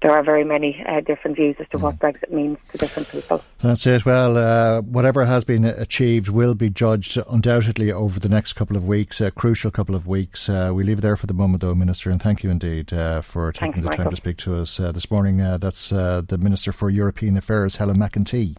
there 0.00 0.12
are 0.12 0.22
very 0.22 0.44
many 0.44 0.84
uh, 0.86 1.00
different 1.00 1.36
views 1.36 1.56
as 1.58 1.68
to 1.70 1.78
what 1.78 1.98
Brexit 1.98 2.30
means 2.30 2.58
to 2.72 2.78
different 2.78 3.08
people. 3.08 3.42
That's 3.60 3.86
it. 3.86 4.04
Well, 4.04 4.36
uh, 4.36 4.80
whatever 4.82 5.24
has 5.24 5.44
been 5.44 5.64
achieved 5.64 6.28
will 6.28 6.54
be 6.54 6.70
judged 6.70 7.18
undoubtedly 7.28 7.90
over 7.90 8.20
the 8.20 8.28
next 8.28 8.52
couple 8.52 8.76
of 8.76 8.86
weeks, 8.86 9.20
a 9.20 9.30
crucial 9.30 9.70
couple 9.70 9.94
of 9.94 10.06
weeks. 10.06 10.48
Uh, 10.48 10.70
we 10.72 10.84
leave 10.84 10.98
it 10.98 11.02
there 11.02 11.16
for 11.16 11.26
the 11.26 11.34
moment, 11.34 11.62
though, 11.62 11.74
Minister, 11.74 12.10
and 12.10 12.22
thank 12.22 12.44
you 12.44 12.50
indeed 12.50 12.92
uh, 12.92 13.20
for 13.20 13.52
taking 13.52 13.72
Thanks, 13.72 13.84
the 13.84 13.90
Michael. 13.90 14.04
time 14.04 14.10
to 14.10 14.16
speak 14.16 14.36
to 14.38 14.56
us 14.56 14.78
uh, 14.78 14.92
this 14.92 15.10
morning. 15.10 15.40
Uh, 15.40 15.58
that's 15.58 15.90
uh, 15.92 16.22
the 16.26 16.38
Minister 16.38 16.72
for 16.72 16.90
European 16.90 17.36
Affairs, 17.36 17.76
Helen 17.76 17.98
McEntee. 17.98 18.56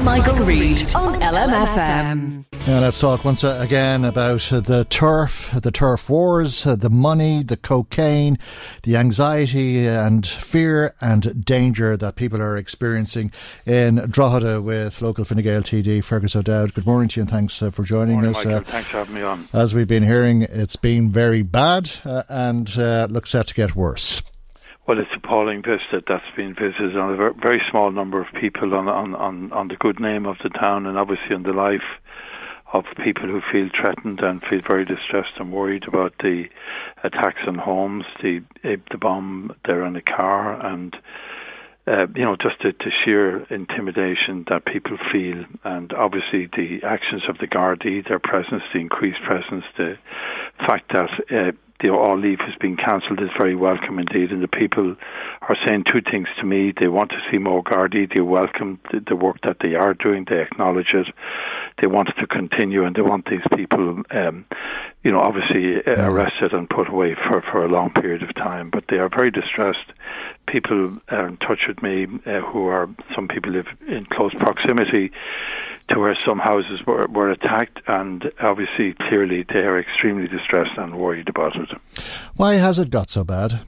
Michael, 0.00 0.44
Reade 0.44 0.94
on 0.94 1.14
LMFM. 1.20 2.44
Now 2.66 2.80
let's 2.80 3.00
talk 3.00 3.24
once 3.24 3.44
again 3.44 4.04
about 4.04 4.40
the 4.40 4.86
turf, 4.88 5.50
the 5.60 5.70
turf 5.70 6.08
wars, 6.08 6.64
the 6.64 6.90
money, 6.90 7.42
the 7.42 7.56
cocaine, 7.56 8.38
the 8.82 8.96
anxiety 8.96 9.86
and 9.86 10.26
fear 10.26 10.94
and 11.00 11.44
danger 11.44 11.96
that 11.96 12.16
people 12.16 12.40
are 12.40 12.56
experiencing 12.56 13.32
in 13.66 13.96
Drogheda 13.96 14.60
with 14.60 15.02
local 15.02 15.24
Fine 15.24 15.42
Gael 15.42 15.62
TD 15.62 16.02
Fergus 16.02 16.34
O'Dowd. 16.36 16.74
Good 16.74 16.86
morning 16.86 17.08
to 17.10 17.20
you 17.20 17.22
and 17.22 17.30
thanks 17.30 17.62
uh, 17.62 17.70
for 17.70 17.84
joining 17.84 18.14
Morning, 18.14 18.30
us. 18.30 18.44
Michael. 18.44 18.60
Uh, 18.60 18.64
Thanks 18.64 18.88
for 18.88 18.96
having 18.98 19.14
me 19.14 19.22
on. 19.22 19.48
as 19.52 19.74
we've 19.74 19.88
been 19.88 20.04
hearing, 20.04 20.42
it's 20.42 20.76
been 20.76 21.10
very 21.10 21.42
bad 21.42 21.90
uh, 22.04 22.22
and 22.28 22.76
uh, 22.76 23.06
looks 23.10 23.30
set 23.30 23.48
to 23.48 23.54
get 23.54 23.76
worse. 23.76 24.22
Well, 24.86 24.98
it's 24.98 25.10
appalling 25.14 25.62
visit 25.62 26.04
that's 26.08 26.24
been 26.36 26.54
visited 26.54 26.96
on 26.96 27.12
a 27.12 27.32
very 27.40 27.62
small 27.70 27.92
number 27.92 28.20
of 28.20 28.26
people 28.40 28.74
on, 28.74 28.88
on, 28.88 29.14
on, 29.14 29.52
on 29.52 29.68
the 29.68 29.76
good 29.76 30.00
name 30.00 30.26
of 30.26 30.36
the 30.42 30.48
town 30.48 30.86
and 30.86 30.98
obviously 30.98 31.36
on 31.36 31.44
the 31.44 31.52
life 31.52 31.86
of 32.72 32.84
people 33.04 33.28
who 33.28 33.40
feel 33.52 33.68
threatened 33.78 34.20
and 34.20 34.42
feel 34.48 34.60
very 34.66 34.84
distressed 34.84 35.34
and 35.38 35.52
worried 35.52 35.84
about 35.86 36.14
the 36.18 36.44
attacks 37.04 37.42
on 37.46 37.56
homes, 37.56 38.04
the 38.22 38.42
eh, 38.64 38.76
the 38.90 38.98
bomb 38.98 39.54
there 39.66 39.84
in 39.84 39.92
the 39.92 40.00
car, 40.00 40.58
and 40.66 40.96
uh, 41.86 42.06
you 42.16 42.24
know 42.24 42.36
just 42.36 42.56
the, 42.62 42.72
the 42.78 42.90
sheer 43.04 43.44
intimidation 43.50 44.44
that 44.48 44.64
people 44.64 44.96
feel, 45.12 45.44
and 45.64 45.92
obviously 45.92 46.48
the 46.56 46.80
actions 46.82 47.22
of 47.28 47.36
the 47.38 47.46
Gardaí, 47.46 48.08
their 48.08 48.18
presence, 48.18 48.62
the 48.72 48.80
increased 48.80 49.22
presence, 49.24 49.64
the 49.76 49.96
fact 50.58 50.92
that. 50.92 51.10
Uh, 51.30 51.52
the 51.82 51.90
all 51.90 52.18
leave 52.18 52.38
has 52.40 52.54
been 52.60 52.76
cancelled 52.76 53.20
is 53.20 53.28
very 53.36 53.56
welcome 53.56 53.98
indeed, 53.98 54.30
and 54.30 54.42
the 54.42 54.48
people 54.48 54.96
are 55.42 55.56
saying 55.66 55.84
two 55.84 56.00
things 56.00 56.28
to 56.38 56.46
me. 56.46 56.72
They 56.78 56.88
want 56.88 57.10
to 57.10 57.18
see 57.30 57.38
more 57.38 57.62
Gardaí. 57.62 58.12
They 58.12 58.20
welcome 58.20 58.80
the, 58.90 59.00
the 59.00 59.16
work 59.16 59.38
that 59.42 59.56
they 59.60 59.74
are 59.74 59.92
doing. 59.92 60.24
They 60.28 60.40
acknowledge 60.40 60.94
it. 60.94 61.08
They 61.80 61.88
want 61.88 62.10
it 62.10 62.20
to 62.20 62.26
continue, 62.26 62.84
and 62.84 62.94
they 62.94 63.02
want 63.02 63.28
these 63.28 63.44
people, 63.56 64.02
um, 64.10 64.44
you 65.02 65.10
know, 65.10 65.20
obviously 65.20 65.76
uh, 65.84 66.08
arrested 66.08 66.52
and 66.52 66.70
put 66.70 66.88
away 66.88 67.14
for 67.14 67.42
for 67.42 67.64
a 67.64 67.68
long 67.68 67.90
period 67.90 68.22
of 68.22 68.34
time. 68.34 68.70
But 68.70 68.84
they 68.88 68.98
are 68.98 69.08
very 69.08 69.30
distressed. 69.30 69.92
People 70.46 70.98
are 71.08 71.28
in 71.28 71.36
touch 71.38 71.60
with 71.68 71.82
me 71.82 72.06
uh, 72.26 72.40
who 72.40 72.66
are 72.66 72.88
some 73.14 73.28
people 73.28 73.52
live 73.52 73.66
in 73.88 74.04
close 74.06 74.34
proximity 74.34 75.10
to 75.88 75.98
where 75.98 76.16
some 76.26 76.38
houses 76.38 76.84
were, 76.86 77.06
were 77.06 77.30
attacked, 77.30 77.80
and 77.86 78.30
obviously, 78.40 78.94
clearly, 79.08 79.44
they 79.48 79.60
are 79.60 79.78
extremely 79.78 80.28
distressed 80.28 80.76
and 80.76 80.98
worried 80.98 81.28
about 81.28 81.56
it. 81.56 81.68
Why 82.36 82.54
has 82.54 82.78
it 82.78 82.90
got 82.90 83.10
so 83.10 83.24
bad? 83.24 83.60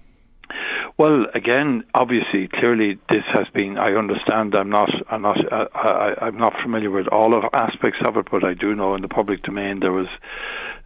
Well, 0.97 1.27
again, 1.35 1.83
obviously, 1.93 2.47
clearly, 2.49 2.99
this 3.09 3.25
has 3.35 3.49
been. 3.53 3.79
I 3.79 3.95
understand. 3.95 4.55
I'm 4.55 4.71
not. 4.71 4.91
I'm 5.11 5.23
not. 5.23 5.39
Uh, 5.53 5.67
I, 5.75 6.15
I'm 6.27 6.39
not 6.39 6.53
familiar 6.63 6.91
with 6.91 7.09
all 7.09 7.37
of 7.37 7.43
aspects 7.53 7.99
of 8.07 8.17
it, 8.17 8.27
but 8.31 8.45
I 8.45 8.55
do 8.55 8.77
know 8.77 8.95
in 8.95 9.03
the 9.03 9.09
public 9.09 9.43
domain 9.43 9.81
there 9.81 9.91
was 9.91 10.07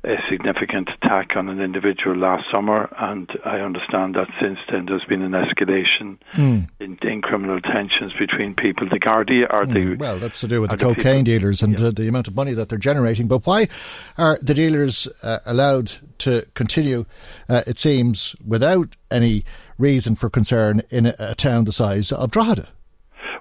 a 0.05 0.15
significant 0.31 0.89
attack 1.03 1.31
on 1.37 1.49
an 1.51 1.61
individual 1.61 2.17
last 2.17 2.45
summer, 2.51 2.89
and 2.99 3.29
I 3.45 3.57
understand 3.59 4.15
that 4.15 4.29
since 4.41 4.59
then 4.71 4.87
there's 4.87 5.05
been 5.05 5.21
an 5.23 5.33
escalation 5.33 6.17
Mm. 6.35 6.69
in, 6.81 6.97
in 7.03 7.21
criminal 7.21 7.61
tensions 7.61 8.13
between 8.19 8.55
people. 8.55 8.89
The 8.89 9.01
Gardaí 9.01 9.45
are 9.51 9.67
the 9.67 9.75
Mm, 9.81 9.99
well, 9.99 10.19
that's 10.19 10.41
to 10.41 10.49
do 10.49 10.61
with 10.63 10.71
the 10.71 10.77
the 10.77 10.85
cocaine 10.85 11.25
people- 11.25 11.25
dealers 11.25 11.63
and 11.63 11.79
uh, 11.79 11.91
the 11.91 12.09
amount 12.09 12.29
of 12.29 12.35
money 12.37 12.53
that 12.55 12.69
they're 12.71 12.79
generating. 12.79 13.27
But 13.29 13.45
why 13.45 13.69
are 14.17 14.39
the 14.41 14.55
dealers 14.55 15.07
uh, 15.23 15.41
allowed 15.45 15.93
to 16.19 16.47
continue, 16.55 17.05
uh, 17.51 17.63
it 17.67 17.79
seems, 17.79 18.35
without 18.47 18.95
any 19.11 19.45
reason 19.79 20.15
for 20.17 20.29
concern 20.31 20.83
in 20.91 21.07
a, 21.07 21.15
a 21.19 21.35
town 21.35 21.65
the 21.65 21.73
size 21.73 22.13
of 22.13 22.31
Drogheda? 22.31 22.69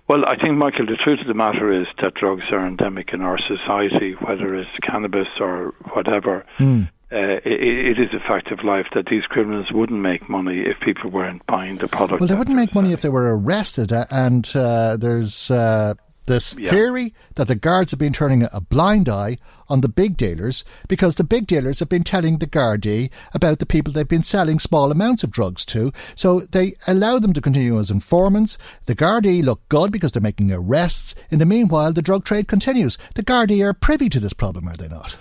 Well, 0.07 0.24
I 0.26 0.38
think, 0.38 0.55
Michael, 0.57 0.86
the 0.86 0.95
truth 1.03 1.20
of 1.20 1.28
the 1.28 1.34
matter 1.34 1.72
is 1.82 1.88
that 2.01 2.13
drugs 2.13 2.43
are 2.51 2.65
endemic 2.65 3.09
in 3.13 3.22
our 3.22 3.38
society, 3.38 4.13
whether 4.22 4.55
it's 4.55 4.70
cannabis 4.82 5.28
or 5.39 5.74
whatever. 5.93 6.45
Hmm. 6.57 6.84
Uh, 7.11 7.39
it, 7.45 7.97
it 7.97 7.99
is 7.99 8.13
a 8.13 8.20
fact 8.28 8.51
of 8.51 8.63
life 8.63 8.86
that 8.93 9.05
these 9.09 9.24
criminals 9.24 9.68
wouldn't 9.72 9.99
make 10.01 10.30
money 10.30 10.59
if 10.61 10.78
people 10.82 11.09
weren't 11.09 11.45
buying 11.45 11.78
the 11.78 11.88
product. 11.88 12.20
Well, 12.22 12.28
they 12.28 12.36
wouldn't 12.36 12.55
make 12.55 12.76
money 12.76 12.91
if 12.93 13.01
they 13.01 13.09
were 13.09 13.38
arrested. 13.38 13.91
uh, 13.93 14.05
And 14.09 14.49
uh, 14.55 14.97
there's 14.97 15.49
uh, 15.51 15.93
this 16.28 16.55
Yeah. 16.57 16.69
theory 16.71 17.13
that 17.36 17.47
the 17.47 17.55
guards 17.55 17.91
have 17.91 17.99
been 17.99 18.13
turning 18.13 18.43
a 18.53 18.61
blind 18.61 19.09
eye 19.09 19.38
on 19.69 19.82
the 19.82 19.89
big 19.89 20.15
dealers 20.15 20.63
because 20.88 21.15
the 21.15 21.23
big 21.25 21.45
dealers 21.47 21.80
have 21.80 21.89
been 21.89 22.03
telling 22.03 22.38
the 22.38 22.47
Gardaí 22.47 23.09
about 23.34 23.59
the 23.59 23.65
people 23.65 23.91
they've 23.91 24.07
been 24.07 24.23
selling 24.23 24.59
small 24.59 24.91
amounts 24.91 25.23
of 25.23 25.32
drugs 25.32 25.65
to. 25.65 25.91
So 26.15 26.41
they 26.51 26.75
allow 26.88 27.19
them 27.19 27.34
to 27.34 27.41
continue 27.41 27.78
as 27.80 27.91
informants. 27.91 28.57
The 28.86 28.95
Gardaí 28.95 29.43
look 29.43 29.59
good 29.67 29.91
because 29.91 30.11
they're 30.13 30.21
making 30.21 30.51
arrests. 30.51 31.15
In 31.32 31.39
the 31.39 31.45
meanwhile, 31.45 31.91
the 31.91 32.01
drug 32.01 32.23
trade 32.23 32.47
continues. 32.47 32.97
The 33.15 33.23
Gardaí 33.23 33.61
are 33.65 33.73
privy 33.73 34.07
to 34.09 34.19
this 34.19 34.34
problem, 34.34 34.67
are 34.69 34.78
they 34.78 34.88
not? 34.88 35.17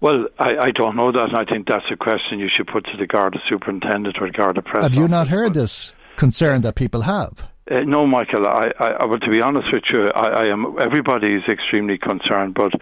Well, 0.00 0.26
I, 0.38 0.56
I 0.56 0.70
don't 0.70 0.96
know 0.96 1.12
that. 1.12 1.28
and 1.28 1.36
I 1.36 1.44
think 1.44 1.68
that's 1.68 1.84
a 1.92 1.96
question 1.96 2.38
you 2.38 2.48
should 2.54 2.68
put 2.68 2.84
to 2.86 2.96
the 2.98 3.06
Garda 3.06 3.38
superintendent 3.50 4.16
or 4.18 4.30
Garda 4.30 4.62
press. 4.62 4.82
have 4.84 4.94
you 4.94 5.08
not 5.08 5.28
heard 5.28 5.52
this 5.52 5.92
concern 6.16 6.62
that 6.62 6.74
people 6.74 7.02
have? 7.02 7.50
Uh, 7.70 7.80
no, 7.86 8.04
Michael. 8.06 8.46
I, 8.46 8.72
I, 8.80 8.88
I, 8.90 9.04
well, 9.04 9.20
to 9.20 9.30
be 9.30 9.40
honest 9.40 9.68
with 9.72 9.84
you, 9.92 10.08
I, 10.08 10.44
I 10.44 10.52
am. 10.52 10.76
Everybody 10.80 11.34
is 11.34 11.42
extremely 11.48 11.98
concerned, 11.98 12.54
but 12.54 12.72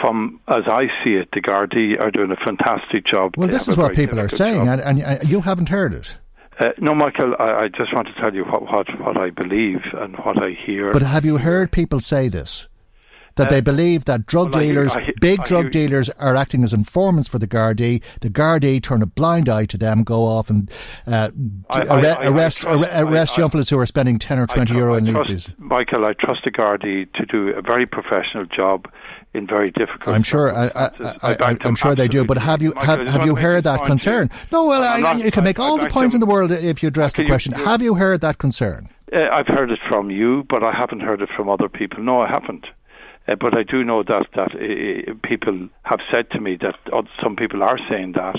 from 0.00 0.40
as 0.48 0.64
I 0.66 0.86
see 1.04 1.10
it, 1.10 1.28
the 1.32 1.40
Gardaí 1.40 2.00
are 2.00 2.10
doing 2.10 2.32
a 2.32 2.36
fantastic 2.36 3.06
job. 3.06 3.34
Well, 3.36 3.46
They 3.46 3.54
this 3.54 3.68
is 3.68 3.76
what 3.76 3.94
people 3.94 4.18
are 4.18 4.28
saying, 4.28 4.68
and, 4.68 4.80
and 4.80 5.02
uh, 5.02 5.18
you 5.24 5.42
haven't 5.42 5.68
heard 5.68 5.94
it. 5.94 6.18
Uh, 6.58 6.70
no, 6.78 6.94
Michael. 6.94 7.36
I, 7.38 7.64
I 7.64 7.68
just 7.68 7.94
want 7.94 8.08
to 8.08 8.20
tell 8.20 8.34
you 8.34 8.44
what, 8.44 8.62
what 8.62 8.86
what 9.00 9.16
I 9.16 9.30
believe 9.30 9.80
and 9.94 10.16
what 10.16 10.42
I 10.42 10.56
hear. 10.66 10.92
But 10.92 11.02
have 11.02 11.24
you 11.24 11.38
heard 11.38 11.70
people 11.70 12.00
say 12.00 12.28
this? 12.28 12.68
That 13.36 13.46
Uh, 13.46 13.50
they 13.50 13.60
believe 13.62 14.04
that 14.04 14.26
drug 14.26 14.54
well, 14.54 14.62
I 14.62 14.66
dealers, 14.66 14.94
I 14.96 15.12
big 15.20 15.40
I 15.40 15.44
drug 15.44 15.62
hear- 15.64 15.70
dealers, 15.70 16.10
are 16.18 16.36
acting 16.36 16.64
as 16.64 16.72
informants 16.74 17.28
for 17.30 17.38
the 17.38 17.46
Gardaí. 17.46 18.02
The 18.20 18.28
Gardaí 18.28 18.82
turn 18.82 19.00
a 19.02 19.06
blind 19.06 19.48
eye 19.48 19.64
to 19.66 19.78
them, 19.78 20.02
go 20.02 20.22
off 20.24 20.50
and 20.50 20.70
uh, 21.06 21.30
I- 21.70 21.80
I- 21.80 21.84
arre- 21.86 22.06
I- 22.06 22.22
I 22.24 22.26
arrest 22.26 22.60
trust- 22.60 22.90
arre- 22.90 23.04
arrest 23.06 23.38
I- 23.38 23.42
young 23.42 23.50
fellas 23.50 23.70
who 23.70 23.78
are 23.78 23.86
spending 23.86 24.18
ten 24.18 24.38
or 24.38 24.46
twenty 24.46 24.74
euro 24.74 24.94
I 24.94 24.98
in 24.98 25.04
leaves. 25.12 25.48
Michael, 25.58 26.04
I 26.04 26.12
trust 26.12 26.42
the 26.44 26.50
Gardaí 26.50 27.10
to 27.14 27.24
do 27.26 27.48
a 27.50 27.62
very 27.62 27.86
professional 27.86 28.44
job 28.44 28.86
in 29.34 29.46
very 29.46 29.70
difficult. 29.70 30.14
I'm 30.14 30.22
sure. 30.22 30.54
I, 30.54 30.66
I, 30.66 30.90
I, 31.22 31.36
I, 31.52 31.56
I'm 31.62 31.74
sure 31.74 31.94
they 31.94 32.08
do. 32.08 32.24
But 32.26 32.36
have 32.36 32.60
you 32.60 32.74
Michael, 32.74 32.96
have, 32.98 33.06
have 33.06 33.24
you 33.26 33.34
heard 33.34 33.64
that 33.64 33.82
concern? 33.86 34.28
No. 34.50 34.66
Well, 34.66 34.82
I'm 34.84 35.00
not- 35.00 35.18
you 35.24 35.30
can 35.30 35.44
make 35.44 35.58
I- 35.58 35.64
all 35.64 35.80
I 35.80 35.84
the 35.84 35.90
points 35.90 36.14
in 36.14 36.20
the 36.20 36.26
world 36.26 36.52
if 36.52 36.82
you 36.82 36.88
address 36.88 37.14
the 37.14 37.24
question. 37.24 37.52
Have 37.54 37.80
you 37.80 37.94
heard 37.94 38.20
that 38.20 38.36
concern? 38.36 38.90
Uh, 39.10 39.28
I've 39.32 39.46
heard 39.46 39.70
it 39.70 39.78
from 39.88 40.10
you, 40.10 40.44
but 40.50 40.62
I 40.62 40.72
haven't 40.72 41.00
heard 41.00 41.20
it 41.22 41.28
from 41.36 41.48
other 41.48 41.68
people. 41.68 42.02
No, 42.02 42.20
I 42.22 42.28
haven't. 42.28 42.66
Uh, 43.28 43.36
but 43.36 43.56
I 43.56 43.62
do 43.62 43.84
know 43.84 44.02
that 44.02 44.26
that 44.34 44.52
uh, 44.54 45.14
people 45.22 45.68
have 45.84 46.00
said 46.10 46.28
to 46.32 46.40
me 46.40 46.56
that 46.60 46.74
uh, 46.92 47.02
some 47.22 47.36
people 47.36 47.62
are 47.62 47.78
saying 47.88 48.12
that, 48.12 48.36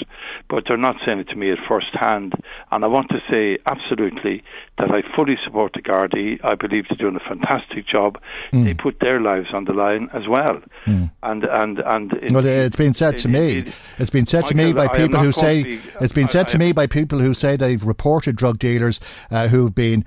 but 0.50 0.64
they're 0.68 0.78
not 0.78 0.98
saying 1.06 1.20
it 1.20 1.30
to 1.30 1.36
me 1.36 1.52
at 1.52 1.58
first 1.68 1.94
hand. 1.94 2.34
And 2.72 2.84
I 2.84 2.88
want 2.88 3.10
to 3.10 3.20
say 3.30 3.58
absolutely 3.66 4.44
that 4.78 4.92
I 4.92 5.02
fully 5.16 5.38
support 5.46 5.74
the 5.74 5.82
Gardaí. 5.82 6.44
I 6.44 6.56
believe 6.56 6.86
they're 6.90 6.98
doing 6.98 7.16
a 7.16 7.20
fantastic 7.30 7.88
job. 7.88 8.20
Hmm. 8.52 8.66
They 8.66 8.74
put 8.74 9.00
their 9.00 9.22
lives 9.22 9.48
on 9.54 9.66
the 9.66 9.74
line 9.74 10.10
as 10.14 10.28
well. 10.28 10.62
And 10.86 11.10
and 11.46 11.80
and 11.80 12.12
it- 12.14 12.32
Well, 12.34 12.46
it's 12.46 12.76
been 12.76 12.94
said 12.94 13.18
to 13.18 13.30
me. 13.30 13.60
it- 13.60 13.74
It's 14.00 14.10
been 14.10 14.26
said 14.26 14.46
to 14.46 14.56
me 14.56 14.74
by 14.74 14.88
people 14.90 15.20
who 15.20 15.32
say 15.32 15.64
be- 15.64 15.80
it's 16.02 16.14
been 16.14 16.28
said 16.28 16.48
I- 16.48 16.52
to 16.52 16.58
me 16.58 16.72
by 16.74 16.88
people 16.88 17.20
who 17.20 17.34
say 17.34 17.56
they've 17.56 17.84
reported 17.84 18.36
drug 18.36 18.60
dealers 18.60 19.00
uh, 19.32 19.48
who've 19.48 19.74
been. 19.74 20.04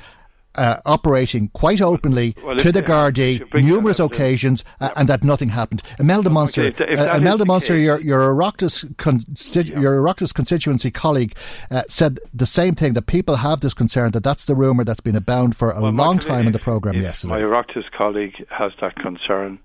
Uh, 0.56 0.80
operating 0.86 1.48
quite 1.48 1.82
openly 1.82 2.34
Well, 2.42 2.56
to 2.56 2.72
the 2.72 2.82
Gardaí 2.82 3.40
you 3.40 3.46
bring 3.46 3.64
that 3.66 3.70
numerous 3.70 4.00
occasions, 4.00 4.64
uh, 4.80 4.88
and 4.96 5.06
that 5.08 5.22
nothing 5.22 5.50
happened. 5.50 5.82
Imelda 5.98 6.30
Munster, 6.30 6.64
if 6.64 6.76
that- 6.78 6.88
if 6.90 6.98
uh, 6.98 7.16
Imelda 7.16 7.44
case- 7.44 7.68
your 7.84 8.00
your 8.00 8.20
Oireachtas 8.34 8.84
constitu- 8.96 9.78
your 9.80 10.00
Oireachtas 10.00 10.32
constituency 10.32 10.90
colleague 10.90 11.34
uh, 11.70 11.82
said 11.88 12.18
the 12.32 12.46
same 12.46 12.74
thing 12.74 12.94
that 12.94 13.06
people 13.06 13.36
have 13.36 13.60
this 13.60 13.74
concern 13.74 14.12
that 14.12 14.24
that's 14.24 14.46
the 14.46 14.54
rumor 14.54 14.82
that's 14.84 15.00
been 15.00 15.16
abound 15.16 15.54
for 15.56 15.70
a 15.72 15.80
Well, 15.82 15.92
long 15.92 16.18
time 16.18 16.46
in 16.46 16.52
the 16.52 16.58
program 16.58 16.96
if 16.96 17.02
yesterday. 17.02 17.34
My 17.34 17.40
Oireachtas 17.40 17.90
colleague 17.96 18.34
has 18.48 18.72
that 18.80 18.94
concern. 18.96 19.58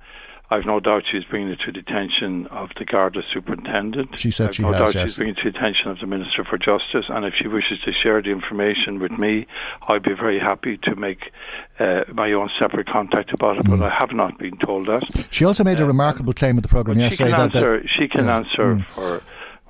I've 0.52 0.66
no 0.66 0.82
doubt 0.82 1.04
she's 1.10 1.24
bringing 1.24 1.48
it 1.50 1.60
to 1.66 1.72
the 1.72 1.80
attention 1.80 2.46
of 2.48 2.70
the 2.78 2.84
Garda 2.84 3.22
superintendent. 3.34 4.20
She 4.20 4.32
said 4.32 4.50
I've 4.50 4.56
she 4.56 4.64
no 4.64 4.74
has, 4.74 4.80
doubt 4.80 4.96
yes. 4.96 5.04
she's 5.06 5.16
bringing 5.16 5.36
it 5.36 5.42
to 5.44 5.52
the 5.52 5.58
attention 5.58 5.90
of 5.90 6.00
the 6.00 6.08
Minister 6.08 6.44
for 6.44 6.58
Justice, 6.58 7.06
and 7.08 7.26
if 7.26 7.34
she 7.42 7.48
wishes 7.48 7.80
to 7.86 7.92
share 7.94 8.22
the 8.22 8.32
information 8.32 9.00
with 9.00 9.14
me, 9.14 9.48
I'd 9.88 10.04
be 10.04 10.14
very 10.14 10.40
happy 10.40 10.78
to 10.84 10.96
make 10.96 11.32
uh, 11.80 12.02
my 12.14 12.34
own 12.34 12.50
separate 12.60 12.88
contact 12.88 13.34
about 13.34 13.60
it. 13.60 13.64
Mm. 13.64 13.80
But 13.80 13.86
I 13.86 13.98
have 13.98 14.12
not 14.12 14.38
been 14.38 14.58
told 14.58 14.88
that. 14.88 15.04
She 15.32 15.46
also 15.46 15.64
made 15.64 15.80
a 15.80 15.86
remarkable 15.86 16.34
claim 16.34 16.58
at 16.58 16.64
the 16.64 16.70
program 16.70 16.98
But 16.98 17.12
she 17.12 17.18
can 17.18 17.32
that, 17.32 17.54
that 17.54 17.64
answer. 17.64 17.88
She 17.98 18.10
can 18.10 18.26
yeah, 18.26 18.38
answer 18.38 18.76
mm. 18.76 18.86
for 18.88 19.24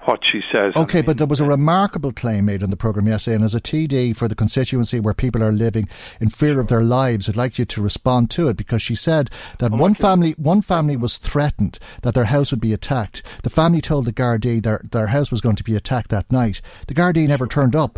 what 0.05 0.19
she 0.29 0.41
says. 0.51 0.73
Okay, 0.75 1.01
but 1.01 1.17
there 1.17 1.27
was 1.27 1.39
a 1.39 1.45
remarkable 1.45 2.11
claim 2.11 2.45
made 2.45 2.63
on 2.63 2.69
the 2.69 2.77
programme 2.77 3.07
yesterday, 3.07 3.35
and 3.35 3.43
as 3.43 3.55
a 3.55 3.61
TD 3.61 4.15
for 4.15 4.27
the 4.27 4.35
constituency 4.35 4.99
where 4.99 5.13
people 5.13 5.43
are 5.43 5.51
living 5.51 5.87
in 6.19 6.29
fear 6.29 6.59
of 6.59 6.67
their 6.67 6.81
lives, 6.81 7.29
I'd 7.29 7.35
like 7.35 7.59
you 7.59 7.65
to 7.65 7.81
respond 7.81 8.29
to 8.31 8.47
it 8.47 8.57
because 8.57 8.81
she 8.81 8.95
said 8.95 9.29
that 9.59 9.73
oh, 9.73 9.77
one 9.77 9.93
family 9.93 10.31
one 10.37 10.61
family 10.61 10.97
was 10.97 11.17
threatened 11.17 11.79
that 12.01 12.13
their 12.13 12.25
house 12.25 12.51
would 12.51 12.61
be 12.61 12.73
attacked. 12.73 13.21
The 13.43 13.49
family 13.49 13.81
told 13.81 14.05
the 14.05 14.13
Gardaí 14.13 14.61
their 14.61 14.81
their 14.91 15.07
house 15.07 15.31
was 15.31 15.41
going 15.41 15.57
to 15.57 15.63
be 15.63 15.75
attacked 15.75 16.09
that 16.09 16.31
night. 16.31 16.61
The 16.87 16.93
Gardaí 16.93 17.27
never 17.27 17.47
turned 17.47 17.75
up. 17.75 17.97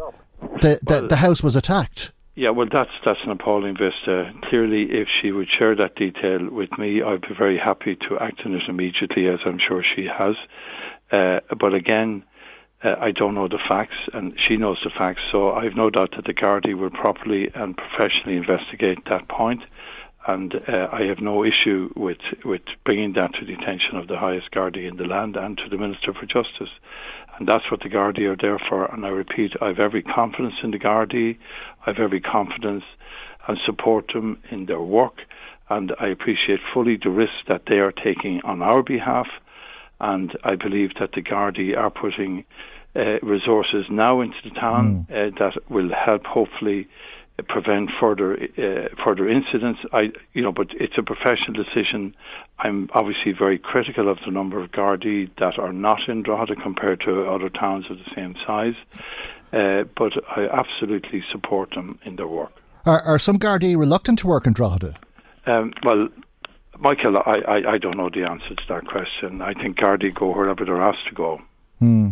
The 0.61 0.79
the, 0.81 0.85
well, 0.87 1.07
the 1.07 1.17
house 1.17 1.41
was 1.41 1.55
attacked. 1.55 2.11
Yeah, 2.35 2.49
well, 2.49 2.67
that's 2.71 2.89
that's 3.05 3.19
an 3.25 3.31
appalling 3.31 3.77
vista. 3.77 4.31
Clearly, 4.49 4.87
if 4.89 5.07
she 5.21 5.31
would 5.31 5.47
share 5.47 5.75
that 5.75 5.95
detail 5.95 6.49
with 6.49 6.71
me, 6.79 7.03
I'd 7.03 7.21
be 7.21 7.35
very 7.37 7.59
happy 7.59 7.95
to 8.09 8.17
act 8.19 8.41
on 8.43 8.55
it 8.55 8.63
immediately, 8.67 9.27
as 9.27 9.39
I'm 9.45 9.59
sure 9.59 9.83
she 9.95 10.05
has. 10.05 10.35
Uh, 11.13 11.39
but 11.59 11.73
again, 11.75 12.23
uh, 12.83 12.95
I 12.99 13.11
don't 13.11 13.35
know 13.35 13.47
the 13.47 13.59
facts, 13.69 13.95
and 14.13 14.33
she 14.47 14.57
knows 14.57 14.79
the 14.83 14.89
facts. 14.89 15.21
So 15.31 15.51
I've 15.51 15.75
no 15.75 15.89
doubt 15.89 16.11
that 16.15 16.25
the 16.25 16.33
Gardaí 16.33 16.75
will 16.75 16.89
properly 16.89 17.49
and 17.53 17.77
professionally 17.77 18.37
investigate 18.37 18.97
that 19.09 19.27
point, 19.29 19.61
and 20.27 20.55
uh, 20.55 20.87
I 20.91 21.03
have 21.03 21.19
no 21.19 21.45
issue 21.45 21.91
with 21.95 22.17
with 22.43 22.61
bringing 22.83 23.13
that 23.13 23.33
to 23.35 23.45
the 23.45 23.53
attention 23.53 23.95
of 23.95 24.07
the 24.07 24.17
highest 24.17 24.51
Gardaí 24.51 24.89
in 24.89 24.97
the 24.97 25.05
land 25.05 25.35
and 25.35 25.57
to 25.57 25.69
the 25.69 25.77
Minister 25.77 26.13
for 26.13 26.25
Justice. 26.25 26.73
And 27.37 27.47
that's 27.47 27.69
what 27.69 27.81
the 27.81 27.89
Gardaí 27.89 28.25
are 28.31 28.37
there 28.39 28.59
for. 28.69 28.85
And 28.85 29.05
I 29.05 29.09
repeat, 29.09 29.53
I 29.61 29.67
have 29.67 29.79
every 29.79 30.03
confidence 30.03 30.55
in 30.63 30.71
the 30.71 30.79
Gardaí. 30.79 31.37
I 31.85 31.89
have 31.89 31.99
every 31.99 32.21
confidence 32.21 32.83
and 33.47 33.57
support 33.65 34.11
them 34.13 34.37
in 34.51 34.65
their 34.65 34.81
work. 34.81 35.21
And 35.69 35.93
I 35.99 36.07
appreciate 36.07 36.59
fully 36.73 36.97
the 37.01 37.09
risks 37.09 37.43
that 37.47 37.63
they 37.67 37.79
are 37.79 37.91
taking 37.91 38.41
on 38.43 38.61
our 38.61 38.83
behalf 38.83 39.27
and 39.99 40.31
I 40.43 40.55
believe 40.55 40.91
that 40.99 41.11
the 41.13 41.21
Gardaí 41.21 41.77
are 41.77 41.89
putting 41.89 42.45
uh, 42.95 43.19
resources 43.21 43.85
now 43.89 44.21
into 44.21 44.37
the 44.43 44.51
town 44.51 45.05
mm. 45.09 45.11
uh, 45.11 45.31
that 45.39 45.69
will 45.69 45.89
help 45.93 46.25
hopefully 46.25 46.87
prevent 47.47 47.89
further 47.99 48.33
uh, 48.35 49.03
further 49.03 49.27
incidents. 49.27 49.79
I, 49.91 50.11
you 50.33 50.43
know, 50.43 50.51
but 50.51 50.67
it's 50.79 50.93
a 50.97 51.03
professional 51.03 51.53
decision. 51.53 52.15
I'm 52.59 52.89
obviously 52.93 53.33
very 53.37 53.57
critical 53.57 54.09
of 54.09 54.19
the 54.25 54.31
number 54.31 54.63
of 54.63 54.71
Gardaí 54.71 55.31
that 55.39 55.57
are 55.57 55.73
not 55.73 56.07
in 56.07 56.21
Drogheda 56.21 56.55
compared 56.61 57.01
to 57.01 57.25
other 57.25 57.49
towns 57.49 57.85
of 57.89 57.97
the 57.97 58.11
same 58.15 58.35
size. 58.45 58.75
Uh, 59.51 59.83
but 59.97 60.13
I 60.35 60.47
absolutely 60.47 61.23
support 61.31 61.71
them 61.75 61.99
in 62.05 62.15
their 62.15 62.27
work. 62.27 62.51
Are, 62.85 63.01
are 63.01 63.19
some 63.19 63.37
Gardaí 63.37 63.77
reluctant 63.77 64.19
to 64.19 64.27
work 64.27 64.45
in 64.45 64.53
Drogheda? 64.53 64.95
Um, 65.45 65.73
well, 65.83 66.09
Michael, 66.79 67.17
I, 67.17 67.39
I, 67.47 67.73
I, 67.73 67.77
don't 67.77 67.97
know 67.97 68.09
the 68.09 68.23
answer 68.23 68.55
to 68.55 68.63
that 68.69 68.87
question. 68.87 69.41
I 69.41 69.53
think 69.53 69.77
Gardaí 69.77 70.13
go 70.13 70.35
wherever 70.35 70.65
they're 70.65 70.81
asked 70.81 71.07
to 71.09 71.15
go. 71.15 71.41
Hmm. 71.79 72.09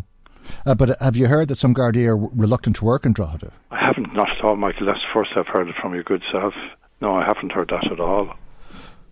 Uh, 0.66 0.76
but 0.76 1.00
have 1.02 1.16
you 1.16 1.28
heard 1.28 1.48
that 1.48 1.58
some 1.58 1.74
Gardaí 1.74 2.06
are 2.08 2.18
reluctant 2.18 2.76
to 2.78 2.86
work 2.86 3.06
in 3.06 3.14
Drogheda? 3.14 3.54
I 3.72 3.84
haven't, 3.84 4.14
not 4.14 4.30
at 4.30 4.44
all, 4.44 4.56
Michael. 4.56 4.86
That's 4.86 5.00
the 5.00 5.14
first 5.14 5.32
I've 5.36 5.48
heard 5.48 5.68
it 5.68 5.76
from 5.82 5.94
your 5.94 6.04
good 6.04 6.24
self. 6.32 6.54
No, 7.00 7.16
I 7.16 7.26
haven't 7.26 7.52
heard 7.52 7.70
that 7.70 7.92
at 7.92 8.00
all. 8.00 8.36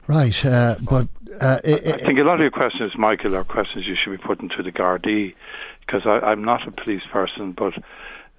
Right, 0.07 0.45
uh, 0.45 0.76
but 0.81 1.07
uh, 1.39 1.59
I, 1.63 1.73
I 1.73 1.97
think 1.97 2.19
a 2.19 2.23
lot 2.23 2.35
of 2.35 2.39
your 2.41 2.51
questions, 2.51 2.93
Michael, 2.97 3.35
are 3.35 3.43
questions 3.43 3.85
you 3.85 3.95
should 3.95 4.11
be 4.11 4.17
putting 4.17 4.49
to 4.49 4.63
the 4.63 4.71
Gardaí, 4.71 5.35
because 5.85 6.01
I'm 6.05 6.43
not 6.43 6.67
a 6.67 6.71
police 6.71 7.03
person, 7.11 7.51
but 7.51 7.73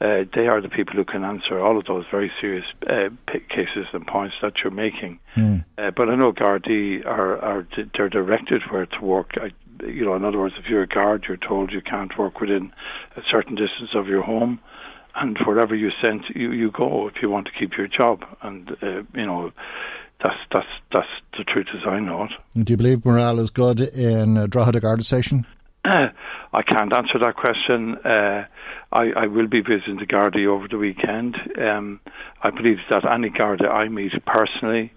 uh, 0.00 0.24
they 0.34 0.46
are 0.46 0.62
the 0.62 0.68
people 0.68 0.94
who 0.94 1.04
can 1.04 1.24
answer 1.24 1.60
all 1.60 1.78
of 1.78 1.84
those 1.84 2.04
very 2.10 2.32
serious 2.40 2.64
uh, 2.88 3.10
cases 3.48 3.86
and 3.92 4.06
points 4.06 4.34
that 4.40 4.54
you're 4.62 4.72
making. 4.72 5.18
Mm. 5.36 5.64
Uh, 5.76 5.90
but 5.94 6.08
I 6.08 6.14
know 6.14 6.32
Gardaí 6.32 7.04
are, 7.04 7.38
are 7.38 7.68
they're 7.94 8.08
directed 8.08 8.62
where 8.70 8.86
to 8.86 9.04
work. 9.04 9.32
I, 9.36 9.50
you 9.84 10.04
know, 10.04 10.14
in 10.14 10.24
other 10.24 10.38
words, 10.38 10.54
if 10.58 10.70
you're 10.70 10.82
a 10.82 10.88
guard, 10.88 11.24
you're 11.28 11.36
told 11.36 11.70
you 11.70 11.82
can't 11.82 12.16
work 12.18 12.40
within 12.40 12.72
a 13.16 13.20
certain 13.30 13.56
distance 13.56 13.90
of 13.94 14.06
your 14.06 14.22
home, 14.22 14.58
and 15.16 15.36
wherever 15.44 15.74
you 15.74 15.90
sent, 16.00 16.22
you 16.34 16.52
you 16.52 16.70
go 16.70 17.08
if 17.08 17.14
you 17.20 17.28
want 17.28 17.46
to 17.46 17.52
keep 17.58 17.76
your 17.76 17.86
job. 17.86 18.24
And 18.42 18.70
uh, 18.82 19.02
you 19.14 19.26
know, 19.26 19.52
that's 20.24 20.36
that's 20.50 20.66
that's 20.92 21.08
the 21.36 21.44
truth 21.44 21.66
as 21.74 21.86
I 21.86 22.00
know 22.00 22.24
it. 22.24 22.64
Do 22.64 22.72
you 22.72 22.76
believe 22.78 23.04
morale 23.04 23.38
is 23.38 23.50
good 23.50 23.80
in 23.80 24.38
uh, 24.38 24.46
Drogheda 24.46 24.80
Garda 24.80 25.04
Station? 25.04 25.46
I 25.84 26.62
can't 26.66 26.92
answer 26.92 27.18
that 27.18 27.36
question. 27.36 27.96
I, 28.92 29.10
I, 29.16 29.26
will 29.26 29.46
be 29.46 29.60
visiting 29.60 29.98
the 29.98 30.06
Gardaí 30.06 30.46
over 30.46 30.66
the 30.66 30.78
weekend. 30.78 31.36
Um, 31.58 32.00
I 32.42 32.50
believe 32.50 32.78
that 32.90 33.10
any 33.10 33.30
Garda 33.30 33.68
I 33.68 33.88
meet 33.88 34.12
personally 34.26 34.92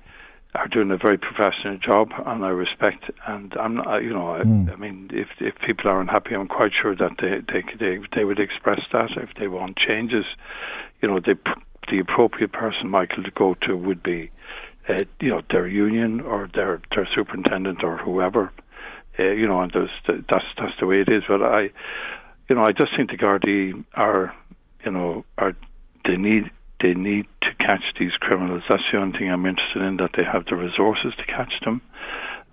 are 0.56 0.68
doing 0.68 0.91
a 0.91 0.98
very 0.98 1.18
professional 1.18 1.78
job, 1.78 2.11
and 2.26 2.44
I 2.44 2.49
respect. 2.49 3.11
And 3.28 3.53
I'm 3.60 3.76
not, 3.76 3.99
you 3.99 4.14
know, 4.14 4.36
I, 4.36 4.41
mm. 4.41 4.72
I 4.72 4.76
mean, 4.78 5.10
if 5.14 5.28
if 5.40 5.56
people 5.65 5.90
are 5.90 6.02
unhappy, 6.02 6.36
I'm 6.36 6.48
quite 6.48 6.72
sure 6.80 6.95
that 6.95 7.18
they 7.22 7.41
they 7.52 7.64
they, 7.80 7.99
they 8.15 8.26
would 8.26 8.40
express 8.40 8.82
that 8.91 9.11
if 9.18 9.30
they 9.40 9.48
want 9.48 9.78
changes. 9.78 10.26
You 11.02 11.10
know, 11.10 11.20
the 11.20 11.38
the 11.91 11.99
appropriate 11.99 12.52
person, 12.52 12.90
Michael, 12.90 13.24
to 13.24 13.32
go 13.32 13.56
to 13.61 13.76
would 13.76 14.02
be, 14.02 14.32
uh, 14.90 15.03
you 15.20 15.30
know, 15.30 15.41
their 15.52 15.68
union 15.68 16.22
or 16.22 16.49
their 16.53 16.82
their 16.95 17.07
superintendent 17.14 17.84
or 17.84 17.98
whoever 17.98 18.52
uh, 19.20 19.24
you 19.24 19.48
know, 19.48 19.61
and 19.61 19.72
that's 19.74 20.45
that's 20.57 20.80
the 20.80 20.88
way 20.88 21.02
it 21.02 21.10
is. 21.10 21.24
But 21.28 21.44
I, 21.44 21.70
you 22.54 22.60
know, 22.60 22.68
I 22.68 22.72
just 22.72 22.96
think 22.96 23.10
the 23.10 23.18
Gardaí 23.18 23.84
are, 23.96 24.32
you 24.86 24.92
know, 24.92 25.26
are 25.40 25.54
they 26.06 26.18
need 26.18 26.52
they 26.84 26.94
need 26.94 27.26
to 27.42 27.50
catch 27.58 27.82
these 28.00 28.12
criminals. 28.20 28.62
That's 28.70 28.84
the 28.92 29.00
only 29.00 29.18
thing 29.18 29.32
I'm 29.32 29.48
interested 29.48 29.82
in. 29.82 29.98
That 29.98 30.12
they 30.16 30.24
have 30.24 30.46
the 30.46 30.56
resources 30.56 31.14
to 31.18 31.26
catch 31.26 31.52
them, 31.66 31.82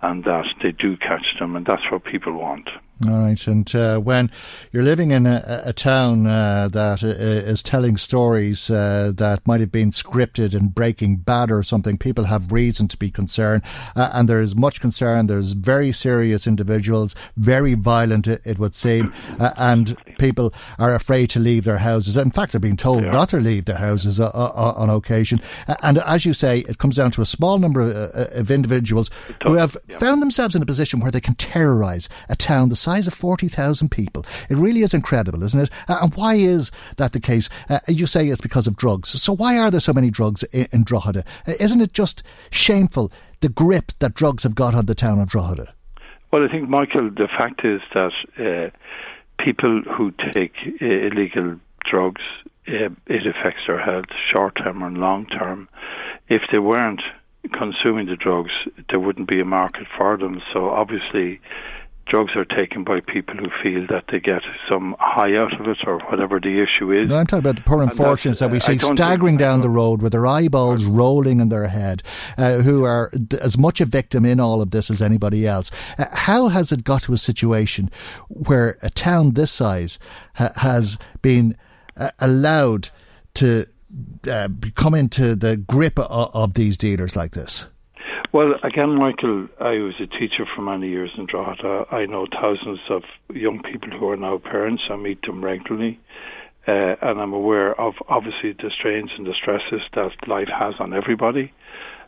and 0.01 0.23
that 0.23 0.45
they 0.63 0.71
do 0.71 0.97
catch 0.97 1.37
them, 1.39 1.55
and 1.55 1.67
that's 1.67 1.83
what 1.91 2.03
people 2.03 2.33
want. 2.33 2.67
All 3.07 3.21
right, 3.21 3.47
and 3.47 3.73
uh, 3.73 3.97
when 3.97 4.29
you're 4.71 4.83
living 4.83 5.09
in 5.09 5.25
a, 5.25 5.63
a 5.65 5.73
town 5.73 6.27
uh, 6.27 6.67
that 6.67 7.03
uh, 7.03 7.55
telling 7.67 7.97
stories 7.97 8.69
uh, 8.69 9.11
that 9.15 9.47
might 9.47 9.59
have 9.59 9.71
been 9.71 9.89
scripted 9.89 10.53
in 10.53 10.67
Breaking 10.67 11.15
Bad 11.15 11.49
or 11.49 11.63
something, 11.63 11.97
people 11.97 12.25
have 12.25 12.51
reason 12.51 12.87
to 12.89 12.97
be 12.97 13.09
concerned, 13.09 13.63
uh, 13.95 14.11
and 14.13 14.29
there 14.29 14.39
is 14.39 14.55
much 14.55 14.81
concern. 14.81 15.25
There's 15.25 15.53
very 15.53 15.91
serious 15.91 16.45
individuals, 16.45 17.15
very 17.37 17.73
violent, 17.73 18.27
it, 18.27 18.59
would 18.59 18.75
seem, 18.75 19.11
uh, 19.39 19.51
and 19.57 19.97
people 20.19 20.53
are 20.77 20.93
afraid 20.93 21.31
to 21.31 21.39
leave 21.39 21.63
their 21.63 21.79
houses. 21.79 22.17
In 22.17 22.29
fact, 22.29 22.51
they're 22.51 22.59
being 22.59 22.77
told 22.77 23.03
not 23.03 23.29
to 23.29 23.37
leave 23.37 23.65
their 23.65 23.77
houses 23.77 24.19
on 24.19 24.89
occasion. 24.91 25.41
And 25.81 25.97
as 25.99 26.23
you 26.23 26.33
say, 26.33 26.59
it 26.59 26.77
comes 26.77 26.97
down 26.97 27.09
to 27.11 27.23
a 27.23 27.25
small 27.25 27.57
number 27.57 27.81
of, 27.81 28.11
of 28.13 28.51
individuals 28.51 29.09
who 29.43 29.55
have 29.55 29.75
yeah. 29.87 29.97
found 29.97 30.21
themselves 30.21 30.55
in 30.55 30.61
a 30.61 30.67
position 30.67 30.99
where 30.99 31.09
they 31.09 31.21
can 31.21 31.33
terrorise 31.33 32.07
a 32.29 32.35
town 32.35 32.69
the 32.69 32.75
size 32.75 32.90
size 32.91 33.07
of 33.07 33.13
40,000 33.13 33.89
people. 33.89 34.25
It 34.49 34.57
really 34.57 34.81
is 34.81 34.93
incredible, 34.93 35.43
isn't 35.43 35.59
it? 35.59 35.69
Uh, 35.87 35.99
and 36.01 36.15
why 36.15 36.35
is 36.35 36.71
that 36.97 37.13
the 37.13 37.19
case? 37.19 37.47
Uh, 37.69 37.79
you 37.87 38.05
say 38.05 38.27
it's 38.27 38.41
because 38.41 38.67
of 38.67 38.75
drugs. 38.75 39.09
So 39.21 39.33
why 39.33 39.57
are 39.57 39.71
there 39.71 39.79
so 39.79 39.93
many 39.93 40.09
drugs 40.09 40.43
in, 40.51 40.67
in 40.71 40.83
Drogheda? 40.83 41.23
Uh, 41.47 41.53
isn't 41.59 41.79
it 41.81 41.93
just 41.93 42.23
shameful, 42.51 43.11
the 43.39 43.49
grip 43.49 43.93
that 43.99 44.13
drugs 44.13 44.43
have 44.43 44.55
got 44.55 44.75
on 44.75 44.87
the 44.87 44.95
town 44.95 45.19
of 45.19 45.29
Drogheda? 45.29 45.73
Well, 46.31 46.43
I 46.43 46.51
think, 46.51 46.69
Michael, 46.69 47.09
the 47.09 47.27
fact 47.27 47.61
is 47.63 47.81
that 47.93 48.11
uh, 48.37 48.69
people 49.43 49.81
who 49.95 50.11
take 50.33 50.53
uh, 50.81 50.85
illegal 50.85 51.57
drugs, 51.89 52.21
uh, 52.67 52.89
it 53.07 53.25
affects 53.25 53.61
their 53.67 53.79
health 53.79 54.11
short 54.31 54.57
term 54.61 54.81
and 54.83 54.97
long 54.97 55.27
term. 55.27 55.69
If 56.27 56.41
they 56.51 56.59
weren't 56.59 57.01
consuming 57.57 58.07
the 58.07 58.15
drugs, 58.15 58.51
there 58.89 58.99
wouldn't 58.99 59.27
be 59.27 59.41
a 59.41 59.45
market 59.45 59.87
for 59.97 60.17
them. 60.17 60.41
So 60.53 60.69
obviously, 60.69 61.41
drugs 62.07 62.33
are 62.35 62.45
taken 62.45 62.83
by 62.83 62.99
people 62.99 63.35
who 63.35 63.47
feel 63.63 63.85
that 63.87 64.05
they 64.11 64.19
get 64.19 64.41
some 64.69 64.95
high 64.99 65.35
out 65.35 65.59
of 65.59 65.67
it 65.67 65.77
or 65.85 65.99
whatever 66.09 66.39
the 66.39 66.61
issue 66.61 66.91
is. 66.91 67.09
No, 67.09 67.17
I'm 67.17 67.25
talking 67.25 67.39
about 67.39 67.55
the 67.55 67.61
poor 67.61 67.81
unfortunates 67.81 68.39
that 68.39 68.51
we 68.51 68.59
see 68.59 68.77
staggering 68.79 69.37
down 69.37 69.61
the 69.61 69.69
road 69.69 70.01
with 70.01 70.11
their 70.11 70.25
eyeballs 70.25 70.85
rolling 70.85 71.39
in 71.39 71.49
their 71.49 71.67
head, 71.67 72.03
uh, 72.37 72.57
who 72.59 72.83
are 72.83 73.11
as 73.39 73.57
much 73.57 73.79
a 73.81 73.85
victim 73.85 74.25
in 74.25 74.39
all 74.39 74.61
of 74.61 74.71
this 74.71 74.89
as 74.89 75.01
anybody 75.01 75.47
else. 75.47 75.71
Uh, 75.97 76.05
how 76.11 76.49
has 76.49 76.71
it 76.71 76.83
got 76.83 77.03
to 77.03 77.13
a 77.13 77.17
situation 77.17 77.89
where 78.27 78.77
a 78.81 78.89
town 78.89 79.31
this 79.31 79.51
size 79.51 79.97
ha- 80.35 80.51
has 80.57 80.97
been 81.21 81.55
uh, 81.97 82.11
allowed 82.19 82.89
to 83.35 83.65
uh, 84.29 84.49
come 84.75 84.93
into 84.93 85.35
the 85.35 85.57
grip 85.57 85.97
of, 85.99 86.29
of 86.33 86.53
these 86.55 86.77
dealers 86.77 87.15
like 87.15 87.31
this? 87.31 87.69
Well, 88.33 88.53
again, 88.63 88.95
Michael, 88.97 89.49
I 89.59 89.71
was 89.79 89.95
a 89.99 90.07
teacher 90.07 90.45
for 90.55 90.61
many 90.61 90.87
years 90.87 91.11
in 91.17 91.25
Drogheda. 91.25 91.87
I 91.91 92.05
know 92.05 92.25
thousands 92.31 92.79
of 92.89 93.03
young 93.33 93.61
people 93.61 93.89
who 93.89 94.09
are 94.09 94.15
now 94.15 94.37
parents. 94.37 94.83
I 94.89 94.95
meet 94.95 95.21
them 95.23 95.43
regularly. 95.43 95.99
Uh, 96.65 96.95
and 97.01 97.19
I'm 97.19 97.33
aware 97.33 97.79
of 97.79 97.95
obviously 98.07 98.53
the 98.53 98.71
strains 98.79 99.11
and 99.17 99.27
the 99.27 99.33
stresses 99.33 99.81
that 99.95 100.11
life 100.29 100.47
has 100.47 100.75
on 100.79 100.93
everybody. 100.93 101.51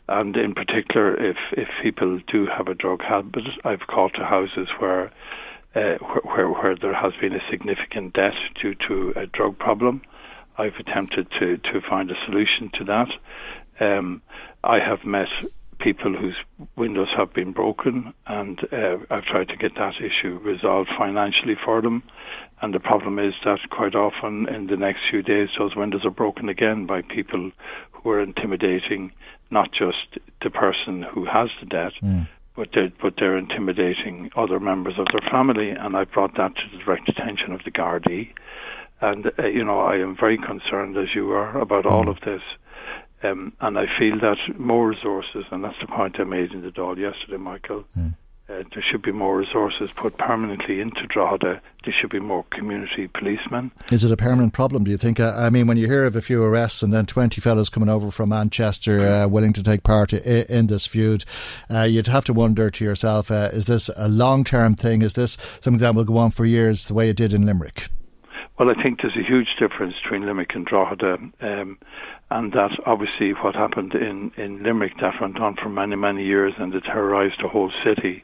And 0.08 0.34
in 0.34 0.54
particular, 0.54 1.14
if, 1.14 1.36
if 1.52 1.68
people 1.82 2.18
do 2.32 2.46
have 2.46 2.68
a 2.68 2.74
drug 2.74 3.02
habit, 3.02 3.44
I've 3.62 3.86
called 3.86 4.14
to 4.14 4.24
houses 4.24 4.68
where, 4.78 5.12
uh, 5.74 5.98
where, 6.24 6.48
where 6.48 6.74
there 6.74 6.94
has 6.94 7.12
been 7.20 7.34
a 7.34 7.50
significant 7.50 8.14
death 8.14 8.38
due 8.62 8.74
to 8.88 9.12
a 9.14 9.26
drug 9.26 9.58
problem. 9.58 10.00
I've 10.56 10.76
attempted 10.80 11.26
to, 11.38 11.58
to 11.58 11.80
find 11.86 12.10
a 12.10 12.14
solution 12.24 12.70
to 12.78 12.84
that. 12.84 13.08
Um, 13.78 14.22
I 14.62 14.78
have 14.78 15.04
met 15.04 15.28
people 15.84 16.16
whose 16.16 16.36
windows 16.76 17.08
have 17.14 17.34
been 17.34 17.52
broken, 17.52 18.14
and 18.26 18.58
uh, 18.72 18.96
I've 19.10 19.24
tried 19.24 19.48
to 19.48 19.56
get 19.56 19.74
that 19.74 19.96
issue 20.00 20.38
resolved 20.42 20.88
financially 20.98 21.56
for 21.62 21.82
them. 21.82 22.02
And 22.62 22.72
the 22.72 22.80
problem 22.80 23.18
is 23.18 23.34
that 23.44 23.58
quite 23.70 23.94
often 23.94 24.48
in 24.48 24.68
the 24.68 24.78
next 24.78 25.00
few 25.10 25.22
days, 25.22 25.50
those 25.58 25.76
windows 25.76 26.06
are 26.06 26.10
broken 26.10 26.48
again 26.48 26.86
by 26.86 27.02
people 27.02 27.50
who 27.92 28.10
are 28.10 28.22
intimidating 28.22 29.12
not 29.50 29.72
just 29.72 30.18
the 30.42 30.48
person 30.48 31.02
who 31.02 31.26
has 31.26 31.50
the 31.60 31.66
debt, 31.66 31.92
mm. 32.02 32.26
but 32.56 32.70
they're, 32.72 32.92
but 33.02 33.14
they're 33.18 33.36
intimidating 33.36 34.30
other 34.36 34.58
members 34.58 34.94
of 34.98 35.06
their 35.12 35.30
family. 35.30 35.68
And 35.68 35.94
I 35.96 36.04
brought 36.04 36.34
that 36.38 36.56
to 36.56 36.62
the 36.72 36.82
direct 36.82 37.10
attention 37.10 37.52
of 37.52 37.60
the 37.64 37.70
Gardaí. 37.70 38.32
And, 39.02 39.30
uh, 39.38 39.46
you 39.46 39.62
know, 39.62 39.80
I 39.80 39.96
am 39.96 40.16
very 40.18 40.38
concerned, 40.38 40.96
as 40.96 41.08
you 41.14 41.30
are, 41.32 41.58
about 41.58 41.84
all 41.84 42.08
of 42.08 42.20
this. 42.24 42.40
Um, 43.24 43.54
and 43.60 43.78
I 43.78 43.86
feel 43.98 44.18
that 44.20 44.36
more 44.58 44.88
resources, 44.88 45.44
and 45.50 45.64
that's 45.64 45.80
the 45.80 45.86
point 45.86 46.16
I 46.20 46.24
made 46.24 46.52
in 46.52 46.62
the 46.62 46.68
Dáil 46.68 46.98
yesterday, 46.98 47.38
Michael. 47.38 47.84
Mm. 47.98 48.14
Uh, 48.46 48.62
there 48.74 48.84
should 48.90 49.00
be 49.00 49.10
more 49.10 49.38
resources 49.38 49.88
put 49.96 50.18
permanently 50.18 50.78
into 50.78 51.06
Drogheda. 51.06 51.62
There 51.84 51.94
should 51.98 52.10
be 52.10 52.20
more 52.20 52.44
community 52.50 53.08
policemen. 53.08 53.70
Is 53.90 54.04
it 54.04 54.12
a 54.12 54.18
permanent 54.18 54.52
problem, 54.52 54.84
do 54.84 54.90
you 54.90 54.98
think? 54.98 55.18
Uh, 55.18 55.32
I 55.34 55.48
mean, 55.48 55.66
when 55.66 55.78
you 55.78 55.86
hear 55.86 56.04
of 56.04 56.14
a 56.14 56.20
few 56.20 56.42
arrests 56.44 56.82
and 56.82 56.92
then 56.92 57.06
20 57.06 57.40
fellows 57.40 57.70
coming 57.70 57.88
over 57.88 58.10
from 58.10 58.28
Manchester 58.28 59.00
uh, 59.00 59.26
willing 59.28 59.54
to 59.54 59.62
take 59.62 59.82
part 59.82 60.12
in, 60.12 60.44
in 60.44 60.66
this 60.66 60.86
feud, 60.86 61.24
uh, 61.70 61.84
you'd 61.84 62.08
have 62.08 62.24
to 62.26 62.34
wonder 62.34 62.68
to 62.68 62.84
yourself, 62.84 63.30
uh, 63.30 63.48
is 63.54 63.64
this 63.64 63.88
a 63.96 64.10
long 64.10 64.44
term 64.44 64.74
thing? 64.74 65.00
Is 65.00 65.14
this 65.14 65.38
something 65.60 65.80
that 65.80 65.94
will 65.94 66.04
go 66.04 66.18
on 66.18 66.30
for 66.30 66.44
years 66.44 66.84
the 66.84 66.94
way 66.94 67.08
it 67.08 67.16
did 67.16 67.32
in 67.32 67.46
Limerick? 67.46 67.88
Well, 68.58 68.70
I 68.70 68.80
think 68.80 69.00
there's 69.02 69.16
a 69.16 69.28
huge 69.28 69.56
difference 69.58 69.94
between 70.00 70.26
Limerick 70.26 70.54
and 70.54 70.64
Drogheda. 70.64 71.16
Um, 71.40 71.78
and 72.30 72.52
that 72.52 72.70
obviously 72.86 73.32
what 73.32 73.56
happened 73.56 73.94
in, 73.94 74.30
in 74.36 74.62
Limerick 74.62 74.92
that 75.00 75.20
went 75.20 75.40
on 75.40 75.56
for 75.60 75.68
many, 75.68 75.96
many 75.96 76.24
years 76.24 76.54
and 76.58 76.72
it 76.72 76.84
terrorised 76.84 77.42
the 77.42 77.48
whole 77.48 77.72
city. 77.84 78.22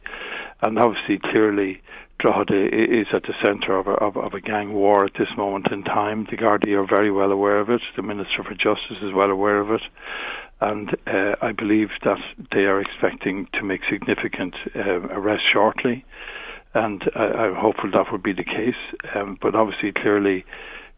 And 0.62 0.78
obviously, 0.78 1.18
clearly, 1.18 1.82
Drogheda 2.20 2.66
is 2.66 3.08
at 3.12 3.22
the 3.22 3.34
centre 3.42 3.76
of 3.76 3.88
a, 3.88 3.92
of, 3.92 4.16
of 4.16 4.34
a 4.34 4.40
gang 4.40 4.72
war 4.72 5.04
at 5.04 5.14
this 5.18 5.28
moment 5.36 5.72
in 5.72 5.82
time. 5.82 6.28
The 6.30 6.36
Gardaí 6.36 6.74
are 6.74 6.86
very 6.86 7.10
well 7.10 7.32
aware 7.32 7.58
of 7.58 7.68
it. 7.68 7.80
The 7.96 8.02
Minister 8.02 8.44
for 8.44 8.54
Justice 8.54 9.02
is 9.02 9.12
well 9.12 9.30
aware 9.30 9.58
of 9.58 9.70
it. 9.70 9.82
And 10.60 10.90
uh, 11.06 11.36
I 11.42 11.50
believe 11.52 11.88
that 12.04 12.18
they 12.52 12.66
are 12.66 12.80
expecting 12.80 13.48
to 13.54 13.64
make 13.64 13.80
significant 13.90 14.54
uh, 14.76 15.08
arrests 15.10 15.46
shortly. 15.52 16.04
And 16.74 17.02
I, 17.16 17.24
I'm 17.24 17.56
hopeful 17.56 17.90
that 17.92 18.12
would 18.12 18.22
be 18.22 18.32
the 18.32 18.44
case. 18.44 18.78
Um, 19.14 19.38
but 19.40 19.54
obviously, 19.54 19.92
clearly, 19.92 20.44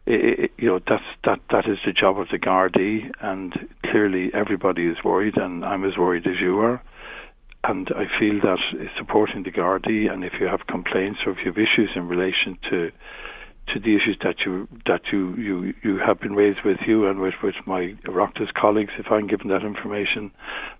it, 0.05 0.51
you 0.57 0.67
know 0.67 0.79
that's 0.87 1.03
that 1.23 1.39
that 1.51 1.67
is 1.67 1.77
the 1.85 1.93
job 1.93 2.19
of 2.19 2.27
the 2.31 2.37
Gardaí, 2.37 3.09
and 3.21 3.53
clearly 3.85 4.31
everybody 4.33 4.87
is 4.87 4.97
worried, 5.03 5.37
and 5.37 5.63
I'm 5.63 5.85
as 5.85 5.97
worried 5.97 6.27
as 6.27 6.39
you 6.41 6.59
are. 6.59 6.81
And 7.65 7.87
I 7.95 8.05
feel 8.19 8.41
that 8.41 8.57
supporting 8.97 9.43
the 9.43 9.51
Gardaí, 9.51 10.11
and 10.11 10.23
if 10.25 10.33
you 10.39 10.47
have 10.47 10.67
complaints 10.67 11.21
or 11.25 11.31
if 11.31 11.39
you 11.39 11.45
have 11.45 11.57
issues 11.57 11.91
in 11.95 12.07
relation 12.07 12.57
to 12.69 12.91
to 13.67 13.79
the 13.79 13.95
issues 13.95 14.17
that 14.23 14.41
you 14.45 14.67
that 14.85 15.01
you 15.11 15.33
you 15.35 15.73
you 15.83 15.97
have 16.05 16.19
been 16.19 16.35
raised 16.35 16.59
with 16.65 16.79
you 16.85 17.07
and 17.07 17.19
with 17.19 17.35
with 17.41 17.55
my 17.65 17.95
Oireachtas 18.05 18.53
colleagues, 18.53 18.91
if 18.99 19.05
I'm 19.09 19.27
given 19.27 19.47
that 19.47 19.63
information, 19.63 20.31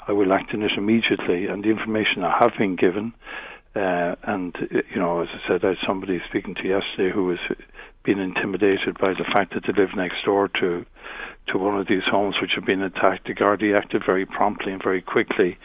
I 0.08 0.12
will 0.12 0.34
act 0.34 0.54
on 0.54 0.64
it 0.64 0.72
immediately. 0.78 1.48
And 1.48 1.64
the 1.64 1.70
information 1.70 2.24
I 2.24 2.38
have 2.42 2.52
been 2.58 2.76
given. 2.76 3.14
Uh, 3.76 4.16
and 4.24 4.56
you 4.72 5.00
know, 5.00 5.22
as 5.22 5.30
I 5.34 5.48
said, 5.48 5.66
I 5.66 5.70
had 5.70 5.78
somebody 5.88 6.22
speaking 6.30 6.54
to 6.56 6.68
yesterday 6.68 7.12
who 7.14 7.26
was 7.26 7.40
being 8.04 8.20
intimidated 8.20 8.98
by 9.00 9.14
the 9.14 9.26
fact 9.34 9.54
that 9.54 9.64
they 9.66 9.74
live 9.74 9.96
next 9.96 10.24
door 10.26 10.48
to 10.60 10.86
to 11.48 11.58
one 11.58 11.78
of 11.78 11.88
these 11.88 12.04
homes 12.10 12.36
which 12.42 12.52
have 12.56 12.66
been 12.66 12.82
attacked. 12.82 13.28
The 13.28 13.34
Gardaí 13.34 13.78
acted 13.78 14.04
very 14.06 14.26
promptly 14.26 14.72
and 14.72 14.82
very 14.82 15.02
quickly 15.02 15.58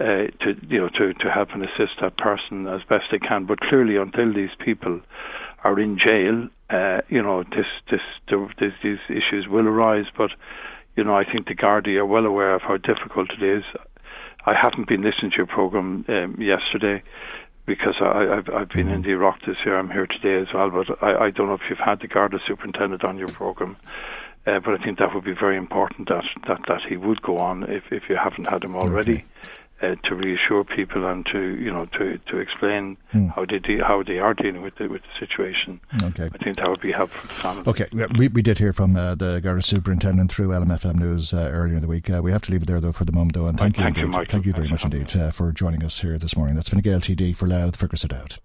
uh, 0.00 0.30
to 0.40 0.54
you 0.68 0.78
know 0.78 0.88
to 0.90 1.14
to 1.14 1.30
help 1.30 1.50
and 1.52 1.64
assist 1.64 2.00
that 2.00 2.16
person 2.18 2.66
as 2.66 2.82
best 2.88 3.04
they 3.10 3.18
can. 3.18 3.46
But 3.46 3.60
clearly, 3.60 3.96
until 3.96 4.32
these 4.32 4.54
people 4.64 5.00
are 5.64 5.80
in 5.80 5.98
jail, 5.98 6.48
uh, 6.70 7.00
you 7.08 7.22
know 7.22 7.42
this 7.44 7.66
this, 7.90 8.00
this 8.60 8.72
these 8.82 8.98
issues 9.08 9.48
will 9.48 9.66
arise. 9.66 10.06
But 10.16 10.30
you 10.96 11.04
know 11.04 11.16
I 11.16 11.24
think 11.24 11.48
the 11.48 11.54
Gardaí 11.54 11.96
are 11.96 12.06
well 12.06 12.26
aware 12.26 12.54
of 12.54 12.62
how 12.62 12.76
difficult 12.76 13.30
it 13.40 13.42
is. 13.42 13.64
I 14.48 14.54
haven't 14.54 14.88
been 14.88 15.02
listening 15.02 15.30
to 15.32 15.36
your 15.36 15.46
program 15.46 16.04
um, 16.08 16.36
yesterday 16.40 17.02
because 17.66 17.96
I, 18.00 18.22
have 18.36 18.48
I've 18.48 18.68
been 18.70 18.88
in 18.88 19.02
mm-hmm. 19.02 19.02
the 19.02 19.10
Iraq 19.10 19.40
this 19.46 19.56
year. 19.64 19.78
I'm 19.78 19.90
here 19.90 20.06
today 20.06 20.40
as 20.40 20.54
well, 20.54 20.70
but 20.70 21.02
I, 21.02 21.26
I 21.26 21.30
don't 21.30 21.48
know 21.48 21.54
if 21.54 21.68
you've 21.68 21.78
had 21.78 22.00
the 22.00 22.08
Garda 22.08 22.38
superintendent 22.46 23.04
on 23.04 23.18
your 23.18 23.28
program. 23.28 23.76
Uh, 24.46 24.60
but 24.60 24.80
I 24.80 24.82
think 24.82 24.98
that 24.98 25.14
would 25.14 25.24
be 25.24 25.34
very 25.34 25.58
important 25.58 26.08
that, 26.08 26.24
that, 26.46 26.60
that 26.68 26.80
he 26.88 26.96
would 26.96 27.20
go 27.20 27.36
on 27.36 27.64
if, 27.64 27.84
if 27.90 28.04
you 28.08 28.16
haven't 28.16 28.46
had 28.46 28.64
him 28.64 28.74
already. 28.74 29.16
Okay 29.16 29.24
uh, 29.80 29.94
to 30.04 30.14
reassure 30.14 30.64
people 30.64 31.06
and 31.06 31.24
to 31.26 31.56
you 31.56 31.72
know 31.72 31.86
to 31.86 32.18
to 32.18 32.38
explain 32.38 32.96
mm. 33.12 33.32
how 33.34 33.44
they 33.44 33.58
de- 33.58 33.78
how 33.82 34.02
they 34.02 34.18
are 34.18 34.34
dealing 34.34 34.62
with 34.62 34.74
the 34.76 34.88
with 34.88 35.02
the 35.02 35.26
situation. 35.26 35.80
Okay, 36.02 36.28
I 36.32 36.38
think 36.38 36.56
that 36.56 36.68
would 36.68 36.80
be 36.80 36.92
helpful 36.92 37.54
to. 37.54 37.70
Okay, 37.70 37.86
we, 38.18 38.28
we 38.28 38.42
did 38.42 38.58
hear 38.58 38.72
from 38.72 38.96
uh, 38.96 39.14
the 39.14 39.40
Garda 39.40 39.62
superintendent 39.62 40.32
through 40.32 40.48
LMFM 40.48 40.96
News 40.96 41.32
uh, 41.32 41.50
earlier 41.52 41.76
in 41.76 41.82
the 41.82 41.88
week. 41.88 42.10
Uh, 42.10 42.20
we 42.22 42.32
have 42.32 42.42
to 42.42 42.52
leave 42.52 42.62
it 42.62 42.66
there 42.66 42.80
though 42.80 42.92
for 42.92 43.04
the 43.04 43.12
moment 43.12 43.34
though, 43.34 43.46
and 43.46 43.58
thank 43.58 43.76
you, 43.76 43.84
thank 43.84 43.96
you, 43.96 44.12
thank 44.24 44.46
you 44.46 44.52
very 44.52 44.68
much 44.68 44.84
indeed 44.84 45.14
uh, 45.16 45.30
for 45.30 45.52
joining 45.52 45.84
us 45.84 46.00
here 46.00 46.18
this 46.18 46.36
morning. 46.36 46.54
That's 46.54 46.68
Fine 46.68 46.80
Gael 46.80 47.00
TD 47.00 47.36
for 47.36 47.46
Louth 47.46 47.76
Fergus 47.76 48.04
O'Dowd. 48.04 48.38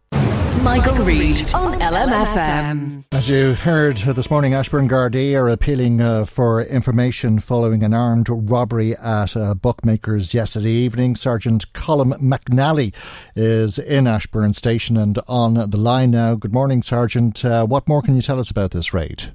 Michael, 0.62 0.94
Michael 0.94 1.06
Reade 1.06 1.54
on 1.54 1.80
LMFM. 1.80 3.04
As 3.12 3.28
you 3.28 3.54
heard 3.54 3.98
this 3.98 4.30
morning, 4.30 4.54
Ashbourne 4.54 4.88
Gardaí 4.88 5.36
are 5.40 5.48
appealing 5.50 6.00
uh, 6.00 6.26
for 6.26 6.62
information 6.62 7.40
following 7.40 7.84
an 7.84 7.94
armed 7.94 8.28
robbery 8.30 8.96
at 8.96 9.36
a 9.36 9.56
bookmaker's 9.56 10.34
yesterday 10.34 10.70
evening. 10.70 11.16
Sergeant 11.16 11.72
Colin 11.74 12.12
McNally 12.22 12.94
is 13.36 13.80
in 13.80 14.06
Ashbourne 14.06 14.54
Station 14.54 14.96
and 14.96 15.20
on 15.28 15.56
the 15.56 15.78
line 15.78 16.12
now. 16.12 16.36
Good 16.36 16.54
morning, 16.54 16.84
Sergeant. 16.84 17.44
Uh, 17.44 17.66
what 17.66 17.88
more 17.88 18.02
can 18.02 18.16
you 18.16 18.22
tell 18.22 18.40
us 18.40 18.52
about 18.52 18.72
this 18.72 18.94
raid? 18.94 19.34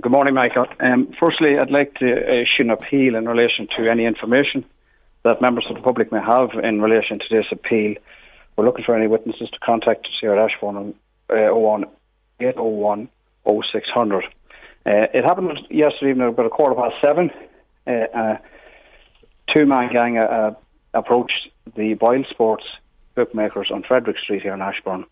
Good 0.00 0.12
morning, 0.12 0.34
Michael. 0.34 0.66
Um, 0.78 1.12
firstly, 1.18 1.58
I'd 1.58 1.70
like 1.70 1.94
to 1.96 2.06
issue 2.06 2.62
an 2.62 2.70
appeal 2.70 3.16
in 3.16 3.28
relation 3.28 3.66
to 3.76 3.90
any 3.90 4.06
information 4.06 4.64
that 5.24 5.42
members 5.42 5.66
of 5.68 5.76
the 5.76 5.82
public 5.82 6.12
may 6.12 6.20
have 6.20 6.50
in 6.62 6.80
relation 6.80 7.18
to 7.18 7.24
this 7.30 7.46
appeal 7.50 7.96
we're 8.60 8.66
looking 8.66 8.84
for 8.84 8.94
any 8.94 9.06
witnesses 9.06 9.48
to 9.48 9.58
contact 9.60 10.06
at 10.22 10.38
Ashbourne 10.38 10.76
on 10.76 10.94
uh, 11.30 11.54
01 11.54 11.84
801 12.40 13.08
0600. 13.46 14.24
Uh, 14.24 14.28
it 14.84 15.24
happened 15.24 15.58
yesterday 15.70 16.10
evening 16.10 16.28
about 16.28 16.44
a 16.44 16.50
quarter 16.50 16.74
past 16.74 16.94
seven. 17.00 17.30
Uh, 17.86 18.36
two 19.50 19.64
man 19.64 19.90
gang 19.90 20.18
uh, 20.18 20.24
uh, 20.24 20.54
approached 20.92 21.48
the 21.74 21.94
Boyle 21.94 22.22
Sports 22.28 22.64
bookmakers 23.14 23.70
on 23.72 23.82
Frederick 23.82 24.18
Street 24.22 24.42
here 24.42 24.52
in 24.52 24.60
Ashbourne. 24.60 25.06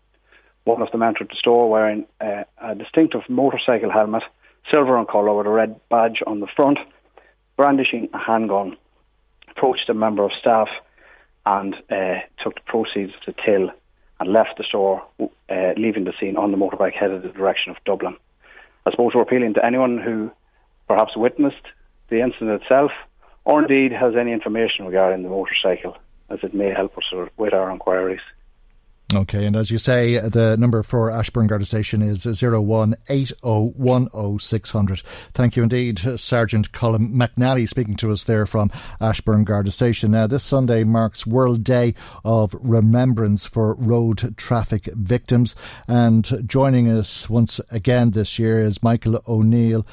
One 0.65 0.83
of 0.83 0.91
them 0.91 1.01
entered 1.01 1.29
the 1.29 1.35
store 1.35 1.71
wearing 1.71 2.05
uh, 2.21 2.43
a 2.61 2.75
distinctive 2.75 3.21
motorcycle 3.29 3.91
helmet, 3.91 4.21
silver 4.69 4.99
in 4.99 5.07
colour 5.07 5.33
with 5.35 5.47
a 5.47 5.49
red 5.49 5.79
badge 5.89 6.21
on 6.27 6.39
the 6.39 6.47
front, 6.55 6.77
brandishing 7.57 8.09
a 8.13 8.19
handgun. 8.19 8.77
Approached 9.49 9.89
a 9.89 9.95
member 9.95 10.23
of 10.23 10.33
staff 10.39 10.67
and 11.49 11.73
uh, 11.89 12.19
took 12.43 12.53
the 12.53 12.61
proceeds 12.67 13.13
to 13.25 13.31
the 13.31 13.41
till 13.43 13.71
and 14.19 14.31
left 14.31 14.57
the 14.57 14.63
store, 14.63 15.01
uh, 15.19 15.73
leaving 15.77 16.03
the 16.03 16.13
scene 16.19 16.37
on 16.37 16.51
the 16.51 16.57
motorbike 16.57 16.93
headed 16.93 17.23
in 17.23 17.27
the 17.27 17.33
direction 17.33 17.71
of 17.71 17.77
Dublin. 17.85 18.15
I 18.85 18.91
suppose 18.91 19.13
we're 19.15 19.23
appealing 19.23 19.55
to 19.55 19.65
anyone 19.65 19.97
who 19.97 20.31
perhaps 20.87 21.17
witnessed 21.17 21.65
the 22.09 22.21
incident 22.21 22.61
itself 22.61 22.91
or 23.45 23.63
indeed 23.63 23.91
has 23.91 24.13
any 24.15 24.31
information 24.31 24.85
regarding 24.85 25.23
the 25.23 25.29
motorcycle, 25.29 25.97
as 26.29 26.39
it 26.43 26.53
may 26.53 26.71
help 26.71 26.95
us 26.97 27.29
with 27.37 27.53
our 27.53 27.71
inquiries. 27.71 28.21
Okay, 29.15 29.47
and 29.47 29.55
as 29.55 29.71
you 29.71 29.79
say, 29.79 30.19
the 30.19 30.55
number 30.59 30.83
for 30.83 31.09
Ashbourne 31.09 31.47
Garda 31.47 31.65
Station 31.65 32.03
is 32.03 32.25
018010600. 32.25 35.01
Thank 35.33 35.55
you 35.55 35.63
indeed, 35.63 35.97
Sergeant 35.97 36.71
Colin 36.73 37.11
McNally, 37.11 37.67
speaking 37.67 37.95
to 37.95 38.11
us 38.11 38.25
there 38.25 38.45
from 38.45 38.69
Ashbourne 39.01 39.45
Garda 39.45 39.71
Station. 39.71 40.11
Now, 40.11 40.27
this 40.27 40.43
Sunday 40.43 40.83
marks 40.83 41.25
World 41.25 41.63
Day 41.63 41.95
of 42.23 42.55
Remembrance 42.59 43.47
for 43.47 43.73
Road 43.79 44.37
Traffic 44.37 44.85
Victims, 44.93 45.55
and 45.87 46.47
joining 46.47 46.87
us 46.87 47.27
once 47.27 47.59
again 47.71 48.11
this 48.11 48.37
year 48.37 48.59
is 48.59 48.83
Michael 48.83 49.23
O'Neill, 49.27 49.87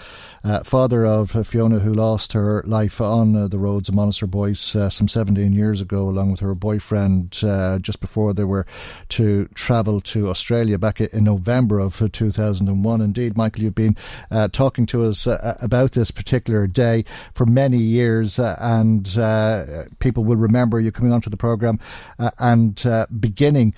uh, 0.45 0.63
father 0.63 1.07
of 1.07 1.31
Fiona, 1.47 1.79
who 1.79 1.95
lost 1.95 2.35
her 2.35 2.63
life 2.67 3.01
on 3.01 3.35
uh, 3.35 3.49
the 3.49 3.59
roads 3.59 3.89
of 3.89 3.95
Monasterboice 3.95 4.77
uh, 4.77 4.91
some 4.91 5.09
17 5.09 5.55
years 5.55 5.81
ago, 5.81 6.07
along 6.07 6.33
with 6.33 6.41
her 6.41 6.55
boyfriend, 6.55 7.41
uh, 7.43 7.79
just 7.79 8.01
before 8.01 8.35
they 8.35 8.45
were 8.45 8.67
to 9.09 9.47
travel 9.55 10.01
to 10.01 10.29
Australia 10.29 10.79
back 10.79 11.01
in 11.01 11.25
November 11.25 11.79
of 11.79 12.03
2001. 12.13 13.01
Indeed, 13.01 13.37
Michael, 13.37 13.63
you've 13.63 13.75
been 13.75 13.97
uh, 14.31 14.49
talking 14.49 14.87
to 14.87 15.05
us 15.05 15.27
uh, 15.27 15.57
about 15.61 15.93
this 15.93 16.11
particular 16.11 16.67
day 16.67 17.05
for 17.35 17.47
many 17.47 17.79
years, 17.79 18.39
uh, 18.39 18.57
and 18.61 19.17
uh, 19.19 19.85
people 19.99 20.25
will 20.25 20.37
remember 20.37 20.81
you 20.81 20.93
coming 20.93 21.13
onto 21.13 21.31
the 21.31 21.37
programme 21.37 21.79
uh, 22.19 22.31
and 22.39 22.85
uh, 22.87 23.07
beginning 23.19 23.75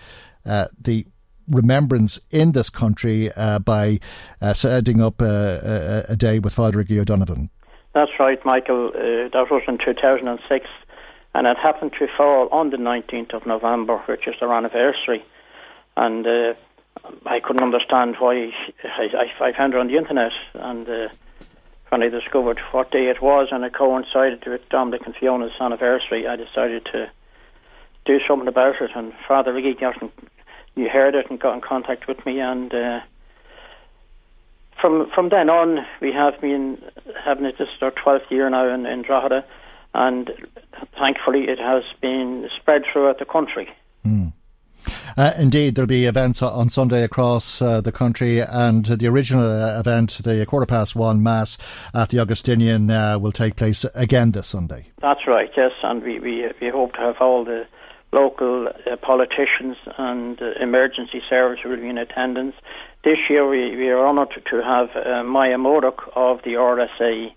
the 0.81 1.07
remembrance 1.49 2.19
in 2.31 2.53
this 2.53 2.71
country 2.71 3.31
by 3.65 3.99
setting 4.55 5.03
up 5.03 5.21
a, 5.21 6.05
a, 6.09 6.13
a, 6.13 6.17
day 6.17 6.39
with 6.39 6.55
Father 6.55 6.83
Iggy 6.83 6.99
O'Donovan. 7.01 7.51
That's 7.95 8.13
right, 8.19 8.43
Michael. 8.45 8.93
that 8.93 9.47
was 9.51 9.63
in 9.69 9.79
2006 9.79 10.67
and 11.39 11.47
it 11.47 11.57
happened 11.57 11.93
to 11.97 12.09
fall 12.17 12.49
on 12.51 12.71
the 12.71 12.77
19th 12.77 13.33
of 13.33 13.47
November, 13.47 13.99
which 14.09 14.27
is 14.27 14.35
their 14.41 14.53
anniversary. 14.53 15.25
And 15.97 16.27
uh, 16.27 16.55
I 17.27 17.39
couldn't 17.39 17.63
understand 17.63 18.17
why. 18.19 18.51
I, 18.83 19.31
I, 19.41 19.53
found 19.57 19.73
it 19.73 19.79
on 19.79 19.87
the 19.87 19.97
internet, 19.97 20.33
and 20.55 20.89
uh, 20.89 21.09
when 21.91 22.03
I 22.03 22.09
discovered 22.09 22.59
what 22.73 22.91
day 22.91 23.07
it 23.07 23.23
was, 23.23 23.49
and 23.53 23.63
it 23.63 23.73
coincided 23.73 24.45
with 24.49 24.69
Dominic 24.69 25.03
and 25.07 25.15
Fiona's 25.15 25.53
anniversary, 25.61 26.27
I 26.27 26.35
decided 26.35 26.85
to 26.87 27.09
do 28.05 28.19
something 28.27 28.49
about 28.49 28.75
it. 28.81 28.91
And 28.97 29.13
Father 29.29 29.55
Lee 29.55 29.77
got 29.79 30.03
in, 30.03 30.11
you 30.75 30.89
heard 30.89 31.15
it 31.15 31.31
and 31.31 31.39
got 31.39 31.55
in 31.55 31.61
contact 31.61 32.09
with 32.09 32.27
me, 32.27 32.41
and 32.41 32.75
uh, 32.75 32.99
from 34.81 35.09
from 35.15 35.29
then 35.29 35.49
on, 35.51 35.87
we 36.01 36.11
have 36.11 36.41
been 36.41 36.83
having 37.25 37.45
it. 37.45 37.59
This 37.59 37.69
is 37.69 37.81
our 37.81 37.93
twelfth 37.93 38.27
year 38.29 38.51
now 38.51 38.75
in, 38.75 38.87
in 38.87 39.03
Drogheda, 39.03 39.45
and 39.95 40.31
thankfully, 40.99 41.45
it 41.49 41.59
has 41.59 41.83
been 42.01 42.49
spread 42.59 42.83
throughout 42.93 43.19
the 43.19 43.25
country. 43.25 43.69
Mm. 44.07 44.33
Uh, 45.17 45.33
indeed, 45.39 45.75
there'll 45.75 45.89
be 45.89 46.05
events 46.05 46.43
on 46.43 46.71
Sunday 46.71 47.03
across 47.03 47.61
uh, 47.61 47.81
the 47.81 47.93
country, 47.93 48.41
and 48.41 48.85
the 48.87 49.07
original 49.07 49.45
uh, 49.45 49.79
event, 49.79 50.21
the 50.23 50.47
quarter 50.47 50.67
past 50.67 50.95
one 50.95 51.23
mass 51.23 51.59
at 51.95 52.11
the 52.11 52.19
Augustinian, 52.21 52.91
uh, 52.91 53.19
will 53.19 53.33
take 53.33 53.57
place 53.57 53.85
again 53.95 54.33
this 54.33 54.47
Sunday. 54.47 54.87
That's 55.01 55.27
right, 55.27 55.51
yes, 55.57 55.73
and 55.83 56.03
we, 56.03 56.21
we, 56.21 56.51
we 56.61 56.69
hope 56.69 56.95
to 56.95 57.01
have 57.01 57.17
all 57.21 57.45
the 57.45 57.67
local 58.13 58.69
uh, 58.69 58.97
politicians 58.97 59.77
and 59.99 60.41
uh, 60.41 60.53
emergency 60.61 61.21
service 61.29 61.61
will 61.65 61.77
be 61.77 61.89
in 61.89 61.99
attendance. 61.99 62.55
This 63.05 63.19
year, 63.29 63.49
we, 63.49 63.77
we 63.77 63.89
are 63.89 64.07
honoured 64.07 64.43
to 64.51 64.63
have 64.63 64.91
uh, 64.91 65.23
Moyagh 65.23 65.61
Murdock 65.61 66.11
of 66.17 66.43
the 66.43 66.55
RSA 66.55 67.33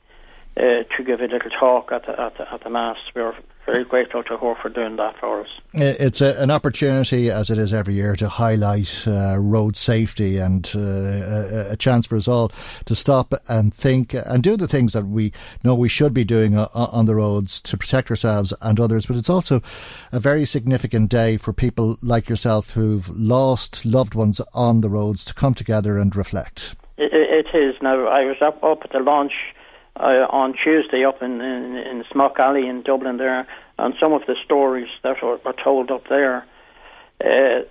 to 0.56 1.03
give 1.06 1.22
a 1.22 1.26
little 1.26 1.49
talk 1.60 1.91
at 1.91 2.06
the, 2.06 2.19
at 2.19 2.38
the, 2.38 2.53
at 2.53 2.64
the 2.64 2.69
mass. 2.69 2.98
We're 3.15 3.36
very 3.65 3.84
grateful 3.84 4.23
to 4.23 4.38
her 4.38 4.56
for 4.61 4.69
doing 4.69 4.95
that 4.98 5.18
for 5.19 5.41
us. 5.41 5.48
It's 5.73 6.19
a, 6.19 6.41
an 6.41 6.52
opportunity, 6.52 7.30
as 7.30 7.49
it 7.49 7.57
is 7.57 7.73
every 7.73 7.94
year, 7.94 8.15
to 8.15 8.28
highlight 8.28 9.06
uh, 9.07 9.38
road 9.38 9.78
safety 9.78 10.38
and 10.38 10.69
uh, 10.76 10.80
a, 10.80 11.72
a, 11.72 11.78
chance 11.78 12.07
for 12.07 12.15
us 12.15 12.28
all 12.28 12.52
to 12.86 12.95
stop 12.95 13.34
and 13.48 13.73
think 13.73 14.14
and 14.14 14.44
do 14.44 14.57
the 14.57 14.68
things 14.68 14.94
that 14.94 15.06
we 15.06 15.32
know 15.64 15.76
we 15.76 15.90
should 15.90 16.14
be 16.14 16.26
doing 16.26 16.57
uh, 16.57 16.68
on 16.73 17.06
the 17.06 17.15
roads 17.15 17.61
to 17.61 17.78
protect 17.78 18.10
ourselves 18.10 18.53
and 18.61 18.80
others. 18.80 19.06
But 19.06 19.18
it's 19.18 19.30
also 19.30 19.61
a 20.11 20.19
very 20.19 20.45
significant 20.45 21.10
day 21.10 21.38
for 21.38 21.53
people 21.53 21.98
like 22.02 22.30
yourself 22.30 22.72
who've 22.72 23.10
lost 23.10 23.86
loved 23.86 24.15
ones 24.15 24.41
on 24.53 24.82
the 24.82 24.90
roads 24.90 25.23
to 25.26 25.34
come 25.34 25.53
together 25.53 25.98
and 25.98 26.15
reflect. 26.15 26.76
it, 26.98 27.45
it 27.53 27.57
is. 27.57 27.76
Now, 27.82 28.07
I 28.07 28.26
was 28.26 28.38
up, 28.41 28.61
up 28.64 28.80
at 28.84 28.91
the 28.91 28.99
launch 28.99 29.34
uh, 29.97 30.27
on 30.30 30.53
Tuesday 30.63 31.03
up 31.03 31.22
in, 31.22 31.41
in, 31.41 31.76
in 31.76 32.03
Smock 32.11 32.39
Alley 32.39 32.68
in 32.68 32.81
Dublin 32.81 33.18
there, 33.18 33.47
and 33.77 33.93
some 33.99 34.13
of 34.13 34.22
the 34.27 34.35
stories 34.43 34.89
that 35.03 35.22
were, 35.22 35.38
were 35.43 35.55
told 35.63 35.91
up 35.91 36.07
there 36.07 36.45
uh, 37.23 37.61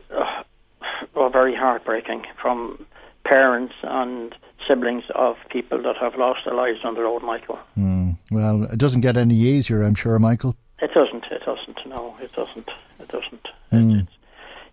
were 1.14 1.30
very 1.30 1.54
heartbreaking 1.54 2.24
from 2.40 2.86
parents 3.24 3.74
and 3.82 4.34
siblings 4.68 5.04
of 5.14 5.36
people 5.50 5.82
that 5.82 5.96
have 5.96 6.14
lost 6.16 6.40
their 6.44 6.54
lives 6.54 6.80
on 6.84 6.94
the 6.94 7.02
road, 7.02 7.22
Michael. 7.22 7.58
Mm. 7.78 8.16
Well, 8.30 8.64
it 8.64 8.78
doesn't 8.78 9.00
get 9.00 9.16
any 9.16 9.34
easier, 9.34 9.82
I'm 9.82 9.94
sure, 9.94 10.18
Michael. 10.18 10.54
It 10.80 10.92
doesn't. 10.94 11.24
It 11.30 11.42
doesn't. 11.44 11.78
No, 11.86 12.16
it 12.20 12.32
doesn't. 12.32 12.68
It 12.98 13.08
doesn't. 13.08 13.48
Mm. 13.72 14.02
It's, 14.02 14.12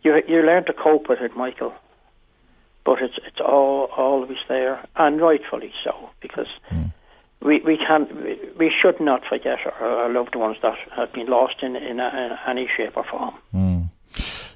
you 0.03 0.21
you 0.27 0.41
learn 0.41 0.65
to 0.65 0.73
cope 0.73 1.09
with 1.09 1.19
it, 1.19 1.35
Michael. 1.35 1.73
But 2.85 3.01
it's 3.01 3.15
it's 3.25 3.41
all 3.41 3.89
always 3.97 4.37
there, 4.47 4.85
and 4.95 5.19
rightfully 5.19 5.73
so, 5.83 6.09
because 6.21 6.47
mm 6.71 6.91
we 7.41 7.61
we 7.65 7.77
can 7.77 8.07
we 8.57 8.71
should 8.81 8.99
not 8.99 9.23
forget 9.27 9.59
our, 9.65 9.87
our, 9.87 10.09
loved 10.09 10.35
ones 10.35 10.57
that 10.61 10.77
have 10.95 11.13
been 11.13 11.27
lost 11.27 11.55
in 11.61 11.75
in, 11.75 11.99
in 11.99 12.31
any 12.47 12.67
shape 12.75 12.97
or 12.97 13.03
form. 13.03 13.35
Mm. 13.53 13.89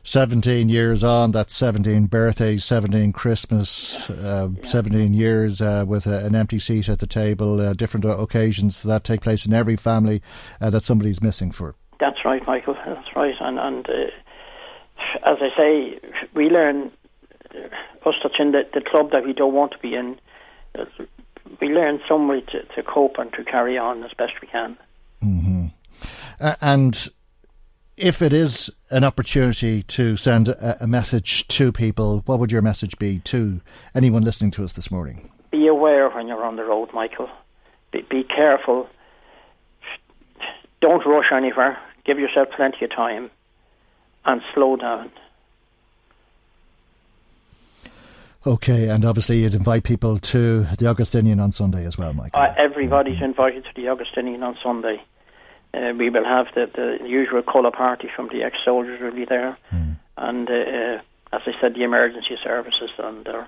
17 0.04 0.68
years 0.68 1.04
on, 1.04 1.32
that's 1.32 1.56
17 1.56 2.08
birthdays, 2.08 2.66
17 2.66 3.14
Christmas, 3.14 4.10
uh, 4.10 4.50
yeah. 4.52 4.68
17 4.68 5.14
years 5.14 5.62
uh, 5.62 5.86
with 5.88 6.08
a, 6.08 6.26
an 6.26 6.34
empty 6.34 6.58
seat 6.58 6.90
at 6.90 6.98
the 7.00 7.06
table, 7.06 7.62
uh, 7.62 7.74
different 7.74 8.06
occasions 8.06 8.82
that 8.82 9.04
take 9.04 9.22
place 9.22 9.46
in 9.46 9.54
every 9.54 9.76
family 9.76 10.22
uh, 10.60 10.72
that 10.72 10.84
somebody's 10.84 11.22
missing 11.22 11.52
for. 11.52 11.76
That's 12.00 12.18
right, 12.26 12.46
Michael. 12.48 12.76
That's 12.86 13.16
right. 13.16 13.36
And, 13.40 13.60
and 13.60 13.88
uh, 13.88 15.30
as 15.30 15.38
I 15.40 15.50
say, 15.56 16.00
we 16.34 16.50
learn, 16.50 16.92
uh, 17.54 18.10
us 18.10 18.16
that's 18.24 18.36
in 18.40 18.54
the, 18.54 18.64
the 18.74 18.82
club 18.82 19.12
that 19.12 19.24
we 19.24 19.34
don't 19.34 19.54
want 19.54 19.72
to 19.74 19.78
be 19.78 19.94
in, 19.94 20.20
we 21.60 21.68
learn 21.70 22.00
some 22.08 22.28
way 22.28 22.42
to, 22.42 22.64
to 22.76 22.84
cope 22.84 23.18
and 23.18 23.32
to 23.34 23.44
carry 23.44 23.78
on 23.78 24.04
as 24.04 24.12
best 24.18 24.34
we 24.42 24.48
can. 24.48 24.78
Mm-hmm. 25.24 25.66
Uh, 26.40 26.56
and 26.62 27.10
if 27.98 28.22
it 28.22 28.34
is 28.34 28.70
an 28.90 29.04
opportunity 29.04 29.84
to 29.84 30.18
send 30.18 30.48
a, 30.48 30.84
a, 30.84 30.88
message 30.88 31.48
to 31.50 31.72
people, 31.72 32.24
what 32.26 32.40
would 32.40 32.52
your 32.52 32.62
message 32.62 32.98
be 32.98 33.20
to 33.20 33.62
anyone 33.94 34.24
listening 34.24 34.52
to 34.52 34.64
us 34.64 34.74
this 34.74 34.90
morning? 34.90 35.30
Be 35.52 35.68
aware 35.68 36.10
when 36.10 36.28
you're 36.28 36.44
on 36.44 36.56
the 36.56 36.64
road, 36.64 36.90
Michael. 36.94 37.30
Be, 37.92 38.02
be 38.10 38.24
careful. 38.24 38.88
Don't 40.82 41.06
rush 41.06 41.32
anywhere. 41.32 41.78
Give 42.06 42.18
yourself 42.18 42.48
plenty 42.56 42.86
of 42.86 42.92
time 42.92 43.30
and 44.26 44.42
slow 44.54 44.76
down. 44.78 45.12
Okay, 48.46 48.90
and 48.90 49.06
obviously 49.06 49.42
you'd 49.44 49.54
invite 49.54 49.84
people 49.84 50.18
to 50.18 50.64
the 50.80 50.88
Augustinian 50.88 51.40
on 51.40 51.52
Sunday 51.52 51.86
as 51.86 51.98
well, 51.98 52.14
Mike. 52.14 52.32
Uh, 52.34 52.54
everybody's 52.58 53.22
invited 53.22 53.66
to 53.66 53.70
the 53.76 53.88
Augustinian 53.88 54.42
on 54.42 54.58
Sunday. 54.64 55.02
Uh, 55.74 55.94
we 55.98 56.10
will 56.10 56.26
have 56.26 56.48
the, 56.56 56.70
the 56.74 57.08
usual 57.08 57.44
colour 57.44 57.72
party 57.72 58.10
from 58.16 58.30
the 58.30 58.44
ex-soldiers 58.44 59.00
will 59.00 59.12
be 59.12 59.26
there, 59.26 59.58
mm. 59.72 59.96
and 60.18 60.50
uh, 60.50 60.54
uh, 60.54 61.02
as 61.34 61.42
I 61.46 61.52
said, 61.62 61.76
the 61.76 61.84
emergency 61.84 62.36
services 62.44 62.90
and 62.98 63.24
their 63.26 63.48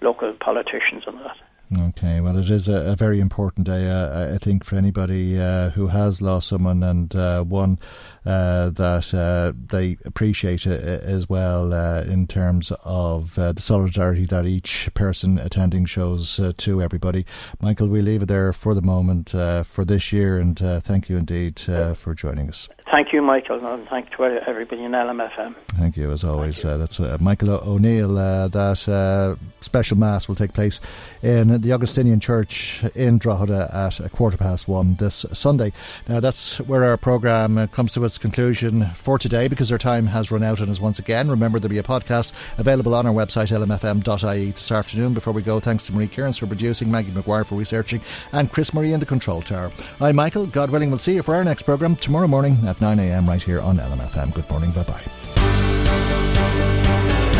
local 0.00 0.32
politicians 0.32 1.04
and 1.06 1.18
that. 1.18 1.36
Okay, 1.74 2.20
well, 2.20 2.36
it 2.36 2.50
is 2.50 2.68
a, 2.68 2.92
a 2.92 2.96
very 2.96 3.18
important 3.18 3.66
day, 3.66 3.88
uh, 3.88 4.34
I 4.34 4.38
think, 4.38 4.62
for 4.62 4.76
anybody 4.76 5.40
uh, 5.40 5.70
who 5.70 5.86
has 5.86 6.20
lost 6.20 6.48
someone 6.48 6.82
and 6.82 7.14
uh, 7.16 7.44
one 7.44 7.78
uh, 8.26 8.70
that 8.70 9.14
uh, 9.14 9.52
they 9.68 9.96
appreciate 10.04 10.66
as 10.66 11.30
well 11.30 11.72
uh, 11.72 12.02
in 12.02 12.26
terms 12.26 12.72
of 12.84 13.36
the 13.36 13.54
solidarity 13.58 14.26
that 14.26 14.44
each 14.44 14.90
person 14.92 15.38
attending 15.38 15.86
shows 15.86 16.38
to 16.58 16.82
everybody. 16.82 17.24
Michael, 17.60 17.88
we 17.88 18.02
leave 18.02 18.22
it 18.22 18.26
there 18.26 18.52
for 18.52 18.74
the 18.74 18.82
moment 18.82 19.30
for 19.30 19.84
this 19.84 20.12
year, 20.12 20.38
and 20.38 20.58
thank 20.58 21.08
you 21.08 21.16
indeed 21.16 21.58
for 21.58 22.14
joining 22.14 22.48
us. 22.48 22.68
Thank 22.92 23.14
you, 23.14 23.22
Michael, 23.22 23.64
and 23.66 23.88
thank 23.88 24.10
you 24.10 24.16
to 24.18 24.46
everybody 24.46 24.84
in 24.84 24.92
LMFM. 24.92 25.54
Thank 25.78 25.96
you, 25.96 26.12
as 26.12 26.24
always. 26.24 26.62
Uh, 26.62 26.76
that's 26.76 27.00
uh, 27.00 27.16
Michael 27.18 27.58
O'Neill. 27.66 28.18
Uh, 28.18 28.48
that 28.48 28.86
uh, 28.86 29.34
special 29.62 29.96
Mass 29.96 30.28
will 30.28 30.34
take 30.34 30.52
place 30.52 30.78
in 31.22 31.62
the 31.62 31.72
Augustinian 31.72 32.20
Church 32.20 32.84
in 32.94 33.16
Drogheda 33.16 33.70
at 33.72 33.98
a 33.98 34.10
quarter 34.10 34.36
past 34.36 34.68
one 34.68 34.96
this 34.96 35.24
Sunday. 35.32 35.72
Now, 36.06 36.20
that's 36.20 36.58
where 36.60 36.84
our 36.84 36.98
programme 36.98 37.66
comes 37.68 37.94
to 37.94 38.04
its 38.04 38.18
conclusion 38.18 38.84
for 38.90 39.18
today 39.18 39.48
because 39.48 39.72
our 39.72 39.78
time 39.78 40.04
has 40.08 40.30
run 40.30 40.42
out 40.42 40.60
on 40.60 40.68
us 40.68 40.78
once 40.78 40.98
again. 40.98 41.30
Remember, 41.30 41.58
there'll 41.58 41.70
be 41.70 41.78
a 41.78 41.82
podcast 41.82 42.34
available 42.58 42.94
on 42.94 43.06
our 43.06 43.14
website, 43.14 43.48
lmfm.ie, 43.58 44.50
this 44.50 44.70
afternoon. 44.70 45.14
Before 45.14 45.32
we 45.32 45.40
go, 45.40 45.60
thanks 45.60 45.86
to 45.86 45.94
Marie 45.94 46.08
Kearns 46.08 46.36
for 46.36 46.46
producing, 46.46 46.90
Maggie 46.90 47.12
McGuire 47.12 47.46
for 47.46 47.54
researching, 47.54 48.02
and 48.32 48.52
Chris 48.52 48.74
Murray 48.74 48.92
in 48.92 49.00
the 49.00 49.06
control 49.06 49.40
tower. 49.40 49.72
I'm 49.98 50.16
Michael. 50.16 50.46
God 50.46 50.68
willing, 50.68 50.90
we'll 50.90 50.98
see 50.98 51.14
you 51.14 51.22
for 51.22 51.34
our 51.34 51.42
next 51.42 51.62
programme 51.62 51.96
tomorrow 51.96 52.28
morning 52.28 52.58
at 52.66 52.81
9am 52.82 53.28
right 53.28 53.42
here 53.42 53.60
on 53.60 53.76
LMFM. 53.78 54.34
Good 54.34 54.50
morning. 54.50 54.72
Bye 54.72 54.82
bye. 54.82 55.02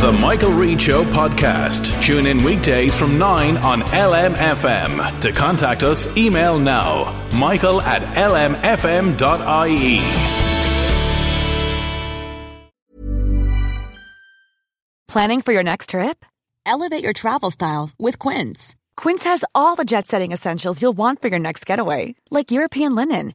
The 0.03 0.13
Michael 0.13 0.51
Reade 0.51 0.81
Show 0.81 1.05
podcast. 1.05 2.03
Tune 2.03 2.27
in 2.27 2.43
weekdays 2.43 2.97
from 2.97 3.19
9 3.19 3.57
on 3.59 3.83
LMFM. 3.83 5.21
To 5.21 5.31
contact 5.31 5.85
us, 5.85 6.17
email 6.17 6.59
now 6.59 7.29
michael 7.33 7.81
at 7.81 8.03
lmfm.ie. 8.03 10.01
Planning 15.07 15.43
for 15.43 15.53
your 15.53 15.63
next 15.63 15.91
trip? 15.91 16.25
Elevate 16.67 17.05
your 17.05 17.13
travel 17.13 17.51
style 17.53 17.91
with 17.99 18.19
Quince. 18.19 18.75
Quince 18.97 19.23
has 19.25 19.45
all 19.55 19.77
the 19.77 19.85
jet 19.85 20.09
setting 20.09 20.33
essentials 20.33 20.83
you'll 20.83 20.95
want 20.95 21.23
for 21.23 21.29
your 21.29 21.39
next 21.39 21.65
getaway, 21.65 22.17
like 22.31 22.51
European 22.51 22.97
linen 22.97 23.35